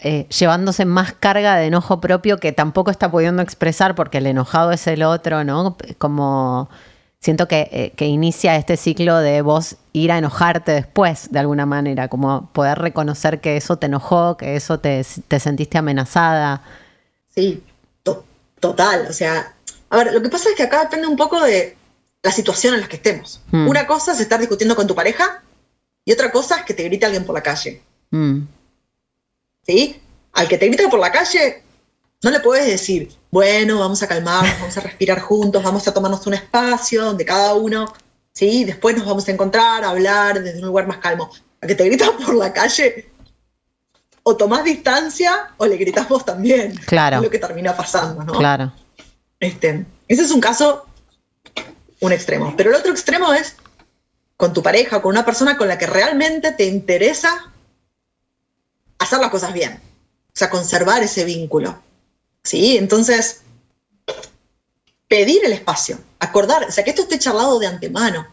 eh, 0.00 0.26
llevándose 0.28 0.84
más 0.84 1.14
carga 1.14 1.56
de 1.56 1.66
enojo 1.66 2.00
propio 2.00 2.36
que 2.38 2.52
tampoco 2.52 2.90
está 2.90 3.10
pudiendo 3.10 3.40
expresar 3.42 3.94
porque 3.94 4.18
el 4.18 4.26
enojado 4.26 4.70
es 4.72 4.86
el 4.86 5.02
otro, 5.02 5.44
¿no? 5.44 5.76
Como 5.96 6.68
siento 7.20 7.48
que, 7.48 7.68
eh, 7.72 7.92
que 7.96 8.06
inicia 8.06 8.56
este 8.56 8.76
ciclo 8.76 9.16
de 9.18 9.40
vos 9.42 9.76
ir 9.94 10.12
a 10.12 10.18
enojarte 10.18 10.72
después, 10.72 11.32
de 11.32 11.38
alguna 11.38 11.64
manera, 11.64 12.08
como 12.08 12.50
poder 12.52 12.78
reconocer 12.78 13.40
que 13.40 13.56
eso 13.56 13.76
te 13.76 13.86
enojó, 13.86 14.36
que 14.36 14.56
eso 14.56 14.78
te, 14.80 15.06
te 15.28 15.40
sentiste 15.40 15.78
amenazada. 15.78 16.62
Sí, 17.34 17.62
to- 18.02 18.24
total. 18.60 19.06
O 19.08 19.12
sea, 19.14 19.54
a 19.88 19.96
ver, 19.96 20.12
lo 20.12 20.20
que 20.20 20.28
pasa 20.28 20.50
es 20.50 20.54
que 20.56 20.64
acá 20.64 20.82
depende 20.82 21.06
un 21.06 21.16
poco 21.16 21.40
de 21.40 21.76
la 22.22 22.30
situación 22.30 22.74
en 22.74 22.80
la 22.82 22.88
que 22.88 22.96
estemos. 22.96 23.40
Hmm. 23.50 23.68
Una 23.68 23.86
cosa 23.86 24.12
es 24.12 24.20
estar 24.20 24.38
discutiendo 24.38 24.76
con 24.76 24.86
tu 24.86 24.94
pareja 24.94 25.42
y 26.04 26.12
otra 26.12 26.30
cosa 26.30 26.58
es 26.58 26.64
que 26.64 26.74
te 26.74 26.84
grite 26.84 27.06
alguien 27.06 27.24
por 27.24 27.34
la 27.34 27.42
calle. 27.42 27.82
Mm, 28.10 28.40
¿Sí? 29.66 30.00
Al 30.32 30.48
que 30.48 30.58
te 30.58 30.66
grita 30.66 30.88
por 30.90 31.00
la 31.00 31.12
calle, 31.12 31.62
no 32.22 32.30
le 32.30 32.40
puedes 32.40 32.66
decir, 32.66 33.10
bueno, 33.30 33.78
vamos 33.78 34.02
a 34.02 34.08
calmarnos, 34.08 34.58
vamos 34.60 34.76
a 34.76 34.80
respirar 34.80 35.20
juntos, 35.20 35.62
vamos 35.62 35.86
a 35.86 35.94
tomarnos 35.94 36.26
un 36.26 36.34
espacio 36.34 37.04
donde 37.04 37.24
cada 37.24 37.54
uno, 37.54 37.92
¿sí? 38.32 38.64
Después 38.64 38.96
nos 38.96 39.06
vamos 39.06 39.28
a 39.28 39.32
encontrar, 39.32 39.84
a 39.84 39.90
hablar 39.90 40.42
desde 40.42 40.58
un 40.60 40.66
lugar 40.66 40.86
más 40.86 40.98
calmo. 40.98 41.30
Al 41.60 41.68
que 41.68 41.74
te 41.74 41.84
grita 41.84 42.10
por 42.26 42.34
la 42.34 42.52
calle, 42.52 43.12
o 44.24 44.36
tomás 44.36 44.64
distancia 44.64 45.50
o 45.56 45.66
le 45.66 45.76
gritas 45.76 46.08
vos 46.08 46.24
también. 46.24 46.76
Claro. 46.86 47.16
Es 47.16 47.22
lo 47.22 47.30
que 47.30 47.38
termina 47.38 47.76
pasando, 47.76 48.24
¿no? 48.24 48.32
Claro. 48.32 48.72
Este, 49.40 49.84
ese 50.06 50.22
es 50.22 50.30
un 50.30 50.40
caso, 50.40 50.86
un 52.00 52.12
extremo. 52.12 52.54
Pero 52.56 52.70
el 52.70 52.76
otro 52.76 52.92
extremo 52.92 53.32
es 53.32 53.56
con 54.42 54.52
tu 54.52 54.60
pareja 54.60 54.96
o 54.96 55.02
con 55.02 55.10
una 55.10 55.24
persona 55.24 55.56
con 55.56 55.68
la 55.68 55.78
que 55.78 55.86
realmente 55.86 56.50
te 56.50 56.64
interesa 56.64 57.52
hacer 58.98 59.20
las 59.20 59.30
cosas 59.30 59.52
bien. 59.52 59.80
O 59.80 60.36
sea, 60.36 60.50
conservar 60.50 61.00
ese 61.00 61.24
vínculo. 61.24 61.80
¿Sí? 62.42 62.76
Entonces, 62.76 63.42
pedir 65.06 65.44
el 65.44 65.52
espacio, 65.52 65.96
acordar, 66.18 66.64
o 66.64 66.72
sea, 66.72 66.82
que 66.82 66.90
esto 66.90 67.02
esté 67.02 67.20
charlado 67.20 67.60
de 67.60 67.68
antemano. 67.68 68.26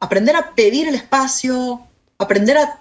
Aprender 0.00 0.36
a 0.36 0.54
pedir 0.54 0.88
el 0.88 0.94
espacio, 0.94 1.86
aprender 2.16 2.56
a 2.56 2.80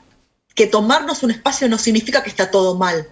que 0.55 0.67
tomarnos 0.67 1.23
un 1.23 1.31
espacio 1.31 1.67
no 1.67 1.77
significa 1.77 2.23
que 2.23 2.29
está 2.29 2.49
todo 2.49 2.77
mal. 2.77 3.05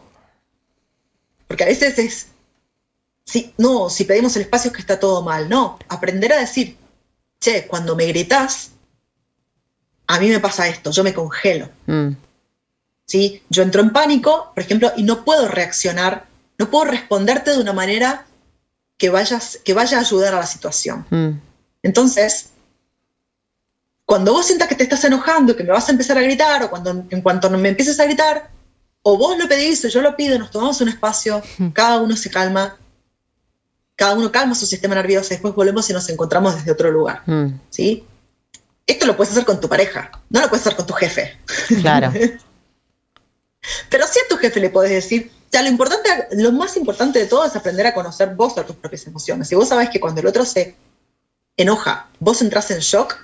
Porque 1.50 1.66
a 1.66 1.68
veces 1.68 2.00
es, 2.00 2.28
Sí, 3.26 3.54
no, 3.58 3.90
si 3.90 4.06
pedimos 4.06 4.38
el 4.38 4.44
espacio 4.44 4.70
es 4.70 4.76
que 4.78 4.82
está 4.82 5.02
todo 5.02 5.22
mal. 5.22 5.50
No, 5.50 5.78
aprender 5.90 6.32
a 6.32 6.40
decir, 6.40 6.78
che, 7.42 7.68
cuando 7.68 7.98
me 7.98 8.06
gritas, 8.06 8.72
a 10.16 10.20
mí 10.20 10.30
me 10.30 10.40
pasa 10.40 10.68
esto, 10.68 10.92
yo 10.92 11.04
me 11.04 11.14
congelo. 11.14 11.70
Mm, 11.88 12.10
¿sí? 13.06 13.42
Yo 13.50 13.64
entro 13.64 13.82
en 13.82 13.92
pánico, 13.92 14.52
por 14.54 14.64
ejemplo, 14.64 14.92
y 14.98 15.04
no 15.04 15.24
puedo 15.24 15.48
reaccionar, 15.48 16.26
no 16.58 16.70
puedo 16.70 16.86
responderte 16.86 17.52
de 17.52 17.60
una 17.60 17.74
manera 17.74 18.26
que, 18.98 19.10
vayas, 19.10 19.60
que 19.64 19.74
vaya 19.74 19.98
a 19.98 20.02
ayudar 20.02 20.34
a 20.36 20.40
la 20.40 20.46
situación. 20.46 21.06
mm, 21.10 21.30
Entonces, 21.84 22.50
cuando 24.06 24.34
vos 24.34 24.46
sientas 24.46 24.68
que 24.68 24.76
te 24.76 24.84
estás 24.84 25.04
enojando, 25.06 25.56
que 25.56 25.64
me 25.64 25.72
vas 25.72 25.88
a 25.88 25.92
empezar 25.94 26.18
a 26.18 26.22
gritar, 26.22 26.64
o 26.64 26.70
cuando 26.70 27.06
en 27.10 27.22
cuanto 27.22 27.50
me 27.50 27.70
empieces 27.70 28.00
a 28.00 28.06
gritar, 28.06 28.50
o 29.04 29.18
vos 29.18 29.38
lo 29.38 29.48
pedís 29.48 29.84
o 29.86 29.88
yo 29.88 30.02
lo 30.02 30.16
pido, 30.16 30.38
nos 30.38 30.52
tomamos 30.52 30.82
un 30.82 30.90
espacio, 30.90 31.42
cada 31.74 32.02
uno 32.02 32.16
se 32.18 32.30
calma, 32.30 32.78
cada 33.96 34.16
uno 34.16 34.32
calma 34.32 34.56
su 34.56 34.66
sistema 34.66 34.96
nervioso 34.96 35.28
y 35.28 35.36
después 35.36 35.56
volvemos 35.56 35.90
y 35.90 35.94
nos 35.94 36.10
encontramos 36.10 36.56
desde 36.56 36.72
otro 36.72 36.92
lugar. 36.92 37.24
mm, 37.26 37.60
¿sí? 37.70 38.04
Esto 38.88 39.06
lo 39.06 39.16
puedes 39.16 39.32
hacer 39.32 39.46
con 39.46 39.60
tu 39.62 39.70
pareja, 39.70 40.12
no 40.30 40.42
lo 40.42 40.50
puedes 40.50 40.66
hacer 40.66 40.76
con 40.76 40.86
tu 40.86 40.94
jefe. 40.94 41.38
claro. 41.82 42.12
Pero 43.90 44.06
sí 44.08 44.20
a 44.26 44.28
tu 44.28 44.38
jefe 44.38 44.60
le 44.60 44.70
podés 44.70 44.92
decir, 44.92 45.32
ya 45.52 45.62
lo 45.62 45.70
importante, 45.70 46.10
lo 46.34 46.52
más 46.52 46.76
importante 46.78 47.20
de 47.20 47.28
todo 47.28 47.46
es 47.46 47.56
aprender 47.56 47.86
a 47.86 47.94
conocer 47.94 48.34
vos 48.36 48.58
a 48.58 48.66
tus 48.66 48.76
propias 48.76 49.06
emociones. 49.06 49.48
Si 49.48 49.56
vos 49.56 49.68
sabés 49.70 49.90
que 49.90 50.00
cuando 50.00 50.22
el 50.22 50.28
otro 50.28 50.46
se 50.46 50.76
enoja, 51.58 52.08
vos 52.20 52.42
entras 52.42 52.72
en 52.72 52.80
shock, 52.80 53.18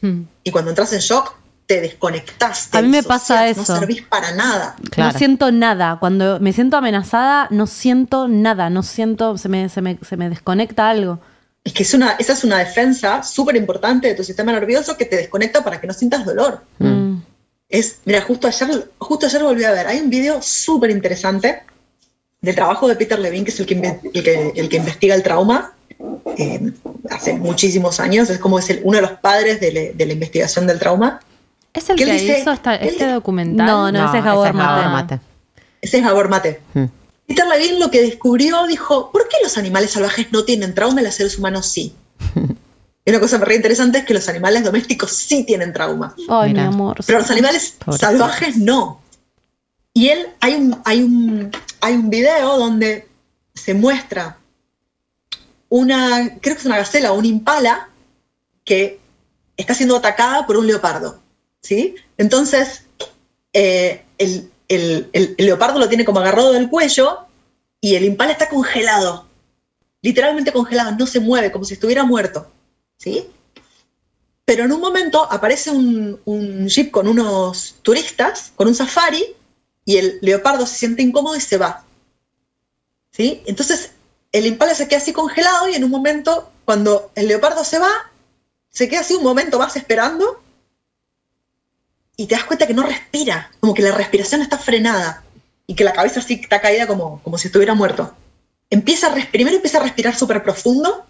Hmm. 0.00 0.24
y 0.42 0.50
cuando 0.50 0.70
entras 0.70 0.92
en 0.92 0.98
shock, 0.98 1.34
te 1.66 1.80
desconectás. 1.80 2.68
te 2.68 2.76
A 2.78 2.82
mí 2.82 2.88
me 2.88 3.02
pasa 3.02 3.48
eso. 3.48 3.72
No 3.72 3.78
servís 3.80 4.02
para 4.02 4.32
nada. 4.32 4.76
Claro. 4.90 5.12
No 5.12 5.18
siento 5.18 5.50
nada. 5.50 5.96
Cuando 5.98 6.38
me 6.40 6.52
siento 6.52 6.76
amenazada, 6.76 7.46
no 7.50 7.66
siento 7.66 8.28
nada. 8.28 8.68
No 8.68 8.82
siento, 8.82 9.38
se 9.38 9.48
me, 9.48 9.68
se 9.70 9.80
me, 9.80 9.98
se 10.06 10.16
me 10.18 10.28
desconecta 10.28 10.90
algo. 10.90 11.20
Es 11.64 11.72
que 11.72 11.82
es 11.82 11.94
una, 11.94 12.12
esa 12.18 12.34
es 12.34 12.44
una 12.44 12.58
defensa 12.58 13.22
súper 13.22 13.56
importante 13.56 14.08
de 14.08 14.14
tu 14.14 14.22
sistema 14.22 14.52
nervioso 14.52 14.96
que 14.98 15.06
te 15.06 15.16
desconecta 15.16 15.64
para 15.64 15.80
que 15.80 15.86
no 15.86 15.94
sientas 15.94 16.24
dolor. 16.26 16.60
Mm. 16.78 17.14
Es, 17.70 18.00
mira, 18.04 18.20
justo 18.20 18.46
ayer, 18.46 18.90
justo 18.98 19.26
ayer 19.26 19.42
volví 19.42 19.64
a 19.64 19.72
ver, 19.72 19.86
hay 19.86 19.98
un 20.00 20.10
video 20.10 20.42
súper 20.42 20.90
interesante 20.90 21.62
del 22.42 22.54
trabajo 22.54 22.86
de 22.86 22.96
Peter 22.96 23.18
Levine, 23.18 23.44
que 23.46 23.50
es 23.50 23.58
el 23.60 23.66
que, 23.66 23.98
el 24.12 24.22
que, 24.22 24.52
el 24.54 24.68
que 24.68 24.76
investiga 24.76 25.14
el 25.14 25.22
trauma, 25.22 25.72
eh, 26.36 26.70
hace 27.10 27.32
muchísimos 27.32 27.98
años, 27.98 28.28
es 28.28 28.38
como 28.38 28.58
es 28.58 28.68
el- 28.68 28.80
uno 28.84 28.96
de 28.96 29.02
los 29.02 29.12
padres 29.12 29.58
de, 29.60 29.72
la- 29.72 29.92
de 29.96 30.06
la 30.06 30.12
investigación 30.12 30.66
del 30.66 30.78
trauma. 30.78 31.20
¿Es 31.72 31.88
el 31.88 31.96
¿Qué 31.96 32.04
que 32.04 32.12
dice? 32.12 32.40
hizo 32.40 32.52
esta- 32.52 32.78
¿Qué 32.78 32.88
este 32.88 33.06
documental? 33.08 33.66
No, 33.66 33.90
no, 33.90 34.06
ese 34.08 34.18
es 34.18 34.24
Gabor 34.24 34.52
Mate. 34.52 34.88
Mate. 34.90 35.20
Ese 35.80 35.98
es 35.98 36.04
Gabor 36.04 36.28
Mate. 36.28 36.60
Mm. 36.74 36.84
Peter 37.26 37.46
Levine 37.46 37.78
lo 37.78 37.90
que 37.90 38.02
descubrió 38.02 38.66
dijo, 38.66 39.10
¿por 39.10 39.28
qué 39.28 39.36
los 39.42 39.56
animales 39.56 39.92
salvajes 39.92 40.32
no 40.32 40.44
tienen 40.44 40.74
trauma 40.74 41.00
y 41.00 41.04
los 41.04 41.14
seres 41.14 41.38
humanos 41.38 41.66
sí? 41.66 41.94
Y 43.04 43.10
una 43.10 43.20
cosa 43.20 43.38
re 43.38 43.56
interesante 43.56 43.98
es 43.98 44.04
que 44.04 44.14
los 44.14 44.28
animales 44.28 44.64
domésticos 44.64 45.12
sí 45.12 45.44
tienen 45.44 45.72
trauma. 45.72 46.14
Ay, 46.28 46.50
Mira. 46.50 46.68
mi 46.68 46.74
amor. 46.74 46.98
Pero 47.06 47.20
los 47.20 47.30
animales 47.30 47.76
salvajes 47.98 48.56
no. 48.56 49.00
Y 49.94 50.08
él, 50.08 50.26
hay 50.40 50.54
un, 50.54 50.80
hay, 50.84 51.02
un, 51.02 51.50
hay 51.80 51.94
un 51.94 52.10
video 52.10 52.58
donde 52.58 53.08
se 53.54 53.74
muestra 53.74 54.38
una, 55.68 56.38
creo 56.40 56.54
que 56.54 56.60
es 56.60 56.66
una 56.66 56.78
gacela 56.78 57.12
o 57.12 57.18
un 57.18 57.24
impala 57.24 57.88
que 58.64 59.00
está 59.56 59.74
siendo 59.74 59.96
atacada 59.96 60.46
por 60.46 60.56
un 60.56 60.66
leopardo. 60.66 61.20
¿sí? 61.62 61.94
Entonces, 62.18 62.84
eh, 63.52 64.04
el, 64.18 64.50
el- 64.68 65.10
leopardo 65.38 65.78
lo 65.78 65.88
tiene 65.88 66.04
como 66.04 66.20
agarrado 66.20 66.52
del 66.52 66.68
cuello 66.68 67.26
y 67.80 67.94
el 67.96 68.04
impala 68.04 68.32
está 68.32 68.48
congelado. 68.48 69.26
Literalmente 70.02 70.52
congelado, 70.52 70.92
no 70.92 71.06
se 71.06 71.20
mueve, 71.20 71.50
como 71.52 71.64
si 71.64 71.74
estuviera 71.74 72.04
muerto. 72.04 72.50
¿sí? 72.98 73.26
Pero 74.44 74.64
en 74.64 74.72
un 74.72 74.80
momento 74.80 75.26
aparece 75.30 75.70
un, 75.70 76.20
un 76.24 76.68
jeep 76.68 76.90
con 76.90 77.08
unos 77.08 77.76
turistas, 77.82 78.52
con 78.54 78.68
un 78.68 78.74
safari, 78.74 79.24
y 79.84 79.96
el 79.96 80.18
leopardo 80.22 80.66
se 80.66 80.76
siente 80.76 81.02
incómodo 81.02 81.36
y 81.36 81.40
se 81.40 81.56
va. 81.56 81.84
¿Sí? 83.10 83.42
Entonces, 83.46 83.92
el 84.32 84.46
impala 84.46 84.74
se 84.74 84.88
queda 84.88 84.98
así 84.98 85.12
congelado 85.12 85.68
y 85.68 85.74
en 85.74 85.84
un 85.84 85.90
momento, 85.90 86.50
cuando 86.64 87.10
el 87.14 87.28
leopardo 87.28 87.64
se 87.64 87.78
va, 87.78 88.10
se 88.70 88.88
queda 88.88 89.00
así 89.00 89.14
un 89.14 89.22
momento 89.22 89.58
más 89.58 89.76
esperando 89.76 90.40
y 92.16 92.26
te 92.26 92.34
das 92.34 92.44
cuenta 92.44 92.66
que 92.66 92.74
no 92.74 92.82
respira, 92.82 93.50
como 93.60 93.74
que 93.74 93.82
la 93.82 93.92
respiración 93.92 94.42
está 94.42 94.58
frenada 94.58 95.22
y 95.66 95.74
que 95.74 95.84
la 95.84 95.92
cabeza 95.92 96.20
así 96.20 96.34
está 96.34 96.60
caída 96.60 96.86
como, 96.86 97.22
como 97.22 97.38
si 97.38 97.48
estuviera 97.48 97.74
muerto. 97.74 98.14
Empieza 98.70 99.08
a 99.08 99.14
primero 99.30 99.56
empieza 99.56 99.78
a 99.78 99.82
respirar 99.82 100.14
súper 100.14 100.42
profundo, 100.42 101.06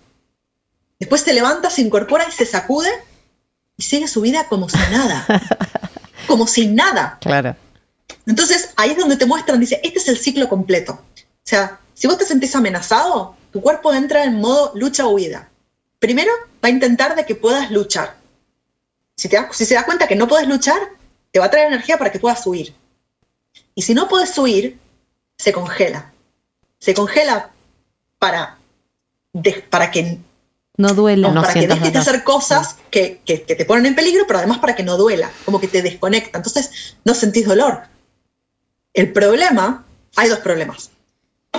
después 0.98 1.22
se 1.22 1.32
levanta, 1.32 1.70
se 1.70 1.82
incorpora 1.82 2.26
y 2.28 2.32
se 2.32 2.46
sacude 2.46 2.90
y 3.76 3.82
sigue 3.82 4.08
su 4.08 4.20
vida 4.20 4.46
como 4.48 4.68
si 4.68 4.78
nada, 4.90 5.26
como 6.26 6.46
sin 6.46 6.74
nada. 6.74 7.18
Claro. 7.20 7.56
Entonces 8.26 8.70
ahí 8.76 8.90
es 8.90 8.98
donde 8.98 9.16
te 9.16 9.26
muestran, 9.26 9.60
dice, 9.60 9.80
este 9.82 9.98
es 9.98 10.08
el 10.08 10.18
ciclo 10.18 10.48
completo. 10.48 10.92
O 10.92 11.46
sea, 11.46 11.80
si 11.92 12.06
vos 12.06 12.18
te 12.18 12.24
sentís 12.24 12.54
amenazado, 12.56 13.36
tu 13.52 13.60
cuerpo 13.60 13.92
entra 13.92 14.24
en 14.24 14.40
modo 14.40 14.72
lucha 14.74 15.06
o 15.06 15.10
huida. 15.10 15.48
Primero 15.98 16.32
va 16.62 16.68
a 16.68 16.70
intentar 16.70 17.14
de 17.14 17.24
que 17.24 17.34
puedas 17.34 17.70
luchar. 17.70 18.16
Si, 19.16 19.28
te 19.28 19.36
das- 19.36 19.56
si 19.56 19.64
se 19.64 19.74
da 19.74 19.84
cuenta 19.84 20.08
que 20.08 20.16
no 20.16 20.26
puedes 20.28 20.48
luchar, 20.48 20.78
te 21.30 21.38
va 21.38 21.46
a 21.46 21.50
traer 21.50 21.68
energía 21.68 21.98
para 21.98 22.10
que 22.10 22.18
puedas 22.18 22.46
huir. 22.46 22.74
Y 23.74 23.82
si 23.82 23.94
no 23.94 24.08
puedes 24.08 24.36
huir, 24.38 24.78
se 25.38 25.52
congela. 25.52 26.12
Se 26.78 26.94
congela 26.94 27.50
para, 28.18 28.58
de- 29.32 29.64
para 29.70 29.90
que 29.90 30.18
No 30.76 30.92
duele. 30.92 31.28
No 31.28 31.40
para 31.42 31.52
que 31.54 31.60
dejes 31.68 31.92
de 31.92 31.98
hacer 32.00 32.24
cosas 32.24 32.76
que, 32.90 33.20
que- 33.24 33.42
que 33.42 33.54
te 33.54 33.64
ponen 33.64 33.86
en 33.86 33.94
peligro, 33.94 34.24
pero 34.26 34.40
además 34.40 34.58
para 34.58 34.74
que 34.74 34.82
no 34.82 34.96
duela, 34.96 35.30
como 35.44 35.60
que 35.60 35.68
te 35.68 35.82
desconecta. 35.82 36.38
Entonces 36.38 36.96
no 37.04 37.14
sentís 37.14 37.46
dolor. 37.46 37.82
El 38.92 39.12
problema, 39.12 39.84
hay 40.16 40.28
dos 40.28 40.40
problemas. 40.40 40.90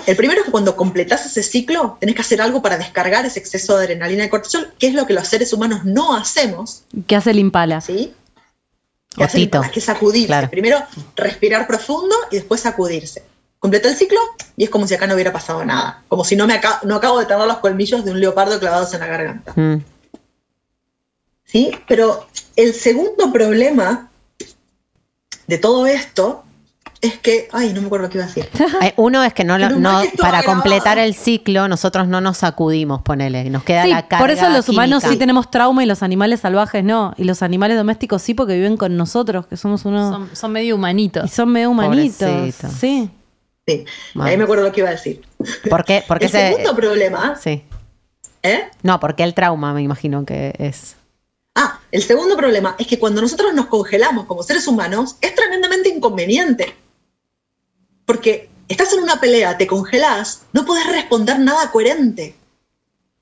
El 0.06 0.16
primero 0.16 0.42
es 0.42 0.46
que 0.46 0.52
cuando 0.52 0.76
completás 0.76 1.26
ese 1.26 1.44
ciclo, 1.44 1.98
tenés 2.00 2.16
que 2.16 2.22
hacer 2.22 2.42
algo 2.42 2.62
para 2.62 2.78
descargar 2.78 3.26
ese 3.26 3.40
exceso 3.40 3.78
de 3.78 3.86
adrenalina 3.86 4.26
y 4.26 4.30
cortisol, 4.30 4.74
que 4.78 4.88
es 4.88 4.94
lo 4.94 5.06
que 5.06 5.14
los 5.14 5.28
seres 5.28 5.52
humanos 5.54 5.86
no 5.86 6.16
hacemos, 6.16 6.84
¿Qué 7.08 7.16
hace 7.16 7.32
el 7.32 7.40
impala? 7.40 7.82
¿sí? 7.82 8.14
O 9.18 9.28
Tito. 9.28 9.60
para 9.60 9.72
que 9.72 9.82
sacudirse. 9.82 10.28
Claro. 10.28 10.50
Primero 10.50 10.84
respirar 11.16 11.68
profundo 11.68 12.16
y 12.32 12.36
después 12.36 12.62
sacudirse. 12.62 13.24
Completó 13.60 13.88
el 13.88 13.96
ciclo 13.96 14.20
y 14.58 14.66
es 14.66 14.70
como 14.70 14.88
si 14.88 14.94
acá 14.94 15.08
no 15.08 15.16
hubiera 15.16 15.32
pasado 15.34 15.64
nada. 15.66 16.04
Como 16.08 16.24
si 16.24 16.36
no, 16.36 16.46
me 16.46 16.60
no 16.84 16.96
acabo 16.96 17.20
de 17.20 17.26
tener 17.26 17.48
los 17.48 17.58
colmillos 17.58 18.04
de 18.06 18.12
un 18.12 18.20
leopardo 18.20 18.60
clavados 18.60 18.94
en 18.94 19.00
la 19.00 19.08
garganta. 19.08 19.54
Mm. 19.56 19.84
¿sí? 21.46 21.72
Pero 21.88 22.28
el 22.56 22.74
segundo 22.74 23.32
problema 23.32 24.12
de 25.48 25.58
todo 25.58 25.86
esto 25.88 26.45
es 27.06 27.18
que, 27.20 27.48
ay, 27.52 27.74
no 27.74 27.82
me 27.82 27.88
acuerdo 27.88 28.10
qué 28.10 28.18
iba 28.18 28.26
a 28.26 28.28
decir. 28.28 28.48
Eh, 28.82 28.94
Uno 28.98 29.24
es 29.24 29.34
que 29.34 29.44
no, 29.44 29.58
lo- 29.58 29.68
para 30.18 30.40
grabado. 30.42 30.44
completar 30.46 30.98
el 30.98 31.14
ciclo 31.16 31.68
nosotros 31.68 32.08
no 32.08 32.22
nos 32.22 32.38
sacudimos, 32.38 33.02
ponele, 33.02 33.50
nos 33.50 33.64
queda 33.64 33.84
Sí, 33.84 33.90
la 33.90 34.08
carga 34.08 34.20
por 34.24 34.32
eso 34.32 34.50
los 34.50 34.68
humanos 34.70 35.04
sí 35.08 35.18
tenemos 35.18 35.50
trauma 35.50 35.84
y 35.84 35.88
los 35.88 36.04
animales 36.04 36.42
salvajes 36.42 36.84
no. 36.84 37.14
Y 37.18 37.24
los 37.24 37.42
animales 37.42 37.78
domésticos 37.78 38.22
sí 38.22 38.34
porque 38.34 38.54
viven 38.56 38.78
con 38.78 38.96
nosotros, 38.98 39.48
que 39.48 39.58
somos 39.58 39.86
unos... 39.86 40.12
Son, 40.14 40.30
son 40.36 40.52
medio 40.52 40.76
humanitos. 40.76 41.26
y 41.26 41.28
son 41.34 41.50
medio 41.52 41.72
humanitos. 41.72 42.30
Pobrecitos. 42.30 42.72
Sí. 42.74 43.10
Sí, 43.68 43.84
Vamos. 44.14 44.30
ahí 44.30 44.38
me 44.38 44.44
acuerdo 44.44 44.64
lo 44.66 44.72
que 44.72 44.82
iba 44.82 44.90
a 44.90 44.94
decir. 44.94 45.22
¿Por 45.70 45.84
qué? 45.86 46.04
Porque 46.08 46.26
el 46.28 46.32
se 46.32 46.48
segundo 46.50 46.76
problema, 46.76 47.36
sí. 47.36 47.64
¿eh? 48.44 48.70
No, 48.84 49.00
porque 49.00 49.24
el 49.24 49.34
trauma 49.34 49.74
me 49.74 49.82
imagino 49.82 50.24
que 50.24 50.54
es 50.60 50.96
Ah, 51.58 51.80
el 51.92 52.04
segundo 52.04 52.36
problema 52.36 52.76
es 52.78 52.86
que 52.86 53.00
cuando 53.00 53.22
nosotros 53.22 53.54
nos 53.54 53.68
congelamos 53.68 54.26
como 54.26 54.44
seres 54.44 54.68
humanos 54.68 55.16
es 55.22 55.34
tremendamente 55.34 55.88
inconveniente. 55.90 56.76
Porque 58.06 58.50
estás 58.68 58.94
en 58.94 59.00
una 59.04 59.20
pelea, 59.20 59.58
te 59.58 59.68
congelás, 59.68 60.42
no 60.54 60.66
podés 60.66 60.88
responder 60.88 61.40
nada 61.40 61.72
coherente. 61.72 62.36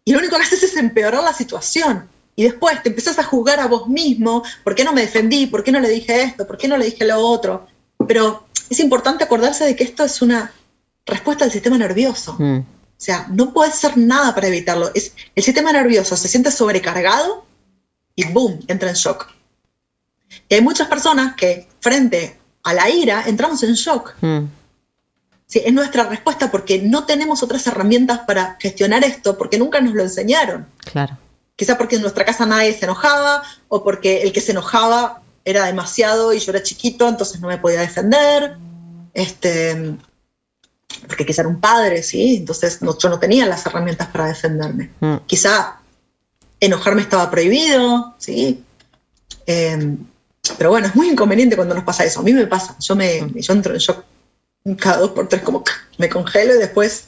Y 0.05 0.11
lo 0.11 0.19
único 0.19 0.35
que 0.35 0.43
haces 0.43 0.63
es 0.63 0.75
empeorar 0.77 1.23
la 1.23 1.33
situación. 1.33 2.07
Y 2.35 2.43
después 2.43 2.81
te 2.81 2.89
empezás 2.89 3.19
a 3.19 3.23
juzgar 3.23 3.59
a 3.59 3.67
vos 3.67 3.87
mismo, 3.87 4.43
¿por 4.63 4.73
qué 4.75 4.83
no 4.83 4.91
me 4.91 5.01
defendí? 5.01 5.45
¿Por 5.45 5.63
qué 5.63 5.71
no 5.71 5.79
le 5.79 5.89
dije 5.89 6.23
esto? 6.23 6.47
¿Por 6.47 6.57
qué 6.57 6.67
no 6.67 6.77
le 6.77 6.85
dije 6.85 7.05
lo 7.05 7.19
otro? 7.19 7.67
Pero 8.07 8.47
es 8.69 8.79
importante 8.79 9.23
acordarse 9.23 9.65
de 9.65 9.75
que 9.75 9.83
esto 9.83 10.03
es 10.03 10.21
una 10.21 10.51
respuesta 11.05 11.45
del 11.45 11.51
sistema 11.51 11.77
nervioso. 11.77 12.35
mm, 12.39 12.57
O 12.59 12.65
sea, 13.05 13.27
no 13.29 13.53
puedes 13.53 13.75
hacer 13.75 13.97
nada 13.97 14.33
para 14.33 14.47
evitarlo. 14.47 14.89
Es, 14.93 15.13
el 15.35 15.43
sistema 15.43 15.71
nervioso 15.71 16.15
se 16.17 16.27
siente 16.27 16.51
sobrecargado 16.51 17.45
y 18.15 18.25
boom, 18.25 18.59
entra 18.67 18.89
en 18.89 18.95
shock. 18.95 19.27
Y 20.49 20.55
hay 20.55 20.61
muchas 20.61 20.87
personas 20.87 21.35
que 21.35 21.67
frente 21.79 22.39
a 22.63 22.73
la 22.73 22.89
ira 22.89 23.23
entramos 23.27 23.61
en 23.63 23.73
shock. 23.73 24.15
mm, 24.21 24.39
Sí, 25.53 25.61
es 25.63 25.71
nuestra 25.71 26.05
respuesta 26.05 26.49
porque 26.49 26.81
no 26.81 27.05
tenemos 27.05 27.43
otras 27.43 27.67
herramientas 27.67 28.21
para 28.25 28.57
gestionar 28.59 29.03
esto 29.03 29.37
porque 29.37 29.59
nunca 29.59 29.79
nos 29.81 29.93
lo 29.93 30.01
enseñaron. 30.01 30.65
claro. 30.79 31.15
Quizá 31.55 31.77
porque 31.77 31.97
en 31.97 32.01
nuestra 32.01 32.25
casa 32.25 32.47
nadie 32.47 32.73
se 32.73 32.85
enojaba 32.85 33.43
o 33.67 33.83
porque 33.83 34.23
el 34.23 34.33
que 34.33 34.41
se 34.41 34.53
enojaba 34.53 35.21
era 35.45 35.65
demasiado 35.67 36.33
y 36.33 36.39
yo 36.39 36.51
era 36.51 36.63
chiquito, 36.63 37.07
entonces 37.07 37.39
no 37.39 37.47
me 37.49 37.59
podía 37.59 37.81
defender. 37.81 38.57
Este, 39.13 39.95
porque 41.07 41.23
quizá 41.27 41.43
era 41.43 41.49
un 41.49 41.59
padre, 41.61 42.01
¿sí? 42.01 42.37
Entonces 42.37 42.81
no- 42.81 42.97
yo 42.97 43.07
no 43.07 43.19
tenía 43.19 43.45
las 43.45 43.63
herramientas 43.67 44.07
para 44.07 44.25
defenderme. 44.25 44.89
Mm. 45.01 45.17
Quizá 45.27 45.77
enojarme 46.59 47.03
estaba 47.03 47.29
prohibido, 47.29 48.15
¿sí? 48.17 48.63
Eh, 49.45 49.97
pero 50.57 50.71
bueno, 50.71 50.87
es 50.87 50.95
muy 50.95 51.09
inconveniente 51.09 51.55
cuando 51.55 51.75
nos 51.75 51.83
pasa 51.83 52.03
eso. 52.03 52.21
A 52.21 52.23
mí 52.23 52.33
me 52.33 52.47
pasa, 52.47 52.75
yo, 52.79 52.95
me, 52.95 53.29
yo 53.35 53.53
entro 53.53 53.73
en 53.73 53.79
shock 53.79 54.03
cada 54.79 54.97
dos 54.97 55.11
por 55.11 55.27
tres, 55.27 55.41
como 55.41 55.63
me 55.97 56.09
congelo 56.09 56.55
y 56.55 56.57
después 56.59 57.07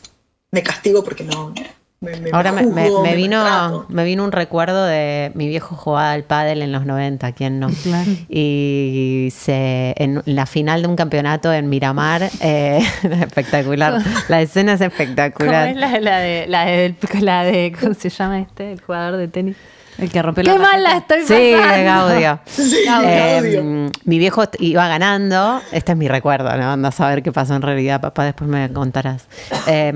me 0.51 0.62
castigo 0.64 1.03
porque 1.03 1.24
no... 1.24 1.53
me- 2.01 2.16
me- 2.20 2.30
Ahora 2.34 2.51
me, 2.51 2.64
me- 2.64 2.84
juzgo, 2.84 3.01
me 3.03 3.16
vino, 3.16 3.38
maltrato. 3.41 3.86
me 3.89 4.03
vino 4.03 4.24
un 4.26 4.32
recuerdo 4.32 4.86
de 4.86 5.32
mi 5.34 5.47
viejo 5.47 5.76
jugaba 5.76 6.12
al 6.12 6.24
pádel 6.24 6.62
en 6.62 6.72
los 6.72 6.86
90, 6.86 7.32
¿quién 7.32 7.60
no? 7.60 7.70
Claro. 7.84 8.12
Y 8.30 9.30
se, 9.36 9.95
en 9.97 10.22
la 10.26 10.45
final 10.45 10.82
de 10.84 10.88
un 10.88 10.95
campeonato 10.95 11.51
en 11.51 11.68
Miramar, 11.70 12.30
eh, 12.41 12.80
espectacular. 13.03 14.01
La 14.28 14.41
escena 14.41 14.74
es 14.74 14.80
¿Cómo 14.80 14.91
espectacular. 14.91 15.70
es 15.70 15.76
la, 15.78 15.99
la 15.99 16.20
de, 16.20 16.45
la, 16.47 16.66
de, 16.66 16.95
la 17.22 17.43
de. 17.43 17.76
¿Cómo 17.80 17.93
se 17.95 18.10
llama 18.10 18.39
este? 18.41 18.74
El 18.74 18.82
jugador 18.82 19.18
de 19.18 19.28
tenis. 19.28 19.56
El 19.98 20.12
que 20.12 20.22
rompe 20.22 20.41
¡Qué 20.43 20.54
la 20.54 20.60
mal 20.60 20.84
la 20.84 20.98
estoy 20.98 21.22
Sí, 21.26 21.54
pasando! 21.58 21.76
de 22.10 22.22
Gaudio. 22.22 22.39
Sí, 22.46 22.76
Eh, 23.04 23.34
Gaudio. 23.41 23.91
mi 24.04 24.20
viejo 24.20 24.43
iba 24.60 24.88
ganando, 24.88 25.62
este 25.72 25.93
es 25.93 25.98
mi 25.98 26.08
recuerdo, 26.08 26.56
¿no? 26.58 26.72
Anda 26.72 26.89
a 26.89 26.91
saber 26.91 27.24
qué 27.24 27.32
pasó 27.32 27.56
en 27.56 27.62
realidad, 27.62 28.02
papá, 28.02 28.26
después 28.26 28.50
me 28.50 28.72
contarás. 28.74 29.28
Eh, 29.68 29.93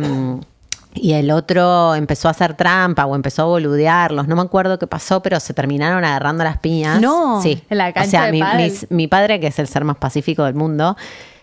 y 0.95 1.13
el 1.13 1.29
otro 1.31 1.93
empezó 1.95 2.27
a 2.29 2.31
hacer 2.31 2.55
trampa 2.55 3.05
o 3.05 3.15
empezó 3.15 3.43
a 3.43 3.45
boludearlos, 3.45 4.27
no 4.27 4.35
me 4.35 4.41
acuerdo 4.41 4.79
qué 4.79 4.87
pasó, 4.87 5.21
pero 5.21 5.39
se 5.39 5.53
terminaron 5.53 6.03
agarrando 6.03 6.43
las 6.43 6.57
piñas. 6.57 6.99
No, 6.99 7.41
sí. 7.43 7.61
en 7.69 7.77
la 7.77 7.93
cancha 7.93 8.07
o 8.07 8.11
sea, 8.11 8.25
de 8.25 8.31
mi, 8.31 8.39
pádel. 8.41 8.71
mis- 8.71 8.87
mi 8.89 9.07
padre, 9.07 9.39
que 9.39 9.47
es 9.47 9.59
el 9.59 9.67
ser 9.67 9.83
más 9.83 9.97
pacífico 9.97 10.43
del 10.45 10.55
mundo, 10.55 10.97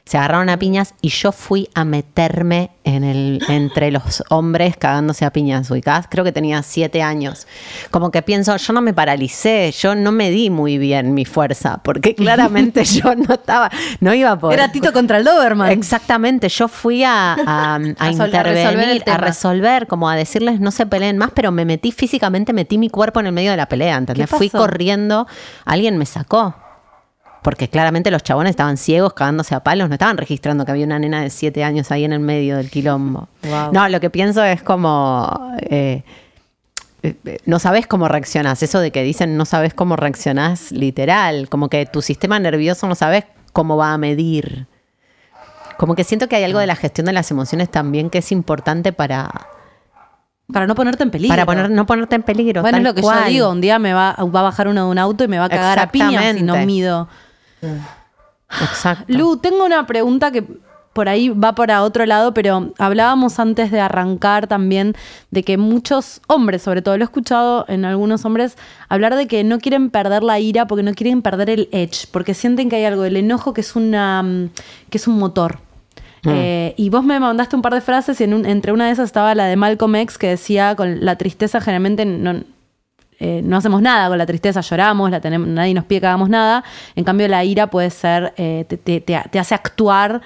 se 0.07 0.19
agarraron 0.19 0.49
a 0.51 0.57
piñas 0.57 0.95
y 1.03 1.09
yo 1.09 1.33
fui 1.33 1.69
a 1.75 1.85
meterme 1.85 2.71
en 2.85 3.03
el, 3.03 3.43
entre 3.49 3.91
los 3.91 4.23
hombres 4.31 4.77
cagándose 4.77 5.25
a 5.25 5.33
piñas, 5.33 5.69
ubicás. 5.69 6.07
Creo 6.09 6.23
que 6.25 6.31
tenía 6.31 6.63
siete 6.63 7.03
años. 7.03 7.49
Como 7.91 8.13
que 8.13 8.23
pienso, 8.23 8.57
yo 8.57 8.73
no 8.73 8.81
me 8.83 8.95
paralicé, 8.95 9.75
yo 9.77 9.97
no 9.97 10.13
me 10.13 10.31
di 10.31 10.49
muy 10.49 10.79
bien 10.79 11.13
mi 11.13 11.25
fuerza, 11.25 11.81
porque 11.83 12.15
claramente 12.17 12.85
yo 12.85 13.17
no 13.17 13.35
estaba, 13.35 13.69
no 13.99 14.15
iba 14.15 14.31
a 14.31 14.39
poder. 14.39 14.61
Era 14.61 14.71
Tito 14.71 14.93
contra 14.93 15.19
el 15.19 15.25
Doberman. 15.25 15.73
Exactamente, 15.73 16.49
yo 16.49 16.69
fui 16.69 17.03
a, 17.03 17.33
a- 17.35 17.75
a 17.75 17.77
A 17.99 18.13
sol- 18.13 18.33
a 18.33 18.43
resolver 18.45 18.89
el 18.89 18.97
intervenir, 18.99 19.03
a 19.11 19.19
resolver, 19.19 19.87
como 19.89 20.09
a 20.09 20.15
decirles 20.15 20.61
no 20.61 20.71
se 20.71 20.87
peleen 20.87 21.19
más, 21.19 21.31
pero 21.35 21.51
me 21.51 21.65
metí 21.65 21.91
físicamente, 21.91 22.53
metí 22.53 22.79
mi 22.79 22.91
cuerpo 22.91 23.19
en 23.19 23.27
el 23.27 23.33
medio 23.33 23.51
de 23.51 23.57
la 23.57 23.67
pelea, 23.69 23.97
¿entendés? 23.97 24.31
¿Qué 24.31 24.37
Fui 24.37 24.51
corriendo, 24.51 25.27
alguien 25.65 25.99
me 25.99 26.07
sacó. 26.07 26.55
Porque 27.47 27.69
claramente 27.69 28.11
los 28.11 28.25
chabones 28.25 28.51
estaban 28.51 28.77
ciegos, 28.77 29.13
cagándose 29.13 29.55
a 29.55 29.61
palos, 29.61 29.89
no 29.89 29.95
estaban 29.95 30.17
registrando 30.17 30.65
que 30.65 30.73
había 30.73 30.85
una 30.85 30.99
nena 30.99 31.23
de 31.23 31.31
siete 31.31 31.63
años 31.63 31.93
ahí 31.93 32.03
en 32.03 32.13
el 32.13 32.19
medio 32.19 32.57
del 32.57 32.71
quilombo. 32.71 33.29
Wow. 33.45 33.71
No, 33.73 33.89
lo 33.89 34.01
que 34.01 34.11
pienso 34.11 34.43
es 34.43 34.65
como... 34.65 35.55
eh, 35.61 36.03
eh, 37.05 37.39
no 37.45 37.61
sabes 37.61 37.87
cómo 37.87 38.09
reaccionás. 38.09 38.65
Eso 38.65 38.81
de 38.81 38.91
que 38.91 39.05
dicen 39.05 39.37
no 39.37 39.45
sabes 39.45 39.75
cómo 39.75 39.95
reaccionás, 39.95 40.73
literal. 40.73 41.49
Como 41.49 41.69
que 41.69 41.87
tu 41.87 42.03
sistema 42.03 42.41
nervioso 42.41 42.89
no 42.89 42.97
sabes 42.97 43.27
cómo 43.53 43.77
va 43.77 43.93
a 43.93 43.99
medir. 43.99 44.67
Como 45.77 45.95
que 45.95 46.03
siento 46.03 46.29
que 46.29 46.35
hay 46.35 46.43
algo 46.43 46.59
de 46.59 46.67
la 46.67 46.75
gestión 46.75 47.07
de 47.07 47.13
las 47.13 47.31
emociones 47.31 47.71
también 47.71 48.11
que 48.11 48.19
es 48.19 48.33
importante 48.33 48.93
para, 48.93 49.31
Para 50.53 50.67
no 50.67 50.75
ponerte 50.75 51.05
en 51.05 51.13
peligro. 51.13 51.33
para 51.33 51.47
poner, 51.47 51.71
no 51.71 51.87
ponerte 51.87 52.17
en 52.17 52.25
peligro. 52.25 52.63
Bueno, 52.63 52.79
es 52.79 52.83
lo 52.83 52.93
que 52.93 53.03
cual. 53.03 53.21
yo 53.27 53.29
digo. 53.29 53.51
Un 53.51 53.61
día 53.61 53.79
me 53.79 53.93
va, 53.93 54.17
va 54.19 54.41
a 54.41 54.43
bajar 54.43 54.67
uno 54.67 54.87
de 54.87 54.91
un 54.91 54.99
auto 54.99 55.23
y 55.23 55.29
me 55.29 55.39
va 55.39 55.45
a 55.45 55.49
cagar 55.49 55.79
a 55.79 55.93
piñas 55.93 56.35
si 56.35 56.43
no 56.43 56.57
mido. 56.67 57.09
Exacto. 58.63 59.05
Lu, 59.09 59.37
tengo 59.39 59.65
una 59.65 59.87
pregunta 59.87 60.31
que 60.31 60.45
por 60.93 61.11
ahí 61.11 61.29
va 61.29 61.55
para 61.55 61.83
otro 61.83 62.07
lado, 62.07 62.33
pero 62.33 62.73
hablábamos 62.79 63.39
antes 63.39 63.71
de 63.71 63.81
arrancar 63.81 64.47
también 64.47 64.95
de 65.31 65.43
que 65.43 65.59
muchos 65.59 66.23
hombres, 66.27 66.63
sobre 66.63 66.81
todo 66.81 66.97
lo 66.97 67.05
he 67.05 67.05
escuchado 67.05 67.67
en 67.69 67.85
algunos 67.85 68.25
hombres, 68.25 68.57
hablar 68.89 69.15
de 69.15 69.27
que 69.27 69.45
no 69.45 69.59
quieren 69.59 69.91
perder 69.91 70.23
la 70.23 70.39
ira 70.41 70.67
porque 70.67 70.83
no 70.83 70.95
quieren 70.95 71.21
perder 71.21 71.51
el 71.51 71.69
edge, 71.73 72.07
porque 72.11 72.33
sienten 72.33 72.71
que 72.71 72.77
hay 72.77 72.85
algo 72.87 73.03
del 73.03 73.17
enojo 73.19 73.53
que 73.53 73.61
es 73.61 73.77
una 73.77 74.23
mm, 74.23 74.49
que 74.89 74.97
es 74.99 75.07
un 75.07 75.19
motor. 75.19 75.59
Eh, 76.29 76.75
y 76.77 76.89
vos 76.89 77.05
me 77.05 77.21
mandaste 77.21 77.55
un 77.55 77.63
par 77.63 77.73
de 77.75 77.81
frases 77.81 78.21
y 78.21 78.25
en 78.25 78.35
un- 78.35 78.47
entre 78.47 78.73
una 78.73 78.87
de 78.87 78.93
esas 78.93 79.05
estaba 79.07 79.33
la 79.37 79.45
de 79.45 79.55
Malcolm 79.55 79.95
X 79.97 80.19
que 80.19 80.27
decía 80.29 80.75
con 80.75 81.05
la 81.05 81.15
tristeza 81.17 81.61
generalmente 81.61 82.05
no, 82.05 82.41
eh, 83.19 83.41
no 83.45 83.57
hacemos 83.57 83.81
nada 83.83 84.09
con 84.09 84.19
la 84.19 84.27
tristeza, 84.27 84.61
lloramos, 84.61 85.11
la 85.11 85.21
tenemos, 85.21 85.49
nadie 85.49 85.75
nos 85.75 85.85
pide 85.85 86.01
que 86.01 86.07
hagamos 86.07 86.29
nada. 86.29 86.65
En 86.95 87.05
cambio 87.05 87.29
la 87.29 87.45
ira 87.45 87.69
puede 87.69 87.91
ser, 87.91 88.35
eh, 88.37 88.65
te, 88.69 88.77
te- 88.77 89.01
te- 89.01 89.23
te 89.31 89.39
hace 89.39 89.55
actuar 89.55 90.21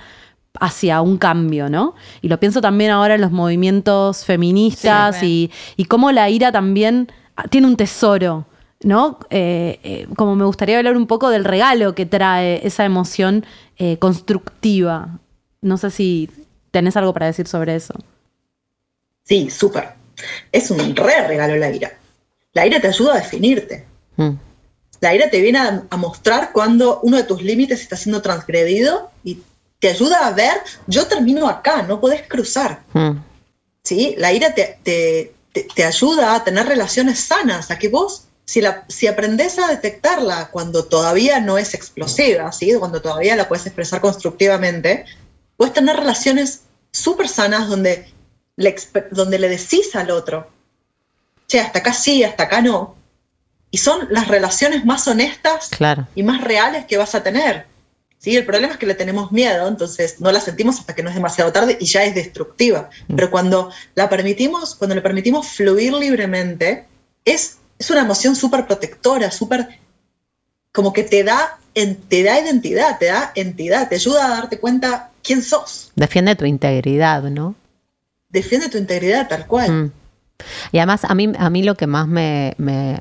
hacia 0.58 1.00
un 1.00 1.16
cambio, 1.16 1.68
¿no? 1.68 1.94
Y 2.22 2.28
lo 2.28 2.40
pienso 2.40 2.60
también 2.60 2.90
ahora 2.90 3.14
en 3.14 3.20
los 3.20 3.30
movimientos 3.30 4.24
feministas 4.24 5.16
Sí, 5.20 5.50
y, 5.76 5.82
y 5.82 5.84
cómo 5.84 6.10
la 6.10 6.28
ira 6.28 6.50
también 6.50 7.10
tiene 7.50 7.68
un 7.68 7.76
tesoro, 7.76 8.46
¿no? 8.82 9.20
Eh, 9.30 9.78
eh, 9.84 10.06
como 10.16 10.34
me 10.34 10.44
gustaría 10.44 10.76
hablar 10.78 10.96
un 10.96 11.06
poco 11.06 11.30
del 11.30 11.44
regalo 11.44 11.94
que 11.94 12.04
trae 12.06 12.66
esa 12.66 12.84
emoción 12.84 13.46
eh, 13.78 13.98
constructiva. 13.98 15.20
No 15.62 15.76
sé 15.76 15.90
si 15.90 16.28
tenés 16.72 16.96
algo 16.96 17.12
para 17.14 17.26
decir 17.26 17.46
sobre 17.46 17.76
eso. 17.76 17.94
Sí, 19.22 19.50
súper. 19.50 19.90
Es 20.50 20.70
un 20.70 20.96
re 20.96 21.26
regalo 21.28 21.56
la 21.56 21.70
ira. 21.70 21.92
La 22.52 22.66
ira 22.66 22.80
te 22.80 22.88
ayuda 22.88 23.14
a 23.14 23.18
definirte. 23.18 23.84
Mm. 24.16 24.30
La 25.00 25.14
ira 25.14 25.30
te 25.30 25.40
viene 25.40 25.58
a, 25.58 25.82
a 25.88 25.96
mostrar 25.96 26.52
cuando 26.52 27.00
uno 27.02 27.16
de 27.16 27.24
tus 27.24 27.42
límites 27.42 27.80
está 27.80 27.96
siendo 27.96 28.20
transgredido 28.22 29.10
y 29.24 29.38
te 29.78 29.88
ayuda 29.88 30.26
a 30.26 30.32
ver, 30.32 30.58
yo 30.86 31.06
termino 31.06 31.48
acá, 31.48 31.82
no 31.82 32.00
podés 32.00 32.22
cruzar. 32.28 32.82
Mm. 32.92 33.12
¿sí? 33.82 34.14
La 34.18 34.32
ira 34.32 34.54
te, 34.54 34.78
te- 34.82 35.32
te- 35.52 35.66
te 35.74 35.84
ayuda 35.84 36.34
a 36.34 36.44
tener 36.44 36.66
relaciones 36.66 37.18
sanas, 37.20 37.70
a 37.70 37.78
que 37.78 37.88
vos, 37.88 38.24
si, 38.44 38.60
la, 38.60 38.84
si 38.88 39.06
aprendés 39.06 39.58
a 39.58 39.68
detectarla 39.68 40.48
cuando 40.50 40.84
todavía 40.84 41.40
no 41.40 41.56
es 41.56 41.72
explosiva, 41.72 42.52
¿sí? 42.52 42.74
cuando 42.78 43.00
todavía 43.00 43.36
la 43.36 43.48
puedes 43.48 43.64
expresar 43.66 44.00
constructivamente, 44.00 45.06
puedes 45.56 45.72
tener 45.72 45.96
relaciones 45.96 46.62
súper 46.92 47.28
sanas 47.28 47.68
donde 47.68 48.06
le, 48.56 48.76
donde 49.12 49.38
le 49.38 49.48
decís 49.48 49.94
al 49.94 50.10
otro, 50.10 50.48
che, 51.50 51.60
hasta 51.60 51.80
acá 51.80 51.92
sí, 51.92 52.22
hasta 52.22 52.44
acá 52.44 52.62
no. 52.62 52.94
Y 53.72 53.78
son 53.78 54.06
las 54.10 54.28
relaciones 54.28 54.84
más 54.84 55.06
honestas 55.08 55.68
Claro. 55.70 56.06
y 56.14 56.22
más 56.22 56.42
reales 56.42 56.86
que 56.86 56.96
vas 56.96 57.14
a 57.14 57.22
tener. 57.22 57.66
¿sí? 58.18 58.36
El 58.36 58.46
problema 58.46 58.74
es 58.74 58.78
que 58.78 58.86
le 58.86 58.94
tenemos 58.94 59.32
miedo, 59.32 59.66
entonces 59.66 60.20
no 60.20 60.30
la 60.30 60.40
sentimos 60.40 60.78
hasta 60.78 60.94
que 60.94 61.02
no 61.02 61.08
es 61.08 61.14
demasiado 61.14 61.52
tarde 61.52 61.76
y 61.80 61.86
ya 61.86 62.04
es 62.04 62.14
destructiva. 62.14 62.88
Pero 63.08 63.30
cuando 63.30 63.70
la 63.94 64.08
permitimos, 64.08 64.74
cuando 64.76 64.94
le 64.94 65.02
permitimos 65.02 65.48
fluir 65.48 65.92
libremente, 65.92 66.86
es, 67.24 67.58
es 67.78 67.90
una 67.90 68.02
emoción 68.02 68.36
súper 68.36 68.66
protectora, 68.66 69.30
súper 69.30 69.80
como 70.72 70.92
que 70.92 71.02
te 71.02 71.24
da, 71.24 71.58
te 71.74 72.22
da 72.22 72.40
identidad, 72.40 72.98
te 72.98 73.06
da 73.06 73.32
entidad, 73.34 73.88
te 73.88 73.96
ayuda 73.96 74.26
a 74.26 74.30
darte 74.30 74.60
cuenta 74.60 75.10
quién 75.22 75.42
sos. 75.42 75.90
Defiende 75.96 76.36
tu 76.36 76.44
integridad, 76.44 77.24
¿no? 77.24 77.56
Defiende 78.28 78.68
tu 78.68 78.78
integridad 78.78 79.26
tal 79.28 79.46
cual. 79.48 79.70
Mm. 79.70 79.92
Y 80.72 80.78
además 80.78 81.04
a 81.04 81.14
mí, 81.14 81.30
a 81.38 81.50
mí 81.50 81.62
lo 81.62 81.74
que 81.76 81.86
más 81.86 82.06
me, 82.08 82.54
me- 82.58 83.00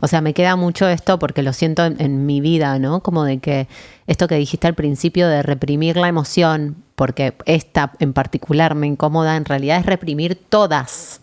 o 0.00 0.08
sea, 0.08 0.20
me 0.20 0.34
queda 0.34 0.56
mucho 0.56 0.88
esto 0.88 1.18
porque 1.18 1.42
lo 1.42 1.52
siento 1.52 1.84
en, 1.84 1.96
en 2.00 2.26
mi 2.26 2.40
vida, 2.40 2.78
¿no? 2.78 3.00
Como 3.00 3.24
de 3.24 3.38
que 3.38 3.68
esto 4.06 4.28
que 4.28 4.34
dijiste 4.36 4.66
al 4.66 4.74
principio 4.74 5.28
de 5.28 5.42
reprimir 5.42 5.96
la 5.96 6.08
emoción, 6.08 6.76
porque 6.94 7.34
esta 7.46 7.92
en 8.00 8.12
particular 8.12 8.74
me 8.74 8.86
incomoda, 8.86 9.36
en 9.36 9.44
realidad 9.46 9.78
es 9.78 9.86
reprimir 9.86 10.34
todas. 10.48 11.20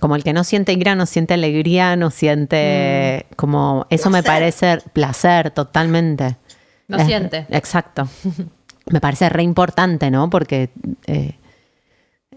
Como 0.00 0.14
el 0.16 0.24
que 0.24 0.32
no 0.32 0.44
siente 0.44 0.72
ira, 0.74 0.94
no 0.94 1.06
siente 1.06 1.34
alegría, 1.34 1.96
no 1.96 2.10
siente 2.10 3.26
como... 3.36 3.86
Eso 3.90 4.10
me 4.10 4.22
parece 4.22 4.78
placer 4.92 5.50
totalmente. 5.52 6.36
No 6.88 6.98
Es- 6.98 7.06
siente. 7.06 7.46
Exacto. 7.50 8.08
Me 8.88 9.00
parece 9.00 9.28
re 9.28 9.42
importante, 9.42 10.12
¿no? 10.12 10.30
Porque 10.30 10.70
eh, 11.08 11.34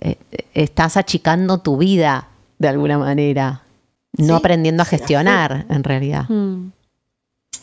eh, 0.01 0.17
estás 0.53 0.97
achicando 0.97 1.59
tu 1.59 1.77
vida 1.77 2.27
de 2.57 2.67
alguna 2.67 2.97
manera, 2.97 3.63
no 4.17 4.25
Sí, 4.25 4.33
aprendiendo 4.33 4.83
a 4.83 4.85
gestionar, 4.85 5.65
en 5.69 5.83
realidad. 5.83 6.25
Mm. 6.29 6.71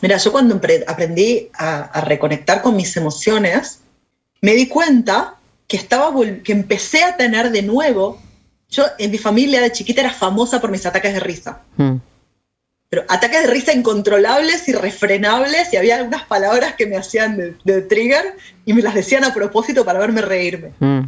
Mira, 0.03 0.17
yo 0.19 0.33
cuando 0.33 0.61
aprendí 0.87 1.49
a, 1.55 1.83
a 1.85 2.01
reconectar 2.03 2.63
con 2.63 2.77
mis 2.77 2.97
emociones, 2.97 3.81
me 4.41 4.53
di 4.55 4.69
cuenta 4.69 5.37
que, 5.67 5.77
estaba 5.77 6.13
que 6.45 6.53
empecé 6.53 7.03
a 7.03 7.17
tener 7.17 7.51
de 7.51 7.63
nuevo, 7.63 8.21
yo 8.71 8.85
en 8.99 9.11
mi 9.11 9.19
familia 9.19 9.61
de 9.61 9.73
chiquita 9.73 10.03
era 10.03 10.13
famosa 10.13 10.61
por 10.61 10.71
mis 10.71 10.87
ataques 10.87 11.15
de 11.15 11.21
risa, 11.21 11.63
Mm, 11.77 11.97
pero 12.89 13.05
ataques 13.09 13.43
de 13.43 13.47
risa 13.49 13.73
incontrolables, 13.73 14.69
irrefrenables, 14.69 15.73
y 15.73 15.77
había 15.77 15.97
algunas 15.97 16.25
palabras 16.25 16.75
que 16.77 16.87
me 16.87 16.97
hacían 16.97 17.37
de, 17.37 17.57
de 17.65 17.83
trigger 17.83 18.37
y 18.65 18.73
me 18.75 18.83
las 18.83 18.95
decían 18.95 19.25
a 19.25 19.35
propósito 19.35 19.85
para 19.85 19.99
verme 19.99 20.21
reírme. 20.23 20.71
mm, 20.79 21.01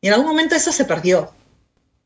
Y 0.00 0.08
en 0.08 0.14
algún 0.14 0.28
momento 0.28 0.54
eso 0.54 0.72
se 0.72 0.84
perdió. 0.84 1.30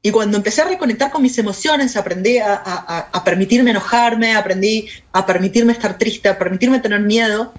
Y 0.02 0.10
cuando 0.10 0.36
empecé 0.38 0.62
a 0.62 0.68
reconectar 0.68 1.10
con 1.10 1.20
mis 1.22 1.36
emociones, 1.38 1.96
aprendí 1.96 2.38
a, 2.38 2.54
a- 2.54 2.62
a- 2.64 3.08
a 3.12 3.24
permitirme 3.24 3.70
enojarme, 3.72 4.34
aprendí 4.34 4.88
a 5.12 5.26
permitirme 5.26 5.72
estar 5.72 5.98
triste, 5.98 6.28
a 6.28 6.38
permitirme 6.38 6.78
tener 6.80 7.00
miedo, 7.00 7.52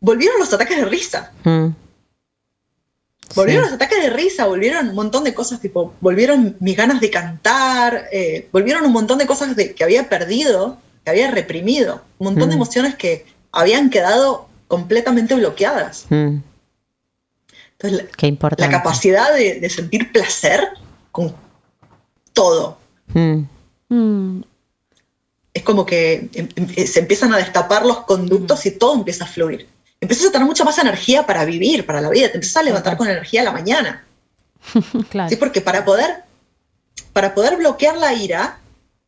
volvieron 0.00 0.38
los 0.38 0.52
ataques 0.52 0.76
de 0.76 0.84
risa. 0.84 1.32
mm. 1.44 1.68
Volvieron 3.36 3.64
Sí. 3.64 3.70
los 3.70 3.76
ataques 3.76 4.02
de 4.02 4.10
risa, 4.10 4.46
volvieron 4.46 4.88
un 4.88 4.94
montón 4.96 5.22
de 5.22 5.32
cosas, 5.32 5.60
tipo, 5.60 5.94
volvieron 6.00 6.56
mis 6.58 6.76
ganas 6.76 7.00
de 7.00 7.10
cantar, 7.10 8.06
eh, 8.12 8.48
volvieron 8.52 8.84
un 8.84 8.92
montón 8.92 9.18
de 9.18 9.26
cosas 9.26 9.54
de- 9.54 9.72
que 9.72 9.84
había 9.84 10.08
perdido, 10.08 10.78
que 11.04 11.10
había 11.12 11.30
reprimido, 11.30 12.02
un 12.18 12.24
montón 12.26 12.48
de 12.50 12.56
Mm. 12.56 12.58
emociones 12.58 12.94
que 12.96 13.24
habían 13.52 13.88
quedado 13.88 14.48
completamente 14.66 15.34
bloqueadas. 15.36 16.06
Mm, 16.10 16.38
Entonces, 17.82 18.02
la- 18.04 18.10
Qué 18.16 18.26
importante. 18.26 18.62
la 18.70 18.78
capacidad 18.78 19.32
de, 19.34 19.58
de 19.60 19.70
sentir 19.70 20.12
placer 20.12 20.68
con 21.10 21.34
todo, 22.32 22.78
Mm, 23.12 23.42
Mm. 23.88 24.42
es 25.52 25.62
como 25.64 25.84
que 25.84 26.28
em- 26.34 26.48
em- 26.54 26.86
se 26.86 27.00
empiezan 27.00 27.32
a 27.34 27.38
destapar 27.38 27.84
los 27.84 28.00
conductos 28.04 28.64
y 28.66 28.70
todo 28.72 28.94
empieza 28.94 29.24
a 29.24 29.26
fluir. 29.26 29.66
Empiezas 30.00 30.28
a 30.28 30.32
tener 30.32 30.46
mucha 30.46 30.62
más 30.62 30.78
energía 30.78 31.26
para 31.26 31.44
vivir, 31.44 31.84
para 31.86 32.00
la 32.00 32.08
vida, 32.08 32.28
te 32.28 32.34
empiezas 32.36 32.58
a 32.58 32.62
levantar 32.62 32.96
con 32.96 33.08
energía 33.08 33.40
a 33.40 33.44
la 33.44 33.52
mañana. 33.52 34.04
Claro. 35.10 35.28
¿sí? 35.28 35.36
Porque 35.36 35.60
para 35.60 35.84
poder, 35.84 36.22
para 37.12 37.34
poder 37.34 37.56
bloquear 37.56 37.96
la 37.96 38.12
ira, 38.14 38.58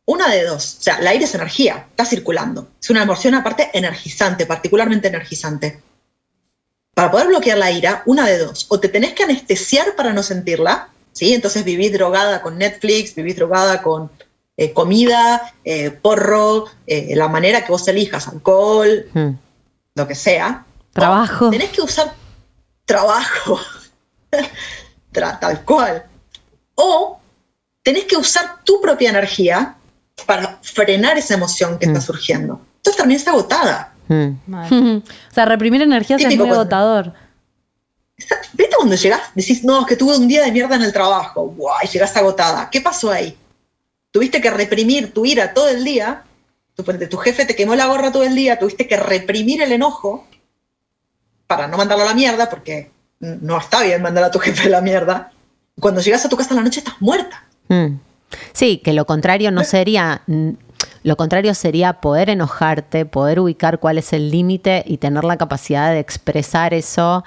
una 0.05 0.27
de 0.29 0.43
dos, 0.43 0.77
o 0.79 0.81
sea, 0.83 0.99
la 0.99 1.13
ira 1.15 1.23
es 1.23 1.33
energía, 1.35 1.85
está 1.91 2.03
circulando. 2.05 2.67
Es 2.81 2.89
una 2.89 3.03
emoción 3.03 3.35
aparte 3.35 3.69
energizante, 3.73 4.45
particularmente 4.45 5.07
energizante. 5.07 5.79
Para 6.93 7.09
poder 7.11 7.27
bloquear 7.27 7.57
la 7.57 7.71
ira, 7.71 8.03
una 8.05 8.25
de 8.27 8.37
dos, 8.39 8.65
o 8.69 8.79
te 8.79 8.87
tenés 8.89 9.13
que 9.13 9.23
anestesiar 9.23 9.95
para 9.95 10.13
no 10.13 10.21
sentirla, 10.21 10.89
¿sí? 11.11 11.33
Entonces 11.33 11.63
vivís 11.63 11.91
drogada 11.93 12.41
con 12.41 12.57
Netflix, 12.57 13.15
vivís 13.15 13.35
drogada 13.35 13.81
con 13.81 14.11
eh, 14.57 14.73
comida, 14.73 15.53
eh, 15.65 15.89
porro, 15.89 16.65
eh, 16.85 17.15
la 17.15 17.27
manera 17.27 17.65
que 17.65 17.71
vos 17.71 17.87
elijas, 17.87 18.27
alcohol, 18.27 19.07
mm. 19.13 19.29
lo 19.95 20.07
que 20.07 20.13
sea. 20.15 20.65
Trabajo. 20.93 21.47
O 21.47 21.49
tenés 21.49 21.71
que 21.71 21.81
usar 21.81 22.13
trabajo, 22.85 23.59
Tra- 25.11 25.39
tal 25.39 25.63
cual. 25.63 26.05
O 26.75 27.19
tenés 27.83 28.05
que 28.05 28.17
usar 28.17 28.63
tu 28.63 28.79
propia 28.81 29.09
energía 29.09 29.75
para 30.25 30.59
frenar 30.61 31.17
esa 31.17 31.33
emoción 31.35 31.77
que 31.79 31.85
está 31.85 31.99
Mm. 31.99 32.03
surgiendo. 32.03 32.61
Entonces 32.77 32.97
también 32.97 33.17
está 33.17 33.31
agotada. 33.31 33.92
Mm. 34.07 34.29
Mal. 34.47 35.03
o 35.31 35.33
sea, 35.33 35.45
reprimir 35.45 35.81
energías 35.81 36.21
es 36.21 36.37
muy 36.37 36.49
agotador. 36.49 37.13
¿Viste 38.53 38.75
cuando 38.77 38.95
llegás? 38.95 39.21
Decís, 39.33 39.63
no, 39.63 39.81
es 39.81 39.87
que 39.87 39.95
tuve 39.95 40.17
un 40.17 40.27
día 40.27 40.43
de 40.43 40.51
mierda 40.51 40.75
en 40.75 40.83
el 40.83 40.93
trabajo. 40.93 41.47
Guay, 41.47 41.87
llegás 41.87 42.15
agotada. 42.15 42.69
¿Qué 42.69 42.81
pasó 42.81 43.11
ahí? 43.11 43.35
Tuviste 44.11 44.39
que 44.39 44.51
reprimir 44.51 45.13
tu 45.13 45.25
ira 45.25 45.53
todo 45.53 45.69
el 45.69 45.83
día. 45.83 46.23
Tu, 46.75 46.83
tu 46.83 47.17
jefe 47.17 47.45
te 47.45 47.55
quemó 47.55 47.75
la 47.75 47.87
gorra 47.87 48.11
todo 48.11 48.23
el 48.23 48.35
día. 48.35 48.59
Tuviste 48.59 48.87
que 48.87 48.97
reprimir 48.97 49.61
el 49.61 49.71
enojo 49.71 50.27
para 51.47 51.67
no 51.67 51.77
mandarlo 51.77 52.03
a 52.03 52.07
la 52.07 52.13
mierda, 52.13 52.49
porque 52.49 52.91
no 53.19 53.57
está 53.57 53.83
bien 53.83 54.01
mandar 54.01 54.23
a 54.25 54.31
tu 54.31 54.39
jefe 54.39 54.67
a 54.67 54.71
la 54.71 54.81
mierda. 54.81 55.31
Cuando 55.79 56.01
llegas 56.01 56.25
a 56.25 56.29
tu 56.29 56.37
casa 56.37 56.51
en 56.51 56.57
la 56.57 56.63
noche 56.63 56.79
estás 56.79 57.01
muerta. 57.01 57.43
Mm. 57.67 57.97
Sí, 58.53 58.77
que 58.77 58.93
lo 58.93 59.05
contrario 59.05 59.51
no 59.51 59.63
sería, 59.63 60.23
lo 61.03 61.15
contrario 61.17 61.53
sería 61.53 61.93
poder 62.01 62.29
enojarte, 62.29 63.05
poder 63.05 63.39
ubicar 63.39 63.79
cuál 63.79 63.97
es 63.97 64.13
el 64.13 64.31
límite 64.31 64.83
y 64.87 64.97
tener 64.97 65.23
la 65.23 65.37
capacidad 65.37 65.91
de 65.91 65.99
expresar 65.99 66.73
eso 66.73 67.23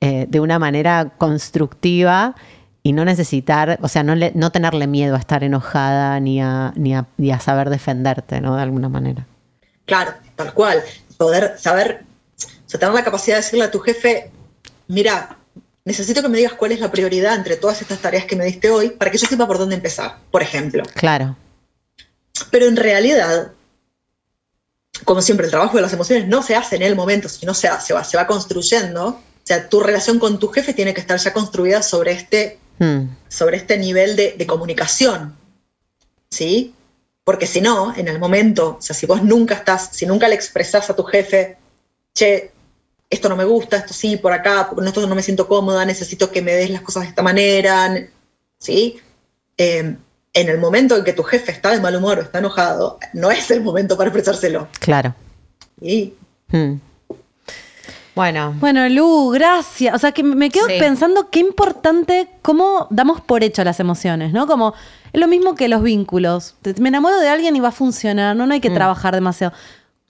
eh, 0.00 0.26
de 0.28 0.40
una 0.40 0.58
manera 0.58 1.10
constructiva 1.18 2.34
y 2.82 2.92
no 2.92 3.04
necesitar, 3.04 3.78
o 3.82 3.88
sea, 3.88 4.02
no, 4.02 4.14
le- 4.14 4.32
no 4.34 4.50
tenerle 4.50 4.86
miedo 4.86 5.14
a 5.14 5.18
estar 5.18 5.44
enojada 5.44 6.18
ni 6.20 6.40
a, 6.40 6.72
ni 6.76 6.94
a, 6.94 7.06
ni 7.18 7.30
a 7.30 7.38
saber 7.38 7.68
defenderte, 7.70 8.40
¿no? 8.40 8.56
De 8.56 8.62
alguna 8.62 8.88
manera. 8.88 9.26
Claro, 9.84 10.12
tal 10.36 10.54
cual. 10.54 10.82
Poder 11.18 11.58
saber, 11.58 12.04
o 12.38 12.68
sea, 12.70 12.80
tener 12.80 12.94
la 12.94 13.04
capacidad 13.04 13.36
de 13.36 13.42
decirle 13.42 13.64
a 13.66 13.70
tu 13.70 13.80
jefe, 13.80 14.30
mira, 14.88 15.36
necesito 15.84 16.22
que 16.22 16.28
me 16.30 16.38
digas 16.38 16.54
cuál 16.54 16.72
es 16.72 16.80
la 16.80 16.90
prioridad 16.90 17.34
entre 17.34 17.56
todas 17.56 17.82
estas 17.82 17.98
tareas 17.98 18.24
que 18.24 18.36
me 18.36 18.44
diste 18.46 18.70
hoy 18.70 18.90
para 18.90 19.10
que 19.10 19.18
yo 19.18 19.26
sepa 19.26 19.46
por 19.46 19.58
dónde 19.58 19.74
empezar, 19.74 20.16
por 20.30 20.40
ejemplo. 20.42 20.82
Claro. 20.94 21.36
Pero 22.50 22.66
en 22.66 22.76
realidad, 22.76 23.52
como 25.04 25.22
siempre, 25.22 25.46
el 25.46 25.50
trabajo 25.50 25.76
de 25.76 25.82
las 25.82 25.92
emociones 25.92 26.28
no 26.28 26.42
se 26.42 26.56
hace 26.56 26.76
en 26.76 26.82
el 26.82 26.96
momento, 26.96 27.28
sino 27.28 27.54
se, 27.54 27.68
se, 27.80 27.92
va, 27.92 28.04
se 28.04 28.16
va 28.16 28.26
construyendo. 28.26 29.06
O 29.08 29.20
sea, 29.44 29.68
tu 29.68 29.80
relación 29.80 30.18
con 30.18 30.38
tu 30.38 30.48
jefe 30.48 30.74
tiene 30.74 30.94
que 30.94 31.00
estar 31.00 31.18
ya 31.18 31.32
construida 31.32 31.82
sobre 31.82 32.12
este, 32.12 32.58
Mm. 32.80 33.14
sobre 33.28 33.58
este 33.58 33.76
nivel 33.76 34.16
de, 34.16 34.32
de 34.38 34.46
comunicación. 34.46 35.36
¿Sí? 36.30 36.74
Porque 37.24 37.46
si 37.46 37.60
no, 37.60 37.94
en 37.94 38.08
el 38.08 38.18
momento, 38.18 38.76
o 38.78 38.82
sea, 38.82 38.96
si 38.96 39.04
vos 39.04 39.22
nunca 39.22 39.54
estás, 39.54 39.90
si 39.92 40.06
nunca 40.06 40.28
le 40.28 40.34
expresás 40.34 40.88
a 40.88 40.96
tu 40.96 41.04
jefe, 41.04 41.58
che, 42.14 42.50
esto 43.10 43.28
no 43.28 43.36
me 43.36 43.44
gusta, 43.44 43.76
esto 43.76 43.92
sí, 43.92 44.16
por 44.16 44.32
acá, 44.32 44.68
porque 44.70 44.88
esto 44.88 45.06
no 45.06 45.14
me 45.14 45.22
siento 45.22 45.46
cómoda, 45.46 45.84
necesito 45.84 46.30
que 46.30 46.40
me 46.40 46.54
des 46.54 46.70
las 46.70 46.80
cosas 46.80 47.02
de 47.02 47.08
esta 47.10 47.22
manera, 47.22 48.08
¿sí? 48.58 48.98
Eh, 49.58 49.96
en 50.32 50.48
el 50.48 50.58
momento 50.58 50.96
en 50.96 51.04
que 51.04 51.12
tu 51.12 51.22
jefe 51.22 51.50
está 51.52 51.70
de 51.70 51.80
mal 51.80 51.96
humor 51.96 52.18
o 52.18 52.22
está 52.22 52.38
enojado, 52.38 52.98
no 53.12 53.30
es 53.30 53.50
el 53.50 53.62
momento 53.62 53.96
para 53.96 54.08
expresárselo. 54.08 54.68
Claro. 54.78 55.14
¿sí? 55.80 56.14
Mm. 56.48 56.74
Bueno, 58.14 58.54
Bueno, 58.58 58.88
Lu, 58.88 59.30
gracias. 59.30 59.94
O 59.94 59.98
sea, 59.98 60.12
que 60.12 60.22
me 60.22 60.50
quedo 60.50 60.66
Sí. 60.66 60.74
pensando 60.78 61.30
qué 61.30 61.38
importante 61.40 62.28
cómo 62.42 62.86
damos 62.90 63.20
por 63.20 63.42
hecho 63.44 63.64
las 63.64 63.80
emociones, 63.80 64.32
¿no? 64.32 64.46
Como 64.46 64.74
es 65.12 65.20
lo 65.20 65.26
mismo 65.28 65.54
que 65.54 65.68
los 65.68 65.82
vínculos. 65.82 66.54
Me 66.78 66.88
enamoro 66.88 67.18
de 67.18 67.28
alguien 67.28 67.56
y 67.56 67.60
va 67.60 67.68
a 67.68 67.72
funcionar, 67.72 68.36
no, 68.36 68.46
no 68.46 68.52
hay 68.54 68.60
que 68.60 68.70
trabajar 68.70 69.14
demasiado. 69.14 69.54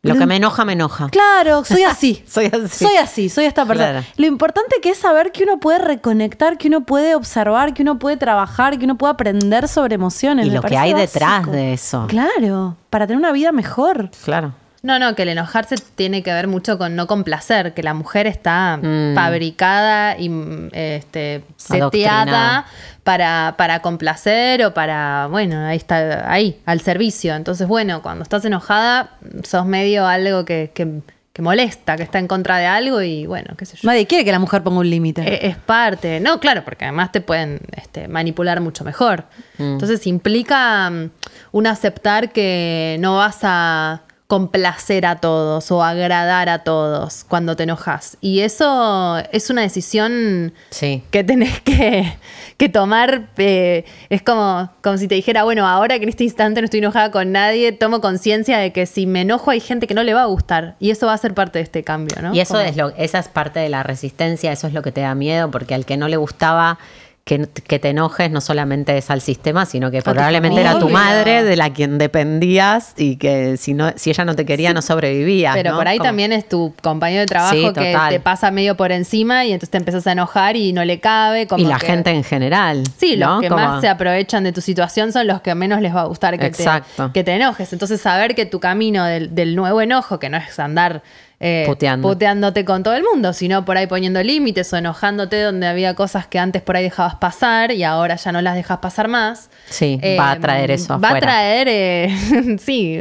Lo 0.02 0.16
que 0.16 0.24
me 0.26 0.36
enoja, 0.36 0.64
me 0.64 0.72
enoja. 0.72 1.08
Claro, 1.10 1.64
soy 1.64 1.82
así. 1.84 2.24
Soy 2.26 2.46
así. 2.46 2.84
Soy 2.84 2.96
así, 2.96 3.28
soy 3.28 3.44
esta 3.44 3.66
persona. 3.66 3.90
Claro. 3.90 4.06
Lo 4.16 4.26
importante 4.26 4.76
que 4.80 4.90
es 4.90 4.98
saber 4.98 5.30
que 5.30 5.44
uno 5.44 5.60
puede 5.60 5.78
reconectar, 5.78 6.56
que 6.56 6.68
uno 6.68 6.82
puede 6.82 7.14
observar, 7.14 7.74
que 7.74 7.82
uno 7.82 7.98
puede 7.98 8.16
trabajar, 8.16 8.78
que 8.78 8.86
uno 8.86 8.96
puede 8.96 9.12
aprender 9.12 9.68
sobre 9.68 9.96
emociones. 9.96 10.46
Y 10.46 10.50
Me 10.50 10.56
lo 10.56 10.62
que 10.62 10.78
hay 10.78 10.94
detrás 10.94 11.50
de 11.50 11.74
eso. 11.74 12.06
Claro, 12.08 12.76
para 12.88 13.06
tener 13.06 13.18
una 13.18 13.32
vida 13.32 13.52
mejor. 13.52 14.10
Claro. 14.24 14.54
No, 14.82 14.98
no, 14.98 15.14
que 15.14 15.22
el 15.24 15.28
enojarse 15.28 15.74
tiene 15.94 16.22
que 16.22 16.32
ver 16.32 16.46
mucho 16.48 16.78
con 16.78 16.96
no 16.96 17.06
complacer, 17.06 17.74
que 17.74 17.82
la 17.82 17.92
mujer 17.92 18.26
está 18.26 18.78
Mm. 18.82 19.14
fabricada 19.14 20.16
y 20.18 20.28
mm, 20.30 20.68
este, 20.72 21.44
seteada 21.56 22.64
para, 23.04 23.54
para 23.58 23.80
complacer 23.82 24.64
o 24.64 24.72
para, 24.72 25.26
bueno, 25.30 25.66
ahí 25.66 25.76
está, 25.76 26.30
ahí, 26.32 26.60
al 26.66 26.80
servicio. 26.80 27.34
Entonces, 27.34 27.66
bueno, 27.68 28.00
cuando 28.02 28.22
estás 28.22 28.44
enojada, 28.44 29.10
sos 29.44 29.66
medio 29.66 30.06
algo 30.06 30.44
que, 30.44 30.70
que- 30.74 31.00
que 31.32 31.42
molesta, 31.42 31.96
que 31.96 32.02
está 32.02 32.18
en 32.18 32.26
contra 32.26 32.58
de 32.58 32.66
algo 32.66 33.02
y 33.02 33.24
bueno, 33.24 33.54
qué 33.56 33.64
sé 33.64 33.76
yo. 33.76 33.86
Nadie 33.86 34.04
quiere 34.06 34.24
que 34.24 34.32
la 34.32 34.40
mujer 34.40 34.64
ponga 34.64 34.80
un 34.80 34.90
límite. 34.90 35.22
Eh, 35.22 35.46
Es 35.46 35.56
parte, 35.56 36.18
no, 36.18 36.40
claro, 36.40 36.64
porque 36.64 36.86
además 36.86 37.12
te 37.12 37.20
pueden 37.20 37.60
este, 37.76 38.08
manipular 38.08 38.60
mucho 38.60 38.82
mejor. 38.84 39.24
Entonces 39.56 40.06
implica 40.08 40.90
mm, 40.90 41.10
un 41.52 41.66
aceptar 41.68 42.32
que 42.32 42.96
no 42.98 43.18
vas 43.18 43.38
a 43.42 44.02
complacer 44.30 45.06
a 45.06 45.16
todos 45.16 45.72
o 45.72 45.82
agradar 45.82 46.48
a 46.48 46.60
todos 46.60 47.24
cuando 47.24 47.56
te 47.56 47.64
enojas. 47.64 48.16
Y 48.20 48.40
eso 48.42 49.18
es 49.32 49.50
una 49.50 49.62
decisión 49.62 50.54
Sí. 50.70 51.02
que 51.10 51.24
tenés 51.24 51.60
que, 51.62 52.14
que 52.56 52.68
tomar. 52.68 53.26
eh, 53.38 53.84
es 54.08 54.22
como, 54.22 54.70
como 54.84 54.96
si 54.98 55.08
te 55.08 55.16
dijera, 55.16 55.42
bueno, 55.42 55.66
ahora 55.66 55.98
que 55.98 56.04
en 56.04 56.10
este 56.10 56.22
instante 56.22 56.60
no 56.60 56.66
estoy 56.66 56.78
enojada 56.78 57.10
con 57.10 57.32
nadie, 57.32 57.72
tomo 57.72 58.00
conciencia 58.00 58.58
de 58.58 58.72
que 58.72 58.86
si 58.86 59.04
me 59.04 59.22
enojo 59.22 59.50
hay 59.50 59.58
gente 59.58 59.88
que 59.88 59.94
no 59.94 60.04
le 60.04 60.14
va 60.14 60.22
a 60.22 60.26
gustar. 60.26 60.76
Y 60.78 60.90
eso 60.92 61.06
va 61.08 61.14
a 61.14 61.18
ser 61.18 61.34
parte 61.34 61.58
de 61.58 61.64
este 61.64 61.82
cambio, 61.82 62.22
¿no? 62.22 62.32
Y 62.32 62.38
eso 62.38 62.60
es 62.60 62.76
lo, 62.76 62.90
esa 62.96 63.18
es 63.18 63.26
parte 63.26 63.58
de 63.58 63.68
la 63.68 63.82
resistencia, 63.82 64.52
eso 64.52 64.68
es 64.68 64.72
lo 64.72 64.82
que 64.82 64.92
te 64.92 65.00
da 65.00 65.16
miedo, 65.16 65.50
porque 65.50 65.74
al 65.74 65.84
que 65.84 65.96
no 65.96 66.06
le 66.06 66.16
gustaba 66.16 66.78
que, 67.24 67.46
que 67.66 67.78
te 67.78 67.90
enojes 67.90 68.30
no 68.30 68.40
solamente 68.40 68.96
es 68.98 69.10
al 69.10 69.20
sistema, 69.20 69.64
sino 69.66 69.90
que 69.90 70.02
probablemente 70.02 70.60
era 70.60 70.78
tu 70.78 70.88
madre 70.88 71.44
de 71.44 71.54
la 71.56 71.70
quien 71.72 71.98
dependías 71.98 72.94
y 72.96 73.16
que 73.16 73.56
si 73.56 73.74
no, 73.74 73.92
si 73.96 74.10
ella 74.10 74.24
no 74.24 74.34
te 74.34 74.44
quería 74.44 74.72
no 74.72 74.82
sobrevivías. 74.82 75.54
Pero 75.54 75.72
¿no? 75.72 75.76
por 75.76 75.86
ahí 75.86 75.98
también 75.98 76.32
es 76.32 76.48
tu 76.48 76.74
compañero 76.82 77.20
de 77.20 77.26
trabajo 77.26 77.54
Sí, 77.54 77.62
que 77.74 77.92
total. 77.92 78.10
te 78.10 78.20
pasa 78.20 78.50
medio 78.50 78.76
por 78.76 78.90
encima 78.90 79.44
y 79.44 79.52
entonces 79.52 79.70
te 79.70 79.78
empezás 79.78 80.06
a 80.06 80.12
enojar 80.12 80.56
y 80.56 80.72
no 80.72 80.84
le 80.84 80.98
cabe. 81.00 81.46
Como 81.46 81.62
y 81.62 81.66
la 81.66 81.78
que- 81.78 81.86
gente 81.86 82.10
en 82.10 82.24
general. 82.24 82.82
Sí, 82.96 83.16
los 83.16 83.40
que 83.40 83.50
más 83.50 83.80
se 83.80 83.88
aprovechan 83.88 84.42
de 84.44 84.52
tu 84.52 84.60
situación 84.60 85.12
son 85.12 85.26
los 85.26 85.40
que 85.40 85.54
menos 85.54 85.80
les 85.80 85.94
va 85.94 86.00
a 86.02 86.06
gustar 86.06 86.38
que, 86.38 86.50
te, 86.50 86.64
que 87.12 87.22
te 87.24 87.32
enojes. 87.34 87.72
Entonces, 87.72 88.00
saber 88.00 88.34
que 88.34 88.46
tu 88.46 88.60
camino 88.60 89.04
del, 89.04 89.34
del 89.34 89.54
nuevo 89.56 89.80
enojo, 89.80 90.18
que 90.18 90.28
no 90.28 90.36
es 90.38 90.58
andar 90.58 91.02
eh, 91.42 91.64
Puteando. 91.66 92.06
puteándote 92.06 92.66
con 92.66 92.82
todo 92.82 92.94
el 92.94 93.02
mundo, 93.02 93.32
sino 93.32 93.64
por 93.64 93.78
ahí 93.78 93.86
poniendo 93.86 94.22
límites 94.22 94.70
o 94.74 94.76
enojándote 94.76 95.40
donde 95.40 95.66
había 95.66 95.94
cosas 95.94 96.26
que 96.26 96.38
antes 96.38 96.60
por 96.60 96.76
ahí 96.76 96.82
dejabas 96.82 97.14
pasar 97.14 97.72
y 97.72 97.82
ahora 97.82 98.16
ya 98.16 98.30
no 98.30 98.42
las 98.42 98.54
dejas 98.54 98.78
pasar 98.78 99.08
más. 99.08 99.48
Sí, 99.70 99.98
va 100.18 100.32
a 100.32 100.38
traer 100.38 100.70
eso 100.70 101.00
Va 101.00 101.16
a 101.16 101.18
traer, 101.20 101.66
eh, 101.70 102.58
sí, 102.62 102.98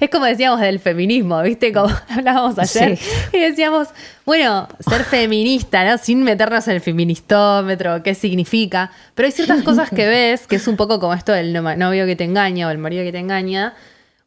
es 0.00 0.10
como 0.10 0.26
decíamos 0.26 0.60
del 0.60 0.80
feminismo, 0.80 1.40
¿viste? 1.42 1.72
Como 1.72 1.88
hablábamos 2.10 2.58
ayer 2.58 2.98
Sí. 2.98 3.08
y 3.32 3.38
decíamos, 3.40 3.88
bueno, 4.26 4.68
ser 4.86 5.04
feminista, 5.04 5.84
¿no? 5.90 5.96
Sin 5.96 6.22
meternos 6.22 6.68
en 6.68 6.74
el 6.74 6.80
feministómetro, 6.82 8.02
qué 8.02 8.14
significa. 8.14 8.90
Pero 9.14 9.26
hay 9.26 9.32
ciertas 9.32 9.62
cosas 9.62 9.88
que 9.88 10.06
ves, 10.06 10.46
que 10.46 10.56
es 10.56 10.68
un 10.68 10.76
poco 10.76 11.00
como 11.00 11.14
esto 11.14 11.32
del 11.32 11.52
no- 11.54 11.74
novio 11.76 12.04
que 12.04 12.16
te 12.16 12.24
engaña 12.24 12.68
o 12.68 12.70
el 12.70 12.76
marido 12.78 13.02
que 13.02 13.12
te 13.12 13.18
engaña. 13.18 13.72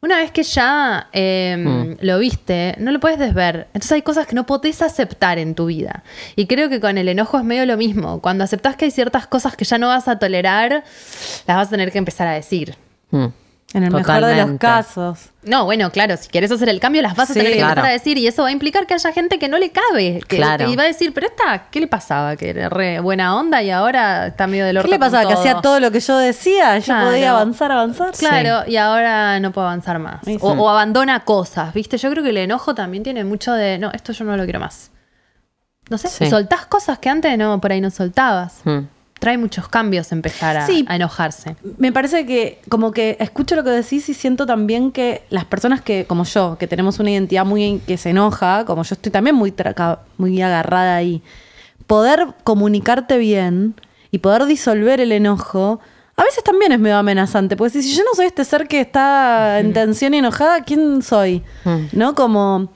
Una 0.04 0.16
vez 0.18 0.32
que 0.32 0.42
ya 0.42 1.08
eh, 1.12 1.54
Mm. 1.56 2.04
lo 2.04 2.18
viste, 2.18 2.74
no 2.78 2.90
lo 2.90 2.98
puedes 2.98 3.20
desver. 3.20 3.68
Entonces 3.68 3.92
hay 3.92 4.02
cosas 4.02 4.26
que 4.26 4.34
no 4.34 4.46
podés 4.46 4.82
aceptar 4.82 5.38
en 5.38 5.54
tu 5.54 5.66
vida. 5.66 6.02
Y 6.34 6.46
creo 6.46 6.68
que 6.68 6.80
con 6.80 6.98
el 6.98 7.08
enojo 7.08 7.38
es 7.38 7.44
medio 7.44 7.64
lo 7.66 7.76
mismo. 7.76 8.20
Cuando 8.20 8.42
aceptás 8.42 8.74
que 8.74 8.86
hay 8.86 8.90
ciertas 8.90 9.28
cosas 9.28 9.56
que 9.56 9.64
ya 9.64 9.78
no 9.78 9.86
vas 9.86 10.08
a 10.08 10.18
tolerar, 10.18 10.82
las 11.46 11.56
vas 11.56 11.68
a 11.68 11.70
tener 11.70 11.92
que 11.92 11.98
empezar 11.98 12.26
a 12.26 12.32
decir. 12.32 12.74
Mm. 13.12 13.26
En 13.74 13.84
el 13.84 13.90
mejor 13.90 14.24
de 14.24 14.36
los 14.36 14.58
casos. 14.58 15.30
No, 15.42 15.64
bueno, 15.64 15.90
claro, 15.90 16.16
si 16.16 16.28
quieres 16.28 16.50
hacer 16.52 16.68
el 16.68 16.78
cambio, 16.78 17.02
las 17.02 17.16
vas 17.16 17.30
a 17.30 17.32
Sí, 17.32 17.38
tener 17.40 17.52
que 17.52 17.58
claro. 17.58 17.72
empezar 17.72 17.90
a 17.90 17.92
decir 17.92 18.16
y 18.18 18.26
eso 18.26 18.42
va 18.42 18.48
a 18.48 18.52
implicar 18.52 18.86
que 18.86 18.94
haya 18.94 19.12
gente 19.12 19.38
que 19.38 19.48
no 19.48 19.58
le 19.58 19.70
cabe. 19.70 20.20
Que, 20.28 20.36
Claro. 20.36 20.68
Y 20.68 20.76
va 20.76 20.82
a 20.84 20.86
decir, 20.86 21.12
pero 21.14 21.26
esta, 21.26 21.68
¿qué 21.70 21.80
le 21.80 21.86
pasaba? 21.88 22.36
Que 22.36 22.50
era 22.50 22.68
re 22.68 23.00
buena 23.00 23.34
onda 23.36 23.62
y 23.62 23.70
ahora 23.70 24.28
está 24.28 24.46
medio 24.46 24.64
del 24.66 24.74
¿Qué 24.76 24.80
orto 24.80 24.90
le 24.90 24.98
pasaba? 24.98 25.26
Que 25.26 25.34
hacía 25.34 25.60
todo 25.60 25.80
lo 25.80 25.90
que 25.90 26.00
yo 26.00 26.16
decía. 26.18 26.78
Yo 26.78 26.84
Claro. 26.84 27.10
podía 27.10 27.30
avanzar, 27.30 27.72
avanzar. 27.72 28.12
Claro, 28.12 28.68
y 28.70 28.76
ahora 28.76 29.40
no 29.40 29.50
puedo 29.52 29.66
avanzar 29.66 29.98
más. 29.98 30.20
Sí, 30.24 30.38
O, 30.40 30.68
abandona 30.68 31.20
cosas, 31.24 31.72
¿viste? 31.74 31.96
Yo 31.98 32.10
creo 32.10 32.22
que 32.22 32.30
el 32.30 32.36
enojo 32.38 32.74
también 32.74 33.02
tiene 33.02 33.24
mucho 33.24 33.52
de, 33.54 33.78
no, 33.78 33.90
esto 33.92 34.12
yo 34.12 34.24
no 34.24 34.36
lo 34.36 34.44
quiero 34.44 34.60
más. 34.60 34.90
No 35.90 35.98
sé, 35.98 36.08
Sí. 36.08 36.30
soltás 36.30 36.66
cosas 36.66 36.98
que 37.00 37.08
antes 37.08 37.36
no, 37.36 37.60
por 37.60 37.72
ahí 37.72 37.80
no 37.80 37.90
soltabas. 37.90 38.60
Mm. 38.64 38.78
Trae 39.22 39.38
muchos 39.38 39.68
cambios 39.68 40.10
empezar 40.10 40.56
a, 40.56 40.66
Sí. 40.66 40.84
a 40.88 40.96
enojarse. 40.96 41.54
Me 41.78 41.92
parece 41.92 42.26
que 42.26 42.58
como 42.68 42.90
que 42.90 43.16
escucho 43.20 43.54
lo 43.54 43.62
que 43.62 43.70
decís 43.70 44.08
y 44.08 44.14
siento 44.14 44.46
también 44.46 44.90
que 44.90 45.22
las 45.30 45.44
personas 45.44 45.80
que, 45.80 46.06
como 46.06 46.24
yo, 46.24 46.56
que 46.58 46.66
tenemos 46.66 46.98
una 46.98 47.12
identidad 47.12 47.44
muy 47.46 47.80
que 47.86 47.96
se 47.98 48.10
enoja, 48.10 48.64
como 48.64 48.82
yo 48.82 48.94
estoy 48.96 49.12
también 49.12 49.36
muy, 49.36 49.54
muy 50.18 50.42
agarrada 50.42 50.96
ahí, 50.96 51.22
poder 51.86 52.34
comunicarte 52.42 53.16
bien 53.16 53.76
y 54.10 54.18
poder 54.18 54.46
disolver 54.46 55.00
el 55.00 55.12
enojo, 55.12 55.78
a 56.16 56.24
veces 56.24 56.42
también 56.42 56.72
es 56.72 56.80
medio 56.80 56.96
amenazante, 56.96 57.56
porque 57.56 57.80
si 57.80 57.94
yo 57.94 58.02
no 58.02 58.14
soy 58.16 58.26
este 58.26 58.44
ser 58.44 58.66
que 58.66 58.80
está 58.80 59.60
en 59.60 59.72
tensión 59.72 60.14
y 60.14 60.18
enojada, 60.18 60.64
¿quién 60.64 61.00
soy? 61.00 61.44
¿No? 61.92 62.16
Como 62.16 62.72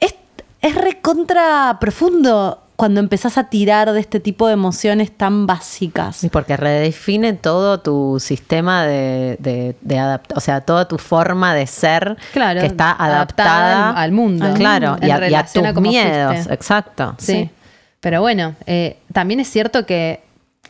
es, 0.00 0.14
es 0.60 0.74
recontra 0.74 1.78
profundo 1.80 2.62
cuando 2.78 3.00
empezás 3.00 3.38
a 3.38 3.50
tirar 3.50 3.92
de 3.92 3.98
este 3.98 4.20
tipo 4.20 4.46
de 4.46 4.52
emociones 4.52 5.10
tan 5.10 5.48
básicas. 5.48 6.14
Sí, 6.14 6.28
porque 6.28 6.56
redefine 6.56 7.32
todo 7.32 7.80
tu 7.80 8.20
sistema 8.20 8.84
de, 8.86 9.36
de, 9.40 9.74
de 9.80 9.96
adapt- 9.96 10.32
o 10.36 10.38
sea, 10.38 10.60
toda 10.60 10.86
tu 10.86 10.96
forma 10.96 11.54
de 11.56 11.66
ser 11.66 12.16
Claro, 12.32 12.60
que 12.60 12.66
está 12.66 12.92
adaptada 12.92 13.16
adaptada 13.16 13.90
al- 13.90 13.96
al 14.04 14.12
mundo. 14.12 14.44
Al 14.44 14.54
Claro, 14.54 14.90
mundo. 14.92 15.06
y, 15.06 15.10
a, 15.10 15.14
y 15.14 15.16
a 15.16 15.16
relación 15.18 15.66
a 15.66 15.72
tus 15.74 15.82
miedos. 15.82 16.34
fuiste. 16.34 16.54
Exacto. 16.54 17.16
Sí. 17.18 17.50
Pero 17.98 18.20
bueno, 18.20 18.54
eh, 18.66 18.98
también 19.12 19.40
es 19.40 19.48
cierto 19.50 19.84
que 19.84 20.22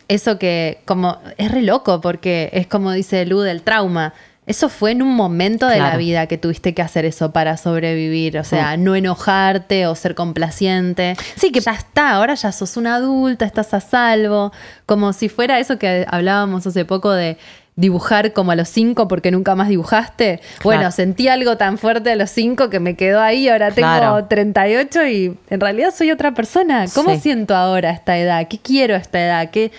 eso 0.07 0.39
que 0.39 0.81
como 0.85 1.19
es 1.37 1.51
re 1.51 1.61
loco 1.61 2.01
porque 2.01 2.49
es 2.53 2.65
como 2.65 2.91
dice 2.91 3.23
Lu 3.27 3.41
del 3.41 3.61
trauma. 3.61 4.13
Eso 4.49 4.67
fue 4.67 4.91
en 4.91 5.03
un 5.03 5.15
momento 5.15 5.67
de 5.67 5.77
la 5.77 5.95
vida 5.95 6.25
que 6.25 6.39
tuviste 6.39 6.73
que 6.73 6.81
hacer 6.81 7.05
eso 7.05 7.31
para 7.31 7.55
sobrevivir. 7.55 8.39
O 8.39 8.43
sea, 8.43 8.77
no 8.77 8.95
enojarte 8.95 9.85
o 9.85 9.93
ser 9.93 10.15
complaciente. 10.15 11.15
Sí, 11.35 11.51
que 11.51 11.59
ya 11.59 11.73
está, 11.73 12.09
ahora 12.13 12.33
ya 12.33 12.51
sos 12.51 12.75
una 12.75 12.95
adulta, 12.95 13.45
estás 13.45 13.75
a 13.75 13.79
salvo. 13.79 14.51
Como 14.87 15.13
si 15.13 15.29
fuera 15.29 15.59
eso 15.59 15.77
que 15.77 16.03
hablábamos 16.09 16.65
hace 16.65 16.83
poco 16.83 17.11
de 17.11 17.37
dibujar 17.75 18.33
como 18.33 18.51
a 18.51 18.55
los 18.55 18.67
cinco 18.69 19.07
porque 19.07 19.29
nunca 19.29 19.53
más 19.53 19.69
dibujaste. 19.69 20.41
Bueno, 20.63 20.89
sentí 20.91 21.27
algo 21.27 21.55
tan 21.55 21.77
fuerte 21.77 22.11
a 22.11 22.15
los 22.15 22.31
cinco 22.31 22.71
que 22.71 22.79
me 22.79 22.95
quedó 22.95 23.21
ahí. 23.21 23.47
Ahora 23.49 23.67
tengo 23.71 23.87
Claro. 23.87 24.25
38 24.25 25.05
y 25.07 25.37
en 25.51 25.59
realidad 25.61 25.93
soy 25.95 26.09
otra 26.11 26.33
persona. 26.33 26.85
¿Cómo 26.95 27.13
Sí. 27.13 27.19
siento 27.21 27.55
ahora 27.55 27.91
esta 27.91 28.17
edad? 28.17 28.47
¿Qué 28.49 28.57
quiero 28.57 28.95
a 28.95 28.97
esta 28.97 29.23
edad? 29.23 29.51
¿Qué 29.51 29.71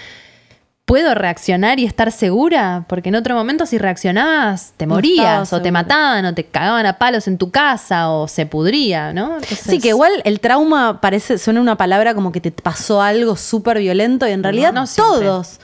puedo 0.91 1.15
reaccionar 1.15 1.79
y 1.79 1.85
estar 1.87 2.11
segura? 2.13 2.85
Porque 2.89 3.09
en 3.11 3.15
otro 3.15 3.35
momento 3.35 3.65
si 3.65 3.79
reaccionabas 3.79 4.73
te 4.77 4.87
morías 4.87 5.53
o 5.53 5.63
te 5.63 5.71
mataban 5.73 6.25
o 6.27 6.35
te 6.35 6.45
cagaban 6.45 6.85
a 6.87 6.99
palos 6.99 7.29
en 7.29 7.39
tu 7.39 7.51
casa 7.51 8.11
o 8.11 8.27
se 8.29 8.45
pudría, 8.47 9.13
¿no? 9.13 9.35
Entonces- 9.35 9.59
Sí, 9.61 9.79
que 9.79 9.89
igual 9.89 10.13
el 10.25 10.41
trauma 10.41 11.01
parece, 11.01 11.39
suena 11.39 11.61
una 11.61 11.77
palabra 11.77 12.15
como 12.15 12.33
que 12.33 12.41
te 12.41 12.51
pasó 12.51 13.01
algo 13.03 13.37
súper 13.37 13.79
violento 13.79 14.27
y 14.27 14.33
en 14.33 14.43
realidad 14.43 14.73
no 14.73 14.85
todos 15.03 15.61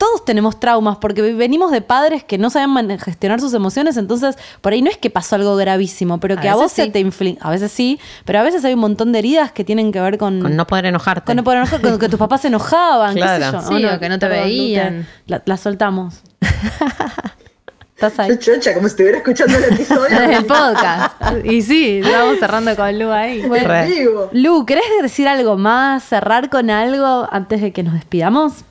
todos 0.00 0.24
tenemos 0.24 0.58
traumas 0.58 0.96
porque 0.96 1.20
venimos 1.20 1.70
de 1.72 1.82
padres 1.82 2.24
que 2.24 2.38
no 2.38 2.48
sabían 2.48 2.70
man- 2.70 2.98
gestionar 2.98 3.38
sus 3.38 3.52
emociones, 3.52 3.98
entonces 3.98 4.38
por 4.62 4.72
ahí 4.72 4.80
no 4.80 4.88
es 4.88 4.96
que 4.96 5.10
pasó 5.10 5.36
algo 5.36 5.56
gravísimo, 5.56 6.18
pero 6.20 6.36
que 6.40 6.48
A 6.48 6.52
a, 6.52 6.54
veces 6.56 6.62
vos 6.64 6.72
se 6.72 6.84
sí. 6.84 6.90
te 6.90 7.04
infli- 7.04 7.36
a 7.42 7.50
veces 7.50 7.70
sí, 7.70 8.00
pero 8.24 8.38
a 8.38 8.42
veces 8.42 8.64
hay 8.64 8.72
un 8.72 8.80
montón 8.80 9.12
de 9.12 9.18
heridas 9.18 9.52
que 9.52 9.62
tienen 9.62 9.92
que 9.92 10.00
ver 10.00 10.16
con, 10.16 10.40
Con 10.40 10.56
no 10.56 10.66
poder 10.66 10.86
enojarte. 10.86 11.26
con 11.26 11.36
no 11.36 11.44
poder 11.44 11.58
enojar, 11.58 11.82
con 11.82 11.98
que 11.98 12.08
tus 12.08 12.18
papás 12.18 12.40
se 12.40 12.48
enojaban, 12.48 13.14
qué 13.14 13.20
sé 13.20 13.26
Claro. 13.36 13.60
yo. 13.60 13.68
Sí, 13.76 13.84
o 13.84 14.00
que 14.00 14.08
no 14.08 14.18
te 14.18 14.26
perdón, 14.26 14.44
veían. 14.44 15.06
La, 15.26 15.42
la 15.44 15.56
soltamos. 15.58 16.22
Estás 17.94 18.18
ahí. 18.18 18.30
Yo 18.30 18.36
chocha, 18.54 18.72
como 18.72 18.88
si 18.88 18.92
estuviera 18.92 19.18
escuchando 19.18 19.58
el 19.58 19.64
episodio. 19.74 20.18
el 20.38 20.46
podcast. 20.46 21.12
Y 21.44 21.60
sí, 21.60 22.00
vamos 22.02 22.38
cerrando 22.38 22.74
con 22.74 22.98
Lu 22.98 23.10
ahí. 23.12 23.42
vivo. 23.42 24.30
Lu, 24.32 24.64
¿querés 24.64 24.84
decir 25.02 25.28
algo 25.28 25.58
más? 25.58 26.02
¿Cerrar 26.04 26.48
con 26.48 26.70
algo 26.70 27.28
antes 27.30 27.60
de 27.60 27.72
que 27.72 27.82
nos 27.82 27.92
despidamos? 27.92 28.64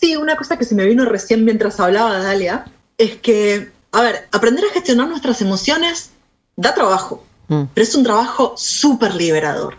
Sí, 0.00 0.16
una 0.16 0.36
cosa 0.36 0.58
que 0.58 0.64
se 0.64 0.74
me 0.74 0.84
vino 0.84 1.04
recién 1.04 1.44
mientras 1.44 1.80
hablaba 1.80 2.18
Dalia 2.18 2.66
es 2.98 3.16
que, 3.16 3.72
a 3.92 4.02
ver, 4.02 4.28
aprender 4.32 4.64
a 4.64 4.72
gestionar 4.72 5.08
nuestras 5.08 5.40
emociones 5.40 6.10
da 6.56 6.74
trabajo, 6.74 7.24
Mm. 7.48 7.64
pero 7.74 7.84
es 7.84 7.94
un 7.94 8.04
trabajo 8.04 8.54
súper 8.56 9.14
liberador. 9.14 9.76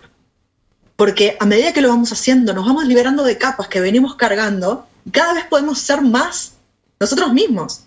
Porque 0.96 1.38
a 1.40 1.46
medida 1.46 1.74
que 1.74 1.82
lo 1.82 1.90
vamos 1.90 2.12
haciendo, 2.12 2.54
nos 2.54 2.66
vamos 2.66 2.86
liberando 2.86 3.24
de 3.24 3.38
capas 3.38 3.68
que 3.68 3.80
venimos 3.80 4.16
cargando, 4.16 4.88
y 5.06 5.12
cada 5.12 5.34
vez 5.34 5.46
podemos 5.46 5.80
ser 5.80 6.02
más 6.02 6.54
nosotros 7.00 7.32
mismos. 7.34 7.82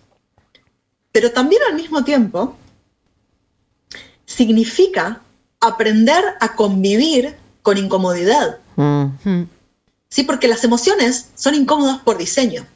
Pero 1.12 1.32
también 1.32 1.62
al 1.68 1.74
mismo 1.74 2.04
tiempo 2.04 2.56
significa 4.24 5.20
aprender 5.60 6.24
a 6.40 6.54
convivir 6.54 7.36
con 7.62 7.78
incomodidad. 7.78 8.58
Mm. 8.76 9.42
¿Sí? 10.10 10.24
Porque 10.24 10.48
las 10.48 10.64
emociones 10.64 11.28
son 11.34 11.54
incómodas 11.54 12.00
por 12.00 12.18
diseño. 12.18 12.66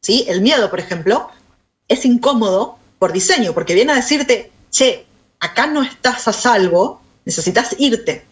¿sí? 0.00 0.24
El 0.28 0.42
miedo, 0.42 0.70
por 0.70 0.78
ejemplo, 0.78 1.28
es 1.88 2.04
incómodo 2.04 2.78
por 2.98 3.12
diseño, 3.12 3.52
porque 3.54 3.74
viene 3.74 3.92
a 3.92 3.96
decirte, 3.96 4.52
che, 4.70 5.06
acá 5.40 5.66
no 5.66 5.82
estás 5.82 6.28
a 6.28 6.32
salvo, 6.32 7.00
necesitas 7.24 7.74
irte. 7.78 8.24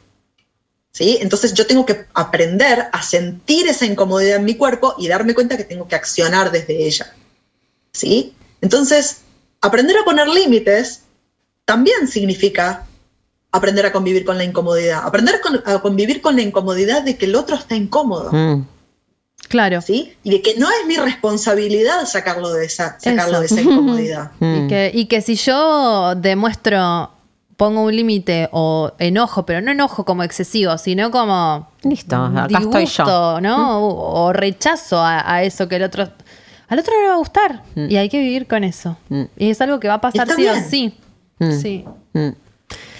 ¿sí? 0.93 1.19
Entonces 1.21 1.55
yo 1.55 1.67
tengo 1.67 1.87
que 1.87 2.07
aprender 2.15 2.89
a 2.93 3.03
sentir 3.03 3.67
esa 3.67 3.87
incomodidad 3.87 4.37
en 4.37 4.45
mi 4.45 4.55
cuerpo 4.55 4.95
y 4.99 5.09
darme 5.09 5.35
cuenta 5.35 5.57
que 5.57 5.65
tengo 5.65 5.89
que 5.89 5.97
accionar 5.97 6.53
desde 6.53 6.87
ella. 6.87 7.13
¿sí? 7.93 8.35
Entonces, 8.61 9.23
aprender 9.61 9.97
a 9.97 10.05
poner 10.05 10.29
límites 10.29 11.03
también 11.65 12.07
significa 12.09 12.87
aprender 13.53 13.87
a 13.87 13.93
convivir 13.93 14.25
con 14.25 14.39
la 14.39 14.45
incomodidad, 14.45 15.03
aprender 15.05 15.41
con- 15.41 15.63
a 15.67 15.81
convivir 15.81 16.21
con 16.23 16.37
la 16.37 16.43
incomodidad 16.43 17.03
de 17.03 17.17
que 17.17 17.27
el 17.27 17.35
otro 17.35 17.57
está 17.57 17.75
incómodo, 17.77 18.31
Mm. 18.33 18.65
Claro. 19.49 19.81
¿sí? 19.81 20.15
Y 20.23 20.31
de 20.31 20.43
que 20.43 20.55
no 20.59 20.69
es 20.71 20.87
mi 20.87 20.97
responsabilidad 20.97 22.05
sacarlo 22.07 22.53
de 22.53 22.67
esa, 22.67 22.99
sacarlo 23.01 23.41
Eso. 23.43 23.55
de 23.57 23.61
esa 23.61 23.61
incomodidad. 23.71 24.31
Mm. 24.39 24.55
Y, 24.65 24.69
que, 24.69 24.91
y 24.95 25.05
que 25.07 25.21
si 25.23 25.35
yo 25.35 26.15
demuestro, 26.15 27.11
pongo 27.57 27.83
un 27.83 27.97
límite 27.97 28.49
o 28.53 28.93
enojo, 28.99 29.45
pero 29.47 29.61
no 29.61 29.73
enojo 29.73 30.05
como 30.05 30.23
excesivo, 30.23 30.79
sino 30.79 31.11
como 31.11 31.69
Listo, 31.83 32.17
acá 32.17 32.47
estoy 32.47 32.63
yo. 32.63 32.79
disgusto, 32.81 33.41
¿no? 33.41 33.81
O, 33.81 34.25
o 34.27 34.33
rechazo 34.33 34.99
a, 35.01 35.31
a 35.35 35.43
eso 35.43 35.69
que 35.69 35.77
el 35.77 35.83
otro... 35.83 36.09
Al 36.69 36.79
otro 36.79 36.95
no 36.95 37.01
le 37.03 37.09
va 37.09 37.15
a 37.15 37.19
gustar. 37.19 37.63
Y 37.75 37.97
hay 37.97 38.09
que 38.09 38.21
vivir 38.21 38.47
con 38.47 38.63
eso. 38.63 38.97
Mm. 39.09 39.23
Y 39.37 39.51
es 39.51 39.61
algo 39.61 39.81
que 39.81 39.89
va 39.89 39.95
a 39.95 40.01
pasar 40.01 40.29
sí 40.37 40.47
o 40.47 40.55
sí. 40.71 40.95
Mm. 41.41 41.53
Sí. 41.61 41.85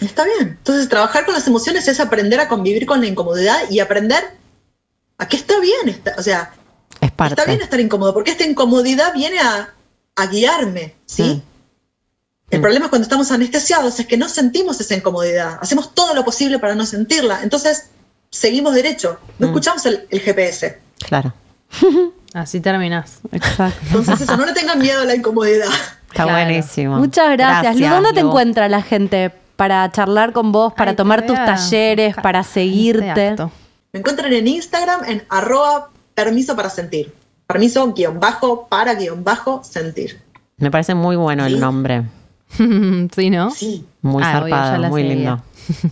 Está 0.01 0.25
bien. 0.25 0.57
Entonces, 0.59 0.89
trabajar 0.89 1.25
con 1.25 1.35
las 1.35 1.47
emociones 1.47 1.87
es 1.89 2.01
aprender 2.01 2.41
a 2.41 2.49
convivir 2.49 2.87
con 2.87 3.01
la 3.01 3.07
incomodidad 3.07 3.59
y 3.71 3.81
aprender 3.81 4.23
a 5.19 5.29
que 5.29 5.37
está 5.37 5.61
bien, 5.61 5.89
está- 5.89 6.15
o 6.19 6.23
sea, 6.23 6.53
Es 7.01 7.11
parte. 7.13 7.35
está 7.35 7.45
bien 7.45 7.61
estar 7.61 7.79
incómodo, 7.81 8.15
porque 8.15 8.31
esta 8.31 8.45
incomodidad 8.47 9.13
viene 9.13 9.39
a, 9.41 9.69
a 10.17 10.27
guiarme, 10.27 10.95
¿sí? 11.07 11.23
Mm. 11.23 11.43
El 12.51 12.59
Mm. 12.59 12.63
problema 12.63 12.89
cuando 12.89 13.05
estamos 13.05 13.31
anestesiados 13.31 14.01
es 14.01 14.07
que 14.07 14.17
no 14.17 14.29
sentimos 14.29 14.81
esa 14.81 14.95
incomodidad, 14.95 15.59
hacemos 15.61 15.95
todo 15.95 16.15
lo 16.15 16.25
posible 16.25 16.59
para 16.59 16.75
no 16.75 16.85
sentirla, 16.87 17.43
entonces 17.43 17.91
seguimos 18.31 18.75
derecho, 18.75 19.19
no 19.39 19.47
Mm. 19.47 19.51
escuchamos 19.51 19.87
el, 19.87 20.07
el 20.11 20.21
GPS. 20.21 20.79
Claro. 21.01 21.35
Así 22.35 22.61
terminás. 22.61 23.19
Exacto. 23.33 23.79
Entonces 23.87 24.21
eso, 24.23 24.37
no 24.37 24.47
le 24.47 24.53
tengan 24.53 24.79
miedo 24.79 25.03
a 25.03 25.05
la 25.05 25.15
incomodidad. 25.15 25.67
Está 25.67 26.25
Claro. 26.25 26.31
buenísimo. 26.33 26.97
Muchas 26.99 27.31
gracias. 27.33 27.79
¿Dónde 27.91 28.13
te 28.13 28.21
encuentra 28.21 28.69
la 28.69 28.83
gente 28.83 29.33
para 29.61 29.93
charlar 29.93 30.33
con 30.33 30.53
vos, 30.53 30.73
para 30.73 30.93
Ay, 30.93 30.97
tomar 30.97 31.27
tus 31.27 31.37
talleres, 31.37 32.17
para 32.17 32.41
este 32.41 32.55
seguirte? 32.55 33.37
Me 33.93 33.99
encuentran 34.01 34.33
en 34.33 34.49
Instagram 34.49 35.05
en 35.05 35.23
arroba 35.29 35.91
permiso 36.15 36.57
para 36.57 36.71
sentir. 36.71 37.13
Permiso 37.47 37.93
guion 37.93 38.19
bajo 38.19 38.67
para 38.69 38.95
guion 38.95 39.23
bajo 39.23 39.63
sentir. 39.63 40.19
Me 40.57 40.71
parece 40.71 40.95
muy 40.95 41.15
bueno 41.17 41.45
el 41.45 41.61
nombre. 41.61 42.05
sí, 42.57 43.29
¿no? 43.29 43.51
Sí. 43.51 43.85
Muy 44.01 44.23
Ah, 44.25 44.33
zarpado, 44.33 44.89
muy 44.89 45.03
lindo. 45.03 45.43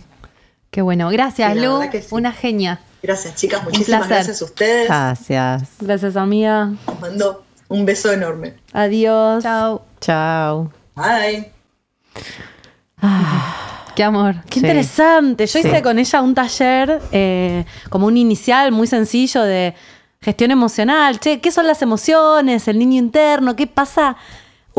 Qué 0.71 0.81
bueno. 0.81 1.11
Gracias, 1.11 1.53
Sí, 1.53 1.59
Lu. 1.59 1.79
sí. 1.91 2.07
Una 2.09 2.31
genia. 2.31 2.79
Gracias, 3.03 3.35
chicas. 3.35 3.63
Muchísimas 3.63 4.07
gracias 4.07 4.41
a 4.41 4.45
ustedes. 4.45 4.87
Gracias. 4.87 5.69
Gracias, 5.79 6.15
amiga. 6.15 6.71
Les 6.87 6.99
mando 7.01 7.43
un 7.67 7.85
beso 7.85 8.11
enorme. 8.11 8.55
Adiós. 8.73 9.43
Chao. 9.43 9.85
Chao. 10.01 10.71
Bye. 10.95 11.51
Qué 13.95 14.03
amor. 14.03 14.35
Qué 14.49 14.59
Sí. 14.59 14.65
interesante. 14.65 15.45
Yo 15.45 15.59
Sí. 15.59 15.67
hice 15.67 15.81
con 15.81 15.99
ella 15.99 16.21
un 16.21 16.33
taller 16.33 17.01
eh, 17.11 17.65
como 17.89 18.07
un 18.07 18.17
inicial 18.17 18.71
muy 18.71 18.87
sencillo 18.87 19.43
de 19.43 19.73
gestión 20.21 20.51
emocional. 20.51 21.19
Che, 21.19 21.39
¿qué 21.41 21.51
son 21.51 21.67
las 21.67 21.81
emociones? 21.81 22.67
El 22.67 22.79
niño 22.79 22.97
interno, 22.97 23.55
¿qué 23.55 23.67
pasa? 23.67 24.15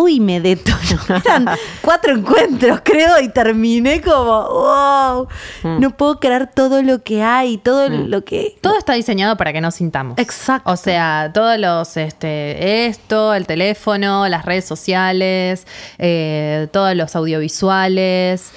Uy, 0.02 0.18
me 0.18 0.40
detonó. 0.40 0.78
Eran 1.24 1.46
cuatro 1.82 2.14
encuentros, 2.14 2.80
creo, 2.82 3.20
y 3.20 3.28
terminé 3.28 4.00
como, 4.00 4.48
wow, 4.48 5.28
Mm. 5.62 5.80
no 5.80 5.90
puedo 5.96 6.18
creer 6.20 6.46
todo 6.54 6.82
lo 6.82 7.02
que 7.02 7.22
hay, 7.22 7.58
todo 7.58 7.88
lo 7.90 8.24
que... 8.24 8.56
Todo 8.62 8.78
está 8.78 8.94
diseñado 8.94 9.36
para 9.36 9.52
que 9.52 9.60
no 9.60 9.70
sintamos. 9.70 10.16
Exacto. 10.18 10.70
O 10.70 10.76
sea, 10.76 11.30
todos 11.34 11.58
los, 11.58 11.96
este, 11.96 12.86
esto, 12.86 13.34
el 13.34 13.46
teléfono, 13.46 14.26
las 14.28 14.44
redes 14.46 14.64
sociales, 14.64 15.66
eh, 15.98 16.68
todos 16.72 16.94
los 16.96 17.14
audiovisuales, 17.16 18.50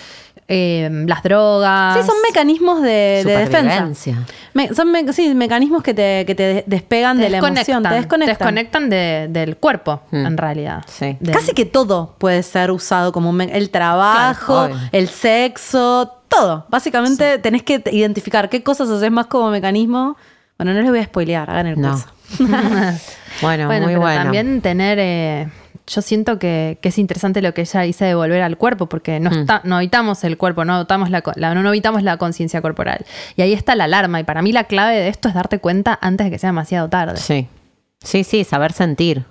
eh, 0.47 0.89
las 1.07 1.23
drogas. 1.23 1.97
Sí, 1.99 2.05
son 2.05 2.15
mecanismos 2.27 2.81
de, 2.81 3.23
de 3.25 3.37
defensa. 3.37 3.87
Me- 4.53 4.73
son 4.73 4.91
me- 4.91 5.11
sí, 5.13 5.33
mecanismos 5.33 5.81
que 5.83 5.93
te, 5.93 6.25
que 6.25 6.35
te 6.35 6.43
de- 6.43 6.63
despegan 6.67 7.17
Te 7.17 7.23
de 7.23 7.29
la 7.29 7.37
emoción, 7.37 7.83
te 7.83 7.89
desconectan. 7.95 8.27
desconectan 8.37 8.89
de- 8.89 9.27
del 9.29 9.57
cuerpo, 9.57 10.01
Mm. 10.11 10.25
en 10.25 10.37
realidad. 10.37 10.83
Sí. 10.87 11.17
Del- 11.19 11.33
Casi 11.33 11.53
que 11.53 11.65
todo 11.65 12.15
puede 12.17 12.43
ser 12.43 12.71
usado 12.71 13.11
como 13.11 13.29
un 13.29 13.41
el 13.41 13.69
trabajo, 13.69 14.67
Claro, 14.67 14.79
el 14.91 15.09
sexo, 15.09 16.19
todo. 16.27 16.65
Básicamente 16.69 17.37
tenés 17.39 17.63
que 17.63 17.81
identificar 17.91 18.49
qué 18.49 18.63
cosas 18.63 18.89
haces 18.89 19.11
más 19.11 19.27
como 19.27 19.49
mecanismo. 19.49 20.17
Bueno, 20.57 20.73
no 20.73 20.81
les 20.81 20.89
voy 20.89 20.99
a 20.99 21.03
spoilear, 21.05 21.49
hagan 21.49 21.67
el 21.67 21.81
No. 21.81 21.91
curso. 21.91 22.07
Bueno, 23.41 23.65
bueno, 23.65 23.85
muy 23.85 23.93
pero 23.95 24.01
bueno. 24.01 24.21
también 24.23 24.61
tener. 24.61 24.97
eh, 25.01 25.47
yo 25.87 26.01
siento 26.01 26.39
que, 26.39 26.77
que 26.81 26.89
es 26.89 26.97
interesante 26.97 27.41
lo 27.41 27.53
que 27.53 27.61
ella 27.61 27.81
dice 27.81 28.05
de 28.05 28.15
volver 28.15 28.41
al 28.41 28.57
cuerpo, 28.57 28.87
porque 28.87 29.19
no, 29.19 29.29
Mm. 29.31 29.33
está, 29.41 29.61
no 29.63 29.75
habitamos 29.77 30.23
el 30.23 30.37
cuerpo, 30.37 30.63
no 30.65 30.85
la, 31.09 31.21
la- 31.35 31.53
no 31.55 31.69
habitamos 31.69 32.03
la 32.03 32.17
conciencia 32.17 32.61
corporal. 32.61 33.05
Y 33.35 33.41
ahí 33.41 33.53
está 33.53 33.75
la 33.75 33.83
alarma. 33.85 34.19
Y 34.19 34.23
para 34.23 34.41
mí 34.41 34.51
la 34.53 34.63
clave 34.65 34.95
de 34.95 35.09
esto 35.09 35.27
es 35.27 35.33
darte 35.33 35.59
cuenta 35.59 35.97
antes 36.01 36.25
de 36.25 36.31
que 36.31 36.39
sea 36.39 36.49
demasiado 36.49 36.89
tarde. 36.89 37.17
Sí. 37.17 37.47
Sí, 38.03 38.23
sí, 38.23 38.43
saber 38.43 38.71
sentir. 38.73 39.25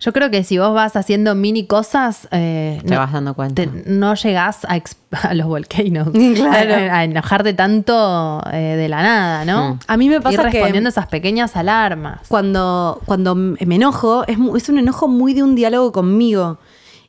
Yo 0.00 0.12
creo 0.12 0.30
que 0.30 0.44
si 0.44 0.58
vos 0.58 0.74
vas 0.74 0.96
haciendo 0.96 1.34
mini 1.34 1.66
cosas, 1.66 2.28
eh, 2.30 2.80
Te 2.86 2.96
vas 2.96 3.12
dando 3.12 3.34
cuenta. 3.34 3.62
te- 3.62 3.68
no 3.86 4.14
llegás 4.14 4.64
a, 4.64 4.78
los 5.34 5.46
volcanoes. 5.46 6.08
Claro. 6.34 6.74
A, 6.92 6.98
a 6.98 7.04
enojarte 7.04 7.54
tanto 7.54 8.42
eh, 8.52 8.76
de 8.76 8.88
la 8.88 9.02
nada, 9.02 9.44
¿no? 9.44 9.74
Mm. 9.74 9.78
A 9.86 9.96
mí 9.96 10.08
me 10.08 10.16
Ir 10.16 10.22
pasa 10.22 10.36
que 10.44 10.50
respondiendo 10.58 10.88
esas 10.90 11.06
pequeñas 11.06 11.56
alarmas. 11.56 12.20
cuando, 12.28 13.00
cuando 13.06 13.34
me 13.34 13.56
enojo, 13.74 14.24
es, 14.26 14.36
es 14.56 14.68
un 14.68 14.78
enojo 14.78 15.08
muy 15.08 15.34
de 15.34 15.42
un 15.42 15.54
diálogo 15.54 15.92
conmigo. 15.92 16.58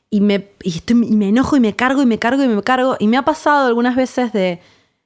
Y 0.10 0.22
me, 0.22 0.49
y 0.61 0.69
estoy- 0.77 1.07
y 1.07 1.15
me 1.15 1.30
enojo 1.30 1.57
y 1.57 1.60
me 1.60 1.76
cargo 1.76 2.02
y 2.03 2.06
me 2.06 2.19
cargo 2.19 2.44
y 2.44 2.48
me 2.48 2.61
cargo. 2.61 2.95
Y 2.99 3.07
me 3.07 3.18
ha 3.18 3.23
pasado 3.26 3.68
algunas 3.68 3.95
veces 3.95 4.31
de, 4.31 4.61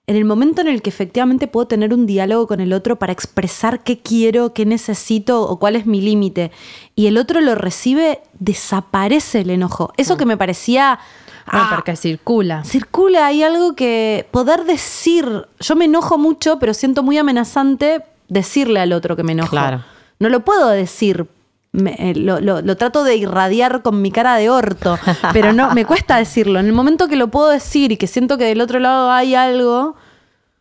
en 0.07 0.15
el 0.15 0.23
momento 0.23 0.61
en 0.61 0.69
el 0.69 0.81
que 0.81 0.89
efectivamente 0.89 1.47
puedo 1.47 1.67
tener 1.67 1.93
un 1.93 2.05
diálogo 2.05 2.47
con 2.47 2.61
el 2.61 2.71
otro 2.71 2.97
para 2.97 3.11
expresar 3.11 3.83
qué 3.83 3.99
quiero, 3.99 4.53
qué 4.53 4.65
necesito 4.65 5.41
o 5.43 5.59
cuál 5.59 5.75
es 5.75 5.85
mi 5.85 5.99
límite, 5.99 6.51
y 6.95 7.07
el 7.07 7.17
otro 7.17 7.41
lo 7.41 7.55
recibe, 7.55 8.21
desaparece 8.39 9.41
el 9.41 9.49
enojo. 9.49 9.91
Eso 9.97 10.15
que 10.17 10.25
me 10.25 10.37
parecía... 10.37 10.99
Ah, 11.45 11.71
porque 11.75 11.95
circula. 11.95 12.63
circula, 12.65 13.25
hay 13.25 13.41
algo 13.41 13.73
que 13.73 14.27
poder 14.31 14.65
decir, 14.65 15.47
yo 15.59 15.75
me 15.77 15.85
enojo 15.85 16.17
mucho, 16.17 16.59
pero 16.59 16.73
siento 16.73 17.03
muy 17.03 17.17
amenazante 17.17 18.03
decirle 18.27 18.81
al 18.81 18.91
otro 18.91 19.15
que 19.15 19.23
me 19.23 19.31
enojo. 19.31 19.51
Claro. 19.51 19.83
No 20.19 20.29
lo 20.29 20.41
puedo 20.41 20.67
decir. 20.67 21.27
Me- 21.71 21.95
eh, 21.99 22.15
lo, 22.15 22.39
lo- 22.39 22.61
lo 22.61 22.77
trato 22.77 23.03
de 23.03 23.15
irradiar 23.15 23.81
con 23.81 24.01
mi 24.01 24.11
cara 24.11 24.35
de 24.35 24.49
orto, 24.49 24.97
pero 25.33 25.53
no, 25.53 25.73
me 25.73 25.85
cuesta 25.85 26.17
decirlo. 26.17 26.59
En 26.59 26.65
el 26.67 26.73
momento 26.73 27.07
que 27.07 27.15
lo 27.15 27.27
puedo 27.29 27.49
decir 27.49 27.91
y 27.91 27.97
que 27.97 28.07
siento 28.07 28.37
que 28.37 28.45
del 28.45 28.61
otro 28.61 28.79
lado 28.79 29.11
hay 29.11 29.35
algo, 29.35 29.95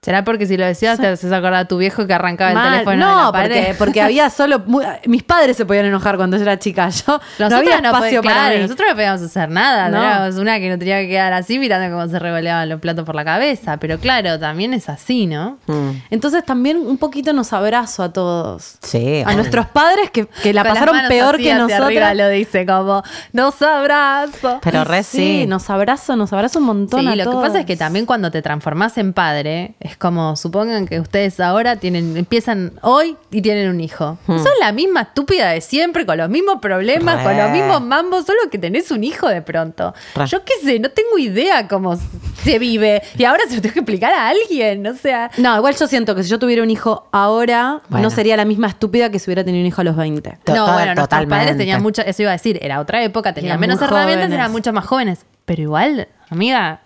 ¿Será 0.06 0.22
porque 0.22 0.46
si 0.46 0.56
lo 0.56 0.64
decías 0.64 1.00
te 1.00 1.08
haces 1.08 1.32
acordar 1.32 1.54
a 1.54 1.64
tu 1.64 1.78
viejo 1.78 2.06
que 2.06 2.14
arrancaba 2.14 2.52
el 2.52 2.70
teléfono 2.70 2.90
de 2.92 3.12
no, 3.12 3.24
la 3.24 3.32
pared? 3.32 3.56
porque, 3.56 3.74
porque 3.78 4.00
había 4.02 4.30
solo. 4.30 4.60
muy- 4.64 4.84
mis 5.06 5.24
padres 5.24 5.56
se 5.56 5.66
podían 5.66 5.84
enojar 5.86 6.16
cuando 6.16 6.36
yo 6.36 6.44
era 6.44 6.56
chica. 6.60 6.88
Yo 6.90 7.02
no 7.08 7.20
Nosotros 7.40 7.52
había 7.58 7.80
no, 7.80 7.88
espacio 7.88 7.98
podíamos- 8.20 8.24
para 8.24 8.34
claro, 8.36 8.54
mí. 8.54 8.62
nosotros 8.62 8.88
no 8.88 8.94
podíamos 8.94 9.22
hacer 9.22 9.50
nada. 9.50 9.88
No. 9.88 10.00
Éramos 10.04 10.36
una 10.36 10.60
que 10.60 10.70
no 10.70 10.78
tenía 10.78 11.00
que 11.00 11.08
quedar 11.08 11.32
así 11.32 11.58
mirando 11.58 11.92
cómo 11.96 12.06
se 12.08 12.20
revoleaban 12.20 12.68
los 12.68 12.78
platos 12.80 13.04
por 13.04 13.16
la 13.16 13.24
cabeza. 13.24 13.78
Pero 13.78 13.98
claro, 13.98 14.38
también 14.38 14.74
es 14.74 14.88
así, 14.88 15.26
¿no? 15.26 15.58
Mm. 15.66 15.90
Entonces 16.10 16.44
también 16.44 16.76
un 16.76 16.98
poquito 16.98 17.32
nos 17.32 17.52
abrazo 17.52 18.04
a 18.04 18.12
todos. 18.12 18.78
Sí. 18.82 19.24
A 19.26 19.34
nuestros 19.34 19.66
padres 19.66 20.12
que, 20.12 20.26
que 20.26 20.52
la 20.52 20.62
Con 20.62 20.72
pasaron 20.74 20.96
peor 21.08 21.36
que 21.36 21.52
nosotros. 21.52 21.92
lo 22.14 22.28
dice 22.28 22.64
como, 22.64 23.02
nos 23.32 23.60
abrazo. 23.60 24.60
Pero 24.62 24.84
re 24.84 25.02
sí. 25.02 25.46
nos 25.48 25.68
abrazo, 25.68 26.14
nos 26.14 26.32
abrazo 26.32 26.60
un 26.60 26.66
montón 26.66 27.00
Sí, 27.00 27.06
a 27.08 27.16
lo 27.16 27.24
todos. 27.24 27.42
que 27.42 27.46
pasa 27.48 27.58
es 27.60 27.66
que 27.66 27.76
también 27.76 28.06
cuando 28.06 28.30
te 28.30 28.40
transformás 28.40 28.96
en 28.98 29.12
padre, 29.12 29.74
es 29.80 29.95
como, 29.98 30.36
supongan 30.36 30.86
que 30.86 31.00
ustedes 31.00 31.40
ahora 31.40 31.76
tienen, 31.76 32.16
empiezan 32.16 32.72
hoy 32.82 33.16
y 33.30 33.42
tienen 33.42 33.68
un 33.70 33.80
hijo. 33.80 34.18
Hmm. 34.26 34.38
Son 34.38 34.52
la 34.60 34.72
misma 34.72 35.02
estúpida 35.02 35.50
de 35.50 35.60
siempre, 35.60 36.04
con 36.06 36.18
los 36.18 36.28
mismos 36.28 36.58
problemas, 36.60 37.22
con 37.22 37.36
los 37.36 37.50
mismos 37.50 37.80
mambos, 37.82 38.26
solo 38.26 38.38
que 38.50 38.58
tenés 38.58 38.90
un 38.90 39.04
hijo 39.04 39.28
de 39.28 39.42
pronto. 39.42 39.94
Re. 40.14 40.26
Yo 40.26 40.44
qué 40.44 40.54
sé, 40.64 40.78
no 40.78 40.90
tengo 40.90 41.18
idea 41.18 41.68
cómo 41.68 41.96
se 42.42 42.58
vive. 42.58 43.02
Y 43.18 43.24
ahora 43.24 43.42
se 43.48 43.56
lo 43.56 43.62
tengo 43.62 43.72
que 43.74 43.80
explicar 43.80 44.12
a 44.12 44.28
alguien, 44.28 44.86
o 44.86 44.94
sea... 44.94 45.30
No, 45.36 45.56
igual 45.56 45.74
yo 45.76 45.86
siento 45.86 46.14
que 46.14 46.22
si 46.22 46.28
yo 46.30 46.38
tuviera 46.38 46.62
un 46.62 46.70
hijo 46.70 47.08
ahora, 47.12 47.80
Bueno. 47.88 48.04
no 48.04 48.10
sería 48.10 48.36
la 48.36 48.44
misma 48.44 48.68
estúpida 48.68 49.10
que 49.10 49.18
si 49.18 49.28
hubiera 49.30 49.44
tenido 49.44 49.62
un 49.62 49.66
hijo 49.66 49.80
a 49.80 49.84
los 49.84 49.96
20. 49.96 50.30
no, 50.30 50.36
Total- 50.44 50.72
bueno, 50.74 50.94
nuestros 50.94 51.26
padres 51.26 51.56
tenían 51.56 51.82
mucha, 51.82 52.02
eso 52.02 52.22
iba 52.22 52.30
a 52.30 52.34
decir, 52.34 52.58
era 52.62 52.80
otra 52.80 53.02
época, 53.02 53.32
tenían 53.32 53.58
menos 53.58 53.80
herramientas, 53.80 54.30
eran 54.30 54.52
mucho 54.52 54.72
más 54.72 54.84
jóvenes. 54.86 55.26
Pero 55.44 55.62
igual, 55.62 56.08
amiga, 56.28 56.70
no- 56.72 56.85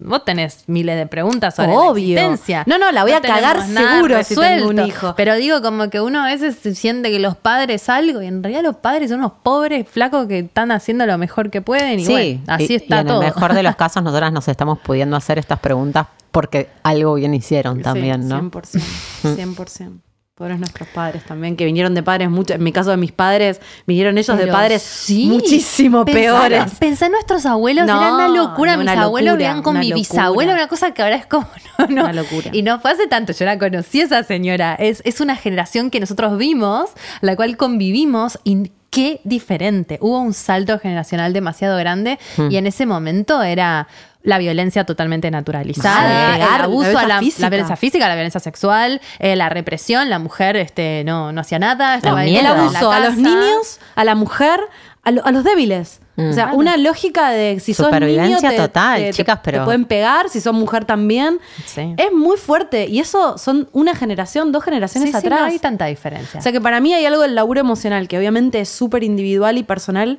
vos 0.00 0.24
tenés 0.24 0.64
miles 0.66 0.96
de 0.96 1.06
preguntas 1.06 1.54
sobre 1.54 1.72
Obvio. 1.72 2.14
la 2.16 2.22
existencia. 2.22 2.64
No, 2.66 2.78
no, 2.78 2.90
la 2.92 3.02
voy 3.02 3.12
a 3.12 3.20
cagar 3.20 3.62
seguro 3.66 4.22
si 4.24 4.34
tengo 4.34 4.68
un 4.68 4.76
resuelto. 4.76 4.86
hijo. 4.86 5.14
Pero 5.16 5.34
digo, 5.36 5.62
como 5.62 5.90
que 5.90 6.00
uno 6.00 6.22
a 6.22 6.26
veces 6.26 6.56
se 6.56 6.74
siente 6.74 7.10
que 7.10 7.18
los 7.18 7.36
padres 7.36 7.88
algo, 7.88 8.22
y 8.22 8.26
en 8.26 8.42
realidad 8.42 8.62
los 8.62 8.76
padres 8.76 9.10
son 9.10 9.20
unos 9.20 9.32
pobres 9.42 9.86
flacos 9.88 10.26
que 10.26 10.40
están 10.40 10.72
haciendo 10.72 11.06
lo 11.06 11.16
mejor 11.18 11.50
que 11.50 11.60
pueden, 11.62 12.00
y 12.00 12.04
Sí, 12.06 12.12
bueno, 12.12 12.40
así 12.48 12.66
y- 12.70 12.76
está 12.76 12.96
y 12.96 13.00
en 13.00 13.06
todo. 13.06 13.20
el 13.20 13.26
mejor 13.26 13.54
de 13.54 13.62
los 13.62 13.76
casos, 13.76 14.02
nosotras 14.02 14.32
nos 14.32 14.48
estamos 14.48 14.78
pudiendo 14.80 15.16
hacer 15.16 15.38
estas 15.38 15.58
preguntas 15.60 16.06
porque 16.30 16.68
algo 16.82 17.14
bien 17.14 17.34
hicieron 17.34 17.82
también, 17.82 18.22
Sí, 18.22 18.28
¿no? 18.28 18.40
100%. 18.50 18.80
100%. 19.22 20.00
Pobres 20.40 20.58
nuestros 20.58 20.88
padres 20.88 21.22
también, 21.24 21.54
que 21.54 21.66
vinieron 21.66 21.94
de 21.94 22.02
padres 22.02 22.30
mucho. 22.30 22.54
En 22.54 22.62
mi 22.62 22.72
caso 22.72 22.88
de 22.88 22.96
mis 22.96 23.12
padres, 23.12 23.60
vinieron 23.86 24.16
ellos 24.16 24.38
de 24.38 24.46
padres 24.46 24.80
sí. 24.80 25.26
muchísimo 25.26 26.06
Pensá- 26.06 26.12
peores. 26.14 26.64
Pensá 26.78 27.04
en 27.06 27.12
nuestros 27.12 27.44
abuelos, 27.44 27.84
No, 27.86 28.00
era 28.00 28.14
una 28.14 28.28
locura. 28.28 28.72
no, 28.72 28.82
Mis 28.82 28.90
una 28.90 29.02
abuelos 29.02 29.32
locura, 29.34 29.48
vivían 29.48 29.62
con 29.62 29.72
una 29.72 29.80
mi 29.80 29.90
locura. 29.90 30.00
bisabuelo, 30.00 30.52
una 30.54 30.66
cosa 30.66 30.94
que 30.94 31.02
ahora 31.02 31.16
es 31.16 31.26
como, 31.26 31.46
no, 31.78 31.86
no. 31.88 32.02
Una 32.04 32.14
locura. 32.14 32.48
Y 32.54 32.62
no 32.62 32.80
fue 32.80 32.90
hace 32.92 33.06
tanto, 33.06 33.34
yo 33.34 33.44
la 33.44 33.58
conocí 33.58 34.00
a 34.00 34.04
esa 34.04 34.22
señora. 34.22 34.74
Es, 34.76 35.02
es 35.04 35.20
una 35.20 35.36
generación 35.36 35.90
que 35.90 36.00
nosotros 36.00 36.38
vimos, 36.38 36.88
la 37.20 37.36
cual 37.36 37.58
convivimos 37.58 38.38
y 38.42 38.70
qué 38.88 39.20
diferente. 39.24 39.98
Hubo 40.00 40.20
un 40.20 40.32
salto 40.32 40.78
generacional 40.78 41.34
demasiado 41.34 41.76
grande 41.76 42.18
Hmm. 42.38 42.50
y 42.50 42.56
en 42.56 42.66
ese 42.66 42.86
momento 42.86 43.42
era 43.42 43.88
la 44.22 44.38
violencia 44.38 44.84
totalmente 44.84 45.30
naturalizada, 45.30 46.02
Mal, 46.28 46.40
el 46.40 46.46
pegar, 46.46 46.62
abuso 46.62 46.92
la 46.92 47.00
a 47.00 47.06
la, 47.06 47.06
violencia 47.06 47.08
la 47.16 47.20
física. 47.20 47.48
violencia 47.48 47.76
física, 47.76 48.08
la 48.08 48.14
violencia 48.14 48.40
sexual, 48.40 49.00
eh, 49.18 49.34
la 49.36 49.48
represión, 49.48 50.10
la 50.10 50.18
mujer 50.18 50.56
este, 50.56 51.02
no, 51.06 51.32
no 51.32 51.40
hacía 51.40 51.58
nada, 51.58 51.94
estaba 51.96 52.20
ahí 52.20 52.36
El 52.36 52.46
abuso 52.46 52.90
a 52.92 53.00
los 53.00 53.16
niños, 53.16 53.80
a 53.94 54.04
la 54.04 54.14
mujer, 54.14 54.60
a, 55.02 55.10
lo- 55.10 55.24
a 55.24 55.32
los 55.32 55.44
débiles. 55.44 56.00
O 56.18 56.34
sea, 56.34 56.50
una 56.52 56.76
lógica 56.76 57.30
de 57.30 57.60
si 57.60 57.72
sos 57.72 57.86
niño 57.86 57.96
Supervivencia 57.98 58.50
te, 58.50 58.56
total, 58.58 58.98
te- 58.98 59.04
te- 59.06 59.12
chicas, 59.14 59.40
te 59.42 59.52
pero- 59.52 59.64
pueden 59.64 59.86
pegar, 59.86 60.28
si 60.28 60.42
sos 60.42 60.52
mujer 60.52 60.84
también. 60.84 61.40
Sí. 61.64 61.94
Es 61.96 62.12
muy 62.12 62.36
fuerte 62.36 62.88
y 62.88 63.00
eso 63.00 63.38
son 63.38 63.70
una 63.72 63.94
generación, 63.94 64.52
dos 64.52 64.62
generaciones 64.62 65.08
Sí, 65.08 65.12
sí, 65.12 65.16
atrás. 65.26 65.40
no 65.40 65.46
hay 65.46 65.58
tanta 65.58 65.86
diferencia. 65.86 66.38
O 66.38 66.42
sea 66.42 66.52
que 66.52 66.60
para 66.60 66.78
mí 66.80 66.92
hay 66.92 67.06
algo 67.06 67.22
del 67.22 67.34
laburo 67.34 67.60
emocional 67.60 68.06
que 68.06 68.18
obviamente 68.18 68.60
es 68.60 68.68
súper 68.68 69.02
individual 69.02 69.56
y 69.56 69.62
personal, 69.62 70.18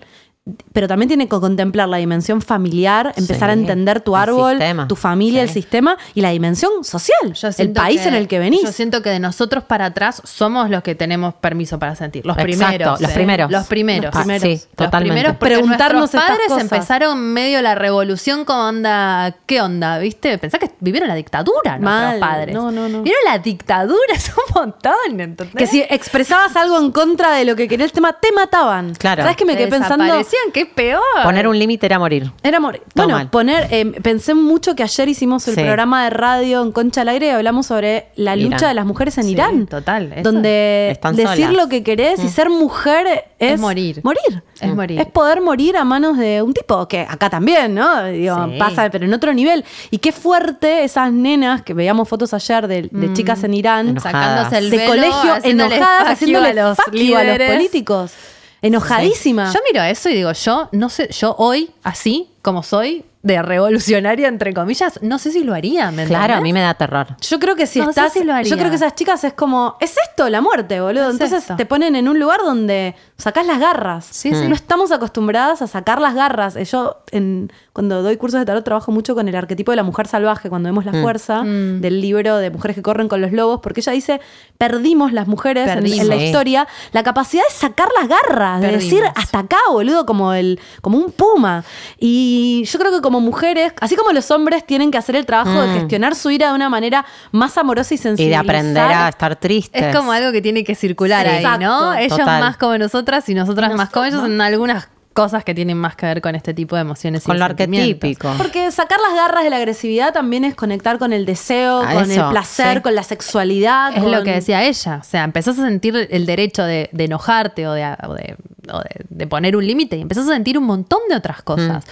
pero 0.73 0.88
también 0.88 1.07
tiene 1.07 1.26
que 1.26 1.39
contemplar 1.39 1.88
la 1.88 1.97
dimensión 1.97 2.41
familiar, 2.41 3.13
empezar 3.15 3.51
a 3.51 3.53
entender 3.53 4.01
tu 4.01 4.15
árbol, 4.15 4.53
sistema. 4.53 4.88
tu 4.88 4.95
familia, 4.95 5.43
Sí. 5.43 5.47
el 5.49 5.53
sistema 5.53 5.97
y 6.15 6.22
la 6.22 6.31
dimensión 6.31 6.84
social, 6.84 7.35
el 7.59 7.72
país 7.73 8.03
en 8.07 8.15
el 8.15 8.27
que 8.27 8.39
venís. 8.39 8.63
Yo 8.63 8.72
siento 8.72 9.03
que 9.03 9.11
de 9.11 9.19
nosotros 9.19 9.63
para 9.63 9.85
atrás 9.85 10.19
somos 10.26 10.72
los 10.72 10.81
que 10.81 10.95
tenemos 10.95 11.35
permiso 11.35 11.77
para 11.77 11.95
sentir. 11.95 12.26
Los 12.26 12.35
Exacto, 12.39 12.57
primeros. 12.57 13.01
los 13.01 13.11
¿eh? 13.11 13.13
primeros. 13.13 13.51
Los 13.51 13.68
primeros. 13.68 14.15
Ah, 14.15 14.23
sí, 14.39 14.49
Los 14.53 14.68
totalmente. 14.69 15.13
primeros 15.13 15.35
porque 15.38 15.53
Preguntarnos 15.53 15.99
nuestros 15.99 16.23
estas 16.23 16.35
padres 16.38 16.47
cosas. 16.47 16.63
empezaron 16.63 17.19
medio 17.19 17.61
la 17.61 17.76
revolución 17.76 18.43
como 18.43 18.61
onda, 18.68 19.35
¿qué 19.45 19.61
onda? 19.61 19.99
¿Viste? 19.99 20.39
Pensá 20.39 20.57
que 20.57 20.72
vivieron 20.80 21.07
la 21.07 21.15
dictadura 21.15 21.77
nuestros 21.77 21.81
Mal. 21.84 22.19
padres. 22.19 22.55
No, 22.55 22.72
no, 22.72 22.89
no. 22.89 23.03
Vivieron 23.03 23.23
la 23.26 23.38
dictadura, 23.38 23.99
es 24.15 24.30
un 24.30 24.55
montón, 24.55 25.19
¿entendés? 25.19 25.55
Que 25.55 25.68
si 25.68 25.81
expresabas 25.88 26.55
algo 26.55 26.80
en 26.80 26.91
contra 26.91 27.34
de 27.35 27.45
lo 27.45 27.55
que 27.55 27.68
quería 27.68 27.85
el 27.85 27.91
tema, 27.91 28.13
te 28.13 28.31
mataban. 28.31 28.95
Claro. 28.95 29.22
¿Sabes 29.22 29.38
qué 29.38 29.45
me 29.45 29.55
quedé 29.55 29.68
pensando? 29.68 30.31
Que 30.53 30.62
es 30.62 30.68
peor. 30.68 31.02
Poner 31.24 31.48
un 31.48 31.58
límite 31.58 31.86
era 31.86 31.99
morir. 31.99 32.32
Era. 32.44 32.60
Todo 32.60 32.72
Bueno, 32.95 33.14
mal. 33.16 33.30
poner, 33.30 33.68
eh, 33.72 33.86
pensé 34.03 34.34
mucho 34.34 34.76
que 34.76 34.84
ayer 34.84 35.10
hicimos 35.10 35.48
el 35.48 35.56
Sí. 35.56 35.62
programa 35.62 36.03
de 36.03 36.10
radio 36.12 36.62
en 36.62 36.72
Concha 36.72 37.02
al 37.02 37.10
Aire 37.10 37.28
y 37.28 37.30
hablamos 37.30 37.66
sobre 37.66 38.08
la 38.16 38.36
Irán. 38.36 38.52
lucha 38.52 38.68
de 38.68 38.74
las 38.74 38.86
mujeres 38.86 39.18
en 39.18 39.24
Sí, 39.26 39.32
Irán. 39.32 39.68
total, 39.68 40.14
eso. 40.14 40.24
Donde 40.32 40.90
Están 40.91 41.16
decir 41.16 41.45
solas. 41.48 41.53
lo 41.64 41.70
que 41.70 41.84
querés 41.84 42.24
y 42.24 42.30
ser 42.30 42.49
mujer 42.49 43.08
es, 43.40 43.53
Es 43.53 43.60
morir. 43.60 44.02
Morir. 44.03 44.44
Es 44.60 44.76
morir. 44.76 44.99
Es 45.02 45.08
poder 45.08 45.41
morir 45.41 45.76
a 45.78 45.84
manos 45.84 46.18
de 46.18 46.41
un 46.41 46.53
tipo, 46.53 46.88
que 46.88 47.02
acá 47.02 47.30
también, 47.30 47.74
¿no? 47.74 48.03
Digo, 48.06 48.36
Sí. 48.52 48.60
pasa, 48.60 48.90
pero 48.91 49.06
en 49.06 49.14
otro 49.14 49.34
nivel. 49.34 49.66
Y 49.90 49.98
qué 49.98 50.12
fuerte 50.12 50.84
esas 50.84 51.12
nenas, 51.12 51.62
que 51.64 51.74
veíamos 51.74 52.08
fotos 52.08 52.34
ayer 52.34 52.68
de, 52.68 52.84
de 52.84 53.08
Mm. 53.08 53.14
chicas 53.14 53.44
en 53.44 53.53
Irán, 53.53 53.90
Enojadas. 53.90 54.22
Sacándose 54.22 54.58
el 54.58 54.70
de 54.70 54.78
velo, 54.78 54.90
colegio, 54.90 55.34
haciéndole 55.34 55.76
enojadas, 55.78 56.10
haciéndole 56.10 56.49
a 56.49 56.53
los 56.70 56.78
fuck 56.78 56.94
you 56.94 57.16
a 57.16 57.24
los 57.24 57.38
políticos. 57.38 58.12
Enojadísima. 58.61 59.51
Yo 59.53 59.59
miro 59.71 59.83
eso 59.83 60.09
y 60.09 60.15
digo, 60.15 60.31
yo 60.33 60.69
no 60.71 60.89
sé, 60.89 61.09
yo 61.11 61.35
hoy, 61.38 61.71
así 61.83 62.29
como 62.41 62.63
soy, 62.63 63.05
de 63.23 63.39
revolucionaria, 63.41 64.27
entre 64.27 64.51
comillas, 64.53 64.99
no 65.03 65.19
sé 65.19 65.31
si 65.31 65.43
lo 65.43 65.53
haría, 65.53 65.91
¿me 65.91 66.05
Claro, 66.05 66.33
a 66.35 66.41
mí 66.41 66.53
me 66.53 66.61
da 66.61 66.73
terror. 66.73 67.05
Yo 67.21 67.39
creo 67.39 67.55
que 67.55 67.67
si 67.67 67.77
No 67.79 67.85
sé 67.85 67.91
estás. 67.91 68.13
si 68.13 68.23
lo 68.23 68.33
haría. 68.33 68.49
yo 68.49 68.57
creo 68.57 68.69
que 68.71 68.77
esas 68.77 68.95
chicas 68.95 69.23
es 69.23 69.33
como. 69.33 69.77
Es 69.79 69.95
esto 70.09 70.27
la 70.29 70.41
muerte, 70.41 70.81
boludo. 70.81 71.05
Es 71.07 71.11
Entonces 71.13 71.39
esto. 71.43 71.55
te 71.55 71.67
ponen 71.67 71.95
en 71.95 72.07
un 72.07 72.19
lugar 72.19 72.39
donde 72.43 72.95
sacás 73.22 73.45
las 73.45 73.60
garras. 73.60 74.06
Sí, 74.10 74.34
sí. 74.34 74.48
No 74.48 74.56
estamos 74.56 74.91
acostumbradas 74.91 75.61
a 75.61 75.68
sacar 75.68 76.02
las 76.02 76.14
garras. 76.15 76.56
Eh, 76.56 76.65
Yo, 76.65 76.98
en, 77.11 77.52
cuando 77.73 78.02
doy 78.03 78.18
cursos 78.18 78.39
de 78.39 78.45
tarot, 78.45 78.64
trabajo 78.64 78.91
mucho 78.91 79.15
con 79.15 79.27
el 79.27 79.35
arquetipo 79.35 79.72
de 79.72 79.77
la 79.77 79.84
mujer 79.84 80.07
salvaje, 80.07 80.49
cuando 80.49 80.68
vemos 80.68 80.85
la 80.85 80.93
fuerza 81.02 81.43
Mm. 81.43 81.81
del 81.81 82.02
libro 82.02 82.38
de 82.38 82.49
Mujeres 82.49 82.76
que 82.76 82.81
corren 82.81 83.07
con 83.07 83.22
los 83.22 83.31
lobos, 83.31 83.60
porque 83.61 83.80
ella 83.81 83.93
dice: 83.93 84.19
perdimos 84.57 85.14
las 85.14 85.27
mujeres 85.27 85.69
en- 85.69 86.07
la 86.10 86.15
historia 86.15 86.68
la 86.91 87.03
capacidad 87.03 87.43
de 87.48 87.53
sacar 87.53 87.88
las 87.99 88.10
garras, 88.10 88.61
de 88.61 88.72
decir 88.72 89.03
hasta 89.15 89.39
acá, 89.39 89.57
boludo, 89.72 90.06
como, 90.06 90.34
el, 90.34 90.60
como 90.81 90.98
un 90.98 91.11
puma. 91.11 91.64
Y 91.99 92.64
yo 92.65 92.80
creo 92.80 92.91
que 92.91 93.02
como 93.02 93.19
mujeres, 93.22 93.73
así 93.80 93.95
como 93.95 94.11
los 94.11 94.31
hombres 94.31 94.65
tienen 94.65 94.91
que 94.91 94.98
hacer 94.98 95.15
el 95.15 95.26
trabajo 95.26 95.61
de 95.61 95.80
gestionar 95.80 96.15
su 96.15 96.30
ira 96.31 96.49
de 96.49 96.56
una 96.56 96.69
manera 96.69 97.06
más 97.31 97.57
amorosa 97.57 97.93
y 97.93 97.95
Y 97.95 97.98
sensible. 97.98 98.30
de 98.31 98.35
aprender 98.35 98.84
a 98.84 99.10
estar 99.10 99.35
tristes. 99.35 99.81
Es 99.81 99.95
como 99.95 100.11
algo 100.11 100.31
que 100.31 100.41
tiene 100.41 100.64
que 100.64 100.76
circular 100.76 101.26
Sí, 101.27 101.45
ahí, 101.45 101.60
¿no? 101.60 101.93
Ellos 101.93 102.18
Total. 102.18 102.39
más 102.39 102.57
como 102.57 102.77
nosotras 103.11 103.29
y 103.29 103.33
nosotras 103.33 103.75
más 103.75 103.89
como 103.89 104.05
ellos 104.05 104.23
en 104.23 104.39
algunas 104.39 104.89
cosas 105.13 105.43
que 105.43 105.53
tienen 105.53 105.77
más 105.77 105.95
que 105.95 106.05
ver 106.05 106.21
con 106.21 106.35
este 106.35 106.53
tipo 106.53 106.75
de 106.75 106.81
emociones. 106.81 107.23
y 107.23 107.25
Con 107.25 107.35
de 107.35 107.39
lo 107.39 107.45
arquetípico. 107.45 108.33
Porque 108.38 108.71
sacar 108.71 108.97
las 109.07 109.15
garras 109.15 109.43
de 109.43 109.49
la 109.49 109.57
agresividad 109.57 110.13
también 110.13 110.45
es 110.45 110.55
conectar 110.55 110.97
con 110.99 111.13
el 111.13 111.25
deseo, 111.25 111.81
A 111.81 111.93
con 111.93 112.09
el 112.11 112.23
placer, 112.29 112.77
sí. 112.77 112.81
con 112.81 112.95
la 112.95 113.03
sexualidad. 113.03 113.93
Es 113.95 114.03
con- 114.03 114.11
lo 114.11 114.23
que 114.23 114.31
decía 114.31 114.63
ella. 114.63 114.99
O 115.01 115.03
sea, 115.03 115.23
empezás 115.23 115.57
a 115.59 115.63
sentir 115.65 116.07
el 116.09 116.25
derecho 116.25 116.63
de, 116.63 116.89
de 116.91 117.03
enojarte 117.05 117.67
o, 117.67 117.73
de, 117.73 117.85
o 118.07 118.13
de- 118.13 118.35
o 118.71 118.77
de- 118.79 119.01
de 119.09 119.27
poner 119.27 119.55
un 119.55 119.65
límite 119.65 119.97
y 119.97 120.01
empezás 120.01 120.25
a 120.29 120.33
sentir 120.33 120.57
un 120.57 120.63
montón 120.63 120.99
de 121.09 121.15
otras 121.15 121.41
cosas. 121.41 121.83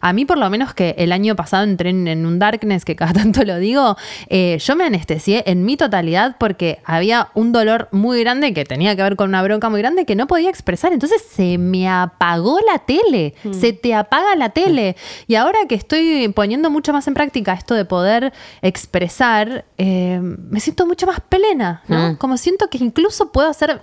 A 0.00 0.12
mí, 0.12 0.24
por 0.24 0.38
lo 0.38 0.48
menos, 0.50 0.72
que 0.74 0.94
el 0.98 1.10
año 1.12 1.34
pasado 1.36 1.64
entré 1.64 1.90
en, 1.90 2.06
en 2.06 2.24
un 2.26 2.38
darkness, 2.38 2.84
que 2.84 2.94
cada 2.96 3.12
tanto 3.24 3.44
lo 3.44 3.58
digo, 3.58 3.96
eh, 4.28 4.58
yo 4.60 4.76
me 4.76 4.84
anestesié 4.84 5.42
en 5.46 5.64
mi 5.64 5.76
totalidad 5.76 6.36
porque 6.38 6.80
había 6.84 7.28
un 7.34 7.52
dolor 7.52 7.88
muy 7.92 8.20
grande 8.20 8.54
que 8.54 8.64
tenía 8.64 8.94
que 8.94 9.02
ver 9.02 9.16
con 9.16 9.28
una 9.30 9.42
bronca 9.42 9.68
muy 9.68 9.80
grande 9.80 10.04
que 10.04 10.14
no 10.14 10.26
podía 10.26 10.48
expresar. 10.50 10.92
Entonces 10.92 11.22
se 11.34 11.58
me 11.58 11.88
apagó 11.88 12.58
la 12.66 12.67
tele. 12.76 13.34
Se 13.52 13.72
te 13.72 13.94
apaga 13.94 14.36
la 14.36 14.50
tele. 14.50 14.94
Y 15.26 15.36
ahora 15.36 15.60
que 15.66 15.74
estoy 15.74 16.28
poniendo 16.28 16.68
mucho 16.70 16.92
más 16.92 17.08
en 17.08 17.14
práctica 17.14 17.54
esto 17.54 17.72
de 17.74 17.86
poder 17.86 18.34
expresar, 18.60 19.64
eh, 19.78 20.20
me 20.22 20.60
siento 20.60 20.86
mucho 20.86 21.06
más 21.06 21.20
plena, 21.26 21.82
¿no? 21.88 22.10
Mm. 22.12 22.16
Como 22.16 22.36
siento 22.36 22.68
que 22.68 22.78
incluso 22.78 23.32
puedo 23.32 23.48
hacer. 23.48 23.80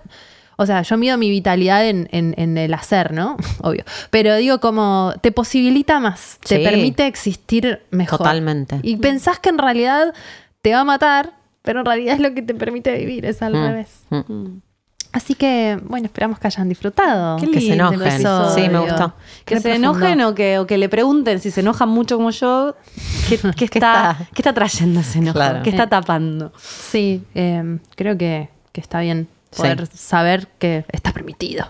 O 0.58 0.66
sea, 0.66 0.84
yo 0.84 0.96
mido 0.98 1.18
mi 1.18 1.30
vitalidad 1.30 1.86
en, 1.86 2.08
en- 2.12 2.34
en 2.38 2.58
el 2.58 2.74
hacer, 2.74 3.12
¿no? 3.12 3.36
Obvio. 3.62 3.84
Pero 4.10 4.36
digo, 4.38 4.60
como 4.60 5.14
te 5.22 5.32
posibilita 5.32 6.00
más, 6.00 6.38
te 6.48 6.60
permite 6.60 7.08
existir 7.08 7.82
mejor. 7.92 8.20
Totalmente. 8.20 8.80
Y 8.84 8.98
pensás 8.98 9.40
que 9.40 9.50
en 9.50 9.58
realidad 9.58 10.14
te 10.62 10.74
va 10.74 10.82
a 10.82 10.84
matar, 10.86 11.34
pero 11.62 11.80
en 11.82 11.86
realidad 11.86 12.14
es 12.16 12.22
lo 12.22 12.34
que 12.34 12.42
te 12.42 12.54
permite 12.54 12.96
vivir, 12.98 13.26
es 13.26 13.42
al 13.42 13.54
Mm, 13.54 13.68
revés. 13.68 13.90
mm. 14.12 14.46
Así 15.16 15.34
que, 15.34 15.80
bueno, 15.86 16.08
esperamos 16.08 16.40
que 16.40 16.48
hayan 16.48 16.68
disfrutado. 16.68 17.38
Qué 17.38 17.50
Que 17.50 17.62
se 17.62 17.72
enojen. 17.72 18.02
episodio. 18.02 18.50
Sí, 18.54 18.70
me 18.70 18.80
gustó. 18.80 19.14
Que 19.46 19.56
se 19.56 19.62
profundo. 19.62 19.90
enojen 19.92 20.22
o 20.22 20.36
que, 20.36 20.60
o 20.60 20.68
que 20.68 20.78
le 20.78 20.90
pregunten 20.90 21.40
si 21.40 21.52
se 21.52 21.62
enojan 21.62 21.88
mucho 21.88 22.18
como 22.18 22.32
yo, 22.32 22.76
¿qué, 23.30 23.38
qué 23.56 23.64
está, 23.64 24.12
está? 24.12 24.18
qué 24.34 24.42
está 24.42 24.54
trayendo 24.54 25.00
ese 25.00 25.20
enojo? 25.20 25.36
Claro. 25.36 25.64
¿Qué 25.64 25.70
está 25.70 25.88
tapando? 25.88 26.52
Sí, 26.60 27.24
eh, 27.34 27.80
creo 27.96 28.18
que, 28.18 28.50
que 28.74 28.82
está 28.82 29.00
bien 29.00 29.30
poder 29.56 29.88
saber 29.88 30.50
que 30.60 30.84
está 30.92 31.14
permitido. 31.14 31.66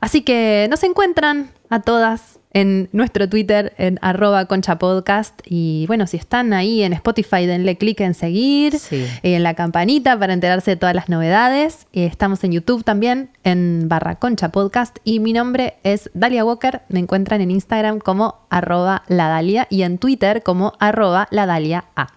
Así 0.00 0.22
que 0.22 0.66
nos 0.68 0.82
encuentran 0.82 1.52
a 1.70 1.80
todas 1.82 2.37
en 2.52 2.88
nuestro 2.92 3.28
Twitter 3.28 3.74
en 3.78 3.98
arroba 4.00 4.46
conchapodcast 4.46 5.40
y 5.44 5.84
bueno, 5.86 6.06
si 6.06 6.16
están 6.16 6.52
ahí 6.52 6.82
en 6.82 6.92
Spotify 6.92 7.46
denle 7.46 7.76
clic 7.76 8.00
en 8.00 8.14
seguir, 8.14 8.78
Sí. 8.78 8.96
eh, 9.22 9.34
en 9.34 9.42
la 9.42 9.54
campanita 9.54 10.18
para 10.18 10.32
enterarse 10.32 10.70
de 10.72 10.76
todas 10.76 10.94
las 10.94 11.08
novedades. 11.08 11.86
Eh, 11.92 12.06
estamos 12.06 12.42
en 12.44 12.52
YouTube 12.52 12.84
también 12.84 13.30
en 13.44 13.88
barra 13.88 14.14
concha 14.16 14.48
podcast 14.50 14.98
y 15.04 15.20
mi 15.20 15.32
nombre 15.32 15.74
es 15.82 16.10
Dalia 16.14 16.44
Walker, 16.44 16.82
me 16.88 17.00
encuentran 17.00 17.40
en 17.40 17.50
Instagram 17.50 17.98
como 17.98 18.36
arroba 18.50 19.02
la 19.08 19.28
Dalia 19.28 19.66
y 19.70 19.82
en 19.82 19.98
Twitter 19.98 20.42
como 20.42 20.72
arroba 20.78 21.28
la 21.30 21.46
Dalia 21.46 21.84
A. 21.96 22.08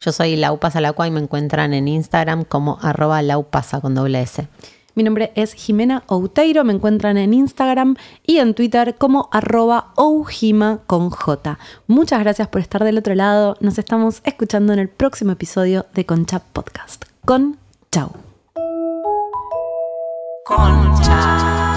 Yo 0.00 0.10
soy 0.10 0.34
Laupasa 0.34 0.80
y 0.80 1.10
me 1.12 1.20
encuentran 1.20 1.74
en 1.74 1.86
Instagram 1.86 2.44
como 2.44 2.78
arroba 2.82 3.22
laupasa 3.22 3.80
con 3.80 3.94
doble 3.94 4.20
S. 4.22 4.48
Mi 4.94 5.02
nombre 5.02 5.32
es 5.34 5.54
Jimena 5.54 6.02
Outeiro, 6.06 6.64
me 6.64 6.72
encuentran 6.72 7.16
en 7.16 7.32
Instagram 7.34 7.96
y 8.26 8.38
en 8.38 8.54
Twitter 8.54 8.96
como 8.96 9.28
arroba 9.32 9.92
oujima 9.96 10.80
con. 10.86 11.10
Muchas 11.86 12.20
gracias 12.20 12.48
por 12.48 12.60
estar 12.60 12.84
del 12.84 12.98
otro 12.98 13.14
lado. 13.14 13.56
Nos 13.60 13.78
estamos 13.78 14.20
escuchando 14.24 14.72
en 14.72 14.78
el 14.78 14.88
próximo 14.88 15.32
episodio 15.32 15.86
de 15.94 16.06
Concha 16.06 16.40
Podcast. 16.40 17.04
Con 17.24 17.58
chau. 17.90 18.12
Concha. 20.44 21.71